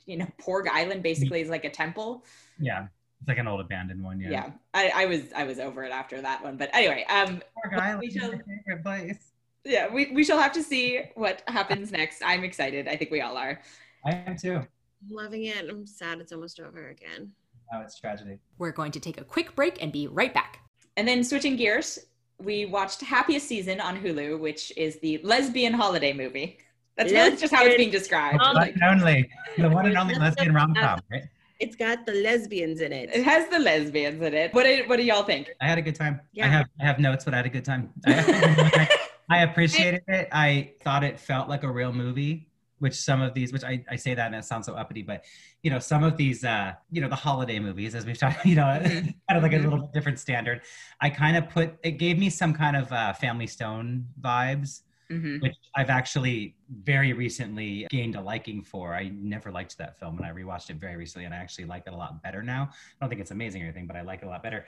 you 0.07 0.16
know 0.16 0.26
Porg 0.40 0.66
Island 0.70 1.03
basically 1.03 1.40
is 1.40 1.48
like 1.48 1.64
a 1.64 1.70
temple? 1.70 2.24
Yeah. 2.59 2.86
It's 3.20 3.28
like 3.28 3.38
an 3.38 3.46
old 3.46 3.61
abandoned 3.61 4.03
one, 4.03 4.18
yeah. 4.20 4.30
Yeah, 4.30 4.50
I, 4.74 4.92
I 5.03 5.07
was 5.07 5.20
I 5.36 5.44
was 5.44 5.59
over 5.61 5.84
it 5.84 5.92
after 5.92 6.20
that 6.20 6.42
one, 6.42 6.57
but 6.57 6.70
anyway, 6.72 7.05
um, 7.09 7.40
Porg 7.57 7.70
Well, 7.72 7.80
Island 7.80 8.00
we 8.00 8.07
is 8.09 8.14
shall- 8.14 8.32
my 8.32 8.38
favorite 8.38 8.82
place. 8.82 9.30
yeah, 9.64 9.86
we 9.92 10.11
we 10.12 10.24
shall 10.24 10.40
have 10.40 10.53
to 10.53 10.62
see 10.62 11.03
what 11.14 11.42
happens 11.46 11.92
next. 11.92 12.20
I'm 12.24 12.42
excited. 12.42 12.88
I 12.88 12.96
think 12.96 13.11
we 13.12 13.20
all 13.20 13.36
are. 13.36 13.61
I 14.05 14.11
am 14.26 14.36
too. 14.36 14.57
I'm 14.57 14.66
loving 15.09 15.44
it. 15.44 15.68
I'm 15.70 15.86
sad 15.86 16.20
it's 16.20 16.32
almost 16.32 16.59
over 16.59 16.88
again. 16.88 17.30
Oh, 17.72 17.80
it's 17.80 17.98
tragedy. 17.98 18.38
We're 18.59 18.72
going 18.72 18.90
to 18.92 19.00
take 19.00 19.20
a 19.20 19.24
quick 19.24 19.55
break 19.55 19.80
and 19.82 19.92
be 19.92 20.09
right 20.09 20.34
back. 20.34 20.59
And 20.96 21.07
then 21.09 21.22
switching 21.24 21.55
gears, 21.57 21.98
we 22.38 22.66
watched 22.66 23.00
Happiest 23.03 23.46
Season 23.48 23.80
on 23.80 23.96
Hulu, 24.03 24.38
which 24.40 24.72
is 24.76 24.98
the 24.98 25.18
lesbian 25.22 25.72
holiday 25.72 26.12
movie. 26.12 26.59
That's 26.97 27.12
really 27.12 27.36
just 27.36 27.53
how 27.55 27.64
it's 27.64 27.76
being 27.76 27.90
described. 27.90 28.38
Oh 28.40 28.47
One 28.49 28.55
Like, 28.57 28.74
and 28.74 28.84
only, 28.84 29.30
the 29.57 29.68
one 29.70 29.86
and 29.86 29.97
only 29.97 30.14
lesbian 30.14 30.55
rom 30.55 30.74
com, 30.74 31.01
right? 31.11 31.24
It's 31.59 31.76
got 31.76 32.07
the 32.07 32.12
lesbians 32.12 32.80
in 32.80 32.93
it 32.93 33.11
it. 33.14 33.22
has 33.22 33.49
the 33.49 33.59
lesbians 33.59 34.20
in 34.20 34.34
it. 34.34 34.53
What 34.53 34.64
do, 34.64 34.82
what 34.86 34.97
do 34.97 35.05
y'all 35.05 35.22
think? 35.22 35.51
I 35.61 35.66
had 35.68 35.78
a 35.78 35.82
good 35.82 35.95
time. 35.95 36.20
Yeah. 36.32 36.47
I 36.47 36.49
have 36.49 36.66
I 36.80 36.84
have 36.84 36.99
notes, 36.99 37.24
but 37.24 37.34
I 37.34 37.38
had 37.38 37.47
a 37.47 37.51
good 37.51 37.64
time. 37.64 37.90
I, 38.07 38.88
I 39.30 39.43
appreciated 39.45 40.03
it. 40.09 40.28
I 40.32 40.72
thought 40.82 41.05
it 41.05 41.18
felt 41.20 41.49
like 41.49 41.62
a 41.62 41.70
real 41.70 41.93
movie, 41.93 42.49
which 42.80 42.95
some 42.95 43.22
of 43.22 43.32
these, 43.32 43.53
which 43.53 43.62
I, 43.64 43.84
I 43.88 43.97
say 43.97 44.12
that 44.14 44.26
and 44.26 44.34
it 44.34 44.45
sounds 44.45 44.66
so 44.66 44.74
uppity, 44.74 45.03
but 45.03 45.24
you 45.62 45.70
know, 45.70 45.78
some 45.78 46.03
of 46.03 46.16
these, 46.16 46.45
uh, 46.45 46.72
you 46.90 47.01
know, 47.01 47.09
the 47.09 47.14
holiday 47.14 47.61
movies, 47.61 47.95
as 47.95 48.05
we've 48.05 48.18
talked, 48.18 48.45
you 48.53 48.57
know, 48.57 48.64
Mhm. 48.64 49.14
kind 49.28 49.36
of 49.38 49.43
like 49.43 49.53
a 49.53 49.59
little 49.59 49.78
bit 49.78 49.93
different 49.93 50.18
standard. 50.18 50.61
I 51.01 51.09
kind 51.11 51.36
of 51.36 51.49
put 51.49 51.76
it 51.84 51.93
gave 51.93 52.18
me 52.18 52.28
some 52.28 52.53
kind 52.53 52.76
of 52.76 52.93
uh, 52.93 53.12
Family 53.14 53.47
Stone 53.47 54.07
vibes. 54.20 54.80
Hmm 55.20 55.38
which 55.42 55.56
I've 55.74 55.90
actually 55.90 56.54
very 56.84 57.12
recently 57.12 57.86
gained 57.90 58.14
a 58.14 58.20
liking 58.20 58.62
for. 58.62 58.94
I 58.94 59.10
never 59.12 59.50
liked 59.50 59.76
that 59.78 59.98
film 59.98 60.16
and 60.18 60.26
I 60.26 60.30
rewatched 60.30 60.70
it 60.70 60.76
very 60.76 60.96
recently 60.96 61.24
and 61.24 61.34
I 61.34 61.38
actually 61.38 61.64
like 61.64 61.82
it 61.86 61.92
a 61.92 61.96
lot 61.96 62.22
better 62.22 62.42
now. 62.42 62.70
I 62.70 62.76
don't 63.00 63.08
think 63.08 63.20
it's 63.20 63.32
amazing 63.32 63.62
or 63.62 63.64
anything, 63.64 63.86
but 63.86 63.96
I 63.96 64.02
like 64.02 64.22
it 64.22 64.26
a 64.26 64.28
lot 64.28 64.42
better. 64.42 64.66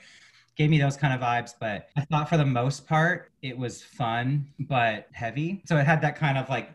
Gave 0.57 0.69
me 0.69 0.77
those 0.77 0.97
kind 0.97 1.13
of 1.13 1.21
vibes, 1.21 1.51
but 1.59 1.87
I 1.95 2.01
thought 2.01 2.27
for 2.27 2.37
the 2.37 2.45
most 2.45 2.87
part 2.87 3.31
it 3.41 3.57
was 3.57 3.83
fun 3.83 4.47
but 4.59 5.07
heavy. 5.13 5.63
So 5.65 5.77
it 5.77 5.85
had 5.85 6.01
that 6.01 6.17
kind 6.17 6.37
of 6.37 6.49
like 6.49 6.69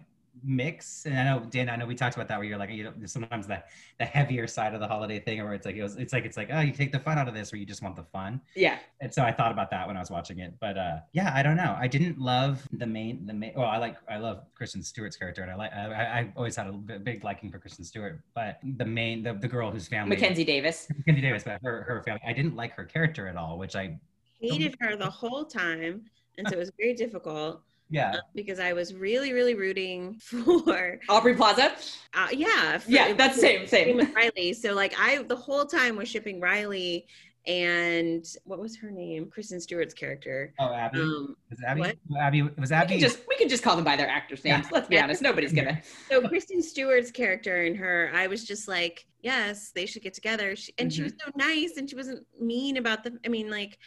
mix. 0.44 1.06
And 1.06 1.18
I 1.18 1.24
know 1.24 1.44
dan 1.50 1.68
I 1.68 1.76
know 1.76 1.86
we 1.86 1.94
talked 1.94 2.16
about 2.16 2.28
that 2.28 2.38
where 2.38 2.46
you're 2.46 2.58
like, 2.58 2.70
you 2.70 2.84
know, 2.84 2.92
sometimes 3.06 3.46
the 3.46 3.62
the 3.98 4.04
heavier 4.04 4.46
side 4.46 4.74
of 4.74 4.80
the 4.80 4.86
holiday 4.86 5.20
thing, 5.20 5.40
or 5.40 5.46
where 5.46 5.54
it's 5.54 5.66
like 5.66 5.76
it 5.76 5.82
was, 5.82 5.96
it's 5.96 6.12
like 6.12 6.24
it's 6.24 6.36
like 6.36 6.48
oh, 6.52 6.60
you 6.60 6.72
take 6.72 6.92
the 6.92 6.98
fun 6.98 7.18
out 7.18 7.28
of 7.28 7.34
this, 7.34 7.52
or 7.52 7.56
you 7.56 7.66
just 7.66 7.82
want 7.82 7.96
the 7.96 8.04
fun 8.04 8.40
Yeah. 8.54 8.78
and 9.00 9.12
so 9.12 9.22
I 9.22 9.32
thought 9.32 9.52
about 9.52 9.70
that 9.70 9.86
when 9.86 9.96
I 9.96 10.00
was 10.00 10.10
watching 10.10 10.38
it. 10.38 10.54
But 10.60 10.78
uh, 10.78 10.96
yeah, 11.12 11.32
I 11.34 11.42
don't 11.42 11.56
know. 11.56 11.76
I 11.78 11.86
didn't 11.86 12.18
love 12.18 12.66
the 12.72 12.86
main 12.86 13.26
the 13.26 13.34
main. 13.34 13.52
Well, 13.56 13.68
I 13.68 13.78
like 13.78 13.96
I 14.08 14.18
love 14.18 14.44
Kristen 14.54 14.82
Stewart's 14.82 15.16
character, 15.16 15.42
and 15.42 15.50
I 15.50 15.54
like 15.54 15.72
I, 15.72 16.20
I 16.20 16.32
always 16.36 16.56
had 16.56 16.66
a 16.66 16.72
big 16.72 17.24
liking 17.24 17.50
for 17.50 17.58
Kristen 17.58 17.84
Stewart. 17.84 18.22
But 18.34 18.58
the 18.76 18.84
main 18.86 19.22
the, 19.22 19.34
the 19.34 19.48
girl 19.48 19.70
whose 19.70 19.88
family 19.88 20.16
Mackenzie 20.16 20.44
Davis. 20.44 20.86
Mackenzie 20.96 21.22
Davis, 21.22 21.44
but 21.44 21.60
her 21.62 21.82
her 21.82 22.02
family, 22.02 22.22
I 22.26 22.32
didn't 22.32 22.56
like 22.56 22.72
her 22.74 22.84
character 22.84 23.26
at 23.26 23.36
all. 23.36 23.58
Which 23.58 23.76
I 23.76 23.98
Hated 24.40 24.74
her 24.80 24.96
the 24.96 25.10
whole 25.10 25.44
time. 25.44 26.02
And 26.38 26.48
so 26.48 26.54
it 26.54 26.58
was 26.58 26.72
very 26.78 26.94
difficult 26.94 27.60
yeah 27.90 28.12
uh, 28.12 28.20
because 28.34 28.58
I 28.58 28.72
was 28.72 28.94
really, 28.94 29.32
really 29.32 29.54
rooting 29.54 30.14
for, 30.20 30.98
Aubrey 31.08 31.34
Plaza. 31.34 31.72
uh, 32.14 32.28
yeah. 32.32 32.78
For, 32.78 32.90
Yeah, 32.90 33.12
that's 33.14 33.40
same, 33.40 33.66
same 33.66 33.86
same. 33.86 33.96
with 33.96 34.14
Riley. 34.14 34.52
So 34.52 34.74
like 34.74 34.94
I 34.98 35.22
the 35.24 35.36
whole 35.36 35.64
time 35.66 35.96
was 35.96 36.08
shipping 36.08 36.40
Riley 36.40 37.06
and 37.46 38.24
what 38.44 38.60
was 38.60 38.76
her 38.76 38.90
name? 38.90 39.30
Kristen 39.30 39.60
Stewart's 39.60 39.94
character. 39.94 40.52
oh 40.58 40.72
Abby 40.74 41.00
Um, 41.00 41.36
was 41.48 41.58
it 41.58 41.64
Abby 41.66 41.80
what? 41.80 41.96
Abby 42.20 42.40
it 42.40 42.58
was 42.58 42.70
We 42.70 42.76
Abby 42.76 42.88
can 42.94 43.00
just 43.00 43.20
we 43.28 43.36
can 43.36 43.48
just 43.48 43.62
call 43.62 43.76
them 43.76 43.84
by 43.84 43.96
their 43.96 44.08
actors' 44.08 44.44
names. 44.44 44.66
Yeah. 44.66 44.70
Let's 44.72 44.88
be 44.88 44.98
honest. 45.00 45.22
Nobody's 45.22 45.52
gonna. 45.52 45.80
so 46.08 46.26
Kristen 46.28 46.62
Stewart's 46.62 47.10
character 47.10 47.62
and 47.62 47.76
her, 47.76 48.10
I 48.14 48.26
was 48.26 48.44
just 48.44 48.68
like, 48.68 49.06
yes, 49.22 49.70
they 49.74 49.86
should 49.86 50.02
get 50.02 50.12
together. 50.14 50.54
She, 50.54 50.74
and 50.78 50.92
she 50.92 51.02
was 51.02 51.12
so 51.24 51.32
nice 51.34 51.76
and 51.78 51.88
she 51.88 51.96
wasn't 51.96 52.26
mean 52.38 52.76
about 52.76 53.04
the. 53.04 53.18
I 53.24 53.28
mean, 53.28 53.50
like, 53.50 53.78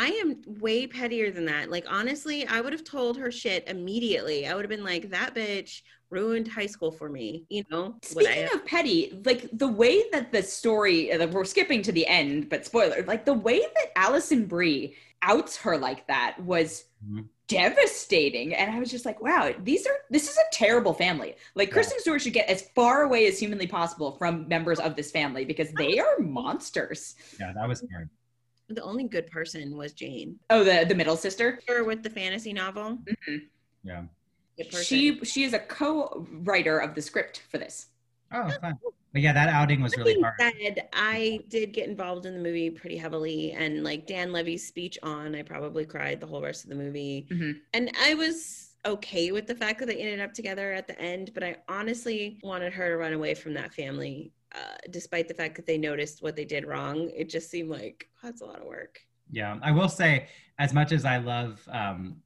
I 0.00 0.08
am 0.22 0.40
way 0.60 0.86
pettier 0.86 1.30
than 1.32 1.44
that. 1.46 1.70
Like, 1.70 1.84
honestly, 1.90 2.46
I 2.46 2.60
would 2.60 2.72
have 2.72 2.84
told 2.84 3.18
her 3.18 3.30
shit 3.32 3.64
immediately. 3.68 4.46
I 4.46 4.54
would 4.54 4.64
have 4.64 4.70
been 4.70 4.84
like, 4.84 5.10
that 5.10 5.34
bitch 5.34 5.82
ruined 6.10 6.46
high 6.48 6.66
school 6.66 6.92
for 6.92 7.08
me. 7.08 7.44
You 7.50 7.64
know? 7.70 7.96
Would 8.14 8.26
I 8.26 8.30
Speaking 8.32 8.48
of 8.54 8.64
petty, 8.64 9.20
like 9.26 9.48
the 9.52 9.66
way 9.68 10.04
that 10.12 10.30
the 10.30 10.42
story, 10.42 11.12
uh, 11.12 11.26
we're 11.26 11.44
skipping 11.44 11.82
to 11.82 11.92
the 11.92 12.06
end, 12.06 12.48
but 12.48 12.64
spoiler, 12.64 13.02
like 13.08 13.24
the 13.24 13.34
way 13.34 13.58
that 13.58 13.92
Alison 13.96 14.46
Brie 14.46 14.94
outs 15.22 15.56
her 15.58 15.76
like 15.76 16.06
that 16.06 16.36
was 16.40 16.84
Mhm. 17.04 17.28
devastating. 17.48 18.54
And 18.54 18.70
I 18.70 18.78
was 18.78 18.90
just 18.90 19.04
like, 19.04 19.20
wow, 19.20 19.52
these 19.64 19.84
are, 19.86 19.96
this 20.10 20.28
is 20.30 20.36
a 20.36 20.42
terrible 20.52 20.94
family. 20.94 21.34
Like 21.56 21.68
Yeah. 21.68 21.74
Kristen 21.74 21.98
Stewart 22.00 22.22
should 22.22 22.32
get 22.34 22.48
as 22.48 22.62
far 22.74 23.02
away 23.02 23.26
as 23.26 23.38
humanly 23.38 23.66
possible 23.66 24.12
from 24.12 24.46
members 24.46 24.78
of 24.78 24.94
this 24.96 25.10
family 25.10 25.44
because 25.44 25.72
they 25.72 25.98
are 25.98 26.18
monsters. 26.20 27.16
yeah 27.40 27.52
that 27.52 27.68
was 27.68 27.84
hard. 27.92 28.08
The 28.68 28.82
only 28.82 29.04
good 29.04 29.26
person 29.28 29.76
was 29.76 29.92
Jane. 29.92 30.38
Oh, 30.50 30.62
the, 30.64 30.84
the 30.88 30.94
middle 30.94 31.16
sister. 31.16 31.58
Her 31.66 31.84
with 31.84 32.02
the 32.02 32.10
fantasy 32.10 32.52
novel. 32.52 32.98
yeah 33.82 34.02
Good 34.56 34.70
person. 34.70 34.82
She, 34.84 35.24
she 35.24 35.44
is 35.44 35.52
a 35.52 35.58
co-writer 35.60 36.78
of 36.78 36.94
the 36.94 37.02
script 37.02 37.42
for 37.50 37.58
this. 37.58 37.86
oh 38.32 38.50
fun 38.60 38.74
but 39.12 39.22
yeah 39.22 39.32
that 39.32 39.48
outing 39.48 39.80
was 39.80 39.92
That 39.92 39.98
really 40.04 40.20
hard 40.20 40.34
said, 40.38 40.86
I 40.92 41.40
did 41.48 41.72
get 41.72 41.88
involved 41.88 42.26
in 42.26 42.34
the 42.34 42.40
movie 42.40 42.68
pretty 42.68 42.98
heavily, 42.98 43.52
and 43.52 43.82
like 43.82 44.06
Dan 44.06 44.32
Levy's 44.32 44.66
speech 44.68 44.98
on, 45.02 45.34
I 45.34 45.40
probably 45.42 45.86
cried 45.86 46.20
the 46.20 46.26
whole 46.26 46.42
rest 46.42 46.64
of 46.64 46.68
the 46.70 46.76
movie. 46.76 47.26
Mhm. 47.30 47.54
And 47.72 47.90
I 47.98 48.12
was 48.12 48.74
okay 48.84 49.32
with 49.32 49.46
the 49.46 49.54
fact 49.54 49.78
that 49.78 49.86
they 49.86 49.96
ended 49.96 50.20
up 50.20 50.34
together 50.34 50.72
at 50.72 50.86
the 50.86 51.00
end, 51.00 51.30
but 51.32 51.42
I 51.42 51.56
honestly 51.68 52.38
wanted 52.42 52.72
her 52.74 52.90
to 52.90 52.96
run 52.98 53.14
away 53.14 53.32
from 53.34 53.54
that 53.54 53.72
family. 53.72 54.30
Uh, 54.58 54.76
despite 54.90 55.28
the 55.28 55.34
fact 55.34 55.54
that 55.56 55.66
they 55.66 55.78
noticed 55.78 56.22
what 56.22 56.34
they 56.34 56.44
did 56.44 56.66
wrong, 56.66 57.10
it 57.14 57.28
just 57.28 57.50
seemed 57.50 57.70
like 57.70 58.08
oh, 58.16 58.26
that's 58.26 58.40
a 58.40 58.44
lot 58.44 58.60
of 58.60 58.66
work. 58.66 58.98
Yeah, 59.30 59.58
I 59.62 59.70
will 59.70 59.88
say, 59.88 60.28
as 60.58 60.72
much 60.72 60.90
as 60.92 61.04
I 61.04 61.18
love 61.18 61.60
um, 61.70 62.16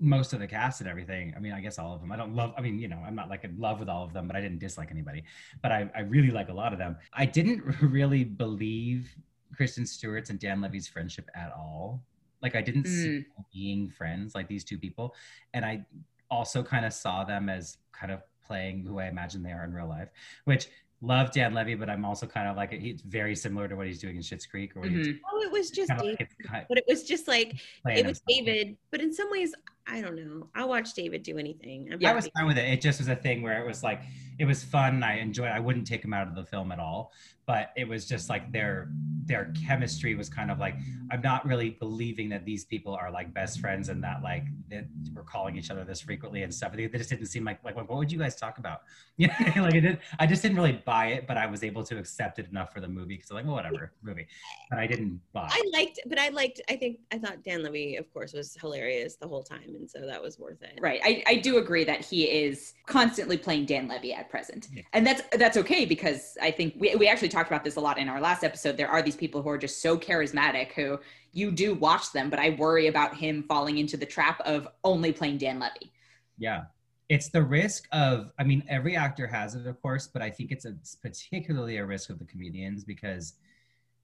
most 0.00 0.32
of 0.32 0.40
the 0.40 0.46
cast 0.48 0.80
and 0.80 0.88
everything, 0.90 1.32
I 1.36 1.38
mean, 1.38 1.52
I 1.52 1.60
guess 1.60 1.78
all 1.78 1.94
of 1.94 2.00
them. 2.00 2.10
I 2.10 2.16
don't 2.16 2.34
love. 2.34 2.52
I 2.56 2.60
mean, 2.60 2.78
you 2.78 2.88
know, 2.88 3.00
I'm 3.06 3.14
not 3.14 3.28
like 3.28 3.44
in 3.44 3.58
love 3.58 3.78
with 3.78 3.88
all 3.88 4.02
of 4.04 4.12
them, 4.12 4.26
but 4.26 4.34
I 4.34 4.40
didn't 4.40 4.58
dislike 4.58 4.90
anybody. 4.90 5.22
But 5.62 5.70
I, 5.70 5.90
I 5.94 6.00
really 6.00 6.30
like 6.30 6.48
a 6.48 6.52
lot 6.52 6.72
of 6.72 6.78
them. 6.78 6.96
I 7.12 7.24
didn't 7.26 7.62
really 7.82 8.24
believe 8.24 9.14
Kristen 9.54 9.86
Stewart's 9.86 10.30
and 10.30 10.40
Dan 10.40 10.60
Levy's 10.60 10.88
friendship 10.88 11.28
at 11.34 11.52
all. 11.56 12.02
Like, 12.42 12.56
I 12.56 12.62
didn't 12.62 12.86
see 12.86 13.08
Mm. 13.08 13.24
them 13.36 13.44
being 13.52 13.88
friends, 13.90 14.34
like 14.34 14.48
these 14.48 14.64
two 14.64 14.78
people, 14.78 15.14
and 15.54 15.64
I 15.64 15.84
also 16.30 16.62
kind 16.62 16.84
of 16.84 16.92
saw 16.92 17.22
them 17.22 17.48
as 17.48 17.76
kind 17.92 18.10
of 18.10 18.22
playing 18.44 18.84
who 18.84 18.98
I 18.98 19.06
imagine 19.06 19.42
they 19.42 19.52
are 19.52 19.64
in 19.64 19.72
real 19.72 19.88
life, 19.88 20.08
which. 20.46 20.66
Love 21.04 21.32
Dan 21.32 21.52
Levy, 21.52 21.74
but 21.74 21.90
I'm 21.90 22.04
also 22.04 22.26
kind 22.26 22.48
of 22.48 22.56
like 22.56 22.72
it's 22.72 23.02
very 23.02 23.34
similar 23.34 23.66
to 23.66 23.74
what 23.74 23.88
he's 23.88 24.00
doing 24.00 24.14
in 24.14 24.22
Schitt's 24.22 24.46
Creek, 24.46 24.76
or 24.76 24.80
what 24.82 24.90
he's 24.90 25.08
Mhm. 25.08 25.18
Oh, 25.30 25.42
it 25.42 25.50
was 25.50 25.70
just 25.72 25.90
David, 25.90 26.04
like 26.04 26.20
it's 26.20 26.34
kind 26.46 26.64
but 26.68 26.78
it 26.78 26.84
was 26.88 27.02
just 27.02 27.26
like 27.26 27.54
it 27.86 28.06
was 28.06 28.20
himself. 28.20 28.22
David. 28.28 28.76
But 28.92 29.00
in 29.00 29.12
some 29.12 29.28
ways, 29.28 29.52
I 29.88 30.00
don't 30.00 30.14
know. 30.14 30.48
I'll 30.54 30.68
watch 30.68 30.94
David 30.94 31.24
do 31.24 31.38
anything. 31.38 31.92
I'm 31.92 32.04
I 32.06 32.12
was 32.12 32.28
fine 32.36 32.46
with 32.46 32.56
it. 32.56 32.72
It 32.72 32.80
just 32.80 33.00
was 33.00 33.08
a 33.08 33.16
thing 33.16 33.42
where 33.42 33.60
it 33.60 33.66
was 33.66 33.82
like 33.82 34.02
it 34.38 34.44
was 34.44 34.62
fun. 34.62 35.02
I 35.02 35.18
enjoyed. 35.18 35.48
I 35.48 35.58
wouldn't 35.58 35.88
take 35.88 36.04
him 36.04 36.14
out 36.14 36.28
of 36.28 36.36
the 36.36 36.44
film 36.44 36.70
at 36.70 36.78
all, 36.78 37.12
but 37.52 37.70
it 37.76 37.86
was 37.86 38.06
just 38.06 38.30
like 38.30 38.50
their 38.50 38.88
their 39.26 39.52
chemistry 39.66 40.14
was 40.14 40.28
kind 40.30 40.50
of 40.50 40.58
like 40.58 40.74
I'm 41.10 41.20
not 41.20 41.46
really 41.46 41.70
believing 41.70 42.30
that 42.30 42.46
these 42.46 42.64
people 42.64 42.94
are 42.94 43.10
like 43.10 43.34
best 43.34 43.60
friends 43.60 43.90
and 43.90 44.02
that 44.02 44.22
like 44.22 44.44
that 44.70 44.86
we're 45.14 45.22
calling 45.22 45.56
each 45.56 45.70
other 45.70 45.84
this 45.84 46.00
frequently 46.00 46.42
and 46.44 46.52
stuff. 46.52 46.72
They, 46.72 46.86
they 46.86 46.96
just 46.96 47.10
didn't 47.10 47.26
seem 47.26 47.44
like 47.44 47.62
like 47.62 47.76
what 47.76 47.90
would 47.90 48.10
you 48.10 48.18
guys 48.18 48.36
talk 48.36 48.56
about? 48.58 48.80
Yeah, 49.18 49.36
like 49.60 49.74
it 49.74 49.82
did. 49.82 49.98
I 50.18 50.26
just 50.26 50.40
didn't 50.40 50.56
really 50.56 50.82
buy 50.86 51.08
it, 51.08 51.26
but 51.28 51.36
I 51.36 51.46
was 51.46 51.62
able 51.62 51.84
to 51.84 51.98
accept 51.98 52.38
it 52.38 52.48
enough 52.48 52.72
for 52.72 52.80
the 52.80 52.88
movie 52.88 53.16
because 53.16 53.30
like 53.30 53.44
well, 53.44 53.54
whatever 53.54 53.92
movie, 54.02 54.26
but 54.70 54.78
I 54.78 54.86
didn't 54.86 55.20
buy. 55.34 55.48
I 55.52 55.62
liked, 55.72 56.00
but 56.06 56.18
I 56.18 56.30
liked. 56.30 56.62
I 56.70 56.76
think 56.76 56.98
I 57.12 57.18
thought 57.18 57.44
Dan 57.44 57.62
Levy, 57.62 57.96
of 57.96 58.10
course, 58.12 58.32
was 58.32 58.56
hilarious 58.58 59.16
the 59.16 59.28
whole 59.28 59.42
time, 59.42 59.76
and 59.76 59.88
so 59.88 60.00
that 60.06 60.20
was 60.20 60.38
worth 60.38 60.62
it. 60.62 60.78
Right. 60.80 61.00
I, 61.04 61.22
I 61.26 61.34
do 61.36 61.58
agree 61.58 61.84
that 61.84 62.02
he 62.02 62.24
is 62.24 62.72
constantly 62.86 63.36
playing 63.36 63.66
Dan 63.66 63.86
Levy 63.86 64.14
at 64.14 64.30
present. 64.30 64.68
Yeah. 64.72 64.82
And 64.94 65.06
that's 65.06 65.22
that's 65.36 65.58
okay 65.58 65.84
because 65.84 66.38
I 66.40 66.50
think 66.50 66.74
we, 66.78 66.96
we 66.96 67.06
actually 67.06 67.28
talked 67.28 67.41
about 67.46 67.64
this 67.64 67.76
a 67.76 67.80
lot 67.80 67.98
in 67.98 68.08
our 68.08 68.20
last 68.20 68.44
episode. 68.44 68.76
There 68.76 68.88
are 68.88 69.02
these 69.02 69.16
people 69.16 69.42
who 69.42 69.48
are 69.48 69.58
just 69.58 69.80
so 69.82 69.98
charismatic 69.98 70.72
who 70.72 70.98
you 71.32 71.50
do 71.50 71.74
watch 71.74 72.12
them, 72.12 72.30
but 72.30 72.38
I 72.38 72.50
worry 72.50 72.88
about 72.88 73.16
him 73.16 73.42
falling 73.44 73.78
into 73.78 73.96
the 73.96 74.06
trap 74.06 74.40
of 74.40 74.68
only 74.84 75.12
playing 75.12 75.38
Dan 75.38 75.58
Levy. 75.58 75.92
Yeah. 76.38 76.64
It's 77.08 77.28
the 77.28 77.42
risk 77.42 77.88
of, 77.92 78.32
I 78.38 78.44
mean, 78.44 78.62
every 78.68 78.96
actor 78.96 79.26
has 79.26 79.54
it, 79.54 79.66
of 79.66 79.80
course, 79.82 80.06
but 80.06 80.22
I 80.22 80.30
think 80.30 80.50
it's 80.50 80.64
a, 80.64 80.70
it's 80.70 80.94
particularly 80.94 81.76
a 81.76 81.84
risk 81.84 82.10
of 82.10 82.18
the 82.18 82.24
comedians 82.24 82.84
because 82.84 83.34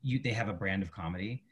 you 0.02 0.18
they 0.18 0.30
have 0.30 0.48
a 0.48 0.52
brand 0.52 0.82
of 0.82 0.92
comedy 0.92 1.42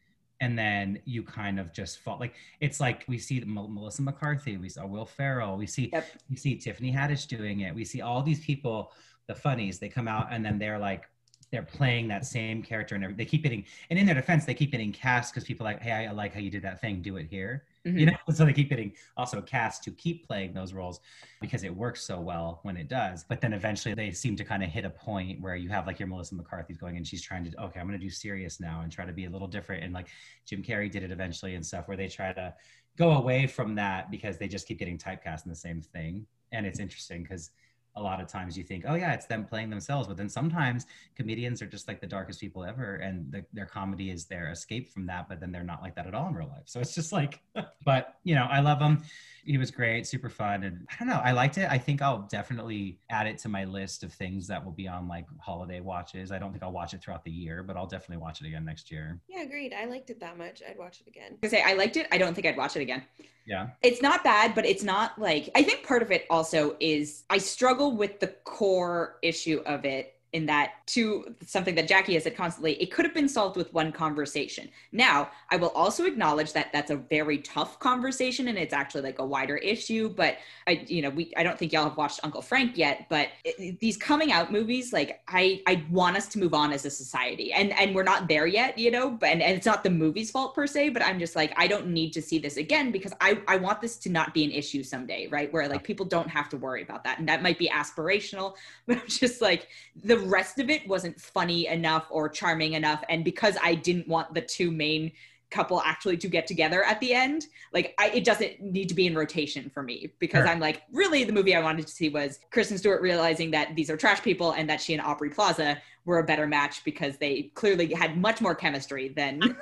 and 0.41 0.59
then 0.59 1.01
you 1.05 1.23
kind 1.23 1.59
of 1.59 1.73
just 1.73 1.99
fall 1.99 2.19
like 2.19 2.35
it's 2.61 2.79
like 2.79 3.05
we 3.09 3.19
see 3.19 3.41
Mel- 3.41 3.69
Melissa 3.69 4.03
McCarthy, 4.03 4.57
we 4.57 4.69
saw 4.69 4.87
Will 4.87 5.07
Ferrell, 5.07 5.57
we 5.57 5.67
see 5.67 5.91
Yep. 5.93 6.07
we 6.31 6.37
see 6.37 6.57
Tiffany 6.57 6.93
Haddish 6.93 7.27
doing 7.27 7.61
it, 7.61 7.75
we 7.75 7.85
see 7.85 8.03
all 8.03 8.23
these 8.23 8.45
people, 8.45 8.93
the 9.27 9.35
funnies, 9.35 9.79
they 9.79 9.89
come 9.89 10.09
out 10.09 10.29
and 10.31 10.45
then 10.45 10.59
they're 10.59 10.79
like 10.79 11.05
they're 11.53 11.63
playing 11.63 12.09
that 12.09 12.27
same 12.27 12.63
character 12.63 12.95
and 12.95 13.05
every- 13.05 13.17
they 13.17 13.25
keep 13.25 13.43
getting 13.43 13.65
and 13.91 13.99
in 13.99 14.05
their 14.07 14.15
defense 14.15 14.45
they 14.45 14.55
keep 14.55 14.73
getting 14.73 14.93
cast 14.93 15.33
because 15.33 15.45
people 15.45 15.67
are 15.67 15.73
like 15.73 15.83
hey 15.83 16.07
I 16.07 16.11
like 16.13 16.35
how 16.35 16.41
you 16.41 16.51
did 16.51 16.63
that 16.63 16.81
thing 16.81 17.03
do 17.03 17.17
it 17.17 17.27
here 17.29 17.65
Mhm. 17.87 18.01
you 18.01 18.07
know 18.07 18.17
so 18.35 18.45
they 18.45 18.53
keep 18.53 18.69
getting 18.69 18.93
also 19.17 19.41
cast 19.41 19.85
to 19.85 19.91
keep 19.93 20.27
playing 20.27 20.53
those 20.55 20.73
roles 20.73 21.01
because 21.41 21.63
it 21.63 21.75
works 21.75 22.03
so 22.03 22.21
well 22.21 22.59
when 22.65 22.77
it 22.77 22.89
does 22.89 23.25
but 23.29 23.41
then 23.41 23.53
eventually 23.53 23.95
they 23.95 24.11
seem 24.11 24.35
to 24.37 24.45
kind 24.45 24.63
of 24.65 24.71
hit 24.71 24.85
a 24.85 24.91
point 24.91 25.41
where 25.41 25.55
you 25.55 25.69
have 25.69 25.87
like 25.87 25.99
your 26.01 26.09
melissa 26.09 26.35
mccarthy's 26.35 26.79
going 26.79 26.97
and 26.97 27.07
she's 27.07 27.23
trying 27.23 27.45
to 27.49 27.63
okay 27.63 27.79
i'm 27.79 27.87
going 27.87 27.99
to 27.99 28.05
do 28.05 28.11
serious 28.11 28.59
now 28.61 28.81
and 28.83 28.91
try 28.91 29.05
to 29.07 29.13
be 29.13 29.27
a 29.27 29.31
little 29.31 29.49
different 29.49 29.85
and 29.85 29.93
like 29.95 30.09
jim 30.45 30.63
carrey 30.63 30.91
did 30.91 31.03
it 31.05 31.13
eventually 31.13 31.55
and 31.55 31.65
stuff 31.65 31.87
where 31.87 31.97
they 31.97 32.09
try 32.09 32.33
to 32.33 32.53
go 32.97 33.13
away 33.13 33.47
from 33.47 33.75
that 33.75 34.11
because 34.11 34.37
they 34.39 34.49
just 34.49 34.67
keep 34.67 34.79
getting 34.79 34.99
typecast 34.99 35.45
in 35.45 35.51
the 35.51 35.55
same 35.55 35.81
thing 35.81 36.27
and 36.53 36.67
it's 36.67 36.81
interesting 36.81 37.23
because 37.23 37.51
a 37.97 38.03
lot 38.03 38.21
of 38.21 38.29
times 38.29 38.57
you 38.57 38.63
think, 38.63 38.85
oh 38.87 38.95
yeah, 38.95 39.13
it's 39.13 39.27
them 39.27 39.45
playing 39.45 39.71
themselves, 39.71 40.07
but 40.07 40.17
then 40.17 40.29
sometimes 40.29 40.87
comedians 41.15 41.63
are 41.63 41.67
just 41.67 41.89
like 41.89 42.01
the 42.01 42.07
darkest 42.07 42.41
people 42.41 42.65
ever, 42.65 42.97
and 42.97 43.31
the, 43.33 43.45
their 43.53 43.67
comedy 43.67 44.11
is 44.11 44.27
their 44.27 44.51
escape 44.51 44.93
from 44.93 45.07
that. 45.07 45.29
But 45.29 45.41
then 45.41 45.51
they're 45.51 45.65
not 45.65 45.83
like 45.83 45.95
that 45.97 46.07
at 46.07 46.15
all 46.15 46.29
in 46.29 46.35
real 46.35 46.49
life. 46.49 46.65
So 46.67 46.81
it's 46.81 46.95
just 46.95 47.13
like, 47.13 47.41
but 47.85 48.17
you 48.25 48.35
know, 48.35 48.47
I 48.51 48.61
love 48.61 48.81
him. 48.81 49.03
He 49.47 49.59
was 49.59 49.71
great, 49.71 50.07
super 50.07 50.29
fun, 50.29 50.65
and 50.65 50.87
I 50.91 50.95
don't 50.99 51.09
know, 51.09 51.21
I 51.25 51.31
liked 51.33 51.57
it. 51.57 51.69
I 51.71 51.79
think 51.79 52.03
I'll 52.03 52.27
definitely 52.29 52.99
add 53.11 53.29
it 53.29 53.39
to 53.39 53.49
my 53.49 53.65
list 53.65 54.03
of 54.03 54.13
things 54.13 54.49
that 54.49 54.65
will 54.65 54.73
be 54.73 54.89
on 54.89 55.07
like 55.07 55.25
holiday 55.39 55.81
watches. 55.81 56.33
I 56.33 56.39
don't 56.39 56.51
think 56.51 56.65
I'll 56.65 56.73
watch 56.73 56.95
it 56.95 57.01
throughout 57.03 57.25
the 57.25 57.31
year, 57.31 57.63
but 57.63 57.77
I'll 57.77 57.87
definitely 57.87 58.17
watch 58.17 58.41
it 58.41 58.49
again 58.49 58.65
next 58.65 58.91
year. 58.91 59.21
Yeah, 59.29 59.43
agreed. 59.43 59.73
I 59.73 59.85
liked 59.85 60.11
it 60.11 60.19
that 60.21 60.37
much. 60.37 60.63
I'd 60.69 60.77
watch 60.77 61.01
it 61.01 61.09
again. 61.09 61.39
I 61.45 61.49
say 61.49 61.63
I 61.63 61.75
liked 61.75 61.97
it. 61.97 62.09
I 62.11 62.19
don't 62.19 62.35
think 62.35 62.47
I'd 62.47 62.57
watch 62.57 62.77
it 62.77 62.83
again. 62.83 63.05
Yeah, 63.47 63.69
It's 63.81 64.03
not 64.03 64.25
bad, 64.25 64.57
but 64.57 64.67
it's 64.67 64.83
not 64.83 65.17
like 65.21 65.51
I 65.55 65.63
think 65.63 65.87
part 65.87 66.03
of 66.03 66.11
it 66.11 66.27
also 66.29 66.77
is 66.81 67.23
I 67.31 67.39
struggle 67.39 67.97
with 67.97 68.19
the 68.19 68.27
core 68.27 69.19
issue 69.23 69.63
of 69.67 69.85
it 69.85 70.16
in 70.37 70.45
that 70.45 70.87
to 70.87 71.35
something 71.45 71.75
that 71.75 71.89
Jackie 71.89 72.13
has 72.13 72.25
said 72.25 72.37
constantly, 72.37 72.75
it 72.75 72.93
could 72.93 73.07
have 73.07 73.15
been 73.15 73.29
solved 73.29 73.57
with 73.57 73.73
one 73.73 73.91
conversation. 73.91 74.69
Now, 74.93 75.31
I 75.51 75.57
will 75.57 75.71
also 75.71 76.05
acknowledge 76.05 76.53
that 76.53 76.73
that's 76.75 76.91
a 76.91 76.97
very 76.97 77.39
tough 77.39 77.81
conversation 77.81 78.49
and 78.49 78.59
it's 78.59 78.75
actually 78.75 79.01
like 79.01 79.19
a 79.19 79.25
wider 79.25 79.57
issue, 79.57 80.11
but 80.11 80.37
I 80.67 80.85
you 80.87 81.01
know, 81.01 81.09
we 81.09 81.33
I 81.39 81.43
don't 81.43 81.59
think 81.59 81.73
y'all 81.73 81.85
have 81.85 81.97
watched 81.97 82.21
Uncle 82.23 82.43
Frank 82.43 82.77
yet, 82.77 83.07
but 83.09 83.29
it, 83.45 83.81
these 83.81 83.97
coming 83.97 84.31
out 84.31 84.53
movies 84.53 84.93
like 84.93 85.23
I 85.27 85.63
I 85.67 85.83
want 85.91 86.19
us 86.19 86.29
to 86.29 86.39
move 86.39 86.53
on 86.53 86.71
as 86.71 86.85
a 86.85 86.91
society. 86.91 87.55
And 87.55 87.73
and 87.73 87.95
we're 87.95 88.03
not 88.03 88.29
there 88.29 88.47
yet, 88.47 88.77
you 88.77 88.91
know, 88.91 89.11
but 89.11 89.31
and, 89.31 89.41
and 89.43 89.57
it's 89.57 89.67
not 89.67 89.85
the 89.85 89.91
movie's 89.91 90.31
fault 90.31 90.55
per 90.55 90.67
se, 90.67 90.91
but 90.91 91.03
I'm 91.03 91.19
just 91.19 91.35
like 91.35 91.55
I 91.57 91.67
don't 91.67 91.87
need 91.87 92.13
to 92.13 92.21
see 92.21 92.39
this 92.39 92.59
again 92.59 92.93
because 92.93 93.15
I 93.23 93.41
I 93.49 93.57
want 93.57 93.81
this 93.81 93.97
to 93.99 94.11
not 94.11 94.35
be 94.35 94.45
an 94.45 94.51
issue 94.51 94.83
someday, 94.83 95.29
right? 95.29 95.51
Where 95.51 95.67
like 95.67 95.83
people 95.83 96.05
don't 96.05 96.29
have 96.29 96.51
to 96.51 96.59
worry 96.59 96.83
about 96.83 97.05
that. 97.05 97.19
And 97.19 97.27
that 97.31 97.43
might 97.43 97.59
be 97.59 97.71
aspirational, 97.71 98.55
but 98.87 98.99
I'm 98.99 99.09
just 99.09 99.41
like 99.41 99.69
the 100.05 100.19
rest 100.27 100.59
of 100.59 100.71
it 100.71 100.87
wasn't 100.89 101.21
funny 101.21 101.67
enough 101.67 102.07
or 102.11 102.29
charming 102.29 102.75
enough 102.75 103.03
and 103.09 103.25
because 103.25 103.57
I 103.63 103.75
didn't 103.75 104.09
want 104.09 104.35
the 104.35 104.41
two 104.41 104.71
main 104.71 105.13
couple 105.51 105.81
actually 105.83 106.17
to 106.17 106.27
get 106.27 106.45
together 106.45 106.83
at 106.83 106.99
the 106.99 107.15
end 107.15 107.47
like 107.73 107.95
I, 107.99 108.11
it 108.11 108.25
doesn't 108.25 108.61
need 108.61 108.89
to 108.89 108.95
be 108.95 109.07
in 109.07 109.15
rotation 109.15 109.71
for 109.71 109.81
me 109.81 110.11
because 110.19 110.41
Sure. 110.41 110.49
i'm 110.49 110.59
like 110.59 110.83
really 110.91 111.23
the 111.23 111.33
movie 111.33 111.55
i 111.55 111.63
wanted 111.63 111.87
to 111.87 111.93
see 111.93 112.09
was 112.09 112.41
kristen 112.51 112.77
stewart 112.77 113.01
realizing 113.01 113.53
that 113.53 113.77
these 113.77 113.89
are 113.89 113.97
trash 113.97 114.21
people 114.23 114.51
and 114.53 114.69
that 114.69 114.81
she 114.81 114.93
and 114.93 115.01
aubrey 115.01 115.31
plaza 115.31 115.81
were 116.05 116.19
a 116.19 116.25
better 116.25 116.49
match 116.49 116.83
because 116.85 117.17
they 117.19 117.53
clearly 117.55 117.95
had 117.95 118.17
much 118.17 118.41
more 118.41 118.57
chemistry 118.57 119.09
than 119.11 119.57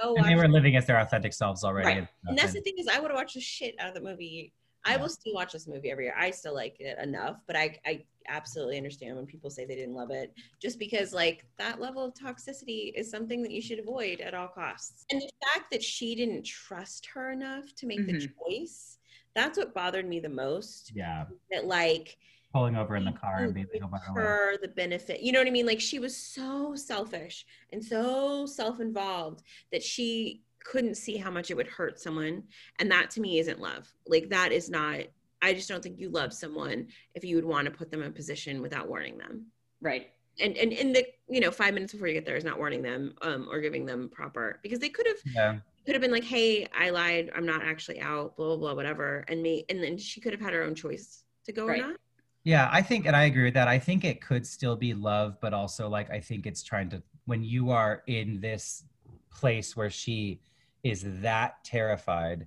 Go 0.00 0.14
and 0.16 0.24
they 0.24 0.34
were 0.34 0.48
living 0.48 0.76
as 0.76 0.86
their 0.86 0.98
authentic 0.98 1.32
selves 1.32 1.64
already. 1.64 2.00
Right. 2.00 2.08
and 2.26 2.38
that's 2.38 2.52
the 2.52 2.60
thing 2.60 2.74
is, 2.78 2.88
I 2.88 3.00
would 3.00 3.10
have 3.10 3.18
watched 3.18 3.34
the 3.34 3.40
shit 3.40 3.74
out 3.78 3.88
of 3.88 3.94
the 3.94 4.00
movie. 4.00 4.52
I 4.84 4.96
will 4.96 5.08
still 5.08 5.34
watch 5.34 5.52
this 5.52 5.66
movie 5.68 5.90
every 5.90 6.04
year. 6.04 6.14
I 6.16 6.30
still 6.30 6.54
like 6.54 6.80
it 6.80 6.98
enough, 6.98 7.42
but 7.46 7.56
I 7.56 7.78
I 7.84 8.04
absolutely 8.28 8.76
understand 8.76 9.16
when 9.16 9.26
people 9.26 9.50
say 9.50 9.64
they 9.64 9.74
didn't 9.76 9.94
love 9.94 10.10
it, 10.10 10.32
just 10.60 10.78
because 10.78 11.12
like 11.12 11.44
that 11.58 11.80
level 11.80 12.04
of 12.04 12.14
toxicity 12.14 12.92
is 12.94 13.10
something 13.10 13.42
that 13.42 13.50
you 13.50 13.60
should 13.60 13.78
avoid 13.78 14.20
at 14.20 14.34
all 14.34 14.48
costs. 14.48 15.04
And 15.10 15.20
the 15.20 15.30
fact 15.52 15.70
that 15.72 15.82
she 15.82 16.14
didn't 16.14 16.44
trust 16.44 17.06
her 17.14 17.30
enough 17.32 17.74
to 17.76 17.86
make 17.86 18.06
the 18.06 18.14
Mhm. 18.14 18.32
choice, 18.48 18.98
that's 19.34 19.58
what 19.58 19.74
bothered 19.74 20.06
me 20.08 20.20
the 20.20 20.28
most. 20.28 20.92
yeah, 20.94 21.26
That 21.50 21.66
like 21.66 22.18
pulling 22.52 22.76
over 22.76 22.96
in 22.96 23.04
the 23.04 23.12
car 23.12 23.44
and 23.44 23.54
being 23.54 23.68
like, 23.72 23.82
oh, 23.82 23.88
the 23.90 24.20
her 24.20 24.56
the 24.60 24.68
benefit. 24.68 25.20
You 25.20 25.32
know 25.32 25.38
what 25.40 25.46
I 25.48 25.52
mean? 25.52 25.66
Like 25.66 25.80
she 25.80 25.98
was 25.98 26.16
so 26.16 26.74
selfish 26.74 27.46
and 27.72 27.84
so 27.84 28.46
self-involved 28.46 29.42
that 29.72 29.82
she 29.82 30.42
couldn't 30.64 30.96
see 30.96 31.16
how 31.16 31.30
much 31.30 31.50
it 31.50 31.56
would 31.56 31.66
hurt 31.66 31.98
someone. 32.00 32.42
And 32.78 32.90
that 32.90 33.10
to 33.12 33.20
me 33.20 33.38
isn't 33.38 33.60
love. 33.60 33.92
Like 34.06 34.28
that 34.30 34.52
is 34.52 34.68
not 34.70 35.00
I 35.42 35.54
just 35.54 35.68
don't 35.70 35.82
think 35.82 35.98
you 35.98 36.10
love 36.10 36.34
someone 36.34 36.88
if 37.14 37.24
you 37.24 37.36
would 37.36 37.46
want 37.46 37.64
to 37.64 37.70
put 37.70 37.90
them 37.90 38.02
in 38.02 38.08
a 38.08 38.12
position 38.12 38.60
without 38.60 38.88
warning 38.88 39.16
them. 39.18 39.46
right 39.80 40.10
And 40.38 40.56
and 40.56 40.72
in 40.72 40.92
the 40.92 41.06
you 41.28 41.40
know, 41.40 41.50
five 41.50 41.74
minutes 41.74 41.92
before 41.92 42.08
you 42.08 42.14
get 42.14 42.26
there 42.26 42.36
is 42.36 42.44
not 42.44 42.58
warning 42.58 42.82
them 42.82 43.14
um 43.22 43.48
or 43.50 43.60
giving 43.60 43.86
them 43.86 44.08
proper 44.10 44.60
because 44.62 44.78
they 44.78 44.88
could 44.90 45.06
have 45.06 45.16
Yeah. 45.34 45.58
could 45.86 45.94
have 45.94 46.02
been 46.02 46.12
like, 46.12 46.24
Hey, 46.24 46.66
I 46.78 46.90
lied, 46.90 47.30
I'm 47.34 47.46
not 47.46 47.62
actually 47.62 48.00
out, 48.00 48.36
blah 48.36 48.46
blah 48.48 48.56
blah, 48.56 48.74
whatever. 48.74 49.24
And 49.28 49.42
me 49.42 49.64
and 49.70 49.82
then 49.82 49.96
she 49.96 50.20
could 50.20 50.32
have 50.32 50.42
had 50.42 50.52
her 50.52 50.62
own 50.62 50.74
choice 50.74 51.24
to 51.46 51.52
go 51.52 51.66
Right. 51.66 51.82
or 51.82 51.88
not. 51.88 51.96
Yeah, 52.44 52.68
I 52.72 52.80
think, 52.82 53.04
and 53.06 53.14
I 53.14 53.24
agree 53.24 53.44
with 53.44 53.54
that. 53.54 53.68
I 53.68 53.78
think 53.78 54.02
it 54.04 54.20
could 54.22 54.46
still 54.46 54.74
be 54.76 54.94
love, 54.94 55.38
but 55.40 55.52
also 55.52 55.88
like 55.88 56.10
I 56.10 56.20
think 56.20 56.46
it's 56.46 56.62
trying 56.62 56.88
to 56.90 57.02
when 57.26 57.42
you 57.44 57.70
are 57.70 58.02
in 58.06 58.40
this 58.40 58.84
place 59.30 59.76
where 59.76 59.90
she 59.90 60.40
is 60.82 61.04
that 61.22 61.62
terrified 61.64 62.46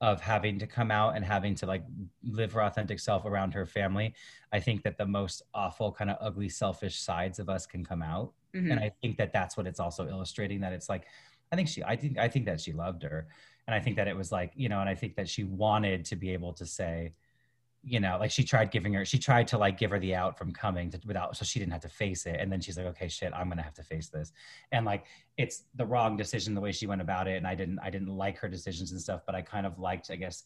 of 0.00 0.20
having 0.20 0.58
to 0.58 0.66
come 0.66 0.90
out 0.90 1.16
and 1.16 1.24
having 1.24 1.54
to 1.54 1.66
like 1.66 1.84
live 2.22 2.52
her 2.52 2.62
authentic 2.62 2.98
self 2.98 3.24
around 3.24 3.54
her 3.54 3.64
family. 3.64 4.14
I 4.52 4.60
think 4.60 4.82
that 4.82 4.98
the 4.98 5.06
most 5.06 5.42
awful, 5.54 5.92
kind 5.92 6.10
of 6.10 6.18
ugly, 6.20 6.48
selfish 6.48 7.00
sides 7.00 7.38
of 7.38 7.48
us 7.48 7.64
can 7.66 7.84
come 7.84 8.02
out. 8.02 8.32
Mhm. 8.54 8.72
And 8.72 8.80
I 8.80 8.90
think 9.00 9.16
that 9.18 9.32
that's 9.32 9.56
what 9.56 9.66
it's 9.66 9.80
also 9.80 10.08
illustrating 10.08 10.60
that 10.60 10.72
it's 10.72 10.88
like 10.88 11.06
I 11.52 11.56
think 11.56 11.68
she, 11.68 11.84
I 11.84 11.94
think, 11.94 12.18
I 12.18 12.28
think 12.28 12.46
that 12.46 12.60
she 12.60 12.72
loved 12.72 13.02
her, 13.04 13.28
and 13.68 13.74
I 13.74 13.80
think 13.80 13.94
that 13.96 14.08
it 14.08 14.16
was 14.16 14.32
like, 14.32 14.52
you 14.56 14.68
know, 14.68 14.80
and 14.80 14.88
I 14.88 14.94
think 14.94 15.14
that 15.14 15.28
she 15.28 15.44
wanted 15.44 16.04
to 16.06 16.16
be 16.16 16.32
able 16.32 16.52
to 16.54 16.66
say, 16.66 17.12
you 17.86 18.00
know, 18.00 18.16
like 18.18 18.30
she 18.30 18.42
tried 18.42 18.70
giving 18.70 18.94
her, 18.94 19.04
she 19.04 19.18
tried 19.18 19.46
to 19.48 19.58
like 19.58 19.76
give 19.78 19.90
her 19.90 19.98
the 19.98 20.14
out 20.14 20.38
from 20.38 20.52
coming 20.52 20.90
to, 20.90 21.00
without, 21.06 21.36
so 21.36 21.44
she 21.44 21.58
didn't 21.58 21.72
have 21.72 21.82
to 21.82 21.88
face 21.88 22.24
it, 22.24 22.36
and 22.40 22.50
then 22.50 22.60
she's 22.60 22.76
like, 22.76 22.86
okay, 22.86 23.08
shit, 23.08 23.32
I'm 23.34 23.48
gonna 23.48 23.62
have 23.62 23.74
to 23.74 23.82
face 23.82 24.08
this, 24.08 24.32
and 24.72 24.86
like 24.86 25.04
it's 25.36 25.64
the 25.74 25.84
wrong 25.84 26.16
decision 26.16 26.54
the 26.54 26.60
way 26.60 26.72
she 26.72 26.86
went 26.86 27.00
about 27.00 27.28
it, 27.28 27.36
and 27.36 27.46
I 27.46 27.54
didn't, 27.54 27.78
I 27.80 27.90
didn't 27.90 28.16
like 28.16 28.38
her 28.38 28.48
decisions 28.48 28.92
and 28.92 29.00
stuff, 29.00 29.22
but 29.26 29.34
I 29.34 29.42
kind 29.42 29.66
of 29.66 29.78
liked, 29.78 30.10
I 30.10 30.16
guess. 30.16 30.44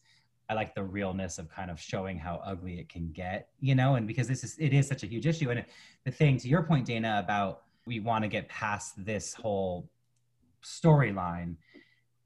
I 0.50 0.54
like 0.54 0.74
the 0.74 0.82
realness 0.82 1.36
of 1.38 1.50
kind 1.50 1.70
of 1.70 1.78
showing 1.78 2.16
how 2.16 2.40
ugly 2.42 2.78
it 2.78 2.88
can 2.88 3.12
get, 3.12 3.50
you 3.60 3.74
know, 3.74 3.96
and 3.96 4.06
because 4.06 4.26
this 4.26 4.42
is 4.42 4.56
it 4.58 4.72
is 4.72 4.88
such 4.88 5.02
a 5.02 5.06
huge 5.06 5.26
issue. 5.26 5.50
And 5.50 5.62
the 6.04 6.10
thing 6.10 6.38
to 6.38 6.48
your 6.48 6.62
point, 6.62 6.86
Dana, 6.86 7.20
about 7.22 7.64
we 7.84 8.00
want 8.00 8.24
to 8.24 8.28
get 8.28 8.48
past 8.48 8.94
this 9.04 9.34
whole 9.34 9.90
storyline 10.64 11.56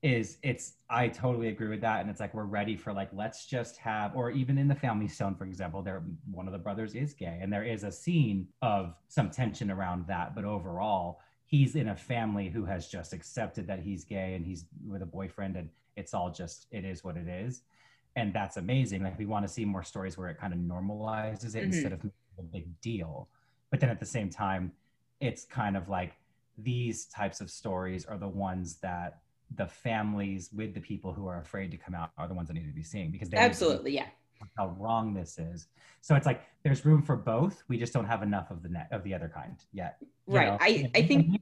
is 0.03 0.38
it's 0.42 0.74
I 0.90 1.09
totally 1.09 1.48
agree 1.48 1.68
with 1.68 1.80
that. 1.82 2.00
And 2.00 2.11
it's 2.11 2.18
like 2.18 2.34
we're 2.34 2.44
ready 2.44 2.76
for 2.76 2.92
like 2.92 3.09
let's 3.12 3.46
just 3.46 3.76
have 3.78 4.16
or 4.16 4.30
even 4.30 4.59
in 4.59 4.66
the 4.66 4.74
family 4.74 5.07
stone, 5.07 5.36
for 5.36 5.44
example, 5.44 5.80
there 5.80 6.03
one 6.30 6.46
of 6.46 6.53
the 6.53 6.59
brothers 6.59 6.94
is 6.94 7.14
gay 7.14 7.38
and 7.40 7.53
there 7.53 7.62
is 7.62 7.84
a 7.84 7.92
scene 7.92 8.48
of 8.62 8.94
some 9.09 9.30
tension 9.30 9.70
around 9.70 10.07
that. 10.09 10.34
But 10.34 10.44
overall, 10.44 11.20
he's 11.44 11.76
in 11.76 11.88
a 11.88 11.96
family 11.96 12.48
who 12.48 12.64
has 12.64 12.88
just 12.88 13.12
accepted 13.12 13.66
that 13.68 13.80
he's 13.80 14.05
gay 14.05 14.34
and 14.34 14.44
he's 14.44 14.64
with 14.86 15.03
a 15.03 15.07
boyfriend 15.07 15.57
and 15.57 15.68
it's 15.96 16.14
all 16.14 16.30
just 16.30 16.66
it 16.72 16.84
is 16.84 17.05
what 17.05 17.16
it 17.16 17.28
is. 17.28 17.62
And 18.16 18.34
that's 18.34 18.57
amazing. 18.57 19.05
Like 19.05 19.18
we 19.18 19.26
want 19.26 19.46
to 19.46 19.53
see 19.53 19.64
more 19.64 19.84
stories 19.84 20.18
where 20.18 20.28
it 20.28 20.38
kind 20.38 20.53
of 20.53 20.59
normalizes 20.59 21.55
it 21.55 21.59
mm-hmm. 21.59 21.72
instead 21.72 21.92
of 21.92 22.05
a 22.38 22.42
big 22.42 22.80
deal. 22.80 23.28
But 23.70 23.78
then 23.78 23.88
at 23.88 24.00
the 24.00 24.07
same 24.07 24.30
time, 24.30 24.72
it's 25.20 25.44
kind 25.44 25.76
of 25.76 25.88
like 25.88 26.14
these 26.59 27.07
types 27.07 27.40
of 27.40 27.50
stories 27.50 28.05
are 28.05 28.18
the 28.18 28.28
ones 28.28 28.78
that 28.78 29.20
the 29.57 29.66
families 29.66 30.50
with 30.53 30.74
the 30.74 30.80
people 30.80 31.12
who 31.12 31.26
are 31.26 31.40
afraid 31.40 31.70
to 31.70 31.76
come 31.76 31.94
out 31.94 32.11
are 32.18 32.28
the 32.28 32.34
ones 32.34 32.48
that 32.48 32.55
need 32.55 32.66
to 32.66 32.72
be 32.72 32.82
seeing 32.82 33.11
because 33.11 33.28
they 33.28 33.36
absolutely 33.36 33.92
yeah. 33.94 34.07
how 34.57 34.74
wrong 34.78 35.14
this 35.14 35.38
is. 35.38 35.68
So 36.00 36.14
it's 36.14 36.26
like 36.26 36.42
there's 36.64 36.84
room 36.84 37.03
for 37.03 37.16
both. 37.16 37.62
We 37.68 37.78
just 37.78 37.92
don't 37.92 38.07
have 38.07 38.22
enough 38.22 38.50
of 38.50 38.62
the 38.62 38.68
net 38.68 38.88
of 38.90 39.05
the 39.05 39.14
other 39.14 39.30
kind 39.32 39.57
yet 39.72 39.98
right. 40.26 40.48
know? 40.48 40.59
i 40.61 40.90
i 40.94 41.03
think 41.03 41.38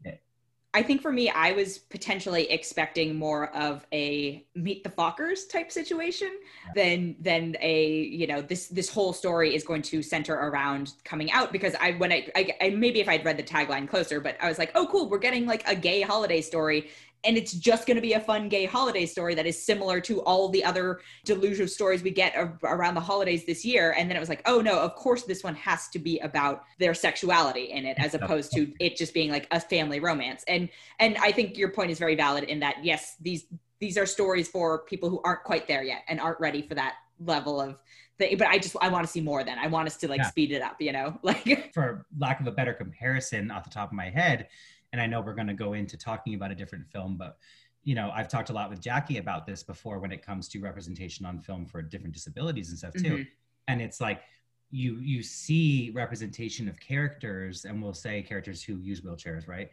I 0.72 0.82
think 0.84 1.02
for 1.02 1.10
me, 1.10 1.28
I 1.28 1.50
was 1.50 1.78
potentially 1.78 2.48
expecting 2.48 3.16
more 3.16 3.54
of 3.56 3.84
a 3.92 4.46
meet 4.54 4.84
the 4.84 4.90
Fockers 4.90 5.48
type 5.50 5.72
situation 5.72 6.30
yeah. 6.66 6.72
than 6.76 7.16
than 7.18 7.56
a 7.60 8.02
you 8.02 8.28
know 8.28 8.40
this 8.40 8.68
this 8.68 8.88
whole 8.88 9.12
story 9.12 9.54
is 9.54 9.64
going 9.64 9.82
to 9.82 10.00
center 10.00 10.34
around 10.34 10.92
coming 11.02 11.32
out 11.32 11.50
because 11.50 11.74
I 11.80 11.92
when 11.92 12.12
I, 12.12 12.28
I, 12.36 12.52
I 12.60 12.70
maybe 12.70 13.00
if 13.00 13.08
I'd 13.08 13.24
read 13.24 13.36
the 13.36 13.42
tagline 13.42 13.88
closer, 13.88 14.20
but 14.20 14.36
I 14.40 14.48
was 14.48 14.58
like, 14.58 14.70
oh 14.76 14.86
cool, 14.86 15.08
we're 15.08 15.18
getting 15.18 15.44
like 15.44 15.66
a 15.66 15.74
gay 15.74 16.02
holiday 16.02 16.40
story 16.40 16.88
and 17.24 17.36
it's 17.36 17.52
just 17.52 17.86
going 17.86 17.96
to 17.96 18.00
be 18.00 18.14
a 18.14 18.20
fun 18.20 18.48
gay 18.48 18.64
holiday 18.64 19.06
story 19.06 19.34
that 19.34 19.46
is 19.46 19.62
similar 19.62 20.00
to 20.00 20.22
all 20.22 20.48
the 20.48 20.64
other 20.64 21.00
delusional 21.24 21.68
stories 21.68 22.02
we 22.02 22.10
get 22.10 22.34
around 22.64 22.94
the 22.94 23.00
holidays 23.00 23.44
this 23.44 23.64
year. 23.64 23.94
And 23.96 24.08
then 24.08 24.16
it 24.16 24.20
was 24.20 24.28
like 24.28 24.42
oh 24.46 24.60
no 24.60 24.78
of 24.78 24.94
course 24.94 25.24
this 25.24 25.44
one 25.44 25.54
has 25.56 25.88
to 25.88 25.98
be 25.98 26.18
about 26.20 26.64
their 26.78 26.94
sexuality 26.94 27.70
in 27.70 27.84
it 27.84 27.96
as 27.98 28.14
opposed 28.14 28.52
to 28.52 28.72
it 28.80 28.96
just 28.96 29.14
being 29.14 29.30
like 29.30 29.46
a 29.50 29.60
family 29.60 30.00
romance. 30.00 30.44
And 30.48 30.68
and 30.98 31.16
i 31.18 31.32
think 31.32 31.56
your 31.56 31.70
point 31.70 31.90
is 31.90 31.98
very 31.98 32.14
valid 32.14 32.44
in 32.44 32.60
that 32.60 32.84
yes 32.84 33.16
these 33.20 33.46
these 33.80 33.96
are 33.96 34.06
stories 34.06 34.48
for 34.48 34.80
people 34.84 35.08
who 35.08 35.20
aren't 35.24 35.42
quite 35.42 35.66
there 35.66 35.82
yet 35.82 36.02
and 36.08 36.20
aren't 36.20 36.38
ready 36.40 36.62
for 36.62 36.74
that 36.74 36.94
level 37.24 37.60
of 37.60 37.80
thing 38.18 38.36
but 38.36 38.46
i 38.46 38.58
just 38.58 38.76
i 38.80 38.88
want 38.88 39.04
to 39.04 39.10
see 39.10 39.20
more 39.20 39.44
then. 39.44 39.58
I 39.58 39.66
want 39.66 39.86
us 39.86 39.96
to 39.98 40.08
like 40.08 40.18
yeah. 40.18 40.28
speed 40.28 40.52
it 40.52 40.62
up 40.62 40.76
you 40.80 40.92
know? 40.92 41.18
Like 41.22 41.72
for 41.74 42.06
lack 42.18 42.40
of 42.40 42.46
a 42.46 42.52
better 42.52 42.72
comparison 42.72 43.50
off 43.50 43.64
the 43.64 43.70
top 43.70 43.88
of 43.88 43.94
my 43.94 44.10
head 44.10 44.48
and 44.92 45.00
I 45.00 45.06
know 45.06 45.20
we're 45.20 45.34
going 45.34 45.46
to 45.46 45.54
go 45.54 45.74
into 45.74 45.96
talking 45.96 46.34
about 46.34 46.50
a 46.50 46.54
different 46.54 46.86
film, 46.86 47.16
but 47.16 47.36
you 47.82 47.94
know, 47.94 48.10
I've 48.14 48.28
talked 48.28 48.50
a 48.50 48.52
lot 48.52 48.68
with 48.68 48.80
Jackie 48.80 49.18
about 49.18 49.46
this 49.46 49.62
before 49.62 49.98
when 49.98 50.12
it 50.12 50.24
comes 50.24 50.48
to 50.48 50.60
representation 50.60 51.24
on 51.24 51.38
film 51.38 51.64
for 51.64 51.80
different 51.80 52.14
disabilities 52.14 52.68
and 52.68 52.78
stuff 52.78 52.92
too. 52.94 53.02
Mm-hmm. 53.02 53.22
And 53.68 53.80
it's 53.80 54.00
like 54.00 54.22
you 54.70 54.98
you 55.00 55.22
see 55.22 55.90
representation 55.94 56.68
of 56.68 56.78
characters, 56.78 57.64
and 57.64 57.82
we'll 57.82 57.94
say 57.94 58.22
characters 58.22 58.62
who 58.62 58.76
use 58.78 59.00
wheelchairs, 59.00 59.48
right? 59.48 59.70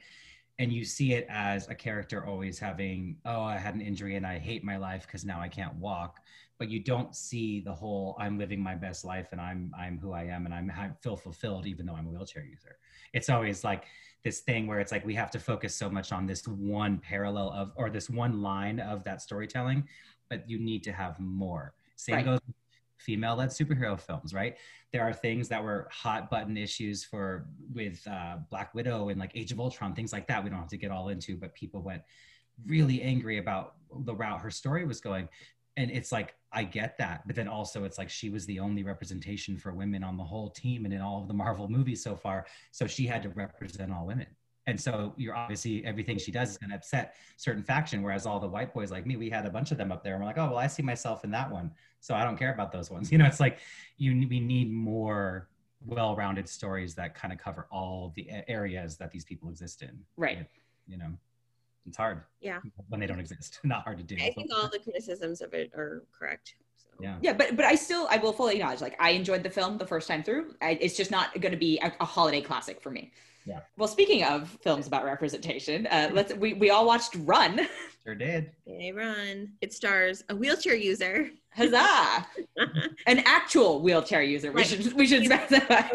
And 0.59 0.71
you 0.71 0.85
see 0.85 1.13
it 1.13 1.27
as 1.29 1.67
a 1.69 1.75
character 1.75 2.25
always 2.25 2.57
having, 2.57 3.17
oh, 3.25 3.43
I 3.43 3.57
had 3.57 3.75
an 3.75 3.81
injury 3.81 4.15
and 4.15 4.25
I 4.25 4.39
hate 4.39 4.63
my 4.63 4.77
life 4.77 5.05
because 5.05 5.23
now 5.23 5.39
I 5.39 5.47
can't 5.47 5.75
walk. 5.75 6.21
But 6.57 6.69
you 6.69 6.79
don't 6.79 7.15
see 7.15 7.59
the 7.59 7.73
whole 7.73 8.15
I'm 8.19 8.39
living 8.39 8.59
my 8.59 8.73
best 8.73 9.05
life 9.05 9.27
and 9.31 9.39
I'm 9.39 9.71
I'm 9.77 9.99
who 9.99 10.13
I 10.13 10.23
am 10.23 10.45
and 10.45 10.55
I'm 10.55 10.71
I 10.71 10.89
feel 11.01 11.15
fulfilled 11.17 11.67
even 11.67 11.85
though 11.85 11.93
I'm 11.95 12.07
a 12.07 12.09
wheelchair 12.09 12.43
user. 12.43 12.77
It's 13.13 13.29
always 13.29 13.63
like 13.63 13.85
this 14.23 14.39
thing 14.41 14.67
where 14.67 14.79
it's 14.79 14.91
like 14.91 15.05
we 15.05 15.15
have 15.15 15.31
to 15.31 15.39
focus 15.39 15.75
so 15.75 15.89
much 15.89 16.11
on 16.11 16.25
this 16.25 16.47
one 16.47 16.97
parallel 16.97 17.49
of 17.51 17.71
or 17.75 17.89
this 17.89 18.09
one 18.09 18.41
line 18.41 18.79
of 18.79 19.03
that 19.03 19.21
storytelling 19.21 19.87
but 20.29 20.49
you 20.49 20.59
need 20.59 20.83
to 20.83 20.91
have 20.91 21.17
more. 21.19 21.73
Same 21.95 22.15
right. 22.15 22.25
goes 22.25 22.39
female 22.97 23.35
led 23.35 23.49
superhero 23.49 23.99
films 23.99 24.33
right? 24.33 24.57
There 24.91 25.03
are 25.03 25.13
things 25.13 25.47
that 25.49 25.63
were 25.63 25.87
hot 25.91 26.29
button 26.29 26.57
issues 26.57 27.03
for 27.03 27.47
with 27.73 28.05
uh, 28.07 28.37
black 28.49 28.73
widow 28.73 29.09
and 29.09 29.19
like 29.19 29.31
age 29.35 29.51
of 29.51 29.59
ultron 29.59 29.93
things 29.93 30.11
like 30.11 30.27
that 30.27 30.43
we 30.43 30.49
don't 30.49 30.59
have 30.59 30.67
to 30.69 30.77
get 30.77 30.91
all 30.91 31.09
into 31.09 31.37
but 31.37 31.53
people 31.53 31.81
went 31.81 32.01
really 32.65 33.01
angry 33.01 33.37
about 33.37 33.75
the 34.05 34.15
route 34.15 34.41
her 34.41 34.49
story 34.49 34.83
was 34.85 34.99
going 34.99 35.29
and 35.77 35.91
it's 35.91 36.11
like 36.11 36.35
I 36.51 36.63
get 36.63 36.97
that, 36.97 37.25
but 37.27 37.35
then 37.35 37.47
also 37.47 37.83
it's 37.83 37.97
like 37.97 38.09
she 38.09 38.29
was 38.29 38.45
the 38.47 38.59
only 38.59 38.83
representation 38.83 39.57
for 39.57 39.73
women 39.73 40.03
on 40.03 40.17
the 40.17 40.23
whole 40.23 40.49
team 40.49 40.85
and 40.85 40.93
in 40.93 41.01
all 41.01 41.21
of 41.21 41.27
the 41.27 41.33
Marvel 41.33 41.69
movies 41.69 42.03
so 42.03 42.15
far. 42.15 42.47
So 42.71 42.87
she 42.87 43.05
had 43.05 43.21
to 43.23 43.29
represent 43.29 43.91
all 43.93 44.05
women. 44.07 44.27
And 44.65 44.79
so 44.79 45.13
you're 45.15 45.35
obviously 45.35 45.85
everything 45.85 46.17
she 46.17 46.31
does 46.31 46.49
is 46.49 46.57
going 46.57 46.71
to 46.71 46.75
upset 46.75 47.15
certain 47.37 47.63
faction. 47.63 48.01
Whereas 48.01 48.25
all 48.25 48.39
the 48.39 48.47
white 48.47 48.73
boys 48.73 48.91
like 48.91 49.05
me, 49.05 49.15
we 49.15 49.29
had 49.29 49.45
a 49.45 49.49
bunch 49.49 49.71
of 49.71 49.77
them 49.77 49.93
up 49.93 50.03
there, 50.03 50.15
and 50.15 50.21
we're 50.21 50.27
like, 50.27 50.37
oh 50.37 50.49
well, 50.49 50.57
I 50.57 50.67
see 50.67 50.83
myself 50.83 51.23
in 51.23 51.31
that 51.31 51.49
one, 51.49 51.71
so 52.01 52.15
I 52.15 52.25
don't 52.25 52.35
care 52.35 52.53
about 52.53 52.73
those 52.73 52.91
ones. 52.91 53.09
You 53.17 53.17
know, 53.17 53.25
it's 53.25 53.39
like 53.39 53.59
you 53.97 54.27
we 54.27 54.41
need 54.41 54.71
more 54.71 55.47
well-rounded 55.85 56.49
stories 56.49 56.95
that 56.95 57.15
kind 57.15 57.31
of 57.31 57.39
cover 57.39 57.67
all 57.71 58.11
the 58.15 58.29
areas 58.47 58.97
that 58.97 59.11
these 59.11 59.23
people 59.23 59.49
exist 59.49 59.83
in. 59.83 59.99
Right. 60.17 60.45
You 60.85 60.97
know 60.97 61.17
it's 61.85 61.97
hard. 61.97 62.21
Yeah. 62.41 62.59
When 62.89 62.99
they 62.99 63.07
don't 63.07 63.19
exist, 63.19 63.59
not 63.63 63.83
hard 63.83 63.97
to 63.97 64.03
do. 64.03 64.15
I 64.15 64.31
think 64.31 64.51
all 64.53 64.69
the 64.69 64.79
criticisms 64.79 65.41
of 65.41 65.53
it 65.53 65.71
are 65.75 66.03
correct. 66.17 66.55
So. 66.75 66.87
Yeah. 66.99 67.17
Yeah, 67.21 67.33
but 67.33 67.55
but 67.55 67.65
I 67.65 67.75
still 67.75 68.07
I 68.09 68.17
will 68.17 68.33
fully 68.33 68.55
acknowledge 68.55 68.81
like 68.81 68.95
I 68.99 69.11
enjoyed 69.11 69.43
the 69.43 69.49
film 69.49 69.77
the 69.77 69.87
first 69.87 70.07
time 70.07 70.23
through. 70.23 70.55
I, 70.61 70.77
it's 70.81 70.97
just 70.97 71.11
not 71.11 71.39
going 71.39 71.51
to 71.51 71.57
be 71.57 71.79
a, 71.79 71.91
a, 71.99 72.05
holiday 72.05 72.41
classic 72.41 72.81
for 72.81 72.91
me. 72.91 73.11
Yeah. 73.45 73.59
Well, 73.77 73.87
speaking 73.87 74.23
of 74.25 74.49
films 74.61 74.87
about 74.87 75.05
representation, 75.05 75.87
uh, 75.87 76.09
let's 76.13 76.33
we 76.33 76.53
we 76.53 76.69
all 76.69 76.85
watched 76.85 77.15
Run. 77.19 77.67
Sure 78.03 78.15
did. 78.15 78.51
Yay, 78.65 78.93
Run! 78.93 79.51
It 79.59 79.73
stars 79.73 80.23
a 80.29 80.35
wheelchair 80.35 80.75
user. 80.75 81.29
Huzzah! 81.53 82.25
An 83.05 83.19
actual 83.25 83.81
wheelchair 83.81 84.21
user. 84.21 84.49
We 84.53 84.61
right. 84.61 84.65
should 84.65 84.93
we 84.93 85.05
should 85.05 85.25
specify. 85.25 85.89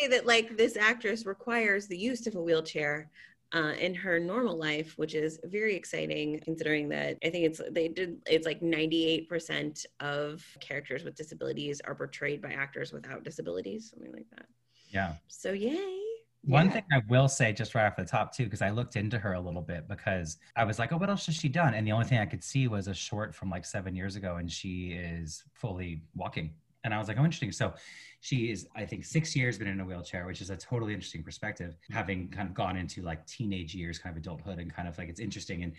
Say 0.00 0.06
that 0.10 0.26
like 0.26 0.56
this 0.56 0.76
actress 0.76 1.26
requires 1.26 1.88
the 1.88 1.98
use 1.98 2.28
of 2.28 2.36
a 2.36 2.40
wheelchair 2.40 3.10
uh, 3.52 3.74
in 3.78 3.94
her 3.94 4.18
normal 4.20 4.56
life, 4.56 4.94
which 4.96 5.14
is 5.14 5.38
very 5.44 5.74
exciting 5.74 6.40
considering 6.44 6.88
that 6.90 7.18
I 7.24 7.30
think 7.30 7.46
it's 7.46 7.60
they 7.70 7.88
did 7.88 8.20
it's 8.26 8.46
like 8.46 8.60
98% 8.60 9.84
of 10.00 10.44
characters 10.60 11.04
with 11.04 11.16
disabilities 11.16 11.80
are 11.84 11.94
portrayed 11.94 12.40
by 12.40 12.52
actors 12.52 12.92
without 12.92 13.24
disabilities, 13.24 13.90
something 13.90 14.12
like 14.12 14.30
that. 14.36 14.46
Yeah. 14.90 15.14
So 15.28 15.52
yay. 15.52 15.98
One 16.42 16.66
yeah. 16.66 16.72
thing 16.72 16.84
I 16.92 17.02
will 17.08 17.28
say 17.28 17.52
just 17.52 17.74
right 17.74 17.86
off 17.86 17.96
the 17.96 18.04
top 18.04 18.34
too, 18.34 18.44
because 18.44 18.62
I 18.62 18.70
looked 18.70 18.96
into 18.96 19.18
her 19.18 19.34
a 19.34 19.40
little 19.40 19.60
bit 19.60 19.88
because 19.88 20.38
I 20.56 20.64
was 20.64 20.78
like, 20.78 20.90
oh, 20.92 20.96
what 20.96 21.10
else 21.10 21.26
has 21.26 21.34
she 21.34 21.48
done? 21.48 21.74
And 21.74 21.86
the 21.86 21.92
only 21.92 22.06
thing 22.06 22.18
I 22.18 22.26
could 22.26 22.42
see 22.42 22.66
was 22.66 22.88
a 22.88 22.94
short 22.94 23.34
from 23.34 23.50
like 23.50 23.66
seven 23.66 23.94
years 23.94 24.16
ago, 24.16 24.36
and 24.36 24.50
she 24.50 24.92
is 24.92 25.44
fully 25.52 26.02
walking. 26.14 26.54
And 26.84 26.94
I 26.94 26.98
was 26.98 27.08
like, 27.08 27.18
oh, 27.18 27.24
interesting. 27.24 27.52
So 27.52 27.74
she 28.20 28.50
is, 28.50 28.66
I 28.74 28.84
think, 28.84 29.04
six 29.04 29.34
years 29.34 29.58
been 29.58 29.68
in 29.68 29.80
a 29.80 29.84
wheelchair, 29.84 30.26
which 30.26 30.40
is 30.40 30.50
a 30.50 30.56
totally 30.56 30.92
interesting 30.94 31.22
perspective, 31.22 31.76
having 31.90 32.28
kind 32.28 32.48
of 32.48 32.54
gone 32.54 32.76
into 32.76 33.02
like 33.02 33.26
teenage 33.26 33.74
years, 33.74 33.98
kind 33.98 34.14
of 34.14 34.20
adulthood, 34.20 34.58
and 34.58 34.74
kind 34.74 34.88
of 34.88 34.96
like 34.98 35.08
it's 35.08 35.20
interesting. 35.20 35.62
And 35.62 35.72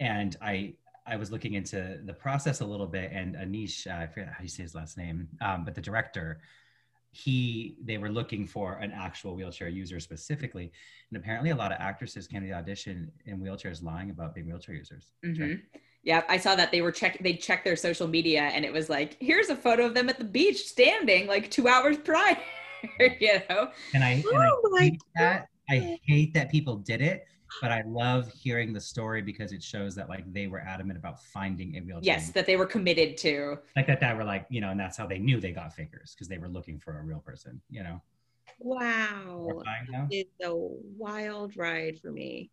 and 0.00 0.36
I 0.40 0.74
I 1.06 1.16
was 1.16 1.30
looking 1.30 1.54
into 1.54 2.00
the 2.04 2.14
process 2.14 2.60
a 2.60 2.66
little 2.66 2.86
bit, 2.86 3.10
and 3.12 3.36
Aneesh, 3.36 3.86
uh, 3.86 4.02
I 4.02 4.06
forget 4.06 4.28
how 4.28 4.42
you 4.42 4.48
say 4.48 4.62
his 4.62 4.74
last 4.74 4.96
name, 4.96 5.28
um, 5.40 5.64
but 5.64 5.74
the 5.74 5.80
director, 5.80 6.40
he 7.12 7.76
they 7.84 7.98
were 7.98 8.08
looking 8.08 8.46
for 8.46 8.74
an 8.74 8.90
actual 8.90 9.36
wheelchair 9.36 9.68
user 9.68 10.00
specifically, 10.00 10.72
and 11.10 11.16
apparently 11.16 11.50
a 11.50 11.56
lot 11.56 11.72
of 11.72 11.78
actresses 11.80 12.26
came 12.26 12.40
to 12.40 12.48
the 12.48 12.54
audition 12.54 13.12
in 13.26 13.38
wheelchairs 13.38 13.82
lying 13.82 14.10
about 14.10 14.34
being 14.34 14.46
wheelchair 14.46 14.74
users. 14.74 15.12
Mm-hmm. 15.24 15.54
Yeah, 16.04 16.22
I 16.28 16.36
saw 16.36 16.54
that 16.54 16.70
they 16.70 16.82
were 16.82 16.92
check 16.92 17.18
they 17.20 17.34
checked 17.34 17.64
their 17.64 17.76
social 17.76 18.06
media 18.06 18.42
and 18.42 18.64
it 18.64 18.72
was 18.72 18.88
like, 18.88 19.16
here's 19.20 19.48
a 19.48 19.56
photo 19.56 19.86
of 19.86 19.94
them 19.94 20.08
at 20.08 20.18
the 20.18 20.24
beach 20.24 20.66
standing 20.66 21.26
like 21.26 21.50
two 21.50 21.66
hours 21.66 21.96
prior. 22.04 22.36
you 23.20 23.40
know? 23.48 23.70
And 23.94 24.04
I, 24.04 24.10
and 24.10 24.24
oh 24.26 24.76
I 24.78 24.82
hate 24.82 25.02
that. 25.16 25.48
I 25.70 25.98
hate 26.04 26.34
that 26.34 26.50
people 26.50 26.76
did 26.76 27.00
it, 27.00 27.26
but 27.62 27.72
I 27.72 27.82
love 27.86 28.30
hearing 28.30 28.74
the 28.74 28.80
story 28.80 29.22
because 29.22 29.52
it 29.52 29.62
shows 29.62 29.94
that 29.94 30.10
like 30.10 30.30
they 30.30 30.46
were 30.46 30.60
adamant 30.60 30.98
about 30.98 31.22
finding 31.22 31.76
a 31.76 31.80
real 31.80 32.00
Yes, 32.02 32.30
that 32.32 32.44
they 32.44 32.56
were 32.56 32.66
committed 32.66 33.16
to. 33.18 33.58
Like 33.74 33.86
that 33.86 34.00
that 34.00 34.14
were 34.14 34.24
like, 34.24 34.44
you 34.50 34.60
know, 34.60 34.70
and 34.70 34.78
that's 34.78 34.98
how 34.98 35.06
they 35.06 35.18
knew 35.18 35.40
they 35.40 35.52
got 35.52 35.72
figures 35.72 36.14
because 36.14 36.28
they 36.28 36.36
were 36.36 36.48
looking 36.48 36.78
for 36.78 36.98
a 36.98 37.02
real 37.02 37.20
person, 37.20 37.62
you 37.70 37.82
know. 37.82 38.02
Wow. 38.58 39.62
It's 40.10 40.30
a 40.44 40.54
wild 40.54 41.56
ride 41.56 41.98
for 41.98 42.12
me. 42.12 42.50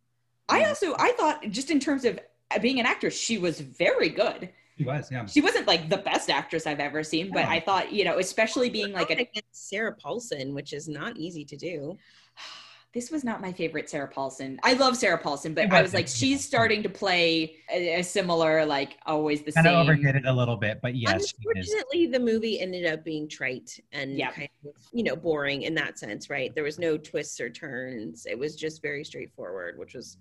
I 0.48 0.64
also 0.64 0.94
I 0.98 1.12
thought 1.12 1.48
just 1.50 1.70
in 1.70 1.80
terms 1.80 2.04
of 2.04 2.18
Uh, 2.54 2.58
being 2.58 2.80
an 2.80 2.86
actress, 2.86 3.18
she 3.18 3.38
was 3.38 3.60
very 3.60 4.08
good. 4.08 4.50
She 4.78 4.84
was, 4.84 5.10
yeah. 5.12 5.26
She 5.26 5.40
wasn't 5.40 5.66
like 5.66 5.88
the 5.90 5.98
best 5.98 6.30
actress 6.30 6.66
I've 6.66 6.80
ever 6.80 7.02
seen, 7.04 7.30
but 7.32 7.42
No. 7.44 7.50
I 7.50 7.60
thought, 7.60 7.92
you 7.92 8.04
know, 8.04 8.18
especially 8.18 8.70
being 8.70 8.92
like 8.92 9.10
a 9.10 9.28
Sarah 9.52 9.94
Paulson, 9.94 10.54
which 10.54 10.72
is 10.72 10.88
not 10.88 11.16
easy 11.16 11.44
to 11.44 11.56
do. 11.56 11.98
this 12.94 13.10
was 13.10 13.22
not 13.24 13.40
my 13.40 13.52
favorite 13.52 13.88
Sarah 13.88 14.08
Paulson. 14.08 14.58
I 14.62 14.74
love 14.74 14.96
Sarah 14.96 15.16
Paulson, 15.18 15.54
but 15.54 15.64
It 15.64 15.72
I 15.72 15.80
was 15.80 15.94
like, 15.94 16.08
she's 16.08 16.44
starting 16.44 16.82
to 16.82 16.88
play 16.90 17.56
a, 17.72 18.00
a 18.00 18.02
similar, 18.02 18.66
like 18.66 18.98
always 19.06 19.42
the 19.42 19.52
Kind 19.52 19.66
of 19.66 19.74
overdid 19.74 20.16
it 20.16 20.26
a 20.26 20.32
little 20.32 20.56
bit, 20.56 20.80
but 20.82 20.94
yes, 20.94 21.28
she 21.28 21.36
is. 21.58 21.70
Unfortunately, 21.70 22.06
the 22.06 22.20
movie 22.20 22.60
ended 22.60 22.86
up 22.86 23.04
being 23.04 23.28
trite 23.28 23.78
and 23.92 24.18
Yeah. 24.18 24.30
kind 24.32 24.48
of, 24.66 24.72
you 24.92 25.04
know, 25.04 25.16
boring 25.16 25.62
in 25.62 25.74
that 25.76 25.98
sense, 25.98 26.28
right? 26.28 26.54
There 26.54 26.64
was 26.64 26.78
no 26.78 26.96
twists 26.98 27.40
or 27.40 27.48
turns. 27.50 28.26
It 28.26 28.38
was 28.38 28.56
just 28.56 28.82
very 28.82 29.04
straightforward, 29.04 29.78
which 29.78 29.94
was 29.94 30.16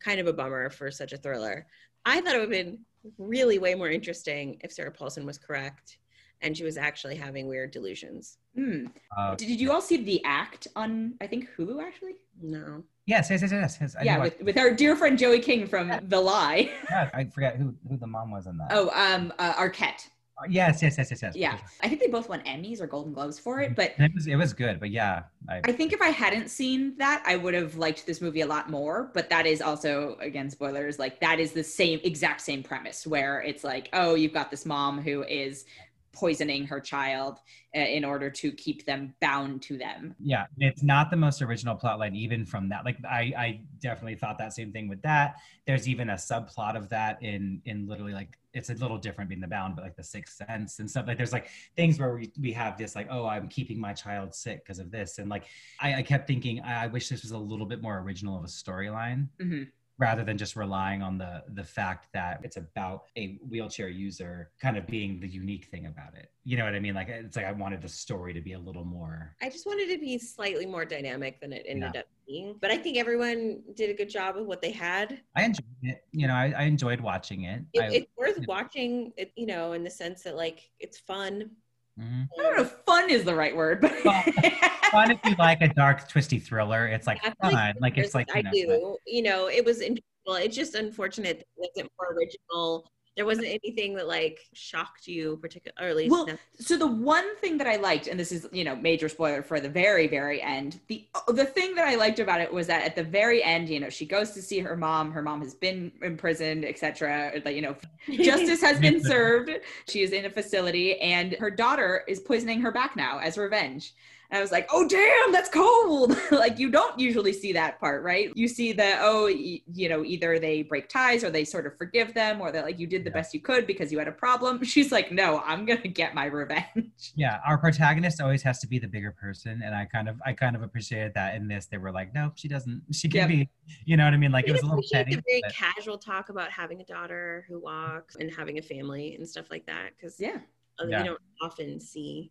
kind 0.00 0.20
of 0.20 0.26
a 0.26 0.32
bummer 0.32 0.70
for 0.70 0.90
such 0.90 1.12
a 1.12 1.16
thriller. 1.16 1.66
I 2.06 2.20
thought 2.20 2.34
it 2.34 2.38
would 2.38 2.52
have 2.52 2.64
been 2.66 2.78
really 3.18 3.58
way 3.58 3.74
more 3.74 3.90
interesting 3.90 4.58
if 4.62 4.72
Sarah 4.72 4.90
Paulson 4.90 5.24
was 5.26 5.38
correct 5.38 5.98
and 6.40 6.56
she 6.56 6.62
was 6.64 6.76
actually 6.76 7.16
having 7.16 7.48
weird 7.48 7.70
delusions. 7.72 8.38
Hmm. 8.54 8.86
Uh, 9.16 9.34
Did 9.34 9.60
you 9.60 9.72
all 9.72 9.80
see 9.80 9.96
the 9.96 10.22
act 10.24 10.68
on 10.76 11.14
I 11.20 11.26
think 11.26 11.48
Hulu 11.56 11.82
actually? 11.82 12.12
No. 12.40 12.84
yes, 13.06 13.28
yes, 13.30 13.42
yes, 13.42 13.50
yes. 13.52 13.78
yes. 13.80 13.96
Yeah, 14.02 14.14
knew 14.16 14.20
I- 14.20 14.24
with, 14.24 14.40
with 14.42 14.58
our 14.58 14.70
dear 14.72 14.94
friend 14.94 15.18
Joey 15.18 15.40
King 15.40 15.66
from 15.66 15.90
The 16.08 16.20
Lie. 16.20 16.70
yeah, 16.90 17.10
I 17.12 17.24
forget 17.24 17.56
who 17.56 17.74
who 17.88 17.96
the 17.96 18.06
mom 18.06 18.30
was 18.30 18.46
in 18.46 18.56
that. 18.58 18.68
Oh, 18.70 18.90
um, 18.90 19.32
uh, 19.38 19.54
Arquette. 19.54 20.08
Yes, 20.48 20.82
yes, 20.82 20.96
yes, 20.98 21.10
yes, 21.10 21.22
yes. 21.22 21.34
Yeah, 21.34 21.58
I 21.82 21.88
think 21.88 22.00
they 22.00 22.06
both 22.06 22.28
won 22.28 22.40
Emmys 22.40 22.80
or 22.80 22.86
Golden 22.86 23.12
Globes 23.12 23.38
for 23.38 23.60
it. 23.60 23.66
Mm-hmm. 23.66 23.74
But 23.74 23.94
it 23.98 24.14
was 24.14 24.26
it 24.26 24.36
was 24.36 24.52
good, 24.52 24.78
but 24.78 24.90
yeah, 24.90 25.24
I, 25.48 25.60
I 25.64 25.72
think 25.72 25.92
if 25.92 26.00
I 26.00 26.08
hadn't 26.08 26.48
seen 26.48 26.94
that, 26.98 27.22
I 27.26 27.36
would 27.36 27.54
have 27.54 27.76
liked 27.76 28.06
this 28.06 28.20
movie 28.20 28.42
a 28.42 28.46
lot 28.46 28.70
more. 28.70 29.10
But 29.14 29.28
that 29.30 29.46
is 29.46 29.60
also, 29.60 30.16
again, 30.20 30.48
spoilers. 30.50 30.98
Like 30.98 31.20
that 31.20 31.40
is 31.40 31.52
the 31.52 31.64
same 31.64 32.00
exact 32.04 32.40
same 32.40 32.62
premise 32.62 33.06
where 33.06 33.42
it's 33.42 33.64
like, 33.64 33.88
oh, 33.92 34.14
you've 34.14 34.32
got 34.32 34.50
this 34.50 34.64
mom 34.64 35.00
who 35.00 35.24
is 35.24 35.64
poisoning 36.12 36.66
her 36.66 36.80
child 36.80 37.38
uh, 37.76 37.80
in 37.80 38.04
order 38.04 38.30
to 38.30 38.50
keep 38.52 38.86
them 38.86 39.14
bound 39.20 39.62
to 39.62 39.76
them. 39.76 40.14
yeah, 40.20 40.46
it's 40.58 40.82
not 40.82 41.10
the 41.10 41.16
most 41.16 41.42
original 41.42 41.76
plotline 41.76 42.16
even 42.16 42.44
from 42.44 42.68
that. 42.68 42.84
Like 42.84 42.96
I 43.04 43.32
I 43.36 43.60
definitely 43.80 44.16
thought 44.16 44.38
that 44.38 44.52
same 44.52 44.72
thing 44.72 44.88
with 44.88 45.02
that. 45.02 45.36
There's 45.66 45.88
even 45.88 46.10
a 46.10 46.14
subplot 46.14 46.76
of 46.76 46.88
that 46.88 47.22
in 47.22 47.60
in 47.64 47.86
literally 47.86 48.12
like 48.12 48.38
it's 48.54 48.70
a 48.70 48.74
little 48.74 48.98
different 48.98 49.28
being 49.28 49.40
the 49.40 49.46
bound, 49.46 49.76
but 49.76 49.84
like 49.84 49.96
the 49.96 50.02
sixth 50.02 50.42
sense 50.48 50.78
and 50.78 50.90
stuff. 50.90 51.06
Like 51.06 51.16
there's 51.18 51.32
like 51.32 51.48
things 51.76 51.98
where 51.98 52.14
we, 52.14 52.32
we 52.40 52.52
have 52.52 52.76
this 52.78 52.96
like, 52.96 53.06
oh, 53.10 53.26
I'm 53.26 53.48
keeping 53.48 53.78
my 53.78 53.92
child 53.92 54.34
sick 54.34 54.64
because 54.64 54.78
of 54.78 54.90
this. 54.90 55.18
And 55.18 55.28
like 55.28 55.44
I, 55.80 55.96
I 55.96 56.02
kept 56.02 56.26
thinking, 56.26 56.60
I, 56.62 56.84
I 56.84 56.86
wish 56.88 57.08
this 57.08 57.22
was 57.22 57.30
a 57.32 57.38
little 57.38 57.66
bit 57.66 57.82
more 57.82 57.98
original 57.98 58.36
of 58.36 58.44
a 58.44 58.48
storyline. 58.48 59.28
hmm 59.40 59.64
rather 59.98 60.24
than 60.24 60.38
just 60.38 60.54
relying 60.56 61.02
on 61.02 61.18
the 61.18 61.42
the 61.54 61.64
fact 61.64 62.06
that 62.12 62.40
it's 62.44 62.56
about 62.56 63.04
a 63.16 63.38
wheelchair 63.48 63.88
user 63.88 64.50
kind 64.60 64.76
of 64.76 64.86
being 64.86 65.20
the 65.20 65.26
unique 65.28 65.66
thing 65.66 65.86
about 65.86 66.14
it. 66.14 66.30
You 66.44 66.56
know 66.56 66.64
what 66.64 66.74
I 66.74 66.80
mean? 66.80 66.94
Like 66.94 67.08
it's 67.08 67.36
like 67.36 67.46
I 67.46 67.52
wanted 67.52 67.82
the 67.82 67.88
story 67.88 68.32
to 68.32 68.40
be 68.40 68.52
a 68.52 68.58
little 68.58 68.84
more. 68.84 69.34
I 69.42 69.50
just 69.50 69.66
wanted 69.66 69.88
to 69.90 69.98
be 69.98 70.16
slightly 70.18 70.66
more 70.66 70.84
dynamic 70.84 71.40
than 71.40 71.52
it 71.52 71.64
ended 71.68 71.90
Yeah. 71.94 72.00
up 72.00 72.06
being. 72.26 72.56
But 72.60 72.70
I 72.70 72.76
think 72.78 72.96
everyone 72.96 73.62
did 73.74 73.90
a 73.90 73.94
good 73.94 74.08
job 74.08 74.36
with 74.36 74.46
what 74.46 74.62
they 74.62 74.70
had. 74.70 75.20
I 75.34 75.44
enjoyed 75.44 75.64
it. 75.82 76.04
You 76.12 76.28
know, 76.28 76.34
I, 76.34 76.54
I 76.56 76.62
enjoyed 76.62 77.00
watching 77.00 77.44
it. 77.44 77.62
It, 77.74 77.80
I, 77.82 77.86
it's 77.88 78.10
worth 78.16 78.38
watching, 78.46 79.12
it, 79.16 79.32
you 79.36 79.46
know, 79.46 79.72
in 79.72 79.82
the 79.82 79.90
sense 79.90 80.22
that 80.22 80.36
like 80.36 80.70
it's 80.78 80.98
fun. 80.98 81.50
Mhm. 81.98 82.28
I 82.38 82.42
don't 82.42 82.56
know 82.56 82.62
if 82.62 82.70
fun 82.86 83.10
is 83.10 83.24
the 83.24 83.34
right 83.34 83.54
word, 83.56 83.80
but 83.80 83.92
Well, 84.04 84.22
Fun 84.90 85.10
if 85.10 85.18
you 85.24 85.34
like 85.38 85.60
a 85.60 85.68
dark, 85.68 86.08
twisty 86.08 86.38
thriller. 86.38 86.86
It's 86.86 87.06
like 87.06 87.18
I 87.22 87.34
feel 87.42 87.50
fun. 87.50 87.74
Like 87.80 87.98
it's 87.98 88.14
like 88.14 88.28
I 88.34 88.38
you 88.52 88.66
know, 88.66 88.76
do. 88.76 88.96
You 89.06 89.22
know, 89.22 89.48
it 89.48 89.64
was 89.64 89.80
enjoyable. 89.80 90.02
It's 90.28 90.56
just 90.56 90.74
unfortunate 90.74 91.38
that 91.38 91.64
it 91.64 91.70
wasn't 91.74 91.92
more 92.00 92.16
original. 92.16 92.90
There 93.18 93.26
wasn't 93.26 93.48
anything 93.48 93.94
that 93.96 94.06
like 94.06 94.38
shocked 94.52 95.08
you 95.08 95.38
particularly, 95.38 95.84
or 95.84 95.90
at 95.90 95.96
least 95.96 96.12
Well, 96.12 96.26
no- 96.28 96.38
so 96.60 96.78
the 96.78 96.86
one 96.86 97.36
thing 97.38 97.58
that 97.58 97.66
I 97.66 97.74
liked, 97.74 98.06
and 98.06 98.18
this 98.18 98.30
is 98.30 98.46
you 98.52 98.62
know 98.62 98.76
major 98.76 99.08
spoiler 99.08 99.42
for 99.42 99.58
the 99.58 99.68
very 99.68 100.06
very 100.06 100.40
end, 100.40 100.78
the 100.86 101.04
oh, 101.16 101.32
the 101.32 101.44
thing 101.44 101.74
that 101.74 101.88
I 101.88 101.96
liked 101.96 102.20
about 102.20 102.40
it 102.40 102.52
was 102.52 102.68
that 102.68 102.84
at 102.84 102.94
the 102.94 103.02
very 103.02 103.42
end, 103.42 103.68
you 103.68 103.80
know, 103.80 103.90
she 103.90 104.06
goes 104.06 104.30
to 104.30 104.40
see 104.40 104.60
her 104.60 104.76
mom. 104.76 105.10
Her 105.10 105.20
mom 105.20 105.40
has 105.40 105.52
been 105.52 105.90
imprisoned, 106.00 106.64
etc. 106.64 107.42
Like 107.44 107.56
you 107.56 107.62
know, 107.62 107.74
justice 108.22 108.60
has 108.60 108.78
been 108.78 109.02
served. 109.02 109.50
She 109.88 110.02
is 110.02 110.12
in 110.12 110.24
a 110.24 110.30
facility, 110.30 111.00
and 111.00 111.32
her 111.32 111.50
daughter 111.50 112.04
is 112.06 112.20
poisoning 112.20 112.60
her 112.60 112.70
back 112.70 112.94
now 112.94 113.18
as 113.18 113.36
revenge. 113.36 113.94
And 114.30 114.36
I 114.38 114.42
was 114.42 114.52
like, 114.52 114.68
oh 114.70 114.86
damn, 114.86 115.32
that's 115.32 115.48
cold. 115.48 116.14
like 116.30 116.58
you 116.58 116.70
don't 116.70 116.98
usually 116.98 117.32
see 117.32 117.50
that 117.54 117.80
part, 117.80 118.02
right? 118.02 118.30
You 118.34 118.46
see 118.46 118.72
the 118.74 118.96
oh, 119.00 119.24
y- 119.24 119.62
you 119.72 119.88
know, 119.88 120.04
either 120.04 120.38
they 120.38 120.62
break 120.62 120.90
ties 120.90 121.24
or 121.24 121.30
they 121.30 121.44
sort 121.46 121.66
of 121.66 121.78
forgive 121.78 122.12
them, 122.12 122.40
or 122.42 122.52
they're 122.52 122.62
like, 122.62 122.78
you 122.78 122.86
did 122.86 123.04
the 123.04 123.10
Yeah. 123.10 123.14
best 123.14 123.32
you 123.32 123.40
could 123.40 123.66
because 123.66 123.90
you 123.90 123.98
had 123.98 124.06
a 124.06 124.12
problem. 124.12 124.62
She's 124.64 124.92
like, 124.92 125.10
no, 125.10 125.40
I'm 125.46 125.64
gonna 125.64 125.88
get 125.88 126.14
my 126.14 126.26
revenge. 126.26 126.66
yeah, 127.16 127.38
our 127.46 127.56
protagonist 127.56 128.20
always 128.20 128.42
has 128.42 128.58
to 128.58 128.66
be 128.66 128.78
the 128.78 128.86
bigger 128.88 129.12
person, 129.12 129.62
and 129.64 129.74
I 129.74 129.86
kind 129.86 130.10
of 130.10 130.20
I 130.26 130.34
kind 130.34 130.54
of 130.54 130.60
appreciated 130.62 131.14
that 131.14 131.34
in 131.34 131.48
this. 131.48 131.64
They 131.64 131.78
were 131.78 131.90
like, 131.92 132.12
no, 132.12 132.30
she 132.34 132.48
doesn't. 132.48 132.82
She 132.92 133.08
can 133.08 133.20
Yep. 133.20 133.28
be. 133.30 133.48
You 133.86 133.96
know 133.96 134.04
what 134.04 134.12
I 134.12 134.18
mean? 134.18 134.32
Like 134.32 134.44
I 134.46 134.50
it 134.50 134.52
was 134.52 134.62
a 134.62 134.66
little 134.66 134.84
petty. 134.92 135.14
the 135.16 135.22
very 135.26 135.40
but- 135.42 135.54
casual 135.54 135.96
talk 135.96 136.28
about 136.28 136.50
having 136.50 136.82
a 136.82 136.84
daughter 136.84 137.46
who 137.48 137.58
walks 137.60 138.16
and 138.16 138.30
having 138.30 138.58
a 138.58 138.62
family 138.62 139.14
and 139.14 139.26
stuff 139.26 139.46
like 139.50 139.64
that 139.66 139.92
because 139.96 140.20
Yeah. 140.20 140.36
Uh, 140.80 140.86
yeah. 140.86 140.98
you 140.98 141.04
don't 141.06 141.20
often 141.40 141.80
see 141.80 142.30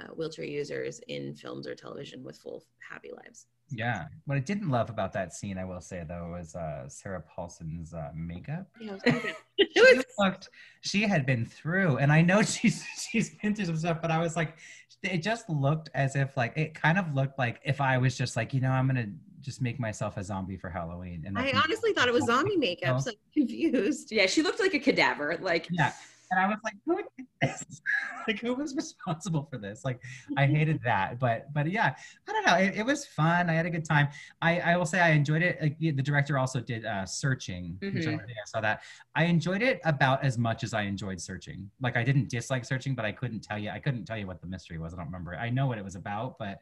uh, 0.00 0.08
wheelchair 0.14 0.44
users 0.44 1.00
in 1.08 1.34
films 1.34 1.66
or 1.66 1.74
television 1.74 2.22
with 2.22 2.36
full 2.36 2.64
happy 2.88 3.10
lives. 3.12 3.46
Yeah. 3.70 4.04
What 4.26 4.36
I 4.36 4.40
didn't 4.40 4.68
love 4.68 4.90
about 4.90 5.12
that 5.14 5.32
scene, 5.32 5.58
I 5.58 5.64
will 5.64 5.80
say 5.80 6.04
though, 6.06 6.30
was 6.36 6.54
uh, 6.54 6.88
Sarah 6.88 7.22
Paulson's 7.22 7.94
uh, 7.94 8.10
makeup. 8.14 8.66
Yeah, 8.80 8.96
it 9.04 9.14
was. 9.14 9.34
She 9.74 10.00
looked, 10.18 10.48
she 10.82 11.02
had 11.02 11.24
been 11.24 11.46
through, 11.46 11.98
and 11.98 12.12
I 12.12 12.20
know 12.20 12.42
she's 12.42 12.84
she's 13.10 13.30
been 13.36 13.54
through 13.54 13.66
some 13.66 13.76
stuff, 13.76 14.02
but 14.02 14.10
I 14.10 14.18
was 14.18 14.36
like, 14.36 14.56
it 15.02 15.18
just 15.18 15.48
looked 15.48 15.90
as 15.94 16.14
if 16.14 16.36
like 16.36 16.56
it 16.56 16.74
kind 16.74 16.98
of 16.98 17.14
looked 17.14 17.38
like 17.38 17.60
if 17.64 17.80
I 17.80 17.98
was 17.98 18.16
just 18.16 18.36
like, 18.36 18.52
you 18.52 18.60
know, 18.60 18.70
I'm 18.70 18.86
gonna 18.86 19.08
just 19.40 19.60
make 19.60 19.80
myself 19.80 20.16
a 20.16 20.24
zombie 20.24 20.56
for 20.56 20.70
Halloween. 20.70 21.24
And 21.26 21.38
I 21.38 21.52
honestly 21.52 21.92
thought 21.92 22.08
it 22.08 22.14
was 22.14 22.24
zombie 22.26 22.56
makeup, 22.56 23.00
so 23.00 23.10
I'm 23.10 23.16
confused. 23.32 24.12
Yeah, 24.12 24.26
she 24.26 24.42
looked 24.42 24.60
like 24.60 24.74
a 24.74 24.78
cadaver. 24.78 25.38
Like 25.40 25.68
Yeah. 25.70 25.92
And 26.32 26.40
I 26.40 26.46
was 26.46 26.58
like, 26.64 26.74
who 26.86 26.96
did 26.96 27.26
this? 27.42 27.82
like 28.26 28.40
who 28.40 28.54
was 28.54 28.74
responsible 28.74 29.46
for 29.50 29.58
this? 29.58 29.84
Like 29.84 30.00
I 30.38 30.46
hated 30.46 30.80
that. 30.84 31.18
But 31.18 31.52
but 31.52 31.70
yeah, 31.70 31.94
I 32.28 32.32
don't 32.32 32.46
know. 32.46 32.54
It, 32.54 32.78
it 32.78 32.86
was 32.86 33.04
fun. 33.04 33.50
I 33.50 33.52
had 33.52 33.66
a 33.66 33.70
good 33.70 33.84
time. 33.84 34.08
I, 34.40 34.60
I 34.60 34.76
will 34.78 34.86
say 34.86 35.00
I 35.00 35.10
enjoyed 35.10 35.42
it. 35.42 35.58
Like, 35.60 35.78
the 35.78 35.92
director 35.92 36.38
also 36.38 36.58
did 36.60 36.86
uh 36.86 37.04
searching, 37.04 37.76
which 37.80 38.06
I 38.06 38.12
I 38.14 38.46
saw 38.46 38.62
that. 38.62 38.80
I 39.14 39.24
enjoyed 39.24 39.60
it 39.60 39.80
about 39.84 40.24
as 40.24 40.38
much 40.38 40.64
as 40.64 40.72
I 40.72 40.82
enjoyed 40.82 41.20
searching. 41.20 41.70
Like 41.82 41.98
I 41.98 42.02
didn't 42.02 42.30
dislike 42.30 42.64
searching, 42.64 42.94
but 42.94 43.04
I 43.04 43.12
couldn't 43.12 43.40
tell 43.40 43.58
you 43.58 43.68
I 43.68 43.78
couldn't 43.78 44.06
tell 44.06 44.16
you 44.16 44.26
what 44.26 44.40
the 44.40 44.46
mystery 44.46 44.78
was. 44.78 44.94
I 44.94 44.96
don't 44.96 45.06
remember. 45.06 45.34
I 45.36 45.50
know 45.50 45.66
what 45.66 45.76
it 45.76 45.84
was 45.84 45.96
about, 45.96 46.38
but 46.38 46.60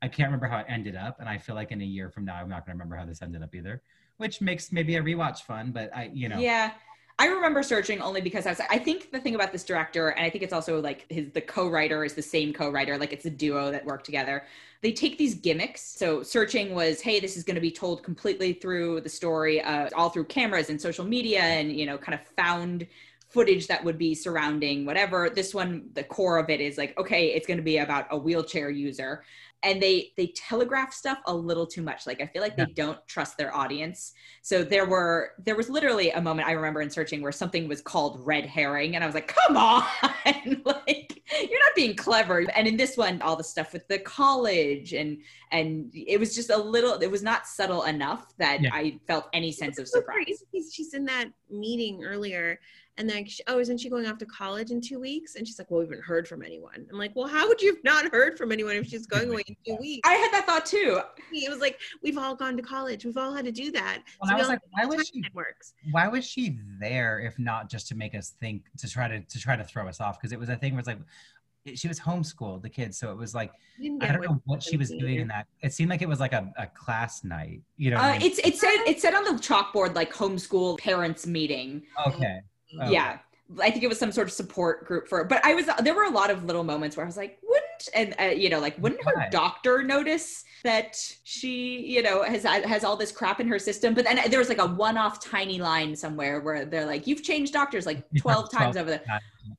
I 0.00 0.08
can't 0.08 0.28
remember 0.28 0.46
how 0.46 0.60
it 0.60 0.66
ended 0.66 0.96
up. 0.96 1.20
And 1.20 1.28
I 1.28 1.36
feel 1.36 1.54
like 1.54 1.72
in 1.72 1.82
a 1.82 1.84
year 1.84 2.08
from 2.08 2.24
now 2.24 2.36
I'm 2.36 2.48
not 2.48 2.64
gonna 2.64 2.76
remember 2.76 2.96
how 2.96 3.04
this 3.04 3.20
ended 3.20 3.42
up 3.42 3.54
either. 3.54 3.82
Which 4.16 4.40
makes 4.40 4.72
maybe 4.72 4.96
a 4.96 5.02
rewatch 5.02 5.40
fun, 5.40 5.72
but 5.72 5.94
I 5.94 6.10
you 6.14 6.30
know 6.30 6.38
Yeah. 6.38 6.72
I 7.20 7.26
remember 7.26 7.62
searching 7.62 8.00
only 8.00 8.22
because 8.22 8.46
I 8.46 8.52
was 8.52 8.62
I 8.70 8.78
think 8.78 9.12
the 9.12 9.20
thing 9.20 9.34
about 9.34 9.52
this 9.52 9.62
director, 9.62 10.08
and 10.08 10.24
I 10.24 10.30
think 10.30 10.42
it's 10.42 10.54
also 10.54 10.80
like 10.80 11.04
his 11.10 11.30
the 11.32 11.42
co-writer 11.42 12.02
is 12.02 12.14
the 12.14 12.22
same 12.22 12.50
co-writer, 12.50 12.96
like 12.96 13.12
it's 13.12 13.26
a 13.26 13.30
duo 13.30 13.70
that 13.70 13.84
work 13.84 14.04
together. 14.04 14.44
They 14.80 14.92
take 14.92 15.18
these 15.18 15.34
gimmicks. 15.34 15.82
So 15.82 16.22
searching 16.22 16.74
was, 16.74 17.02
hey, 17.02 17.20
this 17.20 17.36
is 17.36 17.44
going 17.44 17.56
to 17.56 17.60
be 17.60 17.70
told 17.70 18.02
completely 18.02 18.54
through 18.54 19.02
the 19.02 19.10
story, 19.10 19.60
uh, 19.60 19.90
all 19.94 20.08
through 20.08 20.24
cameras 20.24 20.70
and 20.70 20.80
social 20.80 21.04
media, 21.04 21.42
and 21.42 21.70
you 21.70 21.84
know, 21.84 21.98
kind 21.98 22.18
of 22.18 22.26
found 22.42 22.86
footage 23.28 23.66
that 23.66 23.84
would 23.84 23.98
be 23.98 24.14
surrounding 24.14 24.86
whatever. 24.86 25.28
This 25.28 25.54
one, 25.54 25.90
the 25.92 26.04
core 26.04 26.38
of 26.38 26.48
it 26.48 26.62
is 26.62 26.78
like, 26.78 26.98
okay, 26.98 27.34
it's 27.34 27.46
going 27.46 27.58
to 27.58 27.62
be 27.62 27.76
about 27.76 28.06
a 28.10 28.16
wheelchair 28.16 28.70
user. 28.70 29.24
And 29.62 29.82
they 29.82 30.12
they 30.16 30.28
telegraph 30.28 30.92
stuff 30.92 31.18
a 31.26 31.34
little 31.34 31.66
too 31.66 31.82
much. 31.82 32.06
Like 32.06 32.22
I 32.22 32.26
feel 32.26 32.40
like 32.40 32.56
they 32.56 32.64
don't 32.64 32.98
trust 33.06 33.36
their 33.36 33.54
audience. 33.54 34.14
So 34.40 34.64
there 34.64 34.86
were 34.86 35.32
there 35.38 35.54
was 35.54 35.68
literally 35.68 36.10
a 36.12 36.20
moment 36.20 36.48
I 36.48 36.52
remember 36.52 36.80
in 36.80 36.88
searching 36.88 37.20
where 37.20 37.30
something 37.32 37.68
was 37.68 37.82
called 37.82 38.20
red 38.24 38.46
herring, 38.46 38.94
and 38.94 39.04
I 39.04 39.06
was 39.06 39.14
like, 39.14 39.28
"Come 39.46 39.58
on, 39.58 39.84
like 40.64 41.22
you're 41.42 41.62
not 41.62 41.74
being 41.76 41.94
clever." 41.94 42.38
And 42.56 42.66
in 42.66 42.78
this 42.78 42.96
one, 42.96 43.20
all 43.20 43.36
the 43.36 43.44
stuff 43.44 43.74
with 43.74 43.86
the 43.88 43.98
college 43.98 44.94
and 44.94 45.18
and 45.52 45.90
it 45.94 46.18
was 46.18 46.34
just 46.34 46.48
a 46.48 46.56
little. 46.56 46.94
It 46.94 47.10
was 47.10 47.22
not 47.22 47.46
subtle 47.46 47.82
enough 47.84 48.32
that 48.38 48.62
Yeah. 48.62 48.70
I 48.72 48.98
felt 49.06 49.28
any 49.34 49.52
sense 49.52 49.78
of 49.78 49.86
surprise. 49.88 50.24
She's- 50.52 50.72
She's 50.72 50.94
in 50.94 51.04
that 51.06 51.26
meeting 51.50 52.02
earlier, 52.04 52.58
and 53.00 53.08
then 53.08 53.24
she, 53.24 53.42
oh, 53.46 53.58
isn't 53.58 53.78
she 53.78 53.88
going 53.88 54.06
off 54.06 54.18
to 54.18 54.26
college 54.26 54.70
in 54.70 54.78
two 54.82 55.00
weeks? 55.00 55.34
And 55.36 55.46
she's 55.46 55.58
like, 55.58 55.70
well, 55.70 55.80
we 55.80 55.86
haven't 55.86 56.04
heard 56.04 56.28
from 56.28 56.42
anyone. 56.42 56.86
I'm 56.92 56.98
like, 56.98 57.12
well, 57.16 57.26
how 57.26 57.48
would 57.48 57.62
you 57.62 57.74
have 57.74 57.82
not 57.82 58.12
heard 58.12 58.36
from 58.36 58.52
anyone 58.52 58.76
if 58.76 58.88
she's 58.88 59.06
going 59.06 59.30
away 59.30 59.42
in 59.46 59.56
two 59.66 59.76
weeks? 59.80 60.06
I 60.06 60.12
had 60.12 60.30
that 60.34 60.44
thought 60.46 60.66
too. 60.66 61.00
It 61.32 61.48
was 61.50 61.60
like 61.60 61.80
we've 62.02 62.18
all 62.18 62.34
gone 62.36 62.58
to 62.58 62.62
college. 62.62 63.06
We've 63.06 63.16
all 63.16 63.32
had 63.32 63.46
to 63.46 63.52
do 63.52 63.72
that. 63.72 64.02
Well, 64.20 64.28
So 64.28 64.34
I 64.34 64.38
was 64.38 64.48
like, 64.48 64.60
why 64.72 64.84
was 64.84 65.08
she 65.08 65.24
works? 65.32 65.72
why 65.92 66.08
was 66.08 66.26
she 66.26 66.58
there 66.78 67.20
if 67.20 67.38
not 67.38 67.70
just 67.70 67.88
to 67.88 67.94
make 67.94 68.14
us 68.14 68.34
think 68.38 68.64
to 68.76 68.86
try 68.86 69.08
to 69.08 69.20
to 69.20 69.38
try 69.38 69.56
to 69.56 69.64
throw 69.64 69.88
us 69.88 69.98
off 69.98 70.20
because 70.20 70.32
it 70.32 70.38
was 70.38 70.50
a 70.50 70.56
thing 70.56 70.74
where 70.74 70.80
it's 70.80 70.88
like 70.88 70.98
she 71.74 71.88
was 71.88 72.00
homeschooled 72.00 72.62
the 72.62 72.68
kids, 72.68 72.98
so 72.98 73.10
it 73.12 73.16
was 73.18 73.34
like 73.34 73.52
I 74.02 74.12
don't 74.12 74.22
know 74.22 74.40
what 74.46 74.62
she 74.62 74.76
was 74.76 74.90
doing 74.90 75.16
in 75.20 75.28
that. 75.28 75.46
It 75.62 75.72
seemed 75.72 75.90
like 75.90 76.02
it 76.02 76.08
was 76.08 76.20
like 76.20 76.32
a, 76.32 76.50
a 76.56 76.66
class 76.66 77.22
night, 77.22 77.60
you 77.76 77.90
know. 77.90 77.98
Uh, 77.98 78.02
I 78.02 78.18
mean? 78.18 78.22
it's 78.30 78.38
it 78.38 78.56
said 78.56 78.76
it 78.86 79.00
said 79.00 79.14
on 79.14 79.24
the 79.24 79.32
chalkboard 79.32 79.94
like 79.94 80.12
homeschool 80.12 80.78
parents 80.78 81.26
meeting. 81.26 81.82
okay. 82.06 82.40
Oh. 82.78 82.90
Yeah. 82.90 83.18
I 83.60 83.70
think 83.70 83.82
it 83.82 83.88
was 83.88 83.98
some 83.98 84.12
sort 84.12 84.28
of 84.28 84.32
support 84.32 84.86
group 84.86 85.08
for 85.08 85.24
but 85.24 85.44
I 85.44 85.54
was 85.54 85.68
there 85.82 85.94
were 85.94 86.04
a 86.04 86.10
lot 86.10 86.30
of 86.30 86.44
little 86.44 86.62
moments 86.62 86.96
where 86.96 87.04
I 87.04 87.08
was 87.08 87.16
like, 87.16 87.40
wouldn't 87.42 87.88
and 87.94 88.14
uh, 88.20 88.32
you 88.32 88.48
know, 88.48 88.60
like 88.60 88.78
wouldn't 88.78 89.02
her 89.04 89.12
Why? 89.16 89.28
doctor 89.28 89.82
notice 89.82 90.44
that 90.62 90.96
she, 91.24 91.80
you 91.80 92.00
know, 92.00 92.22
has 92.22 92.44
has 92.44 92.84
all 92.84 92.96
this 92.96 93.10
crap 93.10 93.40
in 93.40 93.48
her 93.48 93.58
system? 93.58 93.92
But 93.92 94.04
then 94.04 94.20
there 94.30 94.38
was 94.38 94.48
like 94.48 94.58
a 94.58 94.66
one-off 94.66 95.18
tiny 95.18 95.58
line 95.58 95.96
somewhere 95.96 96.40
where 96.40 96.64
they're 96.64 96.86
like, 96.86 97.08
You've 97.08 97.24
changed 97.24 97.52
doctors 97.52 97.86
like 97.86 98.04
12 98.20 98.52
times 98.52 98.76
over 98.76 98.90
the 98.90 99.02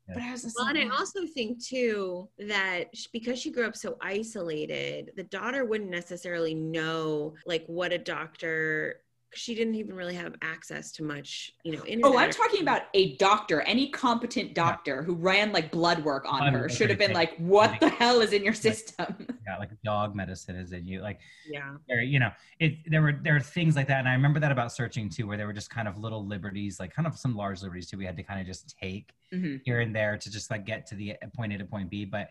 but 0.07 0.23
I 0.23 0.31
was 0.31 0.43
just 0.43 0.55
Well, 0.57 0.67
and 0.67 0.77
I 0.77 0.95
also 0.95 1.25
think 1.25 1.63
too 1.63 2.29
that 2.39 2.93
because 3.11 3.39
she 3.39 3.51
grew 3.51 3.65
up 3.65 3.75
so 3.75 3.97
isolated, 4.01 5.11
the 5.15 5.23
daughter 5.23 5.65
wouldn't 5.65 5.89
necessarily 5.89 6.53
know 6.53 7.35
like 7.45 7.65
what 7.67 7.91
a 7.91 7.97
doctor. 7.97 9.01
She 9.33 9.55
didn't 9.55 9.75
even 9.75 9.95
really 9.95 10.15
have 10.15 10.35
access 10.41 10.91
to 10.93 11.03
much, 11.03 11.51
you 11.63 11.71
know. 11.71 11.83
Internet 11.85 12.05
Oh, 12.05 12.17
I'm 12.17 12.31
talking 12.31 12.61
about 12.61 12.83
a 12.93 13.15
doctor, 13.17 13.61
any 13.61 13.89
competent 13.89 14.53
doctor 14.53 15.03
who 15.03 15.15
ran 15.15 15.51
like 15.53 15.71
blood 15.71 16.03
work 16.03 16.25
on 16.27 16.39
Blood 16.39 16.53
her 16.53 16.59
work 16.61 16.71
should 16.71 16.89
have 16.89 16.99
been 16.99 17.13
like, 17.13 17.37
what 17.37 17.79
the 17.79 17.89
hell 17.89 18.21
is 18.21 18.33
in 18.33 18.43
your 18.43 18.53
system? 18.53 19.27
Yeah, 19.47 19.57
like 19.57 19.71
dog 19.83 20.15
medicine 20.15 20.55
is 20.55 20.71
in 20.71 20.85
you. 20.85 21.01
Like 21.01 21.19
Yeah. 21.49 21.75
there, 21.87 22.01
you 22.03 22.19
know, 22.19 22.29
it 22.59 22.73
there 22.89 23.01
were 23.01 23.13
there 23.23 23.33
were 23.33 23.39
things 23.39 23.75
like 23.75 23.87
that. 23.87 23.97
And 23.99 24.07
I 24.07 24.13
remember 24.13 24.39
that 24.39 24.51
about 24.51 24.71
searching 24.71 25.09
too, 25.09 25.25
where 25.27 25.35
there 25.35 25.47
were 25.47 25.51
just 25.53 25.69
kind 25.71 25.87
of 25.87 25.97
little 25.97 26.25
liberties, 26.25 26.79
like 26.79 26.93
kind 26.93 27.07
of 27.07 27.17
some 27.17 27.35
large 27.35 27.63
liberties 27.63 27.89
too. 27.89 27.97
We 27.97 28.05
had 28.05 28.15
to 28.17 28.23
kind 28.23 28.39
of 28.39 28.45
just 28.45 28.77
take 28.79 29.11
Mhm. 29.33 29.61
here 29.63 29.79
and 29.79 29.95
there 29.95 30.15
to 30.15 30.29
just 30.31 30.51
like 30.51 30.65
get 30.65 30.85
to 30.87 30.95
the 30.95 31.15
point 31.35 31.53
A 31.53 31.57
to 31.57 31.65
point 31.65 31.89
B. 31.89 32.05
But 32.05 32.29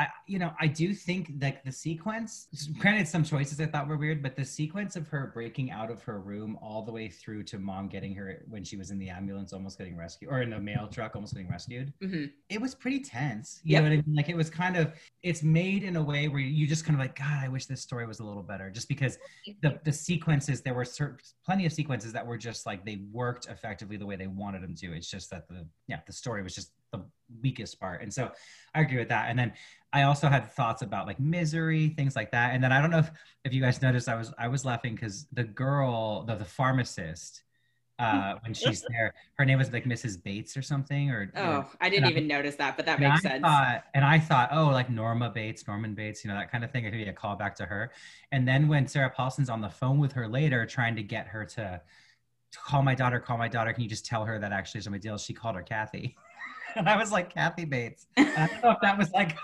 I, 0.00 0.08
you 0.26 0.38
know, 0.38 0.50
I 0.58 0.66
do 0.66 0.94
think 0.94 1.30
like 1.42 1.62
the 1.62 1.70
sequence, 1.70 2.48
granted, 2.78 3.06
some 3.06 3.22
choices 3.22 3.60
I 3.60 3.66
thought 3.66 3.86
were 3.86 3.98
weird, 3.98 4.22
but 4.22 4.34
the 4.34 4.46
sequence 4.46 4.96
of 4.96 5.06
her 5.08 5.30
breaking 5.34 5.70
out 5.70 5.90
of 5.90 6.02
her 6.04 6.20
room 6.20 6.58
all 6.62 6.82
the 6.82 6.90
way 6.90 7.10
through 7.10 7.42
to 7.44 7.58
mom 7.58 7.86
getting 7.88 8.14
her 8.14 8.42
when 8.48 8.64
she 8.64 8.78
was 8.78 8.90
in 8.90 8.98
the 8.98 9.10
ambulance, 9.10 9.52
almost 9.52 9.76
getting 9.76 9.94
rescued, 9.94 10.30
or 10.30 10.40
in 10.40 10.48
the 10.48 10.58
mail 10.58 10.88
truck, 10.88 11.14
almost 11.16 11.34
getting 11.34 11.50
rescued. 11.50 11.92
Mhm. 12.02 12.32
It 12.48 12.62
was 12.62 12.74
pretty 12.74 13.00
tense. 13.00 13.60
You 13.62 13.74
Yep. 13.74 13.82
know 13.82 13.88
what 13.90 13.92
I 13.92 14.02
mean? 14.06 14.16
Like 14.16 14.28
it 14.30 14.36
was 14.36 14.48
kind 14.48 14.78
of, 14.78 14.94
it's 15.22 15.42
made 15.42 15.82
in 15.82 15.96
a 15.96 16.02
way 16.02 16.28
where 16.28 16.40
you 16.40 16.66
just 16.66 16.86
kind 16.86 16.96
of 16.96 17.00
like, 17.00 17.14
God, 17.14 17.44
I 17.44 17.48
wish 17.48 17.66
this 17.66 17.82
story 17.82 18.06
was 18.06 18.20
a 18.20 18.24
little 18.24 18.42
better, 18.42 18.70
just 18.70 18.88
because 18.88 19.18
the 19.60 19.78
the 19.84 19.92
sequences 19.92 20.62
there 20.62 20.72
were 20.72 20.86
certain 20.86 21.18
plenty 21.44 21.66
of 21.66 21.74
sequences 21.74 22.10
that 22.14 22.26
were 22.26 22.38
just 22.38 22.64
like 22.64 22.86
they 22.86 23.02
worked 23.12 23.48
effectively 23.48 23.98
the 23.98 24.06
way 24.06 24.16
they 24.16 24.26
wanted 24.28 24.62
them 24.62 24.74
to 24.76 24.92
it's 24.94 25.10
just 25.10 25.28
that 25.30 25.46
the 25.48 25.66
yeah 25.88 26.00
the 26.06 26.12
story 26.12 26.42
was 26.42 26.54
just 26.54 26.72
the 26.92 27.00
weakest 27.42 27.78
part 27.78 28.02
and 28.02 28.12
so 28.12 28.30
i 28.74 28.80
agree 28.80 28.98
with 28.98 29.08
that 29.08 29.28
and 29.30 29.38
then 29.38 29.52
i 29.92 30.02
also 30.02 30.28
had 30.28 30.50
thoughts 30.52 30.82
about 30.82 31.06
like 31.06 31.20
misery 31.20 31.88
things 31.90 32.16
like 32.16 32.30
that 32.32 32.54
and 32.54 32.62
then 32.62 32.72
i 32.72 32.80
don't 32.80 32.90
know 32.90 32.98
if, 32.98 33.10
if 33.44 33.52
you 33.54 33.60
guys 33.60 33.80
noticed 33.80 34.08
i 34.08 34.16
was 34.16 34.32
i 34.38 34.48
was 34.48 34.64
laughing 34.64 34.94
because 34.94 35.26
the 35.32 35.44
girl 35.44 36.24
the, 36.24 36.34
the 36.34 36.44
pharmacist 36.44 37.44
uh 38.00 38.34
when 38.42 38.52
she's 38.52 38.82
there 38.88 39.14
her 39.38 39.44
name 39.44 39.58
was 39.58 39.72
like 39.72 39.84
mrs 39.84 40.20
bates 40.22 40.56
or 40.56 40.62
something 40.62 41.10
or 41.10 41.30
Oh, 41.36 41.66
I 41.80 41.88
didn't 41.88 41.98
And 41.98 42.06
I- 42.06 42.10
even 42.10 42.26
notice 42.26 42.56
that, 42.56 42.76
but 42.76 42.84
that 42.86 42.98
makes 42.98 43.24
I 43.24 43.28
sense. 43.28 43.42
Thought, 43.42 43.84
and 43.94 44.04
I 44.04 44.18
thought, 44.18 44.48
oh, 44.52 44.66
like 44.66 44.90
Norma 44.90 45.30
Bates, 45.30 45.66
Norman 45.68 45.94
Bates, 45.94 46.24
you 46.24 46.28
know, 46.30 46.34
that 46.36 46.50
kind 46.50 46.64
of 46.64 46.70
thing. 46.72 46.84
It 46.84 46.90
could 46.90 46.96
be 46.96 47.04
a 47.08 47.12
callback 47.12 47.54
to 47.56 47.66
her. 47.66 47.92
And 48.32 48.46
then 48.48 48.66
when 48.68 48.86
Sarah 48.88 49.10
Paulson's 49.10 49.48
on 49.50 49.60
the 49.60 49.68
phone 49.68 49.98
with 49.98 50.12
her 50.12 50.26
later, 50.26 50.66
trying 50.66 50.96
to 50.96 51.02
get 51.02 51.26
her 51.28 51.44
to, 51.44 51.80
to 52.52 52.58
call 52.58 52.82
my 52.82 52.94
daughter, 52.94 53.20
call 53.20 53.36
my 53.38 53.48
daughter, 53.48 53.72
can 53.72 53.82
you 53.82 53.88
just 53.88 54.06
tell 54.06 54.24
her 54.24 54.38
that 54.38 54.50
actually 54.52 54.80
no 54.84 54.92
big 54.92 55.02
deal? 55.02 55.18
She 55.18 55.32
called 55.34 55.56
her 55.56 55.62
Kathy. 55.62 56.16
and 56.76 56.88
I 56.88 56.96
was 56.96 57.12
like, 57.12 57.32
Kathy 57.32 57.64
Bates. 57.64 58.06
And 58.16 58.28
I 58.36 58.46
don't 58.46 58.62
know 58.62 58.70
if 58.70 58.78
that 58.82 58.98
was 58.98 59.10
like, 59.12 59.36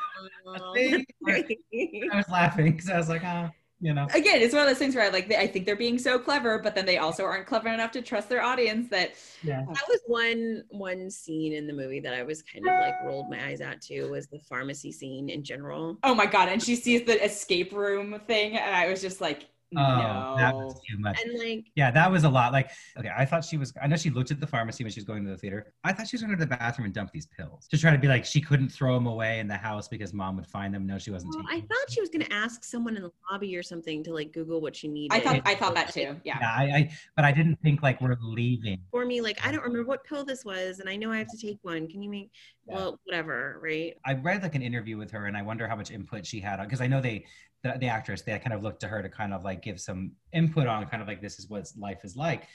thing, 0.74 1.05
I 1.27 2.16
was 2.16 2.29
laughing 2.29 2.72
because 2.72 2.89
I 2.89 2.97
was 2.97 3.09
like, 3.09 3.24
oh, 3.24 3.51
you 3.81 3.93
know. 3.93 4.07
Again, 4.14 4.41
it's 4.41 4.55
one 4.55 4.62
of 4.62 4.68
those 4.68 4.79
things 4.79 4.95
where 4.95 5.05
I 5.05 5.09
like. 5.09 5.31
I 5.33 5.47
think 5.47 5.66
they're 5.66 5.77
being 5.77 5.99
so 5.99 6.18
clever, 6.18 6.59
but 6.59 6.74
then 6.74 6.87
they 6.87 6.99
also 6.99 7.24
aren't 7.24 7.47
clever 7.47 7.68
enough 7.68 7.91
to 7.93 8.03
trust 8.03 8.29
their 8.29 8.43
audience. 8.43 8.89
That 8.89 9.14
Yeah. 9.43 9.64
that 9.68 9.85
was 9.89 10.01
one 10.07 10.64
one 10.70 11.11
scene 11.11 11.53
in 11.53 11.66
the 11.66 11.72
movie 11.74 12.01
that 12.01 12.14
I 12.14 12.22
was 12.22 12.43
kind 12.43 12.66
of 12.66 12.72
like 12.81 12.95
rolled 13.05 13.29
my 13.29 13.45
eyes 13.45 13.61
at 13.61 13.83
too 13.83 14.11
was 14.11 14.29
the 14.29 14.39
pharmacy 14.49 14.93
scene 14.93 15.29
in 15.29 15.43
general. 15.45 15.99
oh 16.05 16.14
my 16.14 16.27
god! 16.27 16.49
And 16.49 16.62
she 16.62 16.74
sees 16.77 17.03
the 17.03 17.22
escape 17.22 17.72
room 17.72 18.18
thing, 18.27 18.57
and 18.57 18.74
I 18.74 18.89
was 18.89 19.03
just 19.03 19.20
like, 19.20 19.47
Oh, 19.76 19.80
no. 19.80 20.34
that 20.38 20.54
was 20.54 20.80
too 20.88 20.96
much. 20.98 21.20
And 21.20 21.36
like 21.38 21.64
Yeah, 21.74 21.90
that 21.90 22.10
was 22.10 22.22
a 22.22 22.28
lot. 22.28 22.52
Like, 22.52 22.70
okay, 22.98 23.10
I 23.16 23.24
thought 23.24 23.44
she 23.44 23.56
was. 23.56 23.72
I 23.82 23.88
know 23.88 23.96
she 23.96 24.10
looked 24.10 24.30
at 24.30 24.38
the 24.38 24.46
pharmacy 24.46 24.84
when 24.84 24.92
she 24.92 25.00
was 25.00 25.04
going 25.04 25.24
to 25.24 25.30
the 25.30 25.36
theater. 25.36 25.72
I 25.82 25.92
thought 25.92 26.06
she 26.06 26.14
was 26.14 26.22
going 26.22 26.36
to 26.36 26.38
the 26.38 26.46
bathroom 26.46 26.84
and 26.84 26.94
dump 26.94 27.10
these 27.10 27.26
pills 27.26 27.66
to 27.68 27.78
try 27.78 27.90
to 27.90 27.98
be 27.98 28.06
like 28.06 28.24
she 28.24 28.40
couldn't 28.40 28.68
throw 28.68 28.94
them 28.94 29.06
away 29.06 29.40
in 29.40 29.48
the 29.48 29.56
house 29.56 29.88
because 29.88 30.12
mom 30.12 30.36
would 30.36 30.46
find 30.46 30.72
them. 30.72 30.86
No, 30.86 30.98
she 30.98 31.10
wasn't 31.10 31.34
well, 31.34 31.44
I 31.48 31.54
taking. 31.54 31.60
them. 31.62 31.68
thought 31.68 31.92
she 31.92 32.00
was 32.00 32.10
gonna 32.10 32.28
ask 32.30 32.62
someone 32.62 32.96
in 32.96 33.02
the 33.02 33.10
lobby 33.30 33.56
or 33.56 33.62
something 33.62 34.04
to 34.04 34.12
like 34.12 34.32
Google 34.32 34.60
what 34.60 34.76
she 34.76 34.86
needed. 34.86 35.16
I 35.16 35.20
thought 35.20 35.42
I 35.44 35.54
thought 35.56 35.74
that 35.74 35.92
too. 35.92 36.16
Yeah. 36.22 36.38
Yeah, 36.40 36.54
I, 36.56 36.62
I. 36.64 36.90
But 37.16 37.24
I 37.24 37.32
didn't 37.32 37.56
think 37.60 37.82
like 37.82 38.00
we're 38.00 38.16
leaving. 38.22 38.78
for 38.92 39.04
me, 39.04 39.20
like 39.20 39.44
I 39.44 39.50
don't 39.50 39.62
remember 39.64 39.88
what 39.88 40.04
pill 40.04 40.24
this 40.24 40.44
was, 40.44 40.78
and 40.78 40.88
I 40.88 40.94
know 40.94 41.10
I 41.10 41.18
have 41.18 41.28
to 41.28 41.36
take 41.36 41.58
one. 41.62 41.88
Can 41.88 42.02
you 42.02 42.08
make 42.10 42.30
Yeah. 42.66 42.74
well 42.74 43.00
whatever, 43.04 43.58
right? 43.62 43.94
I 44.04 44.14
read 44.14 44.42
like 44.42 44.54
an 44.54 44.62
interview 44.62 44.96
with 44.96 45.10
her, 45.12 45.26
and 45.26 45.36
I 45.36 45.42
wonder 45.42 45.68
how 45.68 45.76
much 45.76 45.90
input 45.90 46.26
she 46.26 46.40
had 46.40 46.58
on 46.60 46.66
because 46.66 46.80
I 46.80 46.86
know 46.86 47.00
they, 47.00 47.26
the, 47.62 47.76
the 47.80 47.86
actress, 47.88 48.22
they 48.22 48.38
kind 48.38 48.52
of 48.52 48.62
looked 48.62 48.80
to 48.80 48.88
her 48.88 49.02
to 49.02 49.08
kind 49.08 49.32
of 49.32 49.44
like 49.44 49.62
give 49.62 49.80
some 49.80 50.12
input 50.32 50.66
on 50.66 50.86
kind 50.86 51.02
of 51.02 51.08
like 51.08 51.20
this 51.22 51.38
is 51.38 51.48
what 51.48 51.66
life 51.76 52.04
is 52.04 52.16
like. 52.16 52.48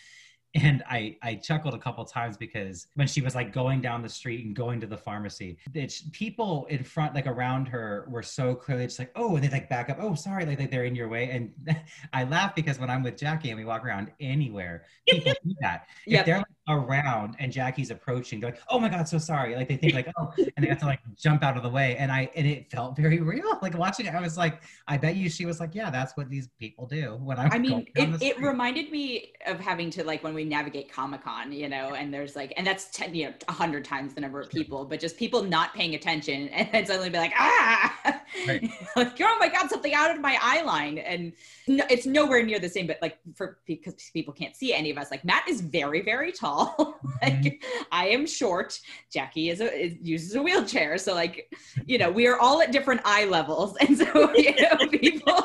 And 0.53 0.84
I 0.89 1.16
I 1.24 1.36
chuckled 1.36 1.74
a 1.76 1.78
couple 1.78 2.03
times 2.03 2.36
because 2.36 2.88
when 2.95 3.07
she 3.07 3.22
was 3.22 3.36
like 3.36 3.53
going 3.53 3.80
down 3.80 4.01
the 4.01 4.09
street 4.09 4.45
and 4.45 4.53
going 4.53 4.82
to 4.82 4.88
the 4.88 4.97
pharmacy, 4.97 5.57
it's 5.74 6.01
people 6.12 6.66
in 6.70 6.84
front 6.84 7.16
like 7.16 7.26
around 7.26 7.68
her 7.70 8.05
were 8.09 8.22
so 8.22 8.53
clearly 8.53 8.86
just 8.86 8.99
like 8.99 9.12
oh, 9.16 9.36
and 9.36 9.45
they 9.45 9.49
like 9.49 9.70
back 9.70 9.89
up. 9.89 9.95
Oh, 10.01 10.14
sorry, 10.14 10.45
like, 10.45 10.59
like 10.59 10.70
they're 10.70 10.84
in 10.84 10.93
your 10.93 11.07
way. 11.07 11.30
And 11.30 11.53
I 12.14 12.26
laugh 12.26 12.53
because 12.53 12.80
when 12.80 12.89
I'm 12.89 13.01
with 13.01 13.16
Jackie 13.16 13.49
and 13.51 13.57
we 13.57 13.64
walk 13.64 13.86
around 13.86 14.12
anywhere, 14.20 14.84
people 15.07 15.32
do 15.45 15.55
that. 15.62 15.88
If 16.09 16.12
Yep. 16.12 16.26
they're 16.26 16.38
like, 16.39 16.45
around 16.72 17.36
and 17.40 17.52
Jackie's 17.52 17.92
approaching, 17.92 18.40
they're 18.40 18.52
like, 18.52 18.62
"Oh 18.70 18.80
my 18.80 18.90
god, 18.90 19.08
so 19.08 19.18
sorry!" 19.18 19.56
Like 19.56 19.68
they 19.68 19.78
think 19.78 19.94
like, 19.94 20.08
"Oh," 20.18 20.34
and 20.38 20.64
they 20.64 20.68
have 20.68 20.80
to 20.80 20.86
like 20.86 21.00
jump 21.16 21.44
out 21.44 21.58
of 21.58 21.64
the 21.64 21.70
way. 21.70 21.96
And 21.98 22.12
I 22.12 22.30
and 22.36 22.48
it 22.48 22.72
felt 22.72 22.96
very 22.96 23.20
real. 23.20 23.60
Like 23.62 23.78
watching 23.78 24.06
it, 24.06 24.14
I 24.14 24.22
was 24.22 24.38
like, 24.38 24.62
"I 24.88 24.98
bet 24.98 25.16
you." 25.16 25.30
She 25.30 25.46
was 25.46 25.60
like, 25.60 25.76
"Yeah, 25.76 25.90
that's 25.90 26.16
what 26.18 26.30
these 26.30 26.50
people 26.60 26.86
do." 26.86 27.18
When 27.22 27.38
I'm 27.38 27.52
I 27.52 27.58
mean, 27.58 27.88
it, 27.96 28.22
it 28.22 28.42
reminded 28.42 28.92
me 28.92 29.34
of 29.46 29.60
having 29.60 29.90
to 29.92 30.04
like 30.04 30.24
when 30.24 30.34
we 30.34 30.44
navigate 30.44 30.92
Comic 30.92 31.24
Con, 31.24 31.52
you 31.52 31.70
know, 31.70 31.96
and 31.96 32.14
there's 32.14 32.36
like, 32.36 32.54
and 32.58 32.66
that's 32.66 32.92
ten, 32.92 33.14
you 33.14 33.26
know, 33.26 33.34
a 33.48 33.52
hundred 33.52 33.86
times 33.86 34.14
the 34.14 34.22
number 34.22 34.40
of 34.40 34.50
people, 34.50 34.86
but 34.86 35.00
just 35.00 35.18
people 35.18 35.44
not 35.44 35.74
paying 35.74 35.96
attention 35.96 36.48
and 36.50 36.88
suddenly 36.88 37.10
be 37.10 37.18
like, 37.18 37.34
ah, 37.38 38.21
Right. 38.48 38.70
like, 38.96 39.20
oh 39.22 39.38
my 39.40 39.50
god, 39.50 39.70
something 39.70 39.94
out 39.94 40.12
of 40.12 40.22
my 40.22 40.38
eye 40.42 40.62
line, 40.62 40.98
and 40.98 41.34
no, 41.68 41.84
it's 41.90 42.06
nowhere 42.06 42.44
near 42.44 42.60
the 42.60 42.70
same. 42.70 42.88
But 42.88 42.98
like 43.02 43.18
for 43.36 43.60
because 43.66 43.94
people 44.14 44.34
can't 44.34 44.56
see 44.56 44.74
any 44.74 44.90
of 44.90 44.98
us, 44.98 45.12
like 45.12 45.24
Matt 45.26 45.48
is 45.48 45.62
very 45.62 46.02
very 46.02 46.32
tall, 46.32 46.76
Mm-hmm. 47.22 47.44
like 47.44 47.64
I 47.92 48.08
am 48.10 48.26
short. 48.26 48.80
Jackie 49.12 49.50
is 49.50 49.60
a 49.62 49.72
is, 49.86 49.96
uses 50.02 50.36
a 50.36 50.42
wheelchair, 50.42 50.98
so 50.98 51.14
like 51.14 51.52
you 51.86 51.98
know 51.98 52.10
we 52.12 52.28
are 52.28 52.40
all 52.40 52.62
at 52.62 52.72
different 52.72 53.02
eye 53.06 53.26
levels, 53.26 53.76
and 53.82 53.98
so 53.98 54.34
you 54.36 54.56
know 54.62 54.88
people 54.88 55.44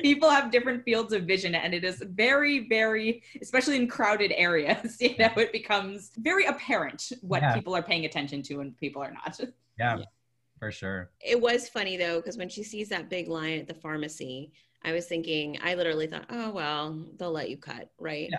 people 0.00 0.28
have 0.30 0.50
different 0.50 0.84
fields 0.84 1.12
of 1.12 1.22
vision, 1.24 1.54
and 1.54 1.72
it 1.74 1.84
is 1.84 2.02
very 2.14 2.68
very 2.68 3.22
especially 3.40 3.76
in 3.76 3.86
crowded 3.88 4.32
areas. 4.36 4.96
You 5.00 5.14
know, 5.18 5.30
it 5.36 5.52
becomes 5.52 6.10
very 6.18 6.46
apparent 6.46 7.12
what 7.20 7.42
Yeah. 7.42 7.54
people 7.54 7.74
are 7.76 7.82
paying 7.82 8.04
attention 8.06 8.42
to 8.44 8.60
and 8.60 8.76
people 8.78 9.02
are 9.02 9.12
not. 9.12 9.38
yeah, 9.78 9.98
for 10.58 10.70
sure. 10.70 11.10
It 11.20 11.40
was 11.40 11.68
funny 11.68 11.96
though, 11.96 12.16
because 12.16 12.36
when 12.36 12.48
she 12.48 12.62
sees 12.62 12.88
that 12.88 13.10
big 13.10 13.28
line 13.28 13.58
at 13.58 13.68
the 13.68 13.74
pharmacy, 13.74 14.52
I 14.84 14.92
was 14.92 15.06
thinking, 15.06 15.58
I 15.62 15.74
literally 15.74 16.06
thought, 16.06 16.26
oh 16.30 16.50
well, 16.50 17.04
they'll 17.18 17.32
let 17.32 17.50
you 17.50 17.56
cut, 17.56 17.90
right? 17.98 18.30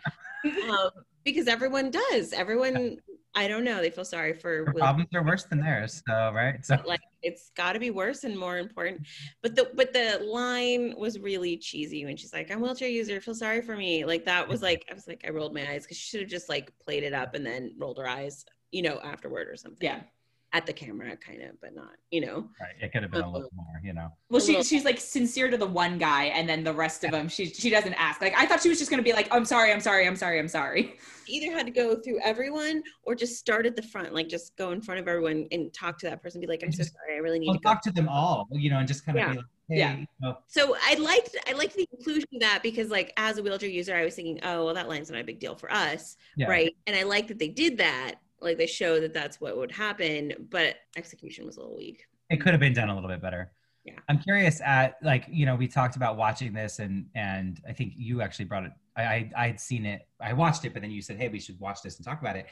um, 0.70 0.92
because 1.24 1.48
everyone 1.48 1.92
does. 1.92 2.34
Everyone, 2.34 2.98
I 3.34 3.48
don't 3.48 3.64
know, 3.64 3.82
they 3.82 3.90
feel 3.90 4.06
sorry 4.06 4.34
for 4.34 4.66
Her 4.68 4.74
problems 4.74 5.10
are 5.14 5.24
worse 5.24 5.44
than 5.44 5.60
theirs, 5.60 6.04
so 6.08 6.32
right. 6.34 6.64
So 6.64 6.78
like 6.86 7.02
it's 7.24 7.52
got 7.58 7.74
to 7.74 7.80
be 7.80 7.90
worse 7.90 8.24
and 8.24 8.38
more 8.38 8.60
important. 8.60 9.08
But 9.42 9.56
the 9.56 9.72
but 9.74 9.92
the 9.92 10.20
line 10.24 10.94
was 10.98 11.20
really 11.20 11.58
cheesy 11.58 12.06
when 12.06 12.16
she's 12.16 12.32
like, 12.32 12.52
"I'm 12.52 12.60
a 12.60 12.62
wheelchair 12.62 12.90
user, 12.90 13.20
feel 13.20 13.34
sorry 13.34 13.62
for 13.62 13.76
me." 13.76 14.06
Like 14.06 14.26
that 14.26 14.48
was 14.48 14.62
like 14.62 14.86
I 14.90 14.94
was 14.94 15.08
like 15.08 15.26
I 15.28 15.32
rolled 15.32 15.54
my 15.54 15.70
eyes 15.70 15.84
because 15.84 15.98
she 15.98 16.10
should 16.10 16.22
have 16.22 16.30
just 16.30 16.48
like 16.48 16.72
played 16.84 17.04
it 17.04 17.14
up 17.14 17.34
and 17.34 17.46
then 17.46 17.74
rolled 17.78 17.98
her 17.98 18.08
eyes, 18.08 18.46
you 18.72 18.84
know, 18.84 19.00
afterward 19.04 19.50
or 19.50 19.56
something. 19.56 19.86
Yeah. 19.86 20.02
At 20.56 20.66
the 20.66 20.72
camera, 20.72 21.18
kind 21.18 21.42
of, 21.42 21.60
but 21.60 21.76
not, 21.76 21.98
you 22.12 22.22
know. 22.22 22.48
right, 22.62 22.72
it 22.82 22.94
could 22.94 23.02
have 23.04 23.12
been 23.12 23.24
a 23.24 23.28
um, 23.28 23.34
little 23.34 23.50
more, 23.54 23.82
you 23.84 23.92
know. 23.92 24.08
Well, 24.30 24.42
A 24.42 24.46
she, 24.46 24.64
she's 24.64 24.86
like 24.86 25.02
sincere 25.02 25.52
to 25.52 25.58
the 25.58 25.68
one 25.68 25.98
guy, 25.98 26.26
and 26.28 26.48
then 26.48 26.64
the 26.64 26.72
rest 26.72 27.04
of 27.04 27.12
them, 27.12 27.28
she 27.28 27.48
she 27.48 27.70
doesn't 27.70 27.94
ask. 27.96 28.22
Like 28.22 28.34
I 28.38 28.46
thought 28.46 28.62
she 28.62 28.70
was 28.70 28.80
just 28.80 28.90
gonna 28.90 29.04
be 29.04 29.12
like, 29.12 29.28
oh, 29.32 29.36
"I'm 29.36 29.44
sorry, 29.44 29.74
I'm 29.74 29.82
sorry, 29.82 30.08
I'm 30.08 30.16
sorry, 30.16 30.40
I'm 30.40 30.48
sorry." 30.48 30.96
Either 31.28 31.52
had 31.52 31.66
to 31.66 31.74
go 31.74 31.98
through 31.98 32.22
everyone 32.24 32.84
or 33.04 33.16
just 33.16 33.36
start 33.38 33.66
at 33.66 33.76
the 33.76 33.82
front, 33.82 34.14
like 34.14 34.30
just 34.30 34.56
go 34.56 34.72
in 34.72 34.80
front 34.82 35.02
of 35.02 35.10
everyone 35.10 35.46
and 35.52 35.74
talk 35.74 35.98
to 36.00 36.06
that 36.06 36.24
person, 36.24 36.40
be 36.40 36.48
like, 36.48 36.64
"I'm 36.64 36.72
so 36.72 36.84
sorry, 36.84 37.16
I 37.16 37.20
really 37.20 37.40
need 37.40 37.48
Well, 37.48 37.58
to 37.58 37.62
go." 37.62 37.70
talk 37.72 37.82
to 37.84 37.92
them 37.92 38.08
all, 38.08 38.48
you 38.52 38.70
know, 38.70 38.78
and 38.80 38.88
just 38.88 39.06
kind 39.06 39.18
of 39.18 39.24
Yeah. 39.24 39.32
be 39.32 39.38
like, 39.40 39.46
hey, 39.68 39.78
Yeah. 39.80 39.98
you 39.98 40.06
know, 40.22 40.38
So 40.48 40.78
I 40.82 40.94
liked 40.96 41.36
I 41.50 41.52
liked 41.52 41.76
the 41.76 41.86
inclusion 41.92 42.30
of 42.36 42.40
that 42.40 42.62
because 42.64 42.90
like 42.90 43.12
as 43.18 43.38
a 43.40 43.44
wheelchair 43.44 43.68
user, 43.68 43.94
I 43.94 44.06
was 44.06 44.16
thinking, 44.16 44.40
oh 44.44 44.64
well, 44.64 44.74
that 44.74 44.88
line's 44.88 45.12
not 45.12 45.20
a 45.20 45.24
big 45.26 45.40
deal 45.42 45.56
for 45.56 45.70
us, 45.70 46.16
yeah. 46.38 46.48
right? 46.48 46.74
And 46.88 46.96
I 46.96 47.04
like 47.04 47.28
that 47.28 47.40
they 47.40 47.50
did 47.50 47.78
that. 47.80 48.16
Like 48.42 48.58
they 48.58 48.68
show 48.68 49.00
that 49.00 49.14
that's 49.14 49.40
what 49.42 49.58
would 49.58 49.72
happen, 49.72 50.34
but 50.50 50.76
execution 50.98 51.46
was 51.46 51.58
a 51.58 51.62
little 51.62 51.78
weak. 51.78 52.06
it 52.30 52.38
could 52.38 52.52
have 52.52 52.60
been 52.60 52.74
done 52.74 52.90
a 52.90 52.94
little 52.96 53.10
bit 53.10 53.22
better. 53.22 53.52
Yeah. 53.86 54.00
I'm 54.10 54.20
curious 54.20 54.62
at 54.62 54.96
like 55.04 55.26
you 55.30 55.46
know 55.46 55.56
we 55.56 55.68
talked 55.68 55.96
about 55.96 56.18
watching 56.18 56.54
this 56.54 56.80
and 56.80 57.06
and 57.16 57.62
I 57.68 57.72
think 57.74 57.94
you 57.96 58.22
actually 58.22 58.46
brought 58.46 58.66
it. 58.66 58.72
I 58.98 59.04
I 59.04 59.32
I'd 59.38 59.60
seen 59.60 59.86
it. 59.86 60.08
I 60.20 60.34
watched 60.34 60.66
it, 60.66 60.74
but 60.74 60.82
then 60.82 60.92
you 60.92 61.02
said, 61.02 61.18
hey, 61.18 61.28
we 61.30 61.40
should 61.40 61.60
watch 61.60 61.82
this 61.84 61.98
and 61.98 62.06
talk 62.06 62.20
about 62.20 62.36
it. 62.36 62.48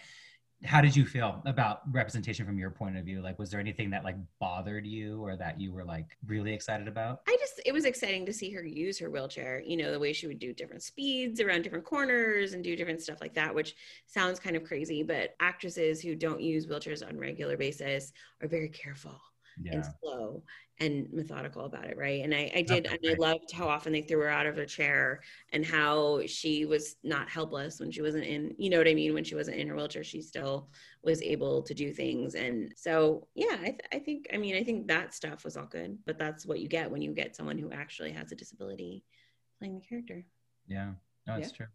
How 0.65 0.79
did 0.81 0.95
you 0.95 1.05
feel 1.05 1.41
about 1.45 1.81
representation 1.91 2.45
from 2.45 2.57
your 2.57 2.71
point 2.71 2.97
of 2.97 3.03
view? 3.03 3.21
Like, 3.21 3.37
was 3.37 3.49
there 3.49 3.59
anything 3.59 3.89
that 3.89 4.03
like 4.03 4.15
bothered 4.39 4.85
you 4.85 5.21
or 5.21 5.35
that 5.35 5.59
you 5.59 5.73
were 5.73 5.83
like 5.83 6.17
really 6.25 6.53
excited 6.53 6.87
about? 6.87 7.21
I 7.27 7.35
just 7.39 7.59
it 7.65 7.73
was 7.73 7.85
exciting 7.85 8.25
to 8.27 8.33
see 8.33 8.49
her 8.51 8.63
use 8.63 8.97
her 8.99 9.09
wheelchair. 9.09 9.61
You 9.65 9.77
know 9.77 9.91
the 9.91 9.99
way 9.99 10.13
she 10.13 10.27
would 10.27 10.39
do 10.39 10.53
different 10.53 10.81
speeds 10.83 11.41
around 11.41 11.63
different 11.63 11.85
corners 11.85 12.53
and 12.53 12.63
do 12.63 12.75
different 12.75 13.01
stuff 13.01 13.19
like 13.19 13.33
that, 13.33 13.53
which 13.53 13.75
sounds 14.05 14.39
kind 14.39 14.55
of 14.55 14.63
crazy. 14.63 15.03
But 15.03 15.35
actresses 15.39 16.01
who 16.01 16.15
don't 16.15 16.41
use 16.41 16.65
wheelchairs 16.65 17.05
on 17.05 17.15
a 17.15 17.19
regular 17.19 17.57
basis 17.57 18.13
are 18.41 18.47
very 18.47 18.69
careful 18.69 19.19
Yeah. 19.61 19.73
and 19.73 19.85
slow 20.01 20.43
and 20.79 21.07
methodical 21.13 21.65
about 21.65 21.85
it, 21.85 21.97
right? 21.97 22.23
And 22.23 22.33
I, 22.33 22.51
I 22.55 22.61
did, 22.63 22.87
Okay, 22.87 22.97
and 23.03 23.11
I 23.11 23.15
loved 23.17 23.51
how 23.51 23.67
often 23.67 23.93
they 23.93 24.01
threw 24.01 24.19
her 24.21 24.29
out 24.29 24.45
of 24.47 24.57
her 24.57 24.65
chair 24.65 25.21
and 25.51 25.65
how 25.65 26.21
she 26.25 26.65
was 26.65 26.95
not 27.03 27.29
helpless 27.29 27.79
when 27.79 27.91
she 27.91 28.01
wasn't 28.01 28.25
in, 28.25 28.53
you 28.57 28.69
know 28.69 28.79
what 28.79 28.87
I 28.87 28.93
mean? 28.95 29.13
When 29.13 29.23
she 29.23 29.35
wasn't 29.35 29.57
in 29.57 29.67
her 29.67 29.75
wheelchair, 29.75 30.03
she 30.03 30.21
still 30.21 30.69
was 31.03 31.21
able 31.21 31.61
to 31.63 31.73
do 31.73 31.93
things. 31.93 32.33
And 32.35 32.73
so, 32.75 33.27
yeah, 33.35 33.55
I, 33.59 33.65
th- 33.65 33.81
I 33.93 33.99
think, 33.99 34.27
I 34.33 34.37
mean, 34.37 34.55
I 34.55 34.63
think 34.63 34.87
that 34.87 35.13
stuff 35.13 35.45
was 35.45 35.57
all 35.57 35.67
good, 35.67 35.97
but 36.05 36.17
that's 36.17 36.45
what 36.45 36.59
you 36.59 36.67
get 36.67 36.89
when 36.89 37.01
you 37.01 37.13
get 37.13 37.35
someone 37.35 37.57
who 37.57 37.71
actually 37.71 38.11
has 38.13 38.31
a 38.31 38.35
disability 38.35 39.03
playing 39.59 39.75
the 39.75 39.85
character. 39.85 40.25
Yeah. 40.67 40.93
No, 41.27 41.35
it's 41.35 41.51
Yeah. 41.51 41.57
true. 41.57 41.67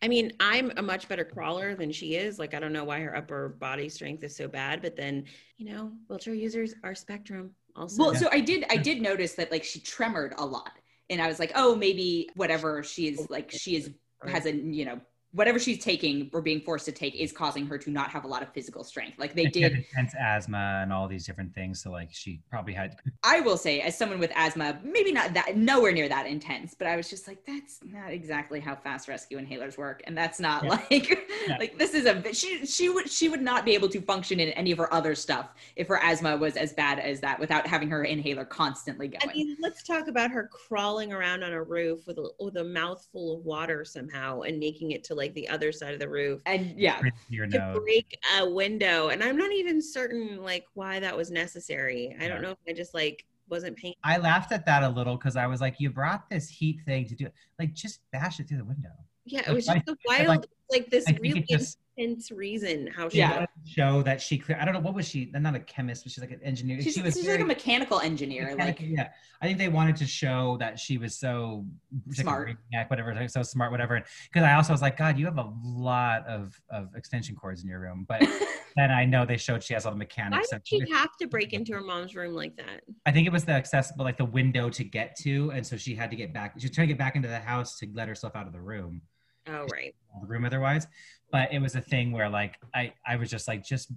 I 0.00 0.08
mean, 0.08 0.32
I'm 0.40 0.72
a 0.76 0.82
much 0.82 1.08
better 1.08 1.24
crawler 1.24 1.74
than 1.74 1.90
she 1.90 2.14
is. 2.14 2.38
Like, 2.38 2.54
I 2.54 2.60
don't 2.60 2.72
know 2.72 2.84
why 2.84 3.00
her 3.00 3.16
upper 3.16 3.48
body 3.48 3.88
strength 3.88 4.22
is 4.22 4.36
so 4.36 4.46
bad, 4.48 4.80
but 4.80 4.96
then, 4.96 5.24
you 5.56 5.72
know, 5.72 5.92
wheelchair 6.08 6.34
users 6.34 6.74
are 6.84 6.94
spectrum 6.94 7.54
also. 7.78 8.02
Well, 8.02 8.14
so 8.14 8.28
I 8.30 8.40
did 8.40 8.64
I 8.70 8.76
did 8.76 9.00
notice 9.00 9.34
that 9.34 9.50
like 9.50 9.64
she 9.64 9.80
tremored 9.80 10.34
a 10.38 10.44
lot. 10.44 10.72
And 11.10 11.22
I 11.22 11.28
was 11.28 11.38
like, 11.38 11.52
oh, 11.54 11.74
maybe 11.74 12.28
whatever 12.34 12.82
she 12.82 13.08
is 13.08 13.30
like 13.30 13.50
she 13.50 13.76
is 13.76 13.90
has 14.26 14.46
a 14.46 14.54
you 14.54 14.84
know 14.84 15.00
whatever 15.38 15.58
she's 15.60 15.78
taking 15.82 16.28
or 16.34 16.42
being 16.42 16.60
forced 16.60 16.84
to 16.84 16.90
take 16.92 17.14
is 17.14 17.30
causing 17.30 17.64
her 17.64 17.78
to 17.78 17.90
not 17.90 18.10
have 18.10 18.24
a 18.24 18.26
lot 18.26 18.42
of 18.42 18.52
physical 18.52 18.82
strength. 18.82 19.18
Like 19.20 19.34
they 19.36 19.44
And 19.44 19.52
did. 19.52 19.72
intense 19.72 20.12
asthma 20.20 20.80
and 20.82 20.92
all 20.92 21.06
these 21.06 21.24
different 21.24 21.54
things. 21.54 21.80
So 21.80 21.92
like 21.92 22.08
she 22.12 22.40
probably 22.50 22.72
had 22.74 22.96
I 23.24 23.38
will 23.40 23.56
say, 23.56 23.80
as 23.80 23.96
someone 23.96 24.18
with 24.18 24.32
asthma, 24.34 24.80
maybe 24.82 25.12
not 25.12 25.32
that 25.34 25.56
nowhere 25.56 25.92
near 25.92 26.08
that 26.08 26.26
intense, 26.26 26.74
but 26.76 26.88
I 26.88 26.96
was 26.96 27.08
just 27.08 27.28
like, 27.28 27.38
that's 27.46 27.78
not 27.84 28.10
exactly 28.10 28.58
how 28.58 28.74
fast 28.74 29.06
rescue 29.06 29.38
inhalers 29.38 29.78
work, 29.78 30.02
and 30.08 30.18
that's 30.18 30.40
not 30.40 30.64
Yeah. 30.64 30.70
like 30.90 31.08
Yeah. 31.48 31.56
like 31.58 31.78
this 31.78 31.94
is 31.94 32.04
a 32.06 32.34
she 32.34 32.66
she 32.66 32.88
would 32.88 33.08
she 33.08 33.28
would 33.28 33.40
not 33.42 33.64
be 33.64 33.74
able 33.74 33.88
to 33.90 34.00
function 34.00 34.40
in 34.40 34.48
any 34.50 34.72
of 34.72 34.78
her 34.78 34.92
other 34.92 35.14
stuff 35.14 35.50
if 35.76 35.86
her 35.86 35.98
asthma 36.02 36.36
was 36.36 36.56
as 36.56 36.72
bad 36.72 36.98
as 36.98 37.20
that 37.20 37.38
without 37.38 37.64
having 37.66 37.88
her 37.90 38.02
inhaler 38.04 38.44
constantly 38.44 39.06
going. 39.06 39.30
I 39.30 39.32
mean, 39.32 39.56
let's 39.60 39.84
talk 39.84 40.08
about 40.08 40.32
her 40.32 40.50
crawling 40.52 41.12
around 41.12 41.44
on 41.44 41.52
a 41.52 41.62
roof 41.62 42.06
with 42.08 42.18
a, 42.18 42.28
with 42.40 42.56
a 42.56 42.64
mouthful 42.64 43.38
of 43.38 43.44
water 43.44 43.84
somehow 43.84 44.40
and 44.40 44.58
making 44.58 44.90
it 44.90 45.04
to 45.04 45.14
like 45.14 45.27
the 45.34 45.48
other 45.48 45.72
side 45.72 45.94
of 45.94 46.00
the 46.00 46.08
roof 46.08 46.40
and 46.46 46.74
yeah, 46.78 47.00
your 47.28 47.46
to 47.46 47.58
nose. 47.58 47.78
break 47.78 48.18
a 48.38 48.48
window. 48.48 49.08
And 49.08 49.22
I'm 49.22 49.36
not 49.36 49.52
even 49.52 49.80
certain 49.82 50.42
like 50.42 50.66
why 50.74 51.00
that 51.00 51.16
was 51.16 51.30
necessary. 51.30 52.16
I 52.20 52.28
don't 52.28 52.42
know 52.42 52.50
if 52.52 52.58
I 52.68 52.72
just 52.72 52.94
like 52.94 53.24
wasn't 53.48 53.76
paying. 53.76 53.94
I 54.04 54.18
laughed 54.18 54.52
at 54.52 54.66
that 54.66 54.82
a 54.82 54.88
little 54.88 55.16
because 55.16 55.36
I 55.36 55.46
was 55.46 55.60
like, 55.60 55.76
you 55.78 55.90
brought 55.90 56.28
this 56.30 56.48
heat 56.48 56.80
thing 56.84 57.06
to 57.06 57.14
do 57.14 57.26
it. 57.26 57.34
Like, 57.58 57.72
just 57.72 58.00
bash 58.12 58.40
it 58.40 58.48
through 58.48 58.58
the 58.58 58.64
window. 58.64 58.90
Yeah, 59.24 59.40
it 59.40 59.46
Like, 59.48 59.54
was 59.56 59.66
just 59.66 59.88
a 59.88 59.96
I- 60.10 60.16
I 60.22 60.26
wild, 60.26 60.46
like 60.70 60.90
this 60.90 61.04
I 61.08 61.16
really 61.22 61.42
just 61.48 61.78
intense 61.98 62.30
reason 62.30 62.86
how 62.86 63.08
she 63.08 63.18
Yeah. 63.18 63.46
show 63.66 64.02
that 64.02 64.20
she 64.20 64.38
clear. 64.38 64.58
I 64.60 64.64
don't 64.64 64.74
know 64.74 64.80
what 64.80 64.94
was 64.94 65.06
she. 65.08 65.30
Not 65.34 65.54
a 65.54 65.60
chemist, 65.60 66.04
but 66.04 66.12
she's 66.12 66.20
like 66.22 66.30
an 66.30 66.40
engineer. 66.42 66.80
she's, 66.80 66.94
she 66.94 67.02
was 67.02 67.14
she's 67.14 67.24
very 67.24 67.38
like 67.38 67.44
a 67.44 67.48
mechanical 67.48 68.00
engineer. 68.00 68.50
mechanical- 68.54 68.86
Like 68.86 68.96
yeah. 68.96 69.08
I 69.40 69.46
think 69.46 69.58
they 69.58 69.68
wanted 69.68 69.96
to 69.96 70.06
show 70.06 70.56
that 70.60 70.78
she 70.78 70.98
was 70.98 71.16
so 71.16 71.64
she's 72.08 72.18
like 72.18 72.24
Smart. 72.24 72.56
whatever, 72.88 73.14
like, 73.14 73.30
so 73.30 73.42
smart, 73.42 73.70
whatever. 73.70 74.02
Because 74.32 74.44
I 74.46 74.54
also 74.54 74.72
was 74.72 74.82
like, 74.82 74.96
God, 74.96 75.18
you 75.18 75.26
have 75.26 75.38
a 75.38 75.52
lot 75.62 76.26
of 76.26 76.60
of 76.70 76.94
extension 76.94 77.34
cords 77.36 77.62
in 77.62 77.68
your 77.68 77.80
room. 77.80 78.04
But 78.08 78.20
then 78.76 78.90
I 78.90 79.04
know 79.04 79.24
they 79.26 79.36
showed 79.36 79.62
she 79.62 79.74
has 79.74 79.86
all 79.86 79.92
the 79.92 79.96
Why 79.96 80.04
mechanics. 80.04 80.50
did 80.50 80.62
she 80.66 80.80
have 80.90 81.16
to 81.20 81.26
break 81.26 81.52
into 81.52 81.72
her 81.74 81.80
mom's 81.80 82.14
room 82.14 82.34
like 82.34 82.56
that? 82.56 82.82
I 83.06 83.12
think 83.12 83.26
it 83.26 83.32
was 83.32 83.44
the 83.44 83.52
accessible, 83.52 84.04
like 84.04 84.16
the 84.18 84.24
window 84.24 84.70
to 84.70 84.84
get 84.84 85.16
to, 85.22 85.50
and 85.52 85.66
so 85.66 85.76
she 85.76 85.94
had 85.94 86.10
to 86.10 86.16
get 86.16 86.32
back. 86.32 86.54
She 86.58 86.66
was 86.66 86.74
trying 86.74 86.88
to 86.88 86.94
get 86.94 86.98
back 86.98 87.16
into 87.16 87.28
the 87.28 87.38
house 87.40 87.78
to 87.78 87.88
let 87.92 88.08
herself 88.08 88.34
out 88.36 88.46
of 88.46 88.52
the 88.52 88.60
room. 88.60 89.02
Oh, 89.50 89.66
right. 89.72 89.94
the 90.20 90.26
room 90.26 90.44
otherwise. 90.44 90.86
But 91.30 91.52
it 91.52 91.58
was 91.60 91.74
a 91.74 91.80
thing 91.80 92.12
where 92.12 92.28
like 92.28 92.56
I 92.74 92.92
I 93.06 93.16
was 93.16 93.30
just 93.30 93.48
like 93.48 93.64
just 93.64 93.92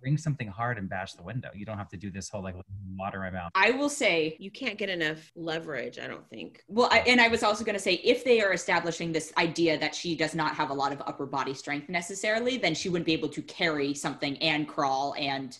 bring 0.00 0.16
something 0.16 0.48
hard 0.48 0.78
and 0.78 0.88
bash 0.88 1.14
the 1.14 1.22
window. 1.22 1.48
You 1.54 1.64
don't 1.66 1.78
have 1.78 1.88
to 1.90 1.96
do 1.96 2.10
this 2.10 2.28
whole 2.28 2.42
like 2.42 2.54
water 2.96 3.20
my 3.20 3.30
mouth. 3.30 3.50
I 3.54 3.70
will 3.70 3.88
say, 3.88 4.36
You 4.38 4.50
can't 4.50 4.78
get 4.78 4.88
enough 4.88 5.30
leverage, 5.36 5.98
I 5.98 6.06
don't 6.06 6.28
think. 6.28 6.62
well, 6.68 6.88
I, 6.90 6.98
and 7.00 7.20
I 7.20 7.28
was 7.28 7.42
also 7.42 7.64
going 7.64 7.74
to 7.76 7.82
say, 7.82 7.94
if 7.94 8.24
they 8.24 8.40
are 8.40 8.52
establishing 8.52 9.12
this 9.12 9.32
idea 9.36 9.78
that 9.78 9.94
she 9.94 10.14
does 10.16 10.34
not 10.34 10.54
have 10.56 10.70
a 10.70 10.74
lot 10.74 10.92
of 10.92 11.02
upper 11.06 11.26
body 11.26 11.52
strength 11.54 11.88
necessarily, 11.88 12.56
then 12.56 12.74
she 12.74 12.88
wouldn't 12.88 13.06
be 13.06 13.12
able 13.12 13.28
to 13.28 13.42
carry 13.42 13.92
something 13.94 14.36
and 14.38 14.66
crawl 14.68 15.14
and 15.18 15.58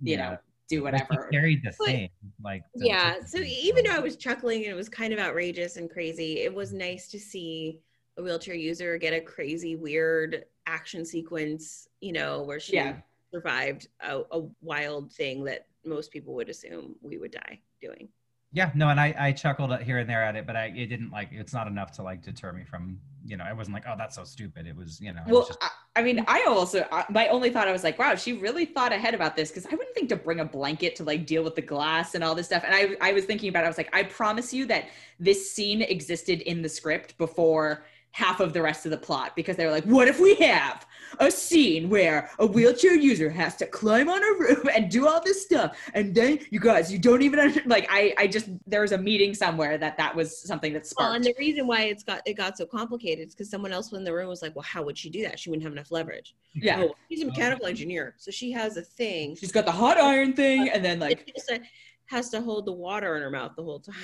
you 0.00 0.16
know 0.16 0.36
do 0.68 0.82
But 0.82 0.94
she 0.98 1.04
whatever. 1.06 1.28
carried 1.32 1.62
the 1.62 1.72
But- 1.78 1.86
thing 1.86 2.08
like 2.42 2.62
the- 2.74 2.86
Yeah. 2.86 3.24
So 3.24 3.38
even 3.38 3.84
though 3.84 3.92
I 3.94 4.00
was 4.00 4.16
chuckling 4.16 4.62
and 4.64 4.72
it 4.72 4.76
was 4.76 4.88
kind 4.88 5.12
of 5.12 5.18
outrageous 5.20 5.76
and 5.76 5.88
crazy, 5.90 6.40
it 6.40 6.52
was 6.52 6.72
nice 6.72 7.08
to 7.08 7.18
see 7.20 7.80
a 8.18 8.22
wheelchair 8.22 8.54
user 8.54 8.98
get 8.98 9.12
a 9.12 9.20
crazy, 9.20 9.76
weird 9.76 10.44
action 10.66 11.04
sequence, 11.04 11.88
you 12.00 12.12
know, 12.12 12.42
where 12.42 12.60
she 12.60 12.76
Yeah. 12.76 13.00
survived 13.32 13.88
a, 14.00 14.22
a 14.32 14.42
wild 14.60 15.12
thing 15.12 15.44
that 15.44 15.66
most 15.84 16.10
people 16.12 16.34
would 16.34 16.48
assume 16.48 16.96
we 17.02 17.18
would 17.18 17.32
die 17.32 17.60
doing. 17.80 18.08
yeah 18.52 18.70
no, 18.74 18.88
and 18.88 19.00
I 19.00 19.14
I 19.18 19.32
chuckled 19.32 19.80
here 19.82 19.98
and 19.98 20.08
there 20.08 20.22
at 20.22 20.36
it, 20.36 20.46
but 20.46 20.56
I 20.56 20.66
it 20.66 20.86
didn't 20.86 21.10
like 21.10 21.28
it's 21.32 21.52
not 21.52 21.66
enough 21.66 21.92
to 21.92 22.02
like 22.02 22.22
deter 22.22 22.52
me 22.52 22.64
from 22.64 22.98
you 23.24 23.36
know 23.36 23.44
I 23.44 23.52
wasn't 23.52 23.74
like 23.74 23.84
oh 23.88 23.94
that's 23.96 24.16
so 24.16 24.24
stupid. 24.24 24.66
It 24.66 24.76
was 24.76 25.00
you 25.00 25.12
know 25.12 25.24
Well, 25.24 25.46
just, 25.46 25.58
I, 25.60 25.68
I 25.96 26.02
mean, 26.02 26.24
I 26.26 26.44
also 26.48 26.84
I, 26.90 27.04
my 27.08 27.28
only 27.28 27.50
thought 27.50 27.68
I 27.68 27.72
was 27.72 27.84
like, 27.84 27.96
wow, 27.98 28.16
she 28.16 28.32
really 28.32 28.64
thought 28.64 28.92
ahead 28.92 29.14
about 29.14 29.36
this 29.36 29.50
because 29.50 29.66
I 29.66 29.70
wouldn't 29.70 29.94
think 29.94 30.08
to 30.08 30.16
bring 30.16 30.40
a 30.40 30.44
blanket 30.44 30.96
to 30.96 31.04
like 31.04 31.26
deal 31.26 31.44
with 31.44 31.54
the 31.54 31.62
glass 31.62 32.14
and 32.16 32.24
all 32.24 32.34
this 32.34 32.46
stuff. 32.46 32.64
And 32.66 32.74
I 32.74 32.96
I 33.10 33.12
was 33.12 33.24
thinking 33.24 33.48
about 33.48 33.62
it. 33.62 33.66
I 33.66 33.68
was 33.68 33.78
like, 33.78 33.94
I 33.94 34.02
promise 34.02 34.52
you 34.52 34.66
that 34.66 34.86
this 35.20 35.50
scene 35.52 35.80
existed 35.82 36.40
in 36.40 36.60
the 36.62 36.68
script 36.68 37.16
before 37.18 37.84
half 38.12 38.40
of 38.40 38.52
the 38.52 38.60
rest 38.62 38.84
of 38.84 38.90
the 38.90 38.98
plot 38.98 39.34
because 39.34 39.56
they 39.56 39.64
were 39.64 39.70
like, 39.70 39.84
what 39.84 40.06
if 40.06 40.20
we 40.20 40.34
have 40.36 40.86
a 41.18 41.30
scene 41.30 41.88
where 41.90 42.30
a 42.38 42.46
wheelchair 42.46 42.94
user 42.94 43.28
has 43.30 43.56
to 43.56 43.66
climb 43.66 44.08
on 44.08 44.22
a 44.22 44.38
roof 44.38 44.66
and 44.74 44.90
do 44.90 45.06
all 45.08 45.20
this 45.22 45.42
stuff, 45.42 45.76
and 45.94 46.14
then 46.14 46.38
you 46.50 46.60
guys, 46.60 46.92
you 46.92 46.98
don't 46.98 47.22
even 47.22 47.38
under- 47.38 47.62
like. 47.66 47.86
I 47.90 48.14
I 48.18 48.26
just 48.26 48.48
there 48.66 48.80
was 48.82 48.92
a 48.92 48.98
meeting 48.98 49.34
somewhere 49.34 49.76
that 49.78 49.96
that 49.98 50.14
was 50.14 50.38
something 50.38 50.72
that 50.74 50.86
sparked. 50.86 51.08
Well, 51.08 51.16
and 51.16 51.24
the 51.24 51.34
reason 51.38 51.66
why 51.66 51.82
it's 51.84 52.02
got 52.02 52.22
it 52.26 52.34
got 52.34 52.56
so 52.56 52.64
complicated 52.66 53.28
is 53.28 53.34
because 53.34 53.50
someone 53.50 53.72
else 53.72 53.92
in 53.92 54.04
the 54.04 54.12
room 54.12 54.28
was 54.28 54.40
like, 54.42 54.54
"Well, 54.56 54.62
how 54.62 54.82
would 54.84 54.96
she 54.96 55.10
do 55.10 55.22
that? 55.22 55.38
She 55.38 55.50
wouldn't 55.50 55.64
have 55.64 55.72
enough 55.72 55.90
leverage." 55.90 56.34
yeah, 56.54 56.80
Oh, 56.82 56.94
she's 57.10 57.22
a 57.22 57.26
mechanical 57.26 57.66
engineer, 57.66 58.14
so 58.18 58.30
she 58.30 58.52
has 58.52 58.76
a 58.76 58.82
thing. 58.82 59.36
she's 59.36 59.52
got 59.52 59.64
the 59.66 59.72
hot 59.72 59.98
iron 59.98 60.32
thing, 60.34 60.68
and 60.68 60.84
then 60.84 60.98
like 60.98 61.24
She 61.26 61.32
just 61.32 61.50
uh, 61.50 61.58
has 62.06 62.28
to 62.30 62.40
hold 62.40 62.66
the 62.66 62.72
water 62.72 63.16
in 63.16 63.22
her 63.22 63.30
mouth 63.30 63.52
the 63.56 63.62
whole 63.64 63.80
time. 63.80 63.94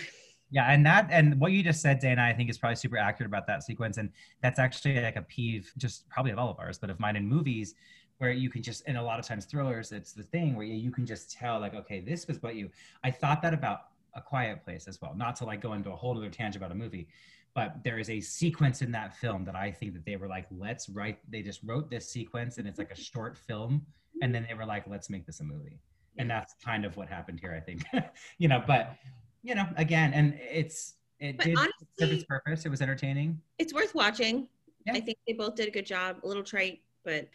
Yeah, 0.50 0.72
and 0.72 0.84
that 0.86 1.08
and 1.10 1.38
what 1.38 1.52
you 1.52 1.62
just 1.62 1.82
said, 1.82 1.98
Dana, 1.98 2.22
I 2.22 2.32
think 2.32 2.48
is 2.48 2.56
probably 2.56 2.76
super 2.76 2.96
accurate 2.96 3.28
about 3.28 3.46
that 3.48 3.62
sequence, 3.62 3.98
and 3.98 4.10
that's 4.42 4.58
actually 4.58 5.00
like 5.00 5.16
a 5.16 5.22
peeve, 5.22 5.70
just 5.76 6.08
probably 6.08 6.32
of 6.32 6.38
all 6.38 6.50
of 6.50 6.58
ours, 6.58 6.78
but 6.78 6.88
of 6.88 6.98
mine 6.98 7.16
in 7.16 7.26
movies, 7.26 7.74
where 8.18 8.30
you 8.30 8.48
can 8.48 8.62
just, 8.62 8.82
and 8.86 8.96
a 8.96 9.02
lot 9.02 9.18
of 9.18 9.26
times 9.26 9.44
thrillers, 9.44 9.92
it's 9.92 10.12
the 10.12 10.22
thing 10.22 10.56
where 10.56 10.66
you, 10.66 10.74
you 10.74 10.90
can 10.90 11.04
just 11.04 11.32
tell, 11.32 11.60
like, 11.60 11.74
okay, 11.74 12.00
this 12.00 12.26
was 12.26 12.42
what 12.42 12.54
you. 12.54 12.70
I 13.04 13.10
thought 13.10 13.42
that 13.42 13.52
about 13.52 13.80
A 14.14 14.22
Quiet 14.22 14.64
Place 14.64 14.88
as 14.88 15.00
well, 15.02 15.14
not 15.14 15.36
to 15.36 15.44
like 15.44 15.60
go 15.60 15.74
into 15.74 15.90
a 15.90 15.96
whole 15.96 16.16
other 16.16 16.30
tangent 16.30 16.64
about 16.64 16.72
a 16.72 16.78
movie, 16.78 17.08
but 17.54 17.76
there 17.84 17.98
is 17.98 18.08
a 18.08 18.20
sequence 18.20 18.80
in 18.80 18.90
that 18.92 19.16
film 19.16 19.44
that 19.44 19.54
I 19.54 19.70
think 19.70 19.92
that 19.94 20.04
they 20.06 20.16
were 20.16 20.28
like, 20.28 20.46
let's 20.50 20.88
write. 20.88 21.18
They 21.30 21.42
just 21.42 21.60
wrote 21.62 21.90
this 21.90 22.10
sequence, 22.10 22.56
and 22.56 22.66
it's 22.66 22.78
like 22.78 22.90
a 22.90 22.96
short 23.00 23.36
film, 23.36 23.84
and 24.22 24.34
then 24.34 24.46
they 24.48 24.54
were 24.54 24.66
like, 24.66 24.86
let's 24.86 25.10
make 25.10 25.26
this 25.26 25.40
a 25.40 25.44
movie, 25.44 25.78
and 26.16 26.30
that's 26.30 26.54
kind 26.64 26.86
of 26.86 26.96
what 26.96 27.08
happened 27.08 27.38
here, 27.38 27.54
I 27.54 27.60
think, 27.60 27.82
you 28.38 28.48
know, 28.48 28.62
but 28.66 28.96
you 29.42 29.54
know, 29.54 29.66
again, 29.76 30.12
and 30.12 30.38
it's 30.40 30.94
it 31.20 31.36
But 31.36 31.46
did 31.46 31.58
serve 31.98 32.10
its 32.12 32.24
purpose. 32.24 32.64
It 32.64 32.68
was 32.68 32.80
entertaining. 32.80 33.40
It's 33.58 33.74
worth 33.74 33.94
watching. 33.94 34.48
Yeah. 34.86 34.94
I 34.94 35.00
think 35.00 35.18
they 35.26 35.32
both 35.32 35.56
did 35.56 35.68
a 35.68 35.70
good 35.70 35.86
job. 35.86 36.18
A 36.22 36.26
little 36.26 36.44
trite, 36.44 36.80
but. 37.04 37.28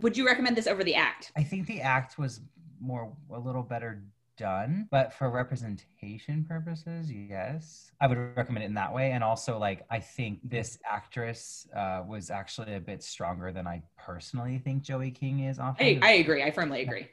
Would 0.00 0.16
you 0.16 0.26
recommend 0.26 0.56
this 0.56 0.66
over 0.66 0.82
the 0.82 0.94
act? 0.94 1.32
I 1.36 1.42
think 1.42 1.66
the 1.66 1.80
act 1.80 2.18
was 2.18 2.40
more 2.80 3.12
a 3.30 3.38
little 3.38 3.62
better 3.62 4.02
done, 4.38 4.88
but 4.90 5.12
for 5.12 5.30
representation 5.30 6.44
purposes, 6.44 7.12
yes, 7.12 7.92
I 8.00 8.06
would 8.06 8.18
recommend 8.36 8.64
it 8.64 8.66
in 8.66 8.74
that 8.74 8.92
way. 8.92 9.12
And 9.12 9.22
also, 9.22 9.58
like, 9.58 9.84
I 9.90 10.00
think 10.00 10.40
this 10.42 10.78
actress 10.90 11.68
uh, 11.76 12.02
was 12.06 12.30
actually 12.30 12.74
a 12.74 12.80
bit 12.80 13.02
stronger 13.02 13.52
than 13.52 13.66
I 13.66 13.82
personally 13.98 14.58
think 14.58 14.82
Joey 14.82 15.10
King 15.10 15.40
is. 15.40 15.58
Often, 15.58 15.86
I, 15.86 16.00
I 16.02 16.12
agree. 16.12 16.42
I 16.42 16.50
firmly 16.50 16.80
agree. 16.82 17.08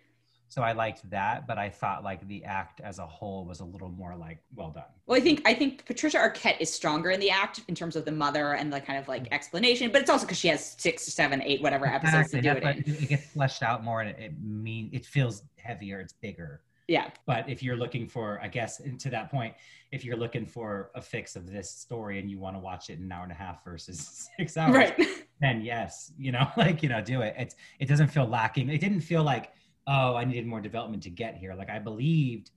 So 0.49 0.61
I 0.63 0.71
liked 0.73 1.09
that, 1.11 1.47
but 1.47 1.57
I 1.57 1.69
thought 1.69 2.03
like 2.03 2.27
the 2.27 2.43
act 2.43 2.81
as 2.81 2.99
a 2.99 3.05
whole 3.05 3.45
was 3.45 3.59
a 3.61 3.65
little 3.65 3.89
more 3.89 4.15
like 4.15 4.39
well 4.55 4.71
done. 4.71 4.83
Well, 5.05 5.17
I 5.17 5.21
think 5.21 5.41
I 5.45 5.53
think 5.53 5.85
Patricia 5.85 6.17
Arquette 6.17 6.57
is 6.59 6.73
stronger 6.73 7.11
in 7.11 7.19
the 7.19 7.29
act 7.29 7.61
in 7.67 7.75
terms 7.75 7.95
of 7.95 8.03
the 8.03 8.11
mother 8.11 8.53
and 8.53 8.73
the 8.73 8.81
kind 8.81 8.99
of 8.99 9.07
like 9.07 9.27
explanation, 9.31 9.91
but 9.91 10.01
it's 10.01 10.09
also 10.09 10.25
because 10.25 10.39
she 10.39 10.47
has 10.49 10.75
six, 10.77 11.03
seven, 11.03 11.41
eight, 11.43 11.61
whatever 11.61 11.85
episodes 11.85 12.33
Exactly. 12.33 12.41
to 12.41 12.73
do 12.73 12.79
it 12.79 12.87
in. 12.87 12.93
it, 12.95 13.03
it 13.03 13.09
gets 13.09 13.25
fleshed 13.27 13.63
out 13.63 13.83
more, 13.83 14.01
and 14.01 14.09
it, 14.09 14.19
it 14.19 14.33
mean 14.41 14.89
it 14.91 15.05
feels 15.05 15.43
heavier. 15.57 15.99
It's 15.99 16.13
bigger. 16.13 16.61
Yeah. 16.87 17.11
But 17.27 17.47
if 17.47 17.61
you're 17.61 17.75
looking 17.77 18.07
for, 18.07 18.39
I 18.41 18.47
guess, 18.47 18.81
to 18.97 19.09
that 19.11 19.29
point, 19.29 19.53
if 19.91 20.03
you're 20.03 20.17
looking 20.17 20.47
for 20.47 20.89
a 20.95 21.01
fix 21.01 21.35
of 21.35 21.45
this 21.51 21.69
story 21.69 22.17
and 22.17 22.31
you 22.31 22.39
want 22.39 22.55
to 22.55 22.59
watch 22.59 22.89
it 22.89 22.97
in 22.97 23.03
an 23.03 23.11
hour 23.11 23.21
and 23.21 23.31
a 23.31 23.35
half 23.35 23.63
versus 23.63 24.27
six 24.39 24.57
hours, 24.57 24.73
Right. 24.73 25.07
then 25.39 25.61
yes, 25.61 26.11
you 26.17 26.31
know, 26.31 26.47
like 26.57 26.81
you 26.81 26.89
know, 26.89 26.99
do 26.99 27.21
it. 27.21 27.35
It's 27.37 27.55
it 27.79 27.87
doesn't 27.87 28.07
feel 28.07 28.25
lacking. 28.25 28.69
It 28.69 28.81
didn't 28.81 29.01
feel 29.01 29.21
like 29.21 29.51
oh, 29.89 30.15
I 30.15 30.23
needed 30.23 30.45
more 30.45 30.61
development 30.61 31.01
to 31.03 31.09
get 31.09 31.35
here. 31.35 31.55
Like 31.55 31.69
I 31.69 31.79
believed 31.79 32.51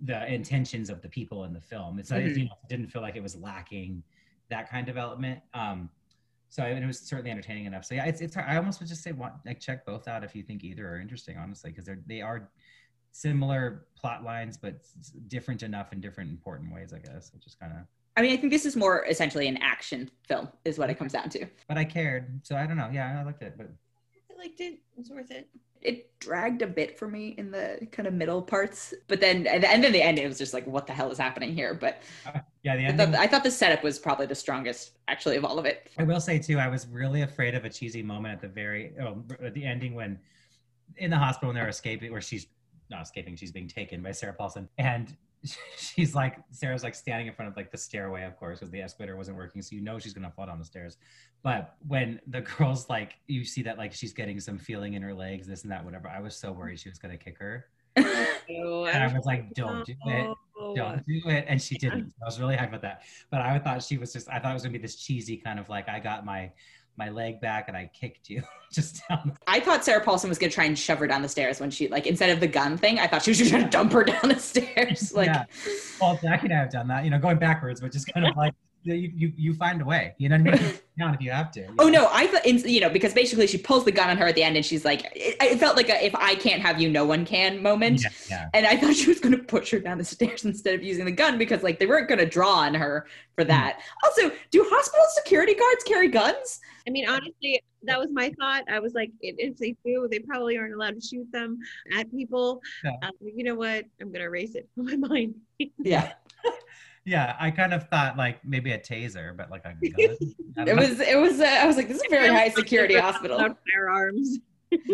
the 0.00 0.26
intentions 0.30 0.90
of 0.90 1.00
the 1.00 1.08
people 1.08 1.44
in 1.44 1.52
the 1.52 1.60
film. 1.60 1.98
It's 2.00 2.10
like 2.10 2.24
Mhm. 2.24 2.36
you 2.36 2.44
know, 2.46 2.58
it 2.64 2.68
didn't 2.68 2.88
feel 2.88 3.02
like 3.02 3.14
it 3.14 3.22
was 3.22 3.36
lacking 3.36 4.02
that 4.50 4.68
kind 4.68 4.80
of 4.80 4.86
development. 4.86 5.40
Um, 5.54 5.88
so 6.48 6.64
and 6.64 6.82
it 6.82 6.86
was 6.86 6.98
certainly 6.98 7.30
entertaining 7.30 7.66
enough. 7.66 7.84
So 7.84 7.94
yeah, 7.94 8.04
it's 8.06 8.20
it's. 8.20 8.34
hard. 8.34 8.48
I 8.48 8.56
almost 8.56 8.80
would 8.80 8.88
just 8.88 9.02
say 9.02 9.12
want, 9.12 9.34
like 9.46 9.60
check 9.60 9.86
both 9.86 10.08
out 10.08 10.24
if 10.24 10.34
you 10.34 10.42
think 10.42 10.64
either 10.64 10.86
are 10.88 11.00
interesting, 11.00 11.38
honestly, 11.38 11.70
because 11.70 11.84
they're 11.86 12.00
they 12.06 12.20
are 12.20 12.50
similar 13.12 13.86
plot 13.94 14.24
lines, 14.24 14.56
but 14.56 14.80
different 15.28 15.62
enough 15.62 15.92
in 15.92 16.00
different 16.00 16.30
important 16.30 16.72
ways, 16.74 16.92
I 16.92 16.98
guess, 16.98 17.32
which 17.32 17.46
is 17.46 17.54
kind 17.54 17.72
of. 17.72 17.78
I 18.16 18.22
mean, 18.22 18.32
I 18.32 18.36
think 18.36 18.52
this 18.52 18.66
is 18.66 18.76
more 18.76 19.06
essentially 19.06 19.48
an 19.48 19.56
action 19.58 20.10
film, 20.28 20.48
is 20.66 20.78
what 20.78 20.90
it 20.90 20.98
comes 20.98 21.12
down 21.12 21.30
to. 21.30 21.46
But 21.68 21.78
I 21.78 21.84
cared, 21.84 22.40
so 22.42 22.56
I 22.56 22.66
don't 22.66 22.76
know. 22.76 22.90
Yeah, 22.92 23.18
I 23.18 23.22
liked 23.22 23.42
it, 23.42 23.54
but 23.56 23.66
I 23.66 23.70
liked 24.42 24.60
it. 24.60 24.78
It's 24.98 25.10
worth 25.10 25.30
it. 25.30 25.48
It 25.80 26.18
dragged 26.20 26.62
a 26.62 26.66
bit 26.66 26.98
for 26.98 27.08
me 27.08 27.34
in 27.38 27.50
the 27.50 27.88
kind 27.90 28.06
of 28.06 28.14
middle 28.14 28.40
parts, 28.40 28.94
but 29.08 29.20
then 29.20 29.46
and 29.46 29.82
then 29.82 29.92
the 29.92 30.02
end, 30.02 30.18
it 30.18 30.28
was 30.28 30.38
just 30.38 30.54
like, 30.54 30.66
what 30.66 30.86
the 30.86 30.92
hell 30.92 31.10
is 31.10 31.18
happening 31.18 31.54
here? 31.54 31.74
But 31.74 32.02
uh, 32.26 32.38
yeah, 32.62 32.76
the 32.76 32.86
I 32.86 32.96
thought, 32.96 33.14
I 33.16 33.26
thought 33.26 33.42
the 33.42 33.50
setup 33.50 33.82
was 33.82 33.98
probably 33.98 34.26
the 34.26 34.34
strongest, 34.34 34.92
actually, 35.08 35.36
of 35.36 35.44
all 35.44 35.58
of 35.58 35.64
it. 35.64 35.90
I 35.98 36.04
will 36.04 36.20
say 36.20 36.38
too, 36.38 36.58
I 36.58 36.68
was 36.68 36.86
really 36.86 37.22
afraid 37.22 37.54
of 37.54 37.64
a 37.64 37.68
cheesy 37.68 38.02
moment 38.02 38.34
at 38.34 38.40
the 38.40 38.48
very 38.48 38.92
oh, 39.00 39.24
at 39.44 39.54
the 39.54 39.64
ending 39.64 39.94
when 39.94 40.18
in 40.98 41.10
the 41.10 41.18
hospital 41.18 41.48
when 41.48 41.56
they're 41.56 41.68
escaping, 41.68 42.12
where 42.12 42.20
she's 42.20 42.46
not 42.90 43.02
escaping, 43.02 43.34
she's 43.34 43.52
being 43.52 43.68
taken 43.68 44.02
by 44.02 44.12
Sarah 44.12 44.34
Paulson, 44.34 44.68
and 44.78 45.16
she's 45.76 46.14
like 46.14 46.38
Sarah's 46.50 46.82
like 46.82 46.94
standing 46.94 47.26
in 47.26 47.34
front 47.34 47.50
of 47.50 47.56
like 47.56 47.70
the 47.70 47.78
stairway, 47.78 48.24
of 48.24 48.36
course, 48.36 48.58
because 48.58 48.70
the 48.70 48.80
escalator 48.80 49.16
wasn't 49.16 49.36
working, 49.36 49.62
so 49.62 49.74
you 49.74 49.82
know 49.82 49.98
she's 49.98 50.14
gonna 50.14 50.30
fall 50.30 50.46
down 50.46 50.58
the 50.58 50.64
stairs. 50.64 50.96
But 51.42 51.74
when 51.86 52.20
the 52.26 52.40
girl's 52.58 52.88
like, 52.88 53.16
you 53.26 53.44
see 53.44 53.62
that 53.62 53.78
like 53.78 53.92
she's 53.92 54.12
getting 54.12 54.40
some 54.40 54.58
feeling 54.58 54.94
in 54.94 55.02
her 55.02 55.14
legs, 55.14 55.46
this 55.46 55.62
and 55.62 55.72
that, 55.72 55.84
whatever. 55.84 56.08
I 56.08 56.20
was 56.20 56.36
so 56.36 56.52
worried 56.52 56.78
she 56.78 56.88
was 56.88 56.98
gonna 56.98 57.16
kick 57.16 57.38
her, 57.38 57.66
Oh, 57.96 58.84
and 58.92 59.02
I 59.02 59.12
was 59.12 59.24
like, 59.24 59.52
don't 59.54 59.84
do 59.84 59.94
it. 60.06 60.36
Don't 60.76 61.06
do 61.06 61.28
it. 61.28 61.44
And 61.48 61.60
she 61.60 61.76
didn't. 61.76 62.12
I 62.22 62.24
was 62.24 62.40
really 62.40 62.56
hyped 62.56 62.68
about 62.68 62.82
that. 62.82 63.02
But 63.30 63.40
i 63.40 63.58
thought 63.58 63.82
she 63.82 63.98
was 63.98 64.12
just 64.12 64.28
i 64.30 64.38
thought 64.38 64.50
it 64.50 64.54
was 64.54 64.62
gonna 64.62 64.72
be 64.72 64.78
this 64.78 64.96
cheesy 64.96 65.36
kind 65.36 65.58
of 65.58 65.68
like 65.68 65.88
i 65.88 65.98
got 65.98 66.24
my 66.24 66.50
my 66.96 67.08
leg 67.08 67.40
back 67.40 67.68
and 67.68 67.76
i 67.76 67.90
kicked 67.94 68.28
you 68.30 68.42
just 68.72 69.02
down 69.08 69.36
I 69.46 69.60
thought 69.60 69.84
Sarah 69.84 70.02
Paulson 70.02 70.28
was 70.30 70.38
gonna 70.38 70.50
try 70.52 70.64
and 70.64 70.78
shove 70.78 70.98
her 70.98 71.06
down 71.06 71.20
the 71.20 71.28
stairs 71.28 71.60
when 71.60 71.70
she 71.70 71.88
like 71.88 72.06
instead 72.06 72.30
of 72.30 72.40
the 72.40 72.46
gun 72.46 72.78
thing, 72.78 72.98
I 72.98 73.06
thought 73.06 73.22
she 73.22 73.30
was 73.30 73.36
just 73.38 73.50
trying 73.50 73.64
to 73.64 73.68
dump 73.70 73.92
her 73.92 74.02
down 74.12 74.28
the 74.30 74.38
stairs. 74.38 75.12
Like 75.12 75.26
Yeah. 75.26 75.44
well 76.00 76.18
jackie 76.22 76.46
and 76.46 76.54
i 76.54 76.56
have 76.58 76.70
done 76.70 76.88
that 76.88 77.04
you 77.04 77.10
know 77.10 77.18
going 77.18 77.38
backwards 77.38 77.80
but 77.82 77.92
just 77.92 78.10
kind 78.12 78.26
of 78.26 78.34
like 78.44 78.54
you 78.84 79.12
you, 79.14 79.32
you 79.36 79.54
find 79.54 79.80
a 79.80 79.84
way 79.84 80.14
you 80.18 80.28
know 80.28 80.36
what 80.38 80.54
i 80.54 80.60
mean 80.60 80.74
down 80.98 81.14
if 81.14 81.20
you 81.20 81.30
have 81.30 81.50
to 81.50 81.60
you 81.60 81.68
Oh 81.78 81.88
know? 81.88 82.02
no, 82.02 82.08
I 82.12 82.26
thought 82.26 82.44
you 82.46 82.80
know 82.80 82.90
because 82.90 83.14
basically 83.14 83.46
she 83.46 83.56
pulls 83.58 83.84
the 83.84 83.92
gun 83.92 84.10
on 84.10 84.16
her 84.18 84.26
at 84.26 84.34
the 84.34 84.42
end 84.42 84.56
and 84.56 84.64
she's 84.64 84.84
like, 84.84 85.04
it, 85.14 85.36
it 85.40 85.58
felt 85.58 85.76
like 85.76 85.88
a 85.88 86.04
"if 86.04 86.14
I 86.14 86.34
can't 86.34 86.60
have 86.60 86.80
you, 86.80 86.90
no 86.90 87.04
one 87.06 87.24
can" 87.24 87.62
moment. 87.62 88.02
yeah, 88.02 88.10
yeah. 88.28 88.48
And 88.52 88.66
I 88.66 88.76
thought 88.76 88.94
she 88.94 89.08
was 89.08 89.18
going 89.18 89.36
to 89.36 89.42
push 89.42 89.70
her 89.70 89.78
down 89.80 89.96
the 89.98 90.04
stairs 90.04 90.44
instead 90.44 90.74
of 90.74 90.82
using 90.82 91.06
the 91.06 91.12
gun 91.12 91.38
because 91.38 91.62
like 91.62 91.78
they 91.78 91.86
weren't 91.86 92.08
going 92.08 92.18
to 92.18 92.26
draw 92.26 92.52
on 92.58 92.74
her 92.74 93.06
for 93.34 93.44
that. 93.44 93.80
Also, 94.04 94.30
do 94.50 94.66
hospital 94.68 95.04
security 95.14 95.54
guards 95.54 95.82
carry 95.84 96.08
guns? 96.08 96.60
I 96.86 96.90
mean, 96.90 97.08
honestly, 97.08 97.62
that 97.84 97.98
was 97.98 98.08
my 98.12 98.30
thought. 98.38 98.64
I 98.70 98.78
was 98.80 98.92
like, 98.94 99.10
if 99.20 99.36
if 99.38 99.56
they 99.56 99.74
do, 99.84 100.08
they 100.10 100.18
probably 100.18 100.58
aren't 100.58 100.74
allowed 100.74 100.94
to 100.96 101.00
shoot 101.00 101.30
them 101.32 101.58
at 101.98 102.10
people. 102.10 102.60
Yeah. 102.84 102.90
Um, 103.02 103.12
you 103.22 103.44
know 103.44 103.54
what? 103.54 103.84
I'm 104.00 104.12
gonna 104.12 104.24
erase 104.24 104.54
it 104.54 104.68
from 104.74 104.86
my 104.86 104.96
mind. 105.08 105.34
Yeah, 105.82 106.12
yeah 107.04 107.36
i 107.40 107.50
kind 107.50 107.72
of 107.74 107.88
thought 107.88 108.16
like 108.16 108.44
maybe 108.44 108.72
a 108.72 108.78
taser 108.78 109.36
but 109.36 109.50
like 109.50 109.64
a 109.64 109.74
gun 109.90 110.16
I 110.56 110.62
it 110.70 110.76
was 110.76 111.00
it 111.00 111.18
was. 111.18 111.40
Uh, 111.40 111.44
I 111.44 111.66
was 111.66 111.76
like, 111.78 111.88
this 111.88 111.96
is 111.96 112.02
a 112.06 112.10
very 112.10 112.28
high 112.28 112.50
security 112.50 112.94
hospital. 112.96 113.38
Firearms. 113.72 114.38
And 114.70 114.80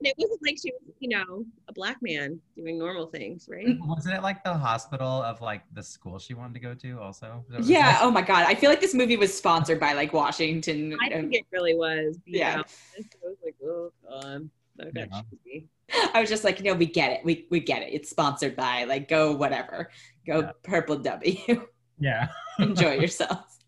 it 0.00 0.14
wasn't 0.18 0.40
like 0.44 0.56
she 0.60 0.72
was, 0.72 0.94
you 0.98 1.08
know, 1.10 1.44
a 1.68 1.72
black 1.72 1.98
man 2.02 2.40
doing 2.56 2.76
normal 2.78 3.06
things, 3.06 3.48
right? 3.48 3.76
wasn't 3.80 4.14
it 4.16 4.22
like 4.22 4.42
the 4.44 4.52
hospital 4.52 5.06
of 5.22 5.40
like 5.40 5.62
the 5.74 5.82
school 5.82 6.18
she 6.18 6.34
wanted 6.34 6.54
to 6.54 6.60
go 6.60 6.74
to 6.74 7.00
also 7.00 7.26
Is 7.26 7.30
that 7.30 7.36
what 7.36 7.54
it 7.54 7.58
was 7.58 7.70
Yeah. 7.70 7.86
like? 7.86 7.96
Oh 8.02 8.10
my 8.10 8.22
god, 8.22 8.46
I 8.48 8.54
feel 8.56 8.68
like 8.70 8.80
this 8.80 8.94
movie 8.94 9.16
was 9.16 9.36
sponsored 9.36 9.78
by 9.78 9.92
like 9.92 10.12
Washington. 10.12 10.96
I 11.00 11.08
think 11.08 11.34
it 11.34 11.46
really 11.52 11.74
was. 11.74 12.18
Yeah. 12.26 12.54
honest. 12.54 12.74
I 12.98 13.28
was 13.28 13.36
like, 13.44 13.54
oh 13.64 13.92
god, 14.08 14.50
that 14.76 14.94
got 14.94 15.08
Yeah. 15.12 15.20
cheesy. 15.44 15.68
I 16.14 16.20
was 16.20 16.28
just 16.28 16.44
like, 16.44 16.62
no, 16.62 16.74
we 16.74 16.86
get 16.86 17.12
it. 17.12 17.20
We 17.24 17.46
we 17.50 17.60
get 17.60 17.82
it. 17.82 17.92
It's 17.92 18.10
sponsored 18.10 18.54
by 18.56 18.84
like 18.84 19.08
go 19.08 19.32
whatever. 19.32 19.90
Go 20.26 20.40
Yeah. 20.40 20.50
purple 20.62 20.96
W. 20.96 21.36
yeah 21.98 22.28
Enjoy 22.58 22.92
yourselves. 22.98 23.58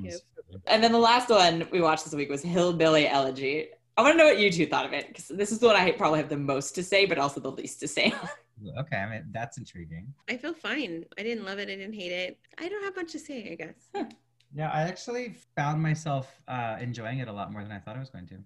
Okay. 0.00 0.14
And 0.66 0.82
then 0.82 0.92
the 0.92 0.98
last 0.98 1.28
one 1.28 1.66
we 1.70 1.80
watched 1.80 2.04
this 2.04 2.14
week 2.14 2.30
was 2.30 2.42
Hillbilly 2.42 3.06
Elegy. 3.08 3.68
I 3.96 4.02
want 4.02 4.12
to 4.14 4.18
know 4.18 4.26
what 4.26 4.38
you 4.38 4.50
two 4.52 4.66
thought 4.66 4.86
of 4.86 4.92
it 4.92 5.08
because 5.08 5.26
this 5.28 5.50
is 5.50 5.58
the 5.58 5.66
one 5.66 5.76
I 5.76 5.90
probably 5.90 6.20
have 6.20 6.28
the 6.28 6.36
most 6.36 6.74
to 6.76 6.84
say, 6.84 7.04
but 7.04 7.18
also 7.18 7.40
the 7.40 7.50
least 7.50 7.80
to 7.80 7.88
say. 7.88 8.12
okay 8.76 8.96
i 8.96 9.08
mean 9.08 9.24
that's 9.30 9.56
intriguing 9.56 10.12
I 10.28 10.36
feel 10.36 10.52
fine. 10.54 11.04
I 11.18 11.22
didn't 11.22 11.44
love 11.44 11.58
it. 11.58 11.68
I 11.68 11.76
didn't 11.76 11.92
hate 11.94 12.10
it. 12.12 12.38
I 12.58 12.68
don't 12.68 12.82
have 12.84 12.96
much 12.96 13.12
to 13.12 13.18
say, 13.18 13.52
I 13.52 13.54
guess. 13.54 14.06
Yeah, 14.54 14.70
I 14.70 14.82
actually 14.82 15.34
found 15.56 15.82
myself 15.82 16.40
uh, 16.48 16.76
enjoying 16.80 17.18
it 17.18 17.28
a 17.28 17.32
lot 17.32 17.52
more 17.52 17.62
than 17.62 17.70
I 17.72 17.78
thought 17.78 17.96
I 17.96 18.00
was 18.00 18.10
going 18.10 18.26
to. 18.28 18.36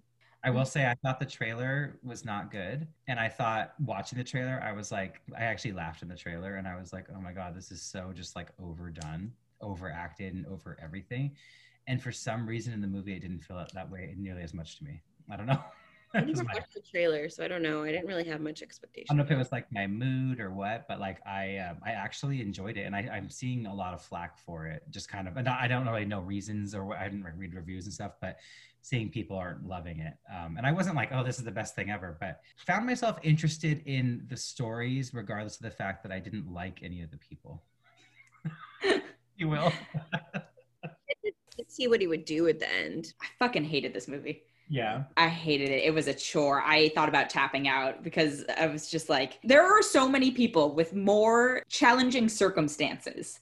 I 0.43 0.49
will 0.49 0.61
mm. 0.61 0.67
say 0.67 0.85
I 0.85 0.95
thought 0.95 1.19
the 1.19 1.25
trailer 1.25 1.97
was 2.03 2.25
not 2.25 2.51
good, 2.51 2.87
and 3.07 3.19
I 3.19 3.29
thought 3.29 3.73
watching 3.79 4.17
the 4.17 4.23
trailer, 4.23 4.61
I 4.63 4.73
was 4.73 4.91
like, 4.91 5.21
I 5.37 5.43
actually 5.43 5.71
laughed 5.71 6.01
in 6.01 6.07
the 6.09 6.15
trailer, 6.15 6.55
and 6.55 6.67
I 6.67 6.75
was 6.75 6.91
like, 6.91 7.07
oh 7.15 7.21
my 7.21 7.31
god, 7.31 7.55
this 7.55 7.71
is 7.71 7.81
so 7.81 8.11
just 8.13 8.35
like 8.35 8.49
overdone, 8.61 9.31
overacted, 9.61 10.33
and 10.33 10.45
over 10.47 10.77
everything. 10.81 11.31
And 11.87 12.01
for 12.01 12.11
some 12.11 12.47
reason 12.47 12.73
in 12.73 12.81
the 12.81 12.87
movie, 12.87 13.13
it 13.13 13.21
didn't 13.21 13.39
feel 13.39 13.65
that 13.73 13.89
way 13.89 14.13
nearly 14.17 14.41
as 14.41 14.53
much 14.53 14.77
to 14.79 14.83
me. 14.83 15.01
I 15.31 15.37
don't 15.37 15.47
know. 15.47 15.59
I 16.15 16.19
It 16.19 16.27
never 16.27 16.43
my- 16.43 16.53
watched 16.53 16.73
the 16.73 16.81
trailer, 16.81 17.27
so 17.29 17.43
I 17.43 17.47
don't 17.47 17.63
know. 17.63 17.83
I 17.83 17.91
didn't 17.91 18.07
really 18.07 18.25
have 18.25 18.39
much 18.39 18.61
expectation. 18.61 19.07
I 19.09 19.13
don't 19.13 19.17
know 19.17 19.23
if 19.23 19.31
it 19.31 19.37
was 19.37 19.51
like 19.51 19.71
my 19.71 19.87
mood 19.87 20.39
or 20.39 20.51
what, 20.51 20.87
but 20.87 20.99
like 20.99 21.25
I 21.25 21.57
um, 21.57 21.77
I 21.83 21.91
actually 21.91 22.41
enjoyed 22.41 22.77
it, 22.77 22.81
and 22.81 22.95
I, 22.95 23.09
I'm 23.11 23.29
seeing 23.29 23.65
a 23.65 23.73
lot 23.73 23.93
of 23.93 24.01
flack 24.01 24.37
for 24.37 24.67
it. 24.67 24.83
Just 24.91 25.09
kind 25.09 25.27
of, 25.27 25.37
and 25.37 25.47
I 25.49 25.67
don't 25.67 25.87
really 25.87 26.05
know 26.05 26.21
reasons 26.21 26.75
or 26.75 26.85
what, 26.85 26.99
I 26.99 27.05
didn't 27.05 27.25
read 27.37 27.53
reviews 27.55 27.85
and 27.85 27.93
stuff, 27.93 28.13
but 28.21 28.37
seeing 28.81 29.09
people 29.09 29.37
aren't 29.37 29.65
loving 29.67 29.99
it, 29.99 30.13
um, 30.31 30.57
and 30.57 30.67
I 30.67 30.71
wasn't 30.71 30.95
like, 30.95 31.09
oh, 31.13 31.23
this 31.23 31.39
is 31.39 31.45
the 31.45 31.51
best 31.51 31.73
thing 31.73 31.89
ever, 31.89 32.17
but 32.19 32.41
found 32.57 32.85
myself 32.85 33.17
interested 33.23 33.81
in 33.85 34.25
the 34.29 34.37
stories, 34.37 35.13
regardless 35.13 35.55
of 35.55 35.63
the 35.63 35.71
fact 35.71 36.03
that 36.03 36.11
I 36.11 36.19
didn't 36.19 36.51
like 36.53 36.79
any 36.83 37.01
of 37.01 37.09
the 37.09 37.17
people. 37.17 37.63
you 39.37 39.47
will. 39.47 39.71
Let's 41.57 41.75
see 41.75 41.87
what 41.87 42.01
he 42.01 42.07
would 42.07 42.25
do 42.25 42.47
at 42.47 42.59
the 42.59 42.71
end. 42.71 43.13
I 43.21 43.25
fucking 43.39 43.63
hated 43.63 43.93
this 43.93 44.07
movie. 44.07 44.43
Yeah. 44.73 45.03
I 45.17 45.27
hated 45.27 45.69
it. 45.69 45.83
It 45.83 45.93
was 45.93 46.07
a 46.07 46.13
chore. 46.15 46.63
I 46.65 46.89
thought 46.95 47.07
about 47.07 47.29
tapping 47.29 47.67
out 47.67 48.01
because 48.01 48.43
I 48.57 48.65
was 48.65 48.89
just 48.89 49.07
like, 49.07 49.37
there 49.43 49.63
are 49.63 49.83
so 49.83 50.09
many 50.09 50.31
people 50.31 50.73
with 50.73 50.95
more 50.95 51.61
challenging 51.69 52.27
circumstances 52.27 53.39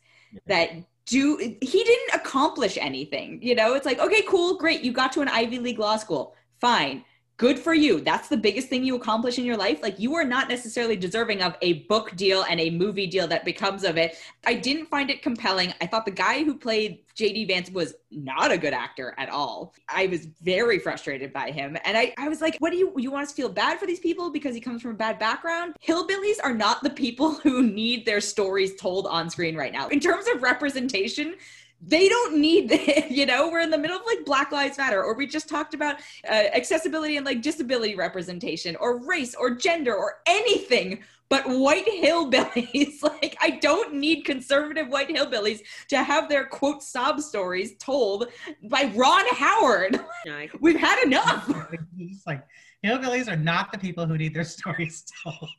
that 0.47 0.71
do 1.05 1.37
he 1.37 1.83
didn't 1.83 2.15
accomplish 2.15 2.77
anything. 2.77 3.39
You 3.41 3.55
know, 3.55 3.75
it's 3.75 3.85
like, 3.85 3.99
okay, 3.99 4.23
cool, 4.27 4.57
great. 4.57 4.81
You 4.81 4.91
got 4.91 5.13
to 5.13 5.21
an 5.21 5.29
Ivy 5.29 5.59
League 5.59 5.79
law 5.79 5.95
school. 5.95 6.35
Fine. 6.59 7.05
Good 7.41 7.57
for 7.57 7.73
you. 7.73 8.01
That's 8.01 8.27
the 8.27 8.37
biggest 8.37 8.67
thing 8.67 8.83
you 8.83 8.95
accomplish 8.95 9.39
in 9.39 9.45
your 9.45 9.57
life. 9.57 9.81
Like 9.81 9.97
you 9.97 10.13
are 10.13 10.23
not 10.23 10.47
necessarily 10.47 10.95
deserving 10.95 11.41
of 11.41 11.57
a 11.63 11.85
book 11.85 12.15
deal 12.15 12.45
and 12.47 12.59
a 12.59 12.69
movie 12.69 13.07
deal 13.07 13.27
that 13.29 13.45
becomes 13.45 13.83
of 13.83 13.97
it. 13.97 14.15
I 14.45 14.53
didn't 14.53 14.85
find 14.85 15.09
it 15.09 15.23
compelling. 15.23 15.73
I 15.81 15.87
thought 15.87 16.05
the 16.05 16.11
guy 16.11 16.43
who 16.43 16.55
played 16.55 16.99
JD 17.15 17.47
Vance 17.47 17.71
was 17.71 17.95
not 18.11 18.51
a 18.51 18.59
good 18.59 18.73
actor 18.73 19.15
at 19.17 19.29
all. 19.29 19.73
I 19.89 20.05
was 20.05 20.27
very 20.43 20.77
frustrated 20.77 21.33
by 21.33 21.49
him. 21.49 21.79
And 21.83 21.97
I, 21.97 22.13
I 22.15 22.29
was 22.29 22.41
like, 22.41 22.57
what 22.59 22.69
do 22.69 22.77
you 22.77 22.93
you 22.97 23.09
want 23.09 23.23
us 23.23 23.29
to 23.29 23.35
feel 23.35 23.49
bad 23.49 23.79
for 23.79 23.87
these 23.87 23.99
people 23.99 24.29
because 24.29 24.53
he 24.53 24.61
comes 24.61 24.83
from 24.83 24.91
a 24.91 24.95
bad 24.95 25.17
background? 25.17 25.73
Hillbillies 25.83 26.37
are 26.43 26.53
not 26.53 26.83
the 26.83 26.91
people 26.91 27.31
who 27.43 27.63
need 27.63 28.05
their 28.05 28.21
stories 28.21 28.75
told 28.75 29.07
on 29.07 29.31
screen 29.31 29.55
right 29.55 29.73
now. 29.73 29.87
In 29.87 29.99
terms 29.99 30.25
of 30.31 30.43
representation, 30.43 31.33
they 31.81 32.07
don't 32.07 32.39
need 32.39 32.69
the, 32.69 33.05
you 33.09 33.25
know? 33.25 33.49
We're 33.49 33.61
in 33.61 33.69
the 33.69 33.77
middle 33.77 33.97
of 33.97 34.03
like 34.05 34.25
black 34.25 34.51
lives 34.51 34.77
matter 34.77 35.03
or 35.03 35.15
we 35.15 35.27
just 35.27 35.49
talked 35.49 35.73
about 35.73 35.95
uh, 36.29 36.33
accessibility 36.53 37.17
and 37.17 37.25
like 37.25 37.41
disability 37.41 37.95
representation 37.95 38.75
or 38.77 39.05
race 39.05 39.35
or 39.35 39.55
gender 39.55 39.95
or 39.95 40.19
anything 40.25 41.03
but 41.29 41.47
white 41.47 41.87
hillbillies. 41.87 42.99
Like 43.01 43.37
i 43.39 43.51
don't 43.51 43.93
need 43.93 44.25
conservative 44.25 44.87
white 44.89 45.07
hillbillies 45.07 45.59
to 45.89 46.03
have 46.03 46.27
their 46.27 46.45
quote 46.45 46.83
sob 46.83 47.21
stories 47.21 47.77
told 47.77 48.27
by 48.63 48.91
ron 48.95 49.25
howard. 49.31 49.99
No, 50.25 50.45
we've 50.59 50.79
had 50.79 51.03
enough. 51.03 51.49
It's 51.97 52.27
like 52.27 52.43
hillbillies 52.85 53.27
are 53.27 53.35
not 53.35 53.71
the 53.71 53.77
people 53.77 54.05
who 54.05 54.17
need 54.17 54.33
their 54.35 54.43
stories 54.43 55.03
told. 55.23 55.49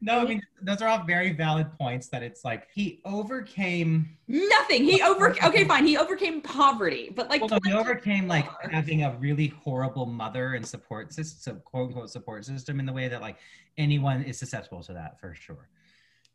No, 0.00 0.20
I 0.20 0.24
mean 0.24 0.42
those 0.62 0.82
are 0.82 0.88
all 0.88 1.04
very 1.04 1.32
valid 1.32 1.66
points. 1.78 2.08
That 2.08 2.22
it's 2.22 2.44
like 2.44 2.68
he 2.74 3.00
overcame 3.04 4.16
Nothing. 4.30 4.84
He 4.84 5.00
over. 5.00 5.30
Okay, 5.30 5.64
fine. 5.64 5.86
He 5.86 5.96
overcame 5.96 6.42
poverty, 6.42 7.10
but 7.14 7.30
like 7.30 7.40
well, 7.40 7.48
no, 7.48 7.58
he 7.64 7.70
20 7.70 7.80
overcame 7.80 8.28
like 8.28 8.46
having 8.70 9.04
a 9.04 9.16
really 9.18 9.48
horrible 9.48 10.04
mother 10.04 10.52
and 10.52 10.66
support 10.66 11.14
system, 11.14 11.62
quote 11.64 11.88
unquote 11.88 12.10
support 12.10 12.44
system 12.44 12.78
in 12.78 12.84
the 12.84 12.92
way 12.92 13.08
that 13.08 13.22
like 13.22 13.38
anyone 13.78 14.22
is 14.22 14.38
susceptible 14.38 14.82
to 14.82 14.92
that 14.92 15.18
for 15.18 15.34
sure. 15.34 15.70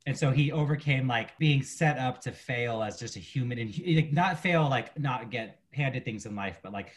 And 0.07 0.17
so 0.17 0.31
he 0.31 0.51
overcame 0.51 1.07
like 1.07 1.37
being 1.37 1.61
set 1.61 1.99
up 1.99 2.19
to 2.21 2.31
fail 2.31 2.81
as 2.81 2.99
just 2.99 3.15
a 3.15 3.19
human 3.19 3.59
and 3.59 3.95
like 3.95 4.11
not 4.11 4.39
fail 4.39 4.67
like 4.67 4.97
not 4.99 5.29
get 5.29 5.59
handed 5.71 6.03
things 6.03 6.25
in 6.25 6.35
life, 6.35 6.59
but 6.63 6.73
like 6.73 6.93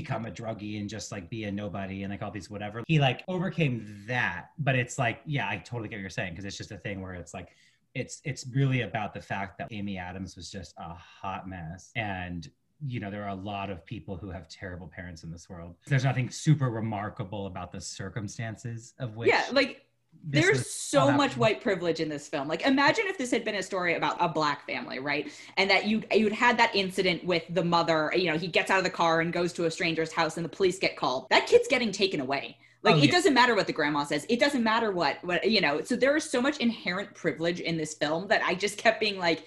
become 0.00 0.26
a 0.26 0.30
druggie 0.30 0.80
and 0.80 0.88
just 0.88 1.10
like 1.12 1.28
be 1.28 1.44
a 1.44 1.52
nobody 1.52 2.02
and 2.02 2.10
like 2.12 2.22
all 2.22 2.30
these 2.30 2.50
whatever. 2.50 2.82
He 2.86 2.98
like 2.98 3.22
overcame 3.28 4.04
that, 4.06 4.50
but 4.58 4.74
it's 4.76 4.98
like 4.98 5.20
yeah, 5.26 5.48
I 5.48 5.56
totally 5.58 5.88
get 5.88 5.96
what 5.96 6.00
you're 6.02 6.10
saying 6.10 6.32
because 6.32 6.44
it's 6.44 6.56
just 6.56 6.70
a 6.70 6.78
thing 6.78 7.02
where 7.02 7.14
it's 7.14 7.34
like 7.34 7.48
it's 7.94 8.20
it's 8.24 8.46
really 8.54 8.82
about 8.82 9.12
the 9.14 9.20
fact 9.20 9.58
that 9.58 9.68
Amy 9.70 9.98
Adams 9.98 10.36
was 10.36 10.50
just 10.50 10.74
a 10.78 10.94
hot 10.94 11.48
mess 11.48 11.90
and 11.96 12.50
you 12.86 13.00
know 13.00 13.10
there 13.10 13.24
are 13.24 13.30
a 13.30 13.34
lot 13.34 13.70
of 13.70 13.84
people 13.84 14.16
who 14.16 14.30
have 14.30 14.48
terrible 14.48 14.86
parents 14.86 15.24
in 15.24 15.32
this 15.32 15.50
world 15.50 15.74
there's 15.88 16.04
nothing 16.04 16.30
super 16.30 16.70
remarkable 16.70 17.46
about 17.46 17.72
the 17.72 17.80
circumstances 17.80 18.94
of 19.00 19.16
which 19.16 19.28
yeah, 19.28 19.44
like 19.50 19.87
there's 20.30 20.68
so 20.70 21.10
much 21.10 21.36
white 21.36 21.60
privilege 21.60 22.00
in 22.00 22.08
this 22.08 22.28
film. 22.28 22.48
Like 22.48 22.62
imagine 22.66 23.04
if 23.06 23.16
this 23.18 23.30
had 23.30 23.44
been 23.44 23.54
a 23.54 23.62
story 23.62 23.94
about 23.94 24.16
a 24.20 24.28
black 24.28 24.66
family 24.66 24.98
right? 24.98 25.30
And 25.56 25.70
that 25.70 25.86
you 25.86 26.02
you'd 26.12 26.32
had 26.32 26.58
that 26.58 26.74
incident 26.74 27.24
with 27.24 27.44
the 27.50 27.64
mother 27.64 28.12
you 28.14 28.30
know 28.30 28.36
he 28.36 28.46
gets 28.46 28.70
out 28.70 28.78
of 28.78 28.84
the 28.84 28.90
car 28.90 29.20
and 29.20 29.32
goes 29.32 29.52
to 29.54 29.64
a 29.64 29.70
stranger's 29.70 30.12
house 30.12 30.36
and 30.36 30.44
the 30.44 30.50
police 30.50 30.78
get 30.78 30.96
called. 30.96 31.26
That 31.30 31.46
kid's 31.46 31.68
getting 31.68 31.92
taken 31.92 32.20
away. 32.20 32.58
Like 32.82 32.96
Oh, 32.96 33.02
it 33.02 33.10
doesn't 33.10 33.34
matter 33.34 33.54
what 33.54 33.66
the 33.66 33.72
grandma 33.72 34.04
says. 34.04 34.26
It 34.28 34.38
doesn't 34.38 34.62
matter 34.62 34.92
what 34.92 35.22
what 35.24 35.48
you 35.48 35.60
know 35.60 35.82
so 35.82 35.96
there 35.96 36.16
is 36.16 36.28
so 36.28 36.42
much 36.42 36.58
inherent 36.58 37.14
privilege 37.14 37.60
in 37.60 37.76
this 37.76 37.94
film 37.94 38.28
that 38.28 38.42
i 38.42 38.54
just 38.54 38.78
kept 38.78 39.00
being 39.00 39.18
like 39.18 39.44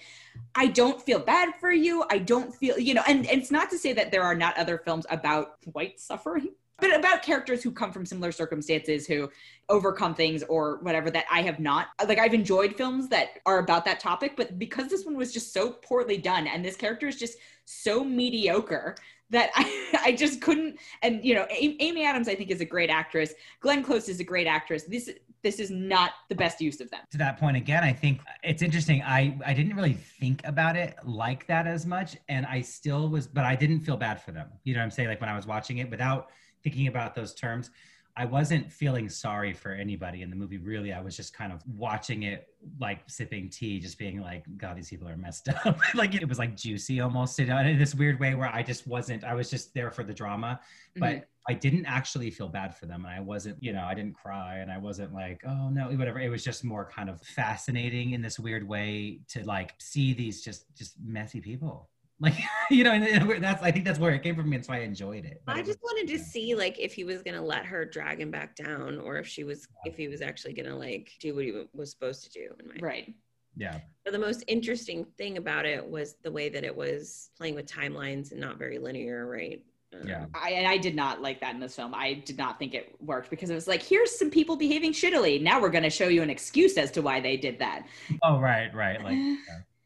I 0.54 0.66
don't 0.68 1.00
feel 1.00 1.18
bad 1.18 1.54
for 1.60 1.72
you. 1.72 2.04
I 2.10 2.18
don't 2.18 2.54
feel, 2.54 2.78
you 2.78 2.94
know, 2.94 3.02
and, 3.06 3.26
and 3.26 3.40
it's 3.40 3.50
not 3.50 3.70
to 3.70 3.78
say 3.78 3.92
that 3.92 4.10
there 4.10 4.22
are 4.22 4.34
not 4.34 4.56
other 4.56 4.78
films 4.78 5.06
about 5.10 5.56
white 5.72 6.00
suffering, 6.00 6.54
but 6.82 6.98
about 6.98 7.22
characters 7.22 7.62
who 7.62 7.70
come 7.70 7.92
from 7.92 8.04
similar 8.04 8.32
circumstances 8.32 9.06
who 9.06 9.30
overcome 9.68 10.16
things 10.16 10.42
or 10.42 10.78
whatever 10.82 11.12
that 11.12 11.24
I 11.30 11.40
have 11.42 11.60
not. 11.60 11.86
Like 12.08 12.18
I've 12.18 12.34
enjoyed 12.34 12.74
films 12.74 13.08
that 13.10 13.38
are 13.46 13.60
about 13.60 13.84
that 13.84 14.00
topic, 14.00 14.34
but 14.36 14.58
because 14.58 14.88
this 14.88 15.04
one 15.04 15.16
was 15.16 15.32
just 15.32 15.52
so 15.52 15.70
poorly 15.70 16.18
done 16.18 16.48
and 16.48 16.64
this 16.64 16.74
character 16.74 17.06
is 17.06 17.16
just 17.16 17.38
so 17.66 18.02
mediocre 18.02 18.96
that 19.30 19.50
I, 19.54 20.00
I 20.06 20.12
just 20.12 20.40
couldn't. 20.40 20.76
And 21.02 21.24
you 21.24 21.36
know, 21.36 21.46
Amy 21.50 22.04
Adams 22.04 22.28
I 22.28 22.34
think 22.34 22.50
is 22.50 22.60
a 22.60 22.64
great 22.64 22.90
actress. 22.90 23.32
Glenn 23.60 23.84
Close 23.84 24.08
is 24.08 24.18
a 24.18 24.24
great 24.24 24.48
actress. 24.48 24.82
This 24.82 25.08
this 25.44 25.58
is 25.58 25.70
not 25.70 26.12
the 26.28 26.34
best 26.36 26.60
use 26.60 26.80
of 26.80 26.88
them. 26.90 27.00
to 27.10 27.18
that 27.18 27.36
point 27.36 27.56
again 27.56 27.82
i 27.82 27.92
think 27.92 28.20
it's 28.44 28.62
interesting 28.62 29.02
i 29.02 29.36
i 29.44 29.52
didn't 29.52 29.74
really 29.74 29.92
think 29.92 30.40
about 30.44 30.76
it 30.76 30.94
like 31.04 31.44
that 31.48 31.66
as 31.66 31.84
much 31.84 32.16
and 32.28 32.46
i 32.46 32.60
still 32.60 33.08
was 33.08 33.26
but 33.26 33.42
i 33.44 33.56
didn't 33.56 33.80
feel 33.80 33.96
bad 33.96 34.22
for 34.22 34.30
them 34.30 34.48
you 34.62 34.72
know 34.72 34.78
what 34.78 34.84
i'm 34.84 34.90
saying 34.92 35.08
like 35.08 35.20
when 35.20 35.28
i 35.28 35.34
was 35.34 35.44
watching 35.44 35.78
it 35.78 35.90
without 35.90 36.28
thinking 36.62 36.86
about 36.86 37.14
those 37.14 37.34
terms 37.34 37.70
i 38.16 38.24
wasn't 38.24 38.70
feeling 38.70 39.08
sorry 39.08 39.52
for 39.52 39.72
anybody 39.72 40.22
in 40.22 40.28
the 40.30 40.36
movie 40.36 40.58
really 40.58 40.92
i 40.92 41.00
was 41.00 41.16
just 41.16 41.32
kind 41.32 41.52
of 41.52 41.62
watching 41.66 42.24
it 42.24 42.48
like 42.78 43.00
sipping 43.06 43.48
tea 43.48 43.80
just 43.80 43.98
being 43.98 44.20
like 44.20 44.44
god 44.58 44.76
these 44.76 44.90
people 44.90 45.08
are 45.08 45.16
messed 45.16 45.48
up 45.64 45.78
like 45.94 46.14
it 46.14 46.28
was 46.28 46.38
like 46.38 46.54
juicy 46.56 47.00
almost 47.00 47.38
you 47.38 47.46
know 47.46 47.58
in 47.58 47.78
this 47.78 47.94
weird 47.94 48.20
way 48.20 48.34
where 48.34 48.50
i 48.54 48.62
just 48.62 48.86
wasn't 48.86 49.24
i 49.24 49.34
was 49.34 49.48
just 49.48 49.72
there 49.74 49.90
for 49.90 50.04
the 50.04 50.12
drama 50.14 50.60
but 50.96 51.14
Mhm. 51.16 51.24
I 51.48 51.54
didn't 51.54 51.86
actually 51.86 52.30
feel 52.30 52.46
bad 52.48 52.72
for 52.76 52.86
them. 52.86 53.04
And 53.04 53.12
I 53.12 53.18
wasn't, 53.18 53.60
you 53.60 53.72
know, 53.72 53.82
I 53.82 53.94
didn't 53.94 54.14
cry 54.14 54.58
and 54.58 54.70
I 54.70 54.78
wasn't 54.78 55.12
like, 55.12 55.42
oh 55.44 55.70
no, 55.70 55.88
whatever. 55.88 56.20
It 56.20 56.28
was 56.28 56.44
just 56.44 56.62
more 56.62 56.88
kind 56.88 57.10
of 57.10 57.20
fascinating 57.20 58.12
in 58.12 58.22
this 58.22 58.38
weird 58.38 58.68
way 58.68 59.18
to 59.30 59.44
like 59.44 59.74
see 59.80 60.14
these 60.14 60.40
just, 60.40 60.72
just 60.76 60.94
messy 61.04 61.40
people. 61.40 61.88
Like, 62.20 62.34
you 62.70 62.84
know, 62.84 62.92
and- 62.92 63.04
and 63.04 63.42
that's, 63.44 63.62
I 63.62 63.70
think 63.70 63.84
that's 63.84 63.98
where 63.98 64.12
it 64.12 64.22
came 64.22 64.36
from 64.36 64.48
me. 64.50 64.56
And 64.56 64.64
so 64.64 64.72
I 64.72 64.78
enjoyed 64.78 65.24
it. 65.24 65.42
But 65.44 65.56
I 65.56 65.60
just 65.62 65.80
was- 65.82 65.92
wanted 65.92 66.06
to 66.08 66.18
yeah. 66.18 66.24
see 66.24 66.54
like 66.54 66.78
if 66.78 66.92
he 66.94 67.04
was 67.04 67.22
gonna 67.22 67.42
let 67.42 67.64
her 67.66 67.84
drag 67.84 68.20
him 68.20 68.30
back 68.30 68.54
down, 68.56 68.98
or 68.98 69.16
if 69.18 69.26
she 69.26 69.44
was 69.44 69.66
if 69.84 69.96
he 69.96 70.08
was 70.08 70.22
actually 70.22 70.54
gonna 70.54 70.76
like 70.76 71.10
do 71.20 71.34
what 71.34 71.44
he 71.44 71.52
was 71.74 71.90
supposed 71.90 72.24
to 72.24 72.30
do. 72.30 72.54
In 72.60 72.68
my 72.68 72.74
Right. 72.80 73.12
yeah. 73.56 73.80
But 74.04 74.12
the 74.12 74.18
most 74.18 74.44
interesting 74.46 75.04
thing 75.18 75.36
about 75.36 75.64
it 75.66 75.84
was 75.86 76.16
the 76.22 76.30
way 76.30 76.48
that 76.48 76.64
it 76.64 76.74
was 76.76 77.30
playing 77.36 77.54
with 77.54 77.66
timelines 77.66 78.30
and 78.32 78.40
not 78.40 78.58
very 78.58 78.78
linear, 78.78 79.26
right? 79.26 79.62
Um, 79.94 80.08
Yeah. 80.08 80.26
I, 80.34 80.50
and 80.52 80.66
I 80.66 80.76
did 80.78 80.94
not 80.96 81.20
like 81.20 81.40
that 81.40 81.54
in 81.54 81.60
this 81.60 81.76
film. 81.76 81.94
I 81.94 82.14
did 82.14 82.38
not 82.38 82.58
think 82.58 82.72
it 82.74 82.94
worked 83.00 83.28
because 83.30 83.50
it 83.50 83.54
was 83.54 83.68
like, 83.68 83.82
here's 83.82 84.16
some 84.18 84.30
people 84.30 84.56
behaving 84.56 84.92
shittily. 84.92 85.40
Now 85.40 85.60
we're 85.60 85.68
going 85.70 85.84
to 85.84 85.90
show 85.90 86.08
you 86.08 86.22
an 86.22 86.30
excuse 86.30 86.78
as 86.78 86.90
to 86.92 87.02
why 87.02 87.20
they 87.20 87.36
did 87.36 87.58
that. 87.58 87.86
Oh, 88.22 88.38
right, 88.40 88.74
right. 88.74 89.02
Like, 89.02 89.16
yeah. 89.18 89.36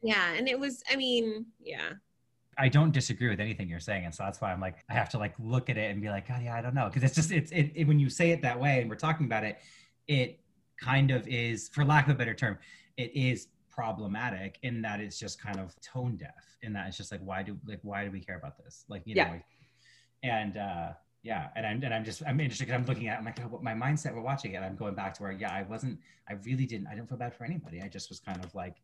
Yeah, 0.02 0.32
and 0.34 0.48
it 0.48 0.58
was. 0.60 0.82
I 0.92 0.94
mean, 0.96 1.46
yeah. 1.60 1.92
I 2.58 2.68
don't 2.68 2.92
disagree 2.92 3.28
with 3.28 3.40
anything 3.40 3.68
you're 3.68 3.80
saying. 3.80 4.04
And 4.06 4.14
so 4.14 4.22
that's 4.24 4.40
why 4.40 4.52
I'm 4.52 4.60
like, 4.60 4.76
I 4.88 4.94
have 4.94 5.08
to 5.10 5.18
like 5.18 5.34
look 5.38 5.68
at 5.68 5.76
it 5.76 5.90
and 5.90 6.00
be 6.00 6.08
like, 6.08 6.26
God, 6.28 6.42
yeah, 6.42 6.56
I 6.56 6.62
don't 6.62 6.74
know. 6.74 6.88
Cause 6.92 7.02
it's 7.02 7.14
just, 7.14 7.30
it's, 7.30 7.50
it, 7.52 7.72
it, 7.74 7.86
when 7.86 7.98
you 7.98 8.08
say 8.08 8.30
it 8.30 8.40
that 8.42 8.58
way 8.58 8.80
and 8.80 8.88
we're 8.88 8.96
talking 8.96 9.26
about 9.26 9.44
it, 9.44 9.58
it 10.08 10.40
kind 10.80 11.10
of 11.10 11.26
is, 11.28 11.68
for 11.68 11.84
lack 11.84 12.06
of 12.06 12.14
a 12.14 12.18
better 12.18 12.34
term, 12.34 12.58
it 12.96 13.14
is 13.14 13.48
problematic 13.70 14.58
in 14.62 14.80
that 14.82 15.00
it's 15.00 15.18
just 15.18 15.40
kind 15.40 15.60
of 15.60 15.74
tone 15.82 16.16
deaf 16.16 16.56
in 16.62 16.72
that 16.72 16.88
it's 16.88 16.96
just 16.96 17.12
like, 17.12 17.20
why 17.22 17.42
do, 17.42 17.58
like, 17.66 17.80
why 17.82 18.04
do 18.04 18.10
we 18.10 18.20
care 18.20 18.38
about 18.38 18.56
this? 18.56 18.84
Like, 18.88 19.02
you 19.04 19.14
Yeah. 19.16 19.28
know, 19.32 19.40
and, 20.22 20.56
uh, 20.56 20.88
yeah, 21.22 21.48
and 21.56 21.66
I'm 21.66 21.82
and 21.82 21.92
I'm 21.92 22.04
just 22.04 22.22
I'm 22.24 22.38
interested 22.38 22.66
because 22.68 22.80
I'm 22.80 22.86
looking 22.86 23.08
at 23.08 23.18
I'm 23.18 23.24
like 23.24 23.40
oh, 23.40 23.48
what 23.48 23.60
my 23.60 23.74
mindset 23.74 24.14
we're 24.14 24.20
watching 24.20 24.52
it. 24.52 24.58
I'm 24.58 24.76
going 24.76 24.94
back 24.94 25.12
to 25.14 25.24
where 25.24 25.32
yeah 25.32 25.52
I 25.52 25.62
wasn't 25.62 25.98
I 26.28 26.34
really 26.44 26.66
didn't 26.66 26.86
I 26.86 26.94
didn't 26.94 27.08
feel 27.08 27.18
bad 27.18 27.34
for 27.34 27.44
anybody. 27.44 27.82
I 27.82 27.88
just 27.88 28.08
was 28.10 28.20
kind 28.20 28.44
of 28.44 28.54
like 28.54 28.76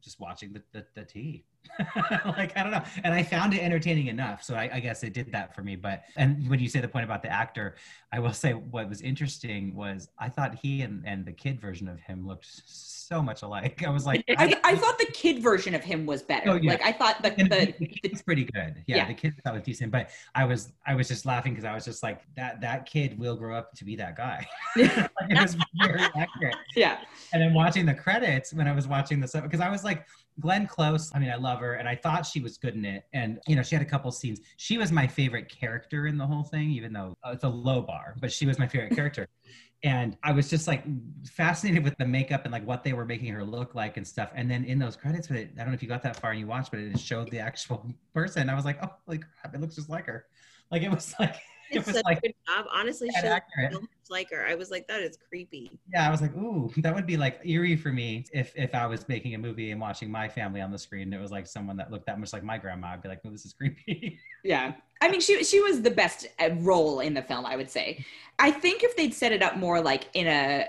just 0.00 0.18
watching 0.18 0.54
the 0.54 0.62
the, 0.72 0.86
the 0.94 1.04
tea. 1.04 1.44
like 2.26 2.56
I 2.56 2.62
don't 2.62 2.72
know, 2.72 2.82
and 3.04 3.14
I 3.14 3.22
found 3.22 3.54
it 3.54 3.62
entertaining 3.62 4.08
enough, 4.08 4.42
so 4.42 4.54
I, 4.54 4.70
I 4.74 4.80
guess 4.80 5.02
it 5.02 5.12
did 5.12 5.32
that 5.32 5.54
for 5.54 5.62
me. 5.62 5.76
But 5.76 6.04
and 6.16 6.48
when 6.48 6.60
you 6.60 6.68
say 6.68 6.80
the 6.80 6.88
point 6.88 7.04
about 7.04 7.22
the 7.22 7.32
actor, 7.32 7.76
I 8.12 8.18
will 8.18 8.32
say 8.32 8.52
what 8.52 8.88
was 8.88 9.00
interesting 9.00 9.74
was 9.74 10.08
I 10.18 10.28
thought 10.28 10.54
he 10.54 10.82
and 10.82 11.02
and 11.06 11.24
the 11.24 11.32
kid 11.32 11.60
version 11.60 11.88
of 11.88 12.00
him 12.00 12.26
looked 12.26 12.46
so 12.66 13.22
much 13.22 13.42
alike. 13.42 13.82
I 13.86 13.90
was 13.90 14.06
like, 14.06 14.24
I, 14.38 14.58
I 14.64 14.76
thought 14.76 14.98
the 14.98 15.10
kid 15.12 15.42
version 15.42 15.74
of 15.74 15.84
him 15.84 16.06
was 16.06 16.22
better. 16.22 16.50
Oh, 16.50 16.54
yeah. 16.54 16.72
Like 16.72 16.82
I 16.82 16.92
thought 16.92 17.22
the, 17.22 17.30
the, 17.30 17.74
the, 17.78 17.86
kid's 17.86 18.22
pretty 18.22 18.44
good. 18.44 18.82
Yeah, 18.86 18.96
Yeah. 18.96 19.08
the 19.08 19.14
kid 19.14 19.34
that 19.44 19.52
was 19.52 19.62
decent, 19.62 19.92
but 19.92 20.10
I 20.34 20.44
was 20.44 20.72
I 20.86 20.94
was 20.94 21.08
just 21.08 21.26
laughing 21.26 21.52
because 21.52 21.64
I 21.64 21.74
was 21.74 21.84
just 21.84 22.02
like 22.02 22.22
that 22.36 22.60
that 22.60 22.86
kid 22.86 23.18
will 23.18 23.36
grow 23.36 23.56
up 23.56 23.72
to 23.74 23.84
be 23.84 23.96
that 23.96 24.16
guy. 24.16 24.46
like, 24.76 25.10
it 25.28 25.40
was 25.40 25.56
very 25.82 26.00
accurate. 26.16 26.56
yeah. 26.76 26.98
And 27.32 27.42
then 27.42 27.54
watching 27.54 27.86
the 27.86 27.94
credits 27.94 28.52
when 28.52 28.66
I 28.66 28.72
was 28.72 28.86
watching 28.86 29.20
this 29.20 29.32
because 29.32 29.60
I 29.60 29.70
was 29.70 29.84
like 29.84 30.06
Glenn 30.40 30.66
Close. 30.66 31.10
I 31.14 31.18
mean, 31.18 31.30
I 31.30 31.36
love 31.36 31.60
her, 31.60 31.74
and 31.74 31.88
I 31.88 31.96
thought 31.96 32.26
she 32.26 32.40
was 32.40 32.58
good 32.58 32.74
in 32.74 32.84
it. 32.84 33.04
And 33.12 33.38
you 33.46 33.56
know, 33.56 33.62
she 33.62 33.74
had 33.74 33.82
a 33.82 33.88
couple 33.88 34.10
scenes. 34.10 34.40
She 34.56 34.78
was 34.78 34.92
my 34.92 35.06
favorite 35.06 35.48
character 35.48 36.06
in 36.06 36.16
the 36.18 36.26
whole 36.26 36.44
thing, 36.44 36.70
even 36.70 36.92
though 36.92 37.16
uh, 37.24 37.30
it's 37.32 37.44
a 37.44 37.48
low 37.48 37.82
bar. 37.82 38.14
But 38.20 38.32
she 38.32 38.46
was 38.46 38.58
my 38.58 38.66
favorite 38.66 38.94
character. 38.94 39.28
And 39.84 40.16
I 40.22 40.30
was 40.30 40.48
just 40.48 40.68
like 40.68 40.84
fascinated 41.26 41.82
with 41.82 41.96
the 41.98 42.06
makeup 42.06 42.42
and 42.44 42.52
like 42.52 42.64
what 42.64 42.84
they 42.84 42.92
were 42.92 43.04
making 43.04 43.32
her 43.32 43.42
look 43.42 43.74
like 43.74 43.96
and 43.96 44.06
stuff. 44.06 44.30
And 44.32 44.48
then 44.48 44.62
in 44.62 44.78
those 44.78 44.94
credits, 44.94 45.28
with 45.28 45.38
it, 45.38 45.50
I 45.56 45.58
don't 45.58 45.70
know 45.70 45.74
if 45.74 45.82
you 45.82 45.88
got 45.88 46.04
that 46.04 46.14
far 46.14 46.30
and 46.30 46.38
you 46.38 46.46
watched, 46.46 46.70
but 46.70 46.78
it 46.78 47.00
showed 47.00 47.28
the 47.32 47.40
actual 47.40 47.84
person. 48.14 48.48
I 48.48 48.54
was 48.54 48.64
like, 48.64 48.78
oh, 48.80 48.94
like 49.08 49.24
crap, 49.40 49.52
it 49.52 49.60
looks 49.60 49.74
just 49.74 49.90
like 49.90 50.06
her. 50.06 50.26
Like 50.70 50.82
it 50.82 50.90
was 50.90 51.12
like 51.18 51.34
it 51.72 51.78
It's 51.78 51.86
was 51.86 51.96
such 51.96 52.04
like 52.04 52.18
a 52.18 52.20
good 52.20 52.34
job. 52.46 52.66
Honestly, 52.72 53.08
she 53.10 53.22
looked 53.28 53.42
accurate. 53.48 53.72
so 53.72 53.80
much 53.80 53.90
like 54.10 54.30
her. 54.30 54.46
I 54.46 54.54
was 54.54 54.70
like, 54.70 54.86
that 54.88 55.02
is 55.02 55.16
creepy. 55.28 55.80
Yeah, 55.92 56.06
I 56.06 56.10
was 56.10 56.20
like, 56.20 56.34
ooh, 56.36 56.70
that 56.78 56.94
would 56.94 57.06
be 57.06 57.16
like 57.16 57.40
eerie 57.44 57.76
for 57.76 57.92
me 57.92 58.24
if 58.32 58.52
if 58.56 58.74
I 58.74 58.86
was 58.86 59.08
making 59.08 59.34
a 59.34 59.38
movie 59.38 59.70
and 59.70 59.80
watching 59.80 60.10
my 60.10 60.28
family 60.28 60.60
on 60.60 60.70
the 60.70 60.78
screen. 60.78 61.02
And 61.04 61.14
it 61.14 61.20
was 61.20 61.30
like 61.30 61.46
someone 61.46 61.76
that 61.78 61.90
looked 61.90 62.06
that 62.06 62.20
much 62.20 62.32
like 62.32 62.44
my 62.44 62.58
grandma. 62.58 62.88
I'd 62.88 63.02
be 63.02 63.08
like, 63.08 63.20
oh, 63.24 63.30
this 63.30 63.44
is 63.44 63.52
creepy. 63.52 64.18
Yeah. 64.44 64.74
I 65.00 65.10
mean, 65.10 65.20
she 65.20 65.42
she 65.44 65.60
was 65.60 65.82
the 65.82 65.90
best 65.90 66.26
uh, 66.40 66.50
role 66.58 67.00
in 67.00 67.14
the 67.14 67.22
film, 67.22 67.46
I 67.46 67.56
would 67.56 67.70
say. 67.70 68.04
I 68.38 68.50
think 68.50 68.82
if 68.82 68.96
they'd 68.96 69.14
set 69.14 69.32
it 69.32 69.42
up 69.42 69.56
more 69.56 69.80
like 69.80 70.08
in 70.14 70.26
a 70.26 70.68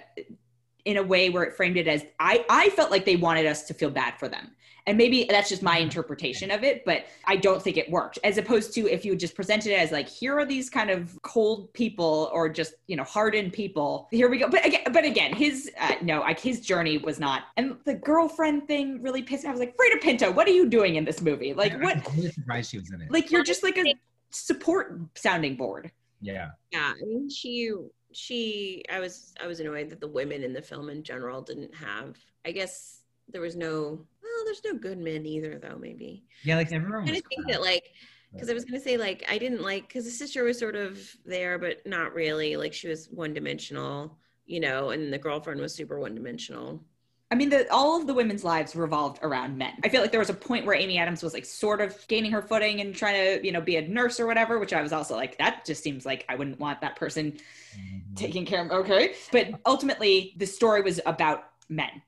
in 0.86 0.98
a 0.98 1.04
way 1.04 1.30
where 1.30 1.44
it 1.44 1.56
framed 1.56 1.78
it 1.78 1.88
as 1.88 2.06
I 2.20 2.46
I 2.50 2.70
felt 2.72 2.92
like 2.92 3.06
they 3.06 3.16
wanted 3.16 3.46
us 3.46 3.64
to 3.64 3.74
feel 3.74 3.90
bad 3.90 4.18
for 4.20 4.28
them. 4.28 4.52
And 4.86 4.98
maybe 4.98 5.26
that's 5.30 5.50
just 5.50 5.64
my 5.64 5.78
interpretation 5.78 6.52
of 6.52 6.64
it, 6.64 6.84
but 6.84 7.06
I 7.26 7.38
don't 7.38 7.62
think 7.62 7.78
it 7.78 7.90
worked. 7.90 8.20
As 8.24 8.38
opposed 8.38 8.74
to 8.74 8.82
if 8.92 9.06
you 9.06 9.16
just 9.16 9.36
presented 9.36 9.72
it 9.72 9.80
as 9.80 9.92
like, 9.92 10.10
here 10.10 10.38
are 10.38 10.46
these 10.46 10.70
kind 10.70 10.90
of 10.90 11.18
cold 11.22 11.72
people 11.74 12.30
or 12.34 12.50
just 12.50 12.74
you 12.88 12.96
know 12.96 13.04
hardened 13.04 13.54
people. 13.54 14.08
Here 14.12 14.30
we 14.30 14.38
go. 14.40 14.50
But 14.50 14.66
again, 14.66 14.82
but 14.92 15.06
again, 15.06 15.34
his 15.34 15.72
uh, 15.80 15.96
no, 16.02 16.20
like 16.20 16.40
his 16.40 16.62
journey 16.62 16.98
was 16.98 17.20
not. 17.20 17.44
And 17.58 17.78
the 17.86 17.94
girlfriend 17.94 18.68
thing 18.68 19.02
really 19.02 19.24
pissed 19.24 19.44
me. 19.44 19.50
I 19.50 19.52
was 19.52 19.60
like, 19.60 19.76
Freida 19.78 20.02
Pinto, 20.02 20.32
what 20.32 20.48
are 20.48 20.52
you 20.52 20.68
doing 20.70 20.96
in 20.96 21.06
this 21.06 21.22
movie? 21.22 21.54
Like, 21.54 21.74
what? 21.82 21.98
I'm 21.98 22.16
really 22.16 22.32
surprised 22.32 22.72
she 22.72 22.78
was 22.78 22.92
in 22.92 23.02
it. 23.02 23.12
Like 23.12 23.32
you're 23.32 23.44
just 23.44 23.64
like 23.64 23.78
a 23.78 23.96
support 24.32 25.00
sounding 25.16 25.56
board. 25.56 25.92
yeah, 26.22 26.50
Yeah, 26.72 26.94
I 27.00 27.06
mean, 27.06 27.30
she 27.30 27.72
she. 28.12 28.84
I 28.92 29.00
was 29.00 29.34
I 29.42 29.48
was 29.48 29.60
annoyed 29.60 29.90
that 29.90 30.00
the 30.00 30.08
women 30.08 30.44
in 30.44 30.54
the 30.54 30.62
film 30.62 30.90
in 30.90 31.04
general 31.04 31.42
didn't 31.42 31.74
have. 31.76 32.18
I 32.46 32.52
guess 32.52 33.02
there 33.30 33.42
was 33.42 33.56
no. 33.56 34.06
Well, 34.44 34.54
there's 34.54 34.74
no 34.74 34.80
good 34.80 34.98
men 34.98 35.26
either, 35.26 35.58
though. 35.58 35.78
Maybe. 35.80 36.26
yeah, 36.44 36.58
like 36.58 36.72
everyone 36.72 37.04
I 37.04 37.06
kind 37.06 37.18
of 37.18 37.24
think 37.30 37.48
that 37.48 37.62
like 37.62 37.94
because 38.34 38.50
I 38.50 38.54
was 38.54 38.66
gonna 38.66 38.80
say 38.80 38.98
like 38.98 39.24
I 39.30 39.38
didn't 39.38 39.62
like 39.62 39.88
because 39.88 40.04
the 40.06 40.12
sister 40.12 40.44
was 40.44 40.60
sort 40.60 40.76
of 40.76 41.00
there 41.26 41.58
but 41.58 41.86
not 41.86 42.14
really 42.14 42.58
like 42.58 42.74
she 42.74 42.88
was 42.88 43.08
one 43.10 43.34
dimensional 43.34 44.18
you 44.46 44.60
know, 44.60 44.90
and 44.90 45.14
the 45.14 45.18
girlfriend 45.18 45.62
was 45.62 45.74
super 45.74 45.98
one 45.98 46.14
dimensional. 46.16 46.84
I 47.32 47.36
mean, 47.36 47.50
the, 47.50 47.66
all 47.72 48.00
of 48.00 48.06
the 48.06 48.14
women's 48.14 48.44
lives 48.44 48.76
revolved 48.76 49.20
around 49.24 49.58
men. 49.58 49.74
I 49.86 49.90
feel 49.90 50.02
like 50.02 50.12
there 50.12 50.20
was 50.20 50.30
a 50.30 50.34
point 50.34 50.66
where 50.66 50.76
Amy 50.76 50.98
Adams 51.00 51.24
was 51.24 51.34
like 51.34 51.46
sort 51.46 51.80
of 51.80 51.98
gaining 52.10 52.32
her 52.34 52.42
footing 52.42 52.82
and 52.82 52.94
trying 52.94 53.40
to, 53.40 53.46
you 53.46 53.54
know, 53.54 53.62
be 53.62 53.78
a 53.78 53.88
nurse 53.88 54.20
or 54.20 54.28
whatever, 54.28 54.60
which 54.60 54.74
I 54.74 54.82
was 54.82 54.92
also 54.92 55.16
like, 55.16 55.38
that 55.38 55.64
just 55.66 55.82
seems 55.82 56.06
like 56.06 56.26
I 56.28 56.36
wouldn't 56.36 56.60
want 56.60 56.82
that 56.82 56.98
person 56.98 57.40
Mm-hmm. 57.74 58.14
taking 58.14 58.46
care 58.46 58.64
of. 58.64 58.72
Okay. 58.72 59.16
But 59.32 59.60
ultimately, 59.66 60.34
the 60.38 60.46
story 60.46 60.82
was 60.82 61.00
about 61.08 61.46
men, 61.70 62.04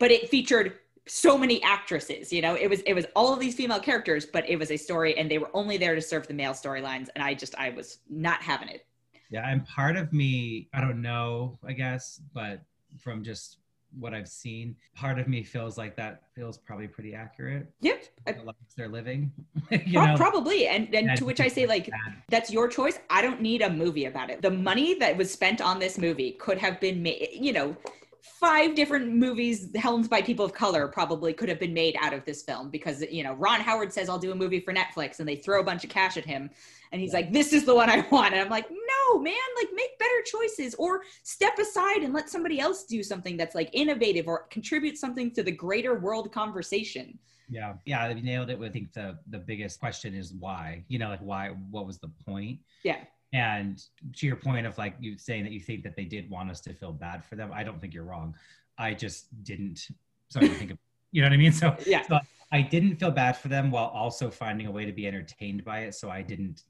but 0.00 0.10
it 0.10 0.28
featured 0.28 0.78
so 1.06 1.36
many 1.36 1.62
actresses 1.62 2.32
you 2.32 2.40
know 2.40 2.54
it 2.54 2.68
was 2.68 2.80
it 2.82 2.94
was 2.94 3.04
all 3.14 3.32
of 3.32 3.38
these 3.40 3.54
female 3.54 3.78
characters 3.80 4.24
but 4.24 4.48
it 4.48 4.56
was 4.58 4.70
a 4.70 4.76
story 4.76 5.16
and 5.18 5.30
they 5.30 5.36
were 5.38 5.50
only 5.52 5.76
there 5.76 5.94
to 5.94 6.00
serve 6.00 6.26
the 6.26 6.32
male 6.34 6.52
storylines 6.52 7.08
and 7.14 7.22
i 7.22 7.34
just 7.34 7.54
i 7.56 7.68
was 7.70 7.98
not 8.08 8.42
having 8.42 8.68
it 8.68 8.86
Yeah, 9.30 9.48
and 9.50 9.66
part 9.66 9.96
of 9.96 10.12
me, 10.12 10.68
I 10.72 10.80
don't 10.80 11.02
know, 11.02 11.58
I 11.66 11.72
guess, 11.72 12.20
but 12.32 12.62
from 12.98 13.22
just 13.24 13.58
what 13.98 14.12
I've 14.14 14.28
seen, 14.28 14.76
part 14.94 15.18
of 15.18 15.26
me 15.28 15.42
feels 15.42 15.76
like 15.78 15.94
that 15.96 16.22
feels 16.34 16.56
probably 16.58 16.88
pretty 16.88 17.14
accurate. 17.14 17.66
yep 17.80 18.04
I- 18.26 18.32
The 18.32 18.42
lives 18.42 18.74
they're 18.76 18.88
living, 18.88 19.32
you 19.70 19.98
Pro- 19.98 20.06
know. 20.06 20.16
probably 20.16 20.66
and 20.68 20.84
and 20.94 21.08
and 21.10 21.18
to 21.18 21.24
which 21.24 21.40
i 21.40 21.48
say 21.48 21.64
like 21.66 21.86
bad. 21.90 22.14
that's 22.28 22.50
your 22.50 22.66
choice 22.68 22.98
i 23.10 23.20
don't 23.22 23.40
need 23.40 23.60
a 23.62 23.70
movie 23.70 24.06
about 24.06 24.30
it 24.30 24.40
the 24.42 24.50
money 24.70 24.94
that 25.02 25.16
was 25.16 25.30
spent 25.32 25.60
on 25.60 25.78
this 25.78 25.98
movie 25.98 26.32
could 26.44 26.58
have 26.58 26.76
been 26.80 27.02
made 27.02 27.28
you 27.46 27.52
know 27.52 27.76
five 28.24 28.74
different 28.74 29.14
movies 29.14 29.68
helmed 29.76 30.08
by 30.08 30.22
people 30.22 30.46
of 30.46 30.54
color 30.54 30.88
probably 30.88 31.34
could 31.34 31.48
have 31.48 31.60
been 31.60 31.74
made 31.74 31.94
out 32.00 32.14
of 32.14 32.24
this 32.24 32.42
film 32.42 32.70
because 32.70 33.02
you 33.10 33.22
know 33.22 33.34
ron 33.34 33.60
howard 33.60 33.92
says 33.92 34.08
i'll 34.08 34.18
do 34.18 34.32
a 34.32 34.34
movie 34.34 34.60
for 34.60 34.72
netflix 34.72 35.18
and 35.18 35.28
they 35.28 35.36
throw 35.36 35.60
a 35.60 35.64
bunch 35.64 35.84
of 35.84 35.90
cash 35.90 36.16
at 36.16 36.24
him 36.24 36.48
and 36.90 37.02
he's 37.02 37.12
like 37.12 37.30
this 37.34 37.52
is 37.52 37.66
the 37.66 37.74
one 37.74 37.90
i 37.90 38.00
want 38.10 38.32
and 38.32 38.40
i'm 38.40 38.48
like 38.48 38.66
no 38.70 39.18
man 39.20 39.34
like 39.58 39.68
make 39.74 39.98
better 39.98 40.22
choices 40.24 40.74
or 40.76 41.02
step 41.22 41.58
aside 41.58 41.98
and 41.98 42.14
let 42.14 42.30
somebody 42.30 42.58
else 42.58 42.84
do 42.84 43.02
something 43.02 43.36
that's 43.36 43.54
like 43.54 43.68
innovative 43.74 44.26
or 44.26 44.46
contribute 44.50 44.96
something 44.96 45.30
to 45.30 45.42
the 45.42 45.52
greater 45.52 45.98
world 45.98 46.32
conversation 46.32 47.18
Yeah, 47.50 47.74
yeah, 47.84 48.08
you 48.08 48.22
nailed 48.22 48.48
it. 48.48 48.58
I 48.58 48.70
think 48.70 48.94
the 48.94 49.18
the 49.28 49.38
biggest 49.38 49.78
question 49.78 50.14
is 50.14 50.32
why. 50.32 50.82
You 50.88 50.98
know, 50.98 51.10
like 51.10 51.20
why? 51.20 51.50
What 51.70 51.86
was 51.86 51.98
the 51.98 52.08
point? 52.24 52.60
Yeah. 52.84 53.04
And 53.34 53.82
to 54.14 54.26
your 54.26 54.36
point 54.36 54.64
of 54.64 54.78
like 54.78 54.94
you 55.00 55.18
saying 55.18 55.42
that 55.42 55.52
you 55.52 55.60
think 55.60 55.82
that 55.82 55.96
they 55.96 56.04
did 56.04 56.30
want 56.30 56.50
us 56.50 56.60
to 56.62 56.72
feel 56.72 56.92
bad 56.92 57.24
for 57.24 57.34
them, 57.34 57.50
I 57.52 57.64
don't 57.64 57.80
think 57.80 57.92
you're 57.92 58.04
wrong. 58.04 58.34
I 58.78 58.94
just 58.94 59.42
didn't. 59.42 59.88
Sorry 60.28 60.48
to 60.48 60.54
think 60.54 60.70
of. 60.70 60.78
You 61.10 61.22
know 61.22 61.28
what 61.28 61.34
I 61.34 61.36
mean? 61.36 61.52
So 61.52 61.76
yeah 61.84 62.02
so 62.06 62.20
I 62.52 62.62
didn't 62.62 62.96
feel 62.96 63.10
bad 63.10 63.36
for 63.36 63.48
them 63.48 63.72
while 63.72 63.86
also 63.86 64.30
finding 64.30 64.68
a 64.68 64.70
way 64.70 64.84
to 64.84 64.92
be 64.92 65.08
entertained 65.08 65.64
by 65.64 65.80
it. 65.80 65.94
So 65.96 66.10
I 66.10 66.22
didn't 66.22 66.62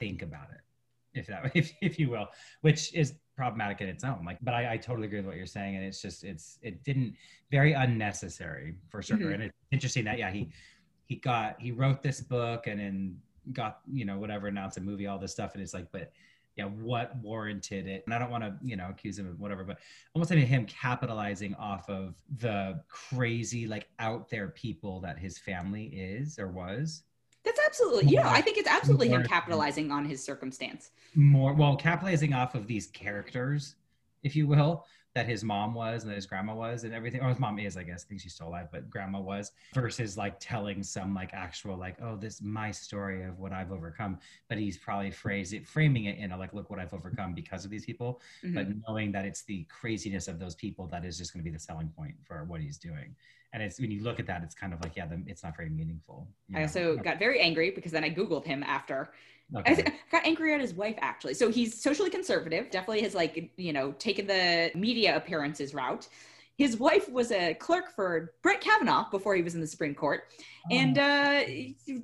think 0.00 0.22
about 0.22 0.48
it, 0.50 0.60
if 1.18 1.28
that, 1.28 1.52
if, 1.54 1.72
if 1.80 1.98
you 2.00 2.10
will, 2.10 2.26
which 2.62 2.92
is 2.92 3.14
problematic 3.36 3.80
in 3.80 3.88
its 3.88 4.02
own. 4.02 4.24
Like, 4.24 4.38
but 4.42 4.54
I, 4.54 4.72
I 4.72 4.76
totally 4.76 5.06
agree 5.06 5.20
with 5.20 5.26
what 5.26 5.36
you're 5.36 5.46
saying, 5.46 5.76
and 5.76 5.84
it's 5.84 6.02
just 6.02 6.24
it's 6.24 6.58
it 6.62 6.82
didn't 6.82 7.14
very 7.52 7.72
unnecessary 7.74 8.74
for 8.88 9.00
sure. 9.02 9.18
Mhm. 9.18 9.34
And 9.34 9.42
it's 9.44 9.56
interesting 9.70 10.04
that 10.06 10.18
yeah 10.18 10.30
he 10.32 10.50
he 11.06 11.16
got 11.16 11.60
he 11.60 11.70
wrote 11.70 12.02
this 12.02 12.20
book 12.20 12.66
and 12.66 12.80
then 12.80 13.16
got 13.52 13.80
you 13.92 14.04
know 14.04 14.18
whatever 14.18 14.46
announced 14.46 14.76
a 14.76 14.80
movie 14.80 15.06
all 15.06 15.18
this 15.18 15.32
stuff 15.32 15.54
and 15.54 15.62
it's 15.62 15.74
like 15.74 15.90
but 15.92 16.12
yeah 16.56 16.64
what 16.64 17.16
warranted 17.16 17.86
it 17.86 18.02
and 18.06 18.14
i 18.14 18.18
don't 18.18 18.30
want 18.30 18.42
to 18.42 18.54
you 18.62 18.76
know 18.76 18.88
accuse 18.90 19.18
him 19.18 19.28
of 19.28 19.38
whatever 19.40 19.64
but 19.64 19.78
almost 20.14 20.30
like 20.30 20.40
him 20.40 20.66
capitalizing 20.66 21.54
off 21.54 21.88
of 21.88 22.14
the 22.38 22.80
crazy 22.88 23.66
like 23.66 23.88
out 23.98 24.28
there 24.28 24.48
people 24.48 25.00
that 25.00 25.18
his 25.18 25.38
family 25.38 25.84
is 25.86 26.38
or 26.38 26.48
was 26.48 27.02
That's 27.44 27.60
absolutely, 27.64 28.12
yeah. 28.12 28.28
I 28.28 28.42
think 28.42 28.58
it's 28.58 28.68
absolutely 28.68 29.08
him 29.08 29.24
capitalizing 29.24 29.90
on 29.90 30.04
his 30.04 30.22
circumstance. 30.22 30.90
more 31.14 31.54
well 31.54 31.76
capitalizing 31.76 32.34
off 32.34 32.54
of 32.54 32.66
these 32.66 32.88
characters 32.88 33.76
if 34.22 34.36
you 34.36 34.46
will 34.46 34.84
that 35.14 35.26
his 35.26 35.42
mom 35.42 35.74
was 35.74 36.02
and 36.02 36.10
that 36.10 36.16
his 36.16 36.26
grandma 36.26 36.54
was 36.54 36.84
and 36.84 36.94
everything 36.94 37.20
or 37.20 37.28
his 37.28 37.38
mom 37.38 37.58
is 37.58 37.76
i 37.76 37.82
guess 37.82 38.04
i 38.04 38.08
think 38.08 38.20
she's 38.20 38.34
still 38.34 38.48
alive 38.48 38.68
but 38.70 38.88
grandma 38.88 39.18
was 39.18 39.52
versus 39.74 40.16
like 40.16 40.36
telling 40.38 40.82
some 40.82 41.14
like 41.14 41.30
actual 41.34 41.76
like 41.76 41.96
oh 42.02 42.16
this 42.16 42.40
my 42.42 42.70
story 42.70 43.24
of 43.24 43.38
what 43.38 43.52
i've 43.52 43.72
overcome 43.72 44.18
but 44.48 44.56
he's 44.58 44.78
probably 44.78 45.10
phrased 45.10 45.52
it 45.52 45.66
framing 45.66 46.04
it 46.04 46.16
in 46.18 46.32
a 46.32 46.36
like 46.36 46.54
look 46.54 46.70
what 46.70 46.78
i've 46.78 46.94
overcome 46.94 47.34
because 47.34 47.64
of 47.64 47.70
these 47.70 47.84
people 47.84 48.20
Mhm. 48.44 48.54
but 48.54 48.66
knowing 48.88 49.12
that 49.12 49.24
it's 49.24 49.42
the 49.42 49.64
craziness 49.64 50.28
of 50.28 50.38
those 50.38 50.54
people 50.54 50.86
that 50.88 51.04
is 51.04 51.18
just 51.18 51.32
going 51.32 51.44
to 51.44 51.50
be 51.50 51.52
the 51.54 51.60
selling 51.60 51.88
point 51.88 52.14
for 52.22 52.44
what 52.44 52.60
he's 52.60 52.78
doing 52.78 53.14
and 53.52 53.62
it's 53.62 53.80
when 53.80 53.90
you 53.90 54.02
look 54.02 54.20
at 54.20 54.26
that 54.26 54.42
it's 54.44 54.54
kind 54.54 54.72
of 54.72 54.80
like 54.80 54.94
yeah 54.96 55.06
the, 55.06 55.20
it's 55.26 55.42
not 55.42 55.56
very 55.56 55.70
meaningful 55.70 56.28
I 56.54 56.58
know? 56.58 56.62
also 56.62 56.96
got 56.96 57.18
very 57.18 57.40
angry 57.40 57.70
because 57.70 57.92
then 57.92 58.04
I 58.04 58.10
Googled 58.10 58.44
him 58.44 58.62
after. 58.64 59.10
I 59.66 59.74
Okay. 59.74 59.74
th- 59.74 59.88
got 60.10 60.26
angry 60.26 60.54
at 60.54 60.60
his 60.60 60.74
wife 60.74 60.96
actually. 61.00 61.34
So 61.34 61.50
he's 61.50 61.80
socially 61.80 62.10
conservative, 62.10 62.70
definitely 62.70 63.02
has 63.02 63.14
like, 63.14 63.52
you 63.56 63.72
know, 63.72 63.92
taken 63.92 64.26
the 64.26 64.70
media 64.74 65.16
appearances 65.16 65.74
route. 65.74 66.08
His 66.60 66.76
wife 66.76 67.08
was 67.08 67.32
a 67.32 67.54
clerk 67.54 67.90
for 67.96 68.34
Brett 68.42 68.60
Kavanaugh 68.60 69.08
before 69.10 69.34
he 69.34 69.40
was 69.40 69.54
in 69.54 69.62
the 69.62 69.66
Supreme 69.66 69.94
Court, 69.94 70.24
and 70.70 70.98
Oh. 70.98 71.02
uh, 71.02 71.42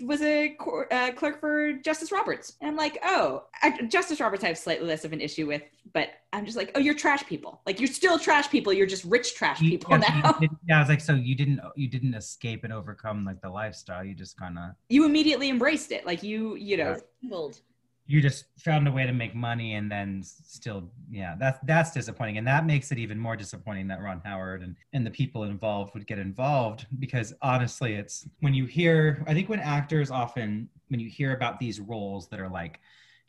was 0.01 0.23
a 0.23 0.49
cor- 0.59 0.91
uh, 0.91 1.13
clerk 1.13 1.41
for 1.41 1.75
Justice 1.75 2.11
Roberts. 2.11 2.57
And 2.63 2.71
I'm 2.71 2.77
like, 2.77 2.97
oh, 3.05 3.45
I, 3.63 3.83
Justice 3.83 4.19
Roberts 4.19 4.43
I 4.45 4.47
have 4.49 4.57
slightly 4.57 4.89
less 4.89 5.05
of 5.05 5.13
an 5.13 5.21
issue 5.21 5.47
with, 5.47 5.61
but 5.93 6.09
I'm 6.33 6.47
just 6.47 6.57
like, 6.57 6.71
oh, 6.75 6.79
you're 6.79 6.95
trash 6.95 7.27
people. 7.27 7.61
Like 7.67 7.81
you're 7.81 7.87
still 7.87 8.19
trash 8.19 8.49
people. 8.49 8.73
You're 8.73 8.87
just 8.87 9.05
rich 9.05 9.35
trash 9.35 9.61
You- 9.61 9.73
people 9.73 9.91
yeah, 9.99 10.21
now. 10.25 10.33
did- 10.41 10.49
yeah, 10.67 10.79
I 10.79 10.81
was 10.81 10.89
like, 10.89 11.03
so 11.03 11.13
you 11.13 11.35
didn't 11.35 11.61
you 11.77 11.87
didn't 11.87 12.15
escape 12.15 12.65
and 12.65 12.73
overcome 12.73 13.27
like 13.27 13.43
the 13.43 13.51
lifestyle. 13.51 14.03
You 14.03 14.15
just 14.15 14.39
kind 14.39 14.57
of 14.57 14.71
You 14.89 15.05
immediately 15.05 15.51
embraced 15.51 15.93
it. 15.93 16.07
Like 16.07 16.23
you, 16.23 16.55
you 16.55 16.79
know, 16.79 16.97
Bold. 17.25 17.61
You 18.07 18.21
just 18.21 18.47
found 18.59 18.87
a 18.87 18.91
way 18.91 19.05
to 19.05 19.13
make 19.13 19.35
money 19.35 19.75
and 19.75 19.91
then 19.91 20.23
still 20.23 20.89
yeah 21.11 21.35
that's 21.39 21.59
that's 21.65 21.93
disappointing. 21.93 22.39
And 22.39 22.47
that 22.47 22.65
makes 22.65 22.93
it 22.93 22.99
even 22.99 23.19
more 23.19 23.37
disappointing 23.37 23.89
that 23.89 24.01
ron 24.01 24.21
howard 24.25 24.63
and 24.63 24.77
and 24.93 25.07
the 25.07 25.11
people 25.11 25.45
involved 25.45 25.95
would 25.95 26.07
get 26.07 26.19
involved 26.19 26.87
because 26.99 27.33
honestly 27.43 27.95
it's 27.95 28.29
when 28.41 28.55
you 28.55 28.67
hear 28.67 29.25
i 29.27 29.35
think 29.35 29.49
when 29.49 29.61
actors 29.61 30.11
often 30.11 30.69
when 30.89 31.01
you 31.01 31.09
hear 31.11 31.35
about 31.35 31.59
these 31.59 31.81
roles 31.81 32.29
that 32.29 32.41
are 32.41 32.49
like 32.49 32.81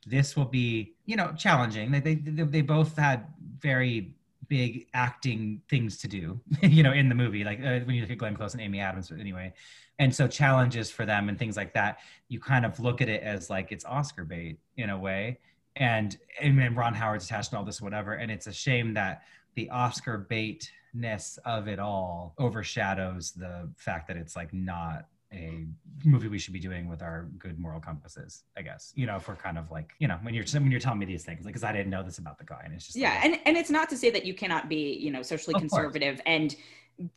this 0.08 0.36
will 0.36 0.46
be 0.46 0.94
you 1.06 1.16
know 1.16 1.34
challenging. 1.38 1.92
They 1.92 2.00
they, 2.00 2.16
they, 2.16 2.44
they 2.44 2.62
both 2.62 2.96
had 2.98 3.26
very 3.60 4.14
big 4.48 4.88
acting 4.94 5.62
things 5.70 5.98
to 5.98 6.08
do 6.08 6.40
you 6.62 6.84
know 6.84 6.92
in 6.92 7.10
the 7.10 7.16
movie 7.16 7.44
like 7.44 7.60
uh, 7.60 7.80
when 7.82 7.96
you 7.96 8.02
look 8.02 8.12
at 8.12 8.18
glenn 8.18 8.36
close 8.36 8.54
and 8.54 8.62
amy 8.62 8.80
adams 8.80 9.12
anyway. 9.12 9.54
And 10.00 10.14
so 10.14 10.28
challenges 10.28 10.92
for 10.92 11.06
them 11.08 11.28
and 11.28 11.40
things 11.40 11.58
like 11.58 11.74
that 11.74 12.00
you 12.28 12.40
kind 12.40 12.66
of 12.66 12.80
look 12.80 13.02
at 13.02 13.10
it 13.10 13.24
as 13.24 13.50
like 13.50 13.72
it's 13.72 13.86
oscar 13.86 14.24
bait 14.24 14.60
in 14.78 14.90
a 14.90 14.98
way. 14.98 15.40
And 15.76 16.18
and 16.42 16.76
ron 16.78 16.94
howard's 16.94 17.26
attached 17.26 17.52
to 17.52 17.58
all 17.58 17.64
this 17.64 17.82
whatever. 17.82 18.14
And 18.14 18.32
it's 18.32 18.48
a 18.48 18.54
shame 18.54 18.94
that 18.94 19.24
the 19.56 19.70
oscar 19.70 20.18
baitness 20.18 21.40
of 21.46 21.68
it 21.68 21.80
all 21.80 22.36
overshadows 22.38 23.32
the 23.32 23.70
fact 23.76 24.08
that 24.08 24.18
it's 24.18 24.36
like 24.36 24.54
not 24.54 25.08
a 25.34 25.66
movie 26.06 26.28
we 26.28 26.40
should 26.40 26.54
be 26.54 26.60
doing 26.60 26.88
with 26.88 27.02
our 27.02 27.28
good 27.38 27.60
moral 27.60 27.80
compasses 27.80 28.44
i 28.56 28.62
guess 28.62 28.94
you 28.96 29.06
know 29.06 29.18
if 29.18 29.28
we're 29.28 29.36
kind 29.36 29.58
of 29.58 29.70
like 29.72 29.92
you 30.00 30.08
know 30.08 30.18
when 30.22 30.34
you're 30.34 30.46
when 30.54 30.72
you're 30.72 30.80
telling 30.80 31.00
me 31.00 31.06
these 31.06 31.26
things 31.26 31.44
like 31.44 31.54
because 31.54 31.64
i 31.66 31.72
didn't 31.72 31.90
know 31.90 32.02
this 32.04 32.18
about 32.18 32.38
the 32.38 32.46
guy 32.46 32.62
and 32.64 32.74
it's 32.74 32.86
just 32.86 32.98
yeah 32.98 33.16
like, 33.16 33.26
and 33.26 33.40
and 33.46 33.58
it's 33.58 33.70
not 33.70 33.90
to 33.90 33.98
say 33.98 34.10
that 34.10 34.26
you 34.26 34.34
cannot 34.34 34.70
be 34.70 34.94
you 34.94 35.12
know 35.12 35.22
socially 35.22 35.54
Of 35.56 35.62
course. 35.62 35.72
conservative 35.72 36.22
and 36.26 36.56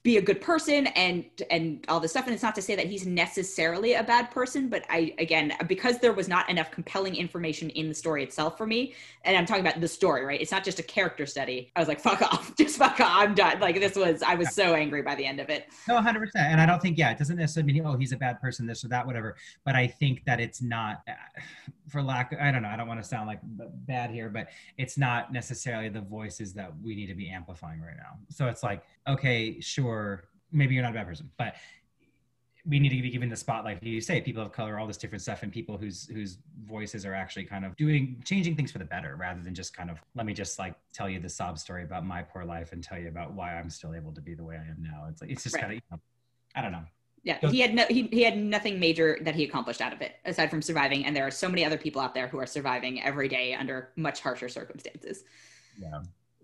be 0.02 0.18
a 0.18 0.22
good 0.22 0.40
person 0.40 0.88
and 0.88 1.24
and 1.50 1.84
all 1.88 2.00
this 2.00 2.12
stuff. 2.12 2.26
And 2.26 2.34
it's 2.34 2.42
not 2.42 2.54
to 2.56 2.62
say 2.62 2.74
that 2.76 2.86
he's 2.86 3.06
necessarily 3.06 3.94
a 3.94 4.02
bad 4.02 4.30
person 4.30 4.68
but 4.68 4.84
i 4.90 5.14
again 5.18 5.52
because 5.66 5.98
there 5.98 6.12
was 6.12 6.28
not 6.28 6.48
enough 6.50 6.70
compelling 6.70 7.16
information 7.16 7.70
in 7.70 7.88
the 7.88 7.94
story 7.94 8.22
itself 8.22 8.58
for 8.58 8.66
me 8.66 8.94
and 9.24 9.36
i'm 9.36 9.46
talking 9.46 9.66
about 9.66 9.80
the 9.80 9.88
story 9.88 10.24
right? 10.24 10.40
It's 10.40 10.52
not 10.52 10.64
just 10.64 10.78
a 10.78 10.82
character 10.82 11.26
study. 11.26 11.72
I 11.76 11.80
was 11.80 11.88
like 11.88 12.00
fuck 12.08 12.22
off 12.22 12.54
just 12.56 12.76
fuck 12.76 13.00
off. 13.00 13.10
I'm 13.10 13.34
done. 13.34 13.60
Like 13.60 13.80
this 13.80 13.96
was 13.96 14.22
i 14.22 14.34
was 14.34 14.54
so 14.54 14.74
angry 14.74 15.02
by 15.02 15.14
the 15.14 15.24
end 15.24 15.40
of 15.40 15.48
it. 15.48 15.68
No, 15.88 16.00
100%. 16.00 16.28
And 16.36 16.60
I 16.60 16.66
don't 16.66 16.80
think, 16.80 16.98
yeah, 16.98 17.10
it 17.10 17.18
doesn't 17.18 17.36
necessarily 17.36 17.72
mean, 17.72 17.86
oh, 17.86 17.96
he's 17.96 18.12
a 18.12 18.16
bad 18.16 18.40
person, 18.40 18.66
this 18.66 18.84
or 18.84 18.88
that, 18.88 19.06
whatever. 19.06 19.36
But 19.64 19.76
I 19.76 19.86
think 19.86 20.24
that 20.24 20.40
it's 20.40 20.62
not, 20.62 21.02
uh, 21.08 21.12
for 21.88 22.02
lack, 22.02 22.32
of, 22.32 22.38
I 22.40 22.50
don't 22.50 22.62
know, 22.62 22.68
I 22.68 22.76
don't 22.76 22.88
want 22.88 23.02
to 23.02 23.08
sound 23.08 23.26
like 23.26 23.40
bad 23.42 24.10
here, 24.10 24.28
but 24.28 24.48
it's 24.78 24.96
not 24.96 25.32
necessarily 25.32 25.88
the 25.88 26.00
voices 26.00 26.52
that 26.54 26.72
we 26.82 26.94
need 26.94 27.06
to 27.06 27.14
be 27.14 27.30
amplifying 27.30 27.80
right 27.80 27.96
now. 27.96 28.18
So 28.30 28.46
it's 28.48 28.62
like, 28.62 28.82
okay, 29.08 29.60
sure, 29.74 30.24
maybe 30.52 30.74
you're 30.74 30.82
not 30.82 30.92
a 30.92 30.94
bad 30.94 31.06
person, 31.06 31.30
but 31.38 31.54
we 32.66 32.78
need 32.78 32.90
to 32.90 33.00
be 33.00 33.08
given 33.10 33.28
the 33.30 33.36
spotlight. 33.36 33.82
You 33.82 34.00
say 34.02 34.20
people 34.20 34.42
of 34.42 34.52
color, 34.52 34.78
all 34.78 34.86
this 34.86 34.98
different 34.98 35.22
stuff, 35.22 35.42
and 35.42 35.50
people 35.50 35.78
whose 35.78 36.06
whose 36.08 36.38
voices 36.66 37.06
are 37.06 37.14
actually 37.14 37.44
kind 37.44 37.64
of 37.64 37.74
doing 37.76 38.20
changing 38.24 38.54
things 38.56 38.70
for 38.70 38.78
the 38.78 38.84
better, 38.84 39.16
rather 39.16 39.40
than 39.42 39.54
just 39.54 39.74
kind 39.74 39.90
of 39.90 39.98
let 40.14 40.26
me 40.26 40.34
just 40.34 40.58
like 40.58 40.74
tell 40.92 41.08
you 41.08 41.18
the 41.20 41.28
sob 41.28 41.58
story 41.58 41.84
about 41.84 42.04
my 42.04 42.22
poor 42.22 42.44
life 42.44 42.72
and 42.72 42.84
tell 42.84 42.98
you 42.98 43.08
about 43.08 43.32
why 43.32 43.54
I'm 43.58 43.70
still 43.70 43.94
able 43.94 44.12
to 44.12 44.20
be 44.20 44.34
the 44.34 44.44
way 44.44 44.56
I 44.56 44.68
am 44.70 44.76
now. 44.82 45.06
It's 45.08 45.22
like 45.22 45.30
it's 45.30 45.42
just 45.42 45.54
Right. 45.54 45.62
kind 45.62 45.72
of, 45.72 45.76
you 45.76 45.82
know, 45.90 46.00
I 46.54 46.60
don't 46.62 46.72
know. 46.72 46.84
yeah 47.22 47.38
he 47.50 47.60
had 47.60 47.72
no 47.74 47.84
he, 47.88 48.02
he 48.18 48.22
had 48.28 48.36
nothing 48.36 48.78
major 48.78 49.18
that 49.22 49.34
he 49.34 49.44
accomplished 49.44 49.80
out 49.80 49.92
of 49.92 50.00
it 50.02 50.12
aside 50.26 50.48
from 50.50 50.60
surviving 50.62 51.04
and 51.06 51.14
there 51.16 51.26
are 51.26 51.30
so 51.30 51.48
many 51.48 51.64
other 51.64 51.78
people 51.78 52.00
out 52.04 52.14
there 52.14 52.28
who 52.28 52.38
are 52.38 52.46
surviving 52.46 52.94
every 53.02 53.28
day 53.28 53.54
under 53.54 53.90
much 53.96 54.20
harsher 54.20 54.48
circumstances 54.48 55.24
Yeah. 55.78 56.00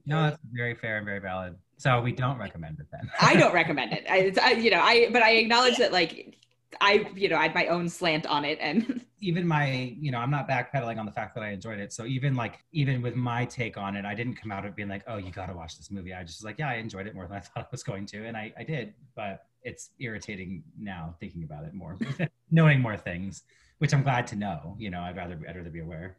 No, 0.08 0.22
that's 0.22 0.38
very 0.52 0.74
fair 0.74 0.98
and 0.98 1.04
very 1.12 1.18
valid. 1.18 1.56
So 1.78 2.00
we 2.00 2.12
don't 2.12 2.38
recommend 2.38 2.80
it 2.80 2.86
then. 2.90 3.10
I 3.20 3.34
don't 3.34 3.52
recommend 3.52 3.92
it. 3.92 4.06
I, 4.08 4.18
it's, 4.18 4.38
I, 4.38 4.52
you 4.52 4.70
know, 4.70 4.80
I 4.80 5.10
but 5.10 5.22
I 5.22 5.32
acknowledge 5.32 5.76
that 5.76 5.92
like 5.92 6.36
I, 6.80 7.06
you 7.14 7.28
know, 7.28 7.36
I 7.36 7.44
had 7.44 7.54
my 7.54 7.66
own 7.68 7.88
slant 7.88 8.26
on 8.26 8.44
it, 8.44 8.58
and 8.60 9.04
even 9.20 9.46
my, 9.46 9.94
you 9.98 10.10
know, 10.10 10.18
I'm 10.18 10.30
not 10.30 10.48
backpedaling 10.48 10.98
on 10.98 11.06
the 11.06 11.12
fact 11.12 11.34
that 11.34 11.42
I 11.42 11.50
enjoyed 11.50 11.78
it. 11.78 11.92
So 11.92 12.04
even 12.06 12.34
like, 12.34 12.58
even 12.72 13.02
with 13.02 13.14
my 13.14 13.44
take 13.44 13.76
on 13.76 13.96
it, 13.96 14.04
I 14.04 14.14
didn't 14.14 14.34
come 14.34 14.52
out 14.52 14.64
of 14.64 14.74
being 14.76 14.88
like, 14.88 15.02
oh, 15.06 15.16
you 15.16 15.30
got 15.30 15.46
to 15.46 15.54
watch 15.54 15.76
this 15.76 15.90
movie. 15.90 16.14
I 16.14 16.22
just 16.22 16.40
was 16.40 16.44
like, 16.44 16.58
yeah, 16.58 16.68
I 16.68 16.74
enjoyed 16.74 17.06
it 17.06 17.14
more 17.14 17.26
than 17.26 17.36
I 17.36 17.40
thought 17.40 17.64
I 17.64 17.68
was 17.70 17.82
going 17.82 18.06
to, 18.06 18.26
and 18.26 18.36
I, 18.36 18.52
I 18.58 18.64
did. 18.64 18.94
But 19.14 19.46
it's 19.62 19.90
irritating 19.98 20.62
now 20.78 21.14
thinking 21.20 21.44
about 21.44 21.64
it 21.64 21.74
more, 21.74 21.96
knowing 22.50 22.80
more 22.80 22.96
things, 22.96 23.42
which 23.78 23.92
I'm 23.92 24.02
glad 24.02 24.26
to 24.28 24.36
know. 24.36 24.76
You 24.78 24.90
know, 24.90 25.00
I'd 25.00 25.16
rather, 25.16 25.38
I'd 25.48 25.56
rather 25.56 25.70
be 25.70 25.80
aware. 25.80 26.16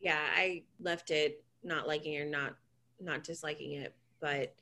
yeah, 0.00 0.20
I 0.36 0.62
left 0.80 1.10
it 1.10 1.42
not 1.62 1.88
liking 1.88 2.16
or 2.18 2.26
not 2.26 2.56
not 3.00 3.24
disliking 3.24 3.72
it, 3.72 3.94
but 4.24 4.54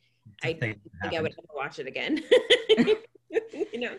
I 0.42 0.54
think 0.54 0.78
I 1.04 1.20
would 1.20 1.34
never 1.36 1.54
watch 1.54 1.78
it 1.78 1.86
again. 1.86 2.20
you 3.72 3.78
know, 3.78 3.96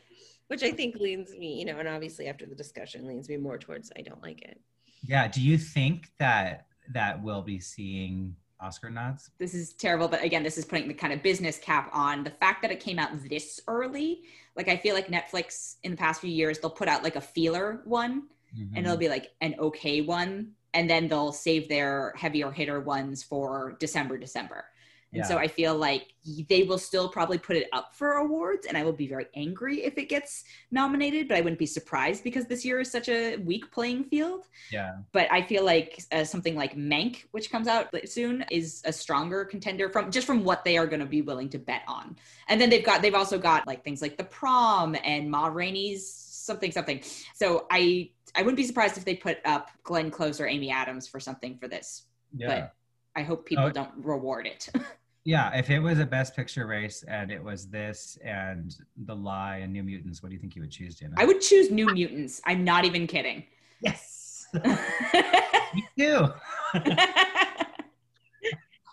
which 0.48 0.62
I 0.62 0.72
think 0.72 0.98
leans 0.98 1.34
me, 1.38 1.58
you 1.58 1.64
know, 1.64 1.80
and 1.80 1.88
obviously 1.88 2.28
after 2.28 2.46
the 2.46 2.54
discussion 2.54 3.08
leans 3.08 3.30
me 3.30 3.38
more 3.38 3.58
towards 3.58 3.90
I 3.98 4.02
don't 4.02 4.22
like 4.22 4.42
it. 4.42 4.60
Yeah. 5.08 5.30
Do 5.30 5.42
you 5.42 5.58
think 5.58 6.10
that 6.20 6.66
that 6.92 7.24
we'll 7.24 7.44
be 7.44 7.62
seeing 7.62 8.36
Oscar 8.60 8.90
nods? 8.90 9.32
This 9.40 9.54
is 9.54 9.72
terrible, 9.72 10.10
but 10.10 10.22
again, 10.22 10.44
this 10.44 10.58
is 10.58 10.66
putting 10.66 10.90
the 10.90 10.94
kind 10.94 11.14
of 11.14 11.24
business 11.24 11.58
cap 11.60 11.90
on 11.94 12.26
the 12.26 12.32
fact 12.32 12.62
that 12.64 12.72
it 12.72 12.82
came 12.82 13.00
out 13.00 13.12
this 13.30 13.62
early. 13.70 14.24
Like 14.58 14.68
I 14.68 14.76
feel 14.76 14.96
like 14.96 15.08
Netflix 15.08 15.78
in 15.84 15.92
the 15.92 15.98
past 15.98 16.20
few 16.20 16.30
years, 16.30 16.60
they'll 16.60 16.72
put 16.72 16.90
out 16.90 17.04
like 17.04 17.16
a 17.16 17.22
feeler 17.22 17.84
one 17.86 18.24
mm-hmm. 18.54 18.76
and 18.76 18.86
it'll 18.86 18.98
be 18.98 19.08
like 19.08 19.32
an 19.40 19.56
okay 19.60 20.02
one. 20.02 20.52
And 20.74 20.90
then 20.90 21.08
they'll 21.08 21.32
save 21.32 21.70
their 21.70 22.14
heavier 22.18 22.52
hitter 22.52 22.82
ones 22.82 23.24
for 23.24 23.78
December, 23.80 24.18
December. 24.18 24.66
And 25.14 25.22
yeah. 25.22 25.28
so 25.28 25.38
I 25.38 25.48
feel 25.48 25.76
like 25.76 26.08
they 26.50 26.64
will 26.64 26.80
still 26.80 27.08
probably 27.08 27.38
put 27.38 27.56
it 27.56 27.68
up 27.72 27.94
for 27.94 28.14
awards, 28.14 28.66
and 28.66 28.76
I 28.76 28.84
will 28.84 28.94
be 28.94 29.08
very 29.08 29.28
angry 29.36 29.84
if 29.84 29.96
it 30.00 30.10
gets 30.10 30.44
nominated, 30.72 31.28
but 31.28 31.38
I 31.38 31.42
wouldn't 31.42 31.60
be 31.60 31.68
surprised 31.68 32.24
because 32.24 32.46
this 32.48 32.66
year 32.66 32.80
is 32.80 32.90
such 32.90 33.10
a 33.10 33.38
weak 33.38 33.72
playing 33.72 34.06
field. 34.06 34.48
Yeah. 34.72 34.98
But 35.12 35.32
I 35.32 35.44
feel 35.44 35.64
like 35.64 36.04
uh, 36.12 36.24
something 36.24 36.56
like 36.56 36.76
Mank, 36.76 37.26
which 37.30 37.52
comes 37.52 37.68
out 37.68 37.94
soon, 38.06 38.44
is 38.50 38.82
a 38.86 38.92
stronger 38.92 39.46
contender 39.46 39.88
from 39.88 40.10
just 40.10 40.26
from 40.26 40.44
what 40.44 40.66
they 40.66 40.78
are 40.78 40.88
going 40.88 41.00
to 41.00 41.06
be 41.06 41.22
willing 41.22 41.50
to 41.50 41.60
bet 41.60 41.84
on. 41.88 42.16
And 42.48 42.60
then 42.60 42.72
they've 42.72 42.84
got 42.84 43.04
they've 43.04 43.14
also 43.14 43.38
got 43.38 43.68
like 43.68 43.84
things 43.84 44.02
like 44.02 44.18
The 44.18 44.24
Prom 44.24 44.98
and 45.04 45.30
Ma 45.30 45.46
Rainey's 45.46 46.12
something 46.12 46.72
something. 46.72 47.02
So 47.36 47.68
I 47.70 48.10
I 48.36 48.42
wouldn't 48.42 48.58
be 48.58 48.66
surprised 48.66 48.98
if 48.98 49.06
they 49.06 49.16
put 49.16 49.38
up 49.46 49.70
Glenn 49.84 50.10
Close 50.10 50.42
or 50.42 50.48
Amy 50.48 50.72
Adams 50.72 51.08
for 51.08 51.20
something 51.20 51.58
for 51.60 51.68
this. 51.68 52.08
Yeah. 52.36 52.48
But 52.48 52.74
I 53.16 53.24
hope 53.24 53.46
people 53.46 53.66
oh. 53.66 53.70
don't 53.70 53.92
reward 53.98 54.48
it. 54.48 54.70
Yeah, 55.26 55.56
if 55.56 55.70
it 55.70 55.80
was 55.80 56.00
a 56.00 56.06
best 56.06 56.36
picture 56.36 56.68
race 56.68 57.04
and 57.08 57.32
it 57.32 57.42
was 57.42 57.68
this 57.68 58.18
and 58.24 58.76
The 59.06 59.16
Lie 59.16 59.58
and 59.58 59.72
New 59.72 59.84
Mutants, 59.84 60.22
what 60.22 60.30
do 60.30 60.36
you 60.36 60.40
think 60.40 60.56
you 60.56 60.62
would 60.62 60.72
choose, 60.72 60.96
Jenna? 60.96 61.16
I 61.18 61.26
would 61.26 61.40
choose 61.40 61.72
New 61.72 61.86
Mutants. 61.88 62.42
I'm 62.46 62.66
not 62.66 62.84
even 62.84 63.08
kidding. 63.08 63.46
Yes. 63.80 64.48
Me 64.54 65.88
too. 65.98 66.28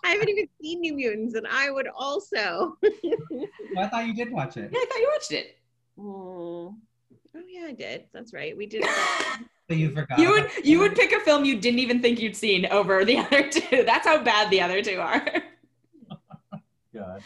I 0.03 0.15
haven't 0.15 0.29
even 0.29 0.47
seen 0.61 0.79
New 0.81 0.93
Mutants, 0.93 1.35
and 1.35 1.45
I 1.47 1.69
would 1.69 1.87
also. 1.87 2.77
well, 2.81 3.47
I 3.77 3.87
thought 3.87 4.07
you 4.07 4.15
did 4.15 4.31
watch 4.31 4.57
it. 4.57 4.71
Yeah, 4.71 4.79
I 4.79 4.85
thought 4.89 4.99
you 4.99 5.09
watched 5.13 5.31
it. 5.31 5.57
Oh, 5.99 6.75
oh 7.35 7.41
yeah, 7.47 7.67
I 7.67 7.71
did. 7.73 8.05
That's 8.13 8.33
right. 8.33 8.55
We 8.55 8.65
did. 8.65 8.85
So 9.69 9.77
you 9.77 9.91
forgot. 9.91 10.19
You 10.19 10.31
would 10.31 10.49
you 10.65 10.79
would 10.79 10.95
pick 10.95 11.13
a 11.13 11.21
film 11.21 11.45
you 11.45 11.57
didn't 11.57 11.79
even 11.79 12.01
think 12.01 12.19
you'd 12.19 12.35
seen 12.35 12.65
over 12.65 13.05
the 13.05 13.19
other 13.19 13.49
two. 13.49 13.85
That's 13.85 14.05
how 14.05 14.21
bad 14.21 14.49
the 14.49 14.59
other 14.59 14.81
two 14.81 14.99
are. 14.99 15.25
God. 16.93 17.23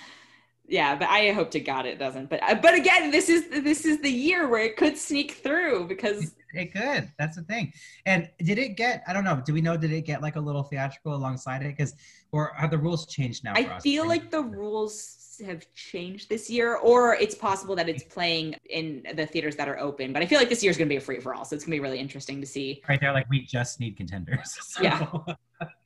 Yeah, 0.67 0.95
but 0.95 1.09
I 1.09 1.31
hope 1.31 1.51
to 1.51 1.59
God 1.59 1.85
it 1.85 1.99
doesn't. 1.99 2.29
But 2.29 2.41
uh, 2.41 2.55
but 2.55 2.73
again, 2.73 3.11
this 3.11 3.29
is 3.29 3.47
this 3.49 3.85
is 3.85 4.01
the 4.01 4.09
year 4.09 4.47
where 4.47 4.63
it 4.63 4.77
could 4.77 4.97
sneak 4.97 5.33
through 5.33 5.87
because 5.87 6.33
it 6.53 6.73
could. 6.73 7.11
That's 7.19 7.35
the 7.35 7.43
thing. 7.43 7.71
And 8.05 8.29
did 8.39 8.57
it 8.57 8.75
get? 8.75 9.03
I 9.07 9.13
don't 9.13 9.23
know. 9.23 9.41
Do 9.45 9.53
we 9.53 9.61
know? 9.61 9.77
Did 9.77 9.91
it 9.91 10.01
get 10.01 10.21
like 10.21 10.37
a 10.37 10.39
little 10.39 10.63
theatrical 10.63 11.13
alongside 11.13 11.61
it? 11.61 11.77
Because 11.77 11.93
or 12.31 12.53
have 12.57 12.71
the 12.71 12.77
rules 12.77 13.05
changed 13.05 13.43
now? 13.43 13.53
I 13.55 13.79
feel 13.79 14.07
like 14.07 14.31
the 14.31 14.41
rules 14.41 15.39
have 15.45 15.71
changed 15.75 16.29
this 16.29 16.49
year, 16.49 16.77
or 16.77 17.15
it's 17.15 17.35
possible 17.35 17.75
that 17.75 17.89
it's 17.89 18.03
playing 18.03 18.55
in 18.69 19.05
the 19.15 19.25
theaters 19.25 19.55
that 19.57 19.67
are 19.67 19.77
open. 19.79 20.13
But 20.13 20.23
I 20.23 20.25
feel 20.25 20.39
like 20.39 20.49
this 20.49 20.63
year 20.63 20.71
is 20.71 20.77
going 20.77 20.87
to 20.87 20.93
be 20.93 20.97
a 20.97 21.01
free 21.01 21.19
for 21.19 21.35
all, 21.35 21.45
so 21.45 21.55
it's 21.55 21.65
going 21.65 21.77
to 21.77 21.81
be 21.81 21.81
really 21.81 21.99
interesting 21.99 22.39
to 22.41 22.47
see. 22.47 22.81
Right 22.87 22.99
there, 22.99 23.13
like 23.13 23.29
we 23.29 23.41
just 23.41 23.79
need 23.79 23.97
contenders. 23.97 24.57
So. 24.61 24.83
Yeah. 24.83 25.07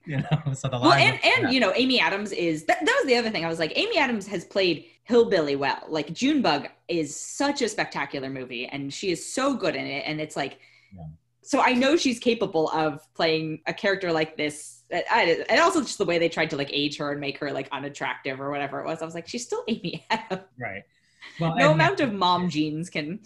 You 0.10 0.18
know, 0.18 0.54
so 0.54 0.68
the 0.68 0.80
well, 0.80 0.94
and 0.94 1.20
and 1.24 1.54
you 1.54 1.60
know, 1.60 1.72
Amy 1.76 2.00
Adams 2.00 2.32
is 2.32 2.66
that, 2.66 2.84
that 2.84 3.00
was 3.00 3.06
the 3.06 3.16
other 3.16 3.30
thing. 3.30 3.46
I 3.46 3.48
was 3.48 3.60
like, 3.60 3.74
Amy 3.76 4.00
Adams 4.00 4.26
has 4.26 4.44
played 4.44 4.86
Hillbilly 5.04 5.56
well. 5.56 5.84
Like 5.88 6.12
Junebug 6.14 6.68
is 6.88 7.16
such 7.16 7.62
a 7.62 7.70
spectacular 7.70 8.28
movie, 8.28 8.66
and 8.66 8.92
she 8.92 9.12
is 9.12 9.24
so 9.24 9.56
good 9.56 9.76
in 9.76 9.86
it. 9.86 10.04
And 10.08 10.20
it's 10.20 10.36
like, 10.36 10.58
yeah. 10.96 11.04
so 11.44 11.62
I 11.62 11.74
know 11.74 11.96
she's 11.96 12.18
capable 12.18 12.70
of 12.72 13.02
playing 13.14 13.62
a 13.68 13.74
character 13.74 14.12
like 14.12 14.36
this. 14.36 14.84
And 14.90 15.60
also 15.60 15.82
just 15.82 16.00
the 16.00 16.06
way 16.06 16.18
they 16.18 16.28
tried 16.28 16.50
to 16.50 16.56
like 16.56 16.72
age 16.74 16.98
her 16.98 17.12
and 17.12 17.22
make 17.22 17.38
her 17.38 17.52
like 17.52 17.70
unattractive 17.72 18.42
or 18.42 18.50
whatever 18.50 18.80
it 18.80 18.88
was. 18.88 19.04
I 19.04 19.06
was 19.06 19.14
like, 19.14 19.28
she's 19.28 19.46
still 19.46 19.64
Amy 19.68 20.08
Adams. 20.10 20.42
Right. 20.60 20.82
Well, 21.40 21.56
no 21.56 21.72
amount 21.74 22.00
of 22.00 22.14
mom 22.14 22.50
jeans 22.50 22.90
can. 22.90 23.20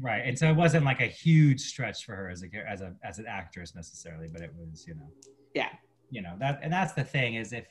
Right, 0.00 0.22
and 0.24 0.38
so 0.38 0.48
it 0.48 0.56
wasn't 0.56 0.86
like 0.86 1.00
a 1.00 1.06
huge 1.06 1.60
stretch 1.60 2.06
for 2.06 2.14
her 2.16 2.30
as 2.30 2.42
a 2.42 2.46
as 2.66 2.80
a 2.80 2.94
as 3.02 3.18
an 3.18 3.26
actress 3.28 3.74
necessarily, 3.74 4.28
but 4.28 4.40
it 4.40 4.52
was, 4.56 4.86
you 4.86 4.94
know. 4.94 5.10
Yeah 5.54 5.68
you 6.10 6.22
know 6.22 6.34
that 6.38 6.60
and 6.62 6.72
that's 6.72 6.92
the 6.92 7.04
thing 7.04 7.34
is 7.34 7.52
if 7.52 7.66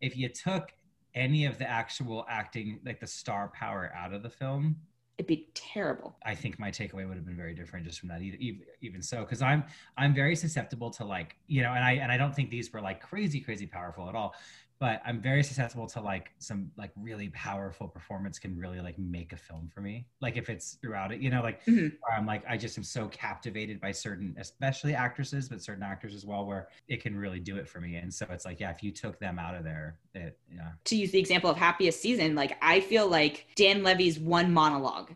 if 0.00 0.16
you 0.16 0.28
took 0.28 0.72
any 1.14 1.44
of 1.44 1.58
the 1.58 1.68
actual 1.68 2.24
acting 2.28 2.78
like 2.84 3.00
the 3.00 3.06
star 3.06 3.48
power 3.48 3.92
out 3.96 4.12
of 4.12 4.22
the 4.22 4.30
film 4.30 4.76
it'd 5.20 5.26
be 5.26 5.50
terrible. 5.52 6.16
I 6.24 6.34
think 6.34 6.58
my 6.58 6.70
takeaway 6.70 7.06
would 7.06 7.14
have 7.18 7.26
been 7.26 7.36
very 7.36 7.52
different 7.52 7.84
just 7.84 8.00
from 8.00 8.08
that 8.08 8.22
even, 8.22 8.62
even 8.80 9.02
so 9.02 9.20
because 9.20 9.42
i'm 9.42 9.64
i'm 9.98 10.14
very 10.14 10.34
susceptible 10.34 10.90
to 10.92 11.04
like 11.04 11.36
you 11.46 11.62
know 11.62 11.72
and 11.72 11.84
i 11.84 11.92
and 11.92 12.10
i 12.10 12.16
don't 12.16 12.34
think 12.34 12.48
these 12.48 12.72
were 12.72 12.80
like 12.80 13.02
crazy 13.02 13.38
crazy 13.38 13.66
powerful 13.66 14.08
at 14.08 14.14
all 14.14 14.34
but 14.80 15.02
I'm 15.04 15.20
very 15.20 15.42
susceptible 15.42 15.86
to 15.88 16.00
like 16.00 16.30
some 16.38 16.70
like 16.78 16.90
really 16.96 17.28
powerful 17.28 17.86
performance 17.86 18.38
can 18.38 18.56
really 18.56 18.80
like 18.80 18.98
make 18.98 19.34
a 19.34 19.36
film 19.36 19.68
for 19.72 19.82
me. 19.82 20.06
Like 20.22 20.38
if 20.38 20.48
it's 20.48 20.78
throughout 20.80 21.12
it, 21.12 21.20
you 21.20 21.28
know, 21.28 21.42
like 21.42 21.62
mm-hmm. 21.66 21.88
I'm 22.10 22.24
like 22.24 22.42
I 22.48 22.56
just 22.56 22.78
am 22.78 22.84
so 22.84 23.06
captivated 23.08 23.78
by 23.78 23.92
certain, 23.92 24.34
especially 24.38 24.94
actresses, 24.94 25.50
but 25.50 25.62
certain 25.62 25.82
actors 25.82 26.14
as 26.14 26.24
well, 26.24 26.46
where 26.46 26.68
it 26.88 27.02
can 27.02 27.14
really 27.14 27.40
do 27.40 27.58
it 27.58 27.68
for 27.68 27.78
me. 27.78 27.96
And 27.96 28.12
so 28.12 28.26
it's 28.30 28.46
like, 28.46 28.58
yeah, 28.58 28.70
if 28.70 28.82
you 28.82 28.90
took 28.90 29.18
them 29.20 29.38
out 29.38 29.54
of 29.54 29.64
there, 29.64 29.98
it 30.14 30.38
yeah. 30.50 30.70
To 30.86 30.96
use 30.96 31.10
the 31.10 31.20
example 31.20 31.50
of 31.50 31.58
happiest 31.58 32.00
season, 32.00 32.34
like 32.34 32.56
I 32.62 32.80
feel 32.80 33.06
like 33.06 33.48
Dan 33.56 33.82
Levy's 33.82 34.18
one 34.18 34.50
monologue 34.50 35.12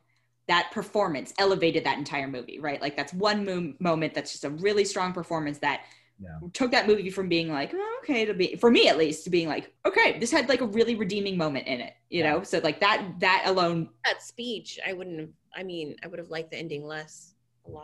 that 0.47 0.71
performance 0.73 1.33
elevated 1.39 1.85
that 1.85 1.97
entire 1.97 2.29
movie, 2.29 2.59
right? 2.59 2.83
Like 2.83 2.99
that's 2.99 3.15
one 3.15 3.47
mo- 3.47 3.73
moment 3.81 4.13
that's 4.13 4.33
just 4.33 4.45
a 4.45 4.51
really 4.51 4.85
strong 4.85 5.15
performance 5.15 5.59
that 5.61 5.85
yeah. 6.21 6.39
took 6.53 6.71
that 6.71 6.87
movie 6.87 7.11
from 7.11 7.29
being 7.29 7.51
like 7.51 7.73
oh, 7.75 8.01
okay 8.03 8.25
to 8.25 8.35
be 8.35 8.57
for 8.57 8.71
me 8.71 8.89
at 8.89 8.97
least 8.97 9.25
to 9.25 9.31
being 9.31 9.49
like 9.49 9.73
okay 9.85 10.19
this 10.19 10.31
had 10.31 10.49
like 10.49 10.61
a 10.61 10.67
really 10.67 10.95
redeeming 10.95 11.37
moment 11.37 11.67
in 11.67 11.81
it 11.81 11.95
you 12.09 12.23
know? 12.23 12.43
So 12.45 12.61
like 12.63 12.81
that 12.81 13.05
that 13.19 13.43
alone 13.47 13.89
that 14.05 14.23
speech 14.23 14.79
i 14.87 14.93
wouldn't 14.93 15.19
have 15.19 15.29
i 15.57 15.63
mean 15.63 15.97
i 16.05 16.07
would 16.07 16.19
have 16.19 16.31
liked 16.31 16.51
the 16.53 16.59
ending 16.59 16.85
less 16.85 17.35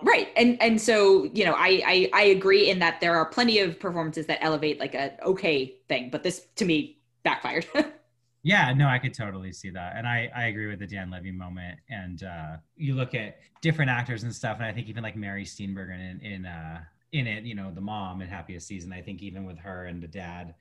right 0.02 0.28
and 0.36 0.60
and 0.62 0.80
so 0.80 1.24
you 1.32 1.44
know 1.44 1.54
I, 1.54 1.82
I 1.86 2.10
i 2.12 2.22
agree 2.24 2.70
in 2.70 2.78
that 2.80 3.00
there 3.00 3.16
are 3.16 3.24
plenty 3.24 3.60
of 3.60 3.80
performances 3.80 4.26
that 4.26 4.38
elevate 4.42 4.78
like 4.78 4.94
a 4.94 5.16
okay 5.24 5.76
thing 5.88 6.10
but 6.10 6.22
this 6.22 6.46
to 6.56 6.64
me 6.64 6.98
backfired. 7.24 7.66
Yeah 8.42 8.72
no 8.72 8.88
i 8.88 8.98
could 8.98 9.12
totally 9.12 9.52
see 9.52 9.68
that 9.68 9.96
and 9.96 10.06
i 10.06 10.30
i 10.34 10.46
agree 10.46 10.66
with 10.66 10.78
the 10.78 10.86
dan 10.86 11.10
levy 11.10 11.30
moment 11.30 11.78
and 11.90 12.22
uh 12.22 12.56
you 12.74 12.94
look 12.94 13.14
at 13.14 13.36
different 13.60 13.90
actors 13.90 14.22
and 14.22 14.34
stuff 14.34 14.56
and 14.56 14.64
i 14.64 14.72
think 14.72 14.88
even 14.88 15.02
like 15.02 15.14
mary 15.14 15.44
steenburgen 15.44 16.00
in 16.00 16.20
in 16.20 16.46
uh 16.46 16.80
in 17.12 17.26
it, 17.26 17.44
you 17.44 17.54
know, 17.54 17.70
the 17.72 17.80
mom 17.80 18.22
in 18.22 18.28
Happiest 18.28 18.66
Season, 18.66 18.92
I 18.92 19.02
think 19.02 19.22
even 19.22 19.44
with 19.44 19.58
her 19.58 19.86
and 19.86 20.02
the 20.02 20.08
dad 20.08 20.54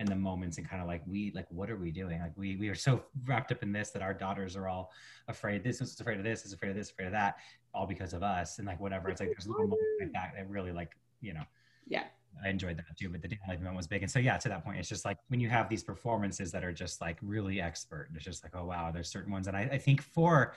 and 0.00 0.08
the 0.08 0.16
moments 0.16 0.58
and 0.58 0.68
kind 0.68 0.82
of 0.82 0.88
like 0.88 1.02
we 1.06 1.32
like 1.34 1.46
what 1.50 1.70
are 1.70 1.76
we 1.76 1.90
doing? 1.90 2.20
Like 2.20 2.36
we 2.36 2.56
we 2.56 2.68
are 2.68 2.74
so 2.74 3.04
wrapped 3.26 3.52
up 3.52 3.62
in 3.62 3.72
this 3.72 3.90
that 3.90 4.02
our 4.02 4.12
daughters 4.12 4.56
are 4.56 4.68
all 4.68 4.90
afraid. 5.28 5.62
This 5.62 5.80
is 5.80 5.98
afraid 6.00 6.18
of 6.18 6.24
this, 6.24 6.44
is 6.44 6.52
afraid 6.52 6.70
of 6.70 6.76
this, 6.76 6.90
afraid 6.90 7.06
of 7.06 7.12
that, 7.12 7.36
all 7.72 7.86
because 7.86 8.12
of 8.12 8.22
us. 8.22 8.58
And 8.58 8.66
like 8.66 8.80
whatever. 8.80 9.08
It's 9.08 9.20
like 9.20 9.30
there's 9.30 9.46
little 9.46 9.66
moments 9.66 9.86
like 10.00 10.12
that 10.12 10.32
that 10.36 10.48
really 10.48 10.72
like, 10.72 10.96
you 11.20 11.34
know. 11.34 11.44
Yeah. 11.86 12.04
I 12.44 12.48
enjoyed 12.48 12.76
that 12.78 12.98
too, 12.98 13.08
but 13.08 13.22
the 13.22 13.28
Dan 13.28 13.38
moment 13.46 13.76
was 13.76 13.86
big. 13.86 14.02
And 14.02 14.10
so 14.10 14.18
yeah, 14.18 14.36
to 14.38 14.48
that 14.48 14.64
point, 14.64 14.78
it's 14.78 14.88
just 14.88 15.04
like 15.04 15.18
when 15.28 15.38
you 15.38 15.48
have 15.48 15.68
these 15.68 15.84
performances 15.84 16.50
that 16.50 16.64
are 16.64 16.72
just 16.72 17.00
like 17.00 17.18
really 17.22 17.60
expert, 17.60 18.08
it's 18.12 18.24
just 18.24 18.42
like, 18.42 18.56
oh 18.56 18.64
wow, 18.64 18.90
there's 18.90 19.08
certain 19.08 19.32
ones. 19.32 19.46
And 19.46 19.56
I, 19.56 19.62
I 19.72 19.78
think 19.78 20.02
for 20.02 20.54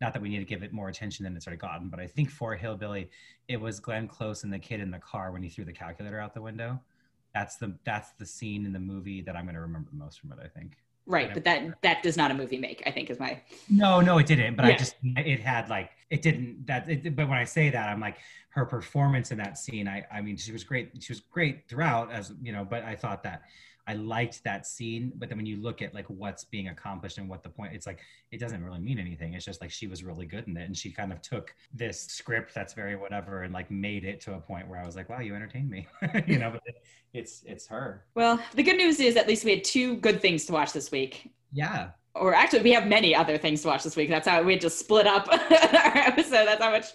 not 0.00 0.12
that 0.12 0.20
we 0.20 0.28
need 0.28 0.38
to 0.38 0.44
give 0.44 0.62
it 0.62 0.72
more 0.72 0.88
attention 0.88 1.24
than 1.24 1.36
it's 1.36 1.46
already 1.46 1.58
gotten, 1.58 1.88
but 1.88 2.00
I 2.00 2.06
think 2.06 2.30
for 2.30 2.54
Hillbilly, 2.54 3.10
it 3.48 3.60
was 3.60 3.80
Glenn 3.80 4.08
Close 4.08 4.44
and 4.44 4.52
the 4.52 4.58
kid 4.58 4.80
in 4.80 4.90
the 4.90 4.98
car 4.98 5.32
when 5.32 5.42
he 5.42 5.48
threw 5.48 5.64
the 5.64 5.72
calculator 5.72 6.20
out 6.20 6.34
the 6.34 6.42
window. 6.42 6.80
That's 7.34 7.56
the 7.56 7.74
that's 7.84 8.12
the 8.12 8.26
scene 8.26 8.64
in 8.64 8.72
the 8.72 8.78
movie 8.78 9.20
that 9.22 9.36
I'm 9.36 9.44
going 9.44 9.54
to 9.54 9.60
remember 9.60 9.90
the 9.90 9.98
most 9.98 10.20
from 10.20 10.32
it. 10.32 10.38
I 10.42 10.48
think. 10.48 10.76
Right, 11.08 11.32
but 11.32 11.44
that 11.44 11.80
that 11.82 12.02
does 12.02 12.16
not 12.16 12.30
a 12.30 12.34
movie 12.34 12.58
make. 12.58 12.82
I 12.84 12.90
think 12.90 13.10
is 13.10 13.20
my. 13.20 13.40
No, 13.68 14.00
no, 14.00 14.18
it 14.18 14.26
didn't. 14.26 14.56
But 14.56 14.66
yeah. 14.66 14.72
I 14.72 14.76
just 14.76 14.96
it 15.02 15.40
had 15.40 15.68
like 15.68 15.90
it 16.10 16.20
didn't 16.22 16.66
that. 16.66 16.88
It, 16.88 17.14
but 17.14 17.28
when 17.28 17.38
I 17.38 17.44
say 17.44 17.70
that, 17.70 17.88
I'm 17.88 18.00
like 18.00 18.16
her 18.50 18.64
performance 18.64 19.30
in 19.30 19.38
that 19.38 19.56
scene, 19.56 19.86
I 19.86 20.04
I 20.10 20.20
mean, 20.20 20.36
she 20.36 20.50
was 20.50 20.64
great. 20.64 20.90
She 21.00 21.12
was 21.12 21.20
great 21.20 21.68
throughout, 21.68 22.10
as 22.10 22.32
you 22.42 22.52
know. 22.52 22.66
But 22.68 22.84
I 22.84 22.96
thought 22.96 23.22
that 23.22 23.42
I 23.86 23.94
liked 23.94 24.42
that 24.44 24.66
scene. 24.66 25.12
But 25.16 25.28
then 25.28 25.38
when 25.38 25.46
you 25.46 25.56
look 25.56 25.80
at 25.82 25.94
like 25.94 26.06
what's 26.08 26.44
being 26.44 26.68
accomplished 26.68 27.18
and 27.18 27.28
what 27.28 27.42
the 27.42 27.48
point, 27.48 27.72
it's 27.72 27.86
like 27.86 28.00
it 28.32 28.40
doesn't 28.40 28.62
really 28.64 28.80
mean 28.80 28.98
anything. 28.98 29.34
It's 29.34 29.44
just 29.44 29.60
like 29.60 29.70
she 29.70 29.86
was 29.86 30.02
really 30.02 30.26
good 30.26 30.48
in 30.48 30.56
it, 30.56 30.64
and 30.64 30.76
she 30.76 30.90
kind 30.90 31.12
of 31.12 31.22
took 31.22 31.54
this 31.72 32.00
script 32.00 32.54
that's 32.54 32.74
very 32.74 32.96
whatever 32.96 33.42
and 33.42 33.54
like 33.54 33.70
made 33.70 34.04
it 34.04 34.20
to 34.22 34.34
a 34.34 34.40
point 34.40 34.68
where 34.68 34.80
I 34.80 34.86
was 34.86 34.96
like, 34.96 35.08
wow, 35.08 35.20
you 35.20 35.34
entertained 35.34 35.70
me, 35.70 35.86
you 36.26 36.38
know. 36.38 36.50
But 36.50 36.62
it, 36.66 36.82
it's 37.12 37.42
it's 37.46 37.66
her. 37.68 38.04
Well, 38.14 38.40
the 38.54 38.62
good 38.62 38.76
news 38.76 39.00
is 39.00 39.16
at 39.16 39.28
least 39.28 39.44
we 39.44 39.52
had 39.52 39.64
two 39.64 39.96
good 39.96 40.20
things 40.20 40.44
to 40.46 40.52
watch 40.52 40.72
this 40.72 40.90
week. 40.90 41.30
Yeah. 41.52 41.90
Or 42.14 42.34
actually, 42.34 42.62
we 42.62 42.72
have 42.72 42.86
many 42.86 43.14
other 43.14 43.36
things 43.38 43.62
to 43.62 43.68
watch 43.68 43.84
this 43.84 43.94
week. 43.94 44.08
That's 44.08 44.26
how 44.26 44.42
we 44.42 44.52
had 44.52 44.62
to 44.62 44.70
split 44.70 45.06
up 45.06 45.28
our 45.32 45.96
episode. 45.96 46.46
That's 46.46 46.62
how 46.62 46.70
much 46.70 46.86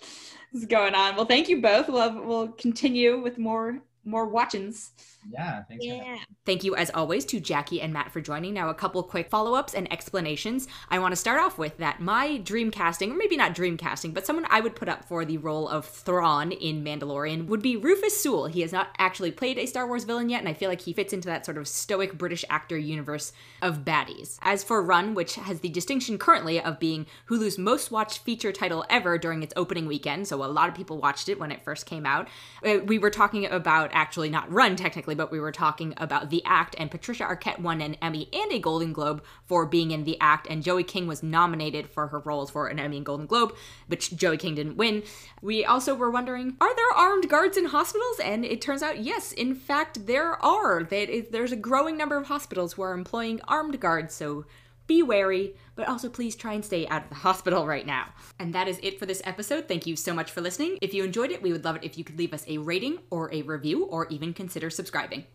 is 0.54 0.66
going 0.66 0.96
on. 0.96 1.16
Well, 1.16 1.26
thank 1.26 1.48
you 1.48 1.62
both. 1.62 1.88
We'll 1.88 2.26
we'll 2.26 2.48
continue 2.50 3.22
with 3.22 3.38
more 3.38 3.82
more 4.04 4.28
watchings. 4.28 4.92
Yeah, 5.30 5.64
thanks. 5.64 5.86
for. 5.86 5.94
Yeah. 5.94 6.18
Thank 6.46 6.64
you, 6.64 6.76
as 6.76 6.90
always, 6.92 7.26
to 7.26 7.40
Jackie 7.40 7.82
and 7.82 7.94
Matt 7.94 8.12
for 8.12 8.22
joining. 8.22 8.54
Now, 8.54 8.70
a 8.70 8.74
couple 8.74 9.02
quick 9.04 9.30
follow 9.30 9.54
ups 9.54 9.74
and 9.74 9.92
explanations. 9.92 10.68
I 10.90 11.00
want 11.00 11.12
to 11.12 11.16
start 11.16 11.40
off 11.40 11.58
with 11.58 11.78
that 11.78 12.00
my 12.00 12.38
dream 12.38 12.72
casting, 12.72 13.12
or 13.12 13.16
maybe 13.16 13.38
not 13.38 13.54
dream 13.54 13.78
casting, 13.78 14.12
but 14.12 14.26
someone 14.26 14.48
I 14.50 14.62
would 14.62 14.76
put 14.76 14.90
up 14.90 15.06
for 15.06 15.24
the 15.24 15.38
role 15.38 15.68
of 15.68 15.86
Thrawn 15.86 16.52
in 16.52 16.84
Mandalorian 16.84 17.46
would 17.48 17.62
be 17.62 17.78
Rufus 17.78 18.20
Sewell. 18.22 18.48
He 18.48 18.62
has 18.62 18.72
not 18.72 18.90
actually 18.98 19.32
played 19.32 19.58
a 19.60 19.66
Star 19.66 19.88
Wars 19.88 20.04
villain 20.04 20.30
yet, 20.30 20.40
and 20.40 20.50
I 20.50 20.54
feel 20.54 20.70
like 20.70 20.82
he 20.82 20.94
fits 20.94 21.14
into 21.14 21.28
that 21.28 21.46
sort 21.46 21.58
of 21.58 21.68
stoic 21.68 22.18
British 22.18 22.44
actor 22.50 22.78
universe 22.78 23.34
of 23.62 23.86
baddies. 23.86 24.38
As 24.42 24.64
for 24.64 24.82
Run, 24.82 25.14
which 25.14 25.36
has 25.36 25.60
the 25.60 25.70
distinction 25.70 26.18
currently 26.18 26.60
of 26.60 26.80
being 26.80 27.06
Hulu's 27.30 27.58
most 27.58 27.92
watched 27.92 28.20
feature 28.20 28.52
title 28.52 28.86
ever 28.90 29.18
during 29.18 29.44
its 29.44 29.54
opening 29.56 29.86
weekend, 29.86 30.28
so 30.28 30.44
a 30.44 30.48
lot 30.48 30.70
of 30.70 30.76
people 30.76 30.98
watched 30.98 31.30
it 31.30 31.40
when 31.40 31.52
it 31.52 31.64
first 31.64 31.86
came 31.86 32.06
out, 32.06 32.28
uh, 32.66 32.80
we 32.86 32.98
were 32.98 33.10
talking 33.12 33.46
about 33.46 33.92
actually 33.94 34.30
not 34.30 34.52
Run 34.52 34.76
technically, 34.76 35.11
but 35.16 35.32
we 35.32 35.40
were 35.40 35.52
talking 35.52 35.94
about 35.98 36.30
The 36.30 36.44
Act, 36.46 36.76
and 36.78 36.92
Patricia 36.92 37.24
Arquette 37.24 37.60
won 37.60 37.82
an 37.82 37.96
Emmy 38.02 38.30
and 38.34 38.52
a 38.52 38.60
Golden 38.60 38.94
Globe 38.94 39.24
for 39.46 39.66
being 39.66 39.92
in 39.92 40.04
The 40.04 40.18
Act, 40.20 40.48
and 40.50 40.64
Joey 40.64 40.84
King 40.84 41.08
was 41.08 41.24
nominated 41.24 41.90
for 41.90 42.08
her 42.08 42.20
roles 42.20 42.50
for 42.52 42.68
an 42.68 42.80
Emmy 42.80 42.98
and 42.98 43.06
Golden 43.06 43.26
Globe, 43.26 43.56
which 43.88 44.16
Joey 44.16 44.38
King 44.38 44.56
didn't 44.56 44.78
win. 44.78 45.04
We 45.42 45.66
also 45.66 45.96
were 45.96 46.12
wondering, 46.12 46.56
are 46.62 46.76
there 46.76 46.92
armed 46.96 47.30
guards 47.30 47.58
in 47.58 47.66
hospitals? 47.66 48.20
And 48.24 48.46
it 48.46 48.62
turns 48.62 48.84
out, 48.84 49.00
yes, 49.00 49.32
in 49.32 49.56
fact, 49.56 50.08
there 50.08 50.44
are. 50.44 50.84
There's 50.84 51.52
a 51.52 51.58
growing 51.58 51.98
number 51.98 52.18
of 52.18 52.28
hospitals 52.28 52.74
who 52.74 52.82
are 52.82 52.94
employing 52.94 53.42
armed 53.48 53.80
guards, 53.80 54.14
so 54.14 54.46
be 54.88 55.04
wary, 55.04 55.56
but 55.76 55.88
also 55.88 56.10
please 56.10 56.36
try 56.36 56.54
and 56.54 56.66
stay 56.66 56.88
out 56.88 57.04
of 57.04 57.10
the 57.10 57.16
hospital 57.16 57.66
right 57.66 57.86
now. 57.86 58.10
And 58.40 58.54
that 58.54 58.68
is 58.68 58.80
it 58.84 59.00
for 59.00 59.06
this 59.06 59.22
episode. 59.26 59.68
Thank 59.68 59.86
you 59.86 59.96
so 59.96 60.14
much 60.14 60.32
for 60.32 60.42
listening. 60.42 60.78
If 60.82 60.94
you 60.94 61.04
enjoyed 61.04 61.32
it, 61.32 61.42
we 61.42 61.52
would 61.52 61.64
love 61.64 61.78
it 61.78 61.84
if 61.84 61.98
you 61.98 62.04
could 62.04 62.18
leave 62.18 62.34
us 62.34 62.46
a 62.48 62.58
rating 62.58 63.00
or 63.10 63.34
a 63.34 63.42
review 63.42 63.86
or 63.86 64.08
even 64.08 64.34
consider 64.34 64.70
subscribing. 64.70 65.26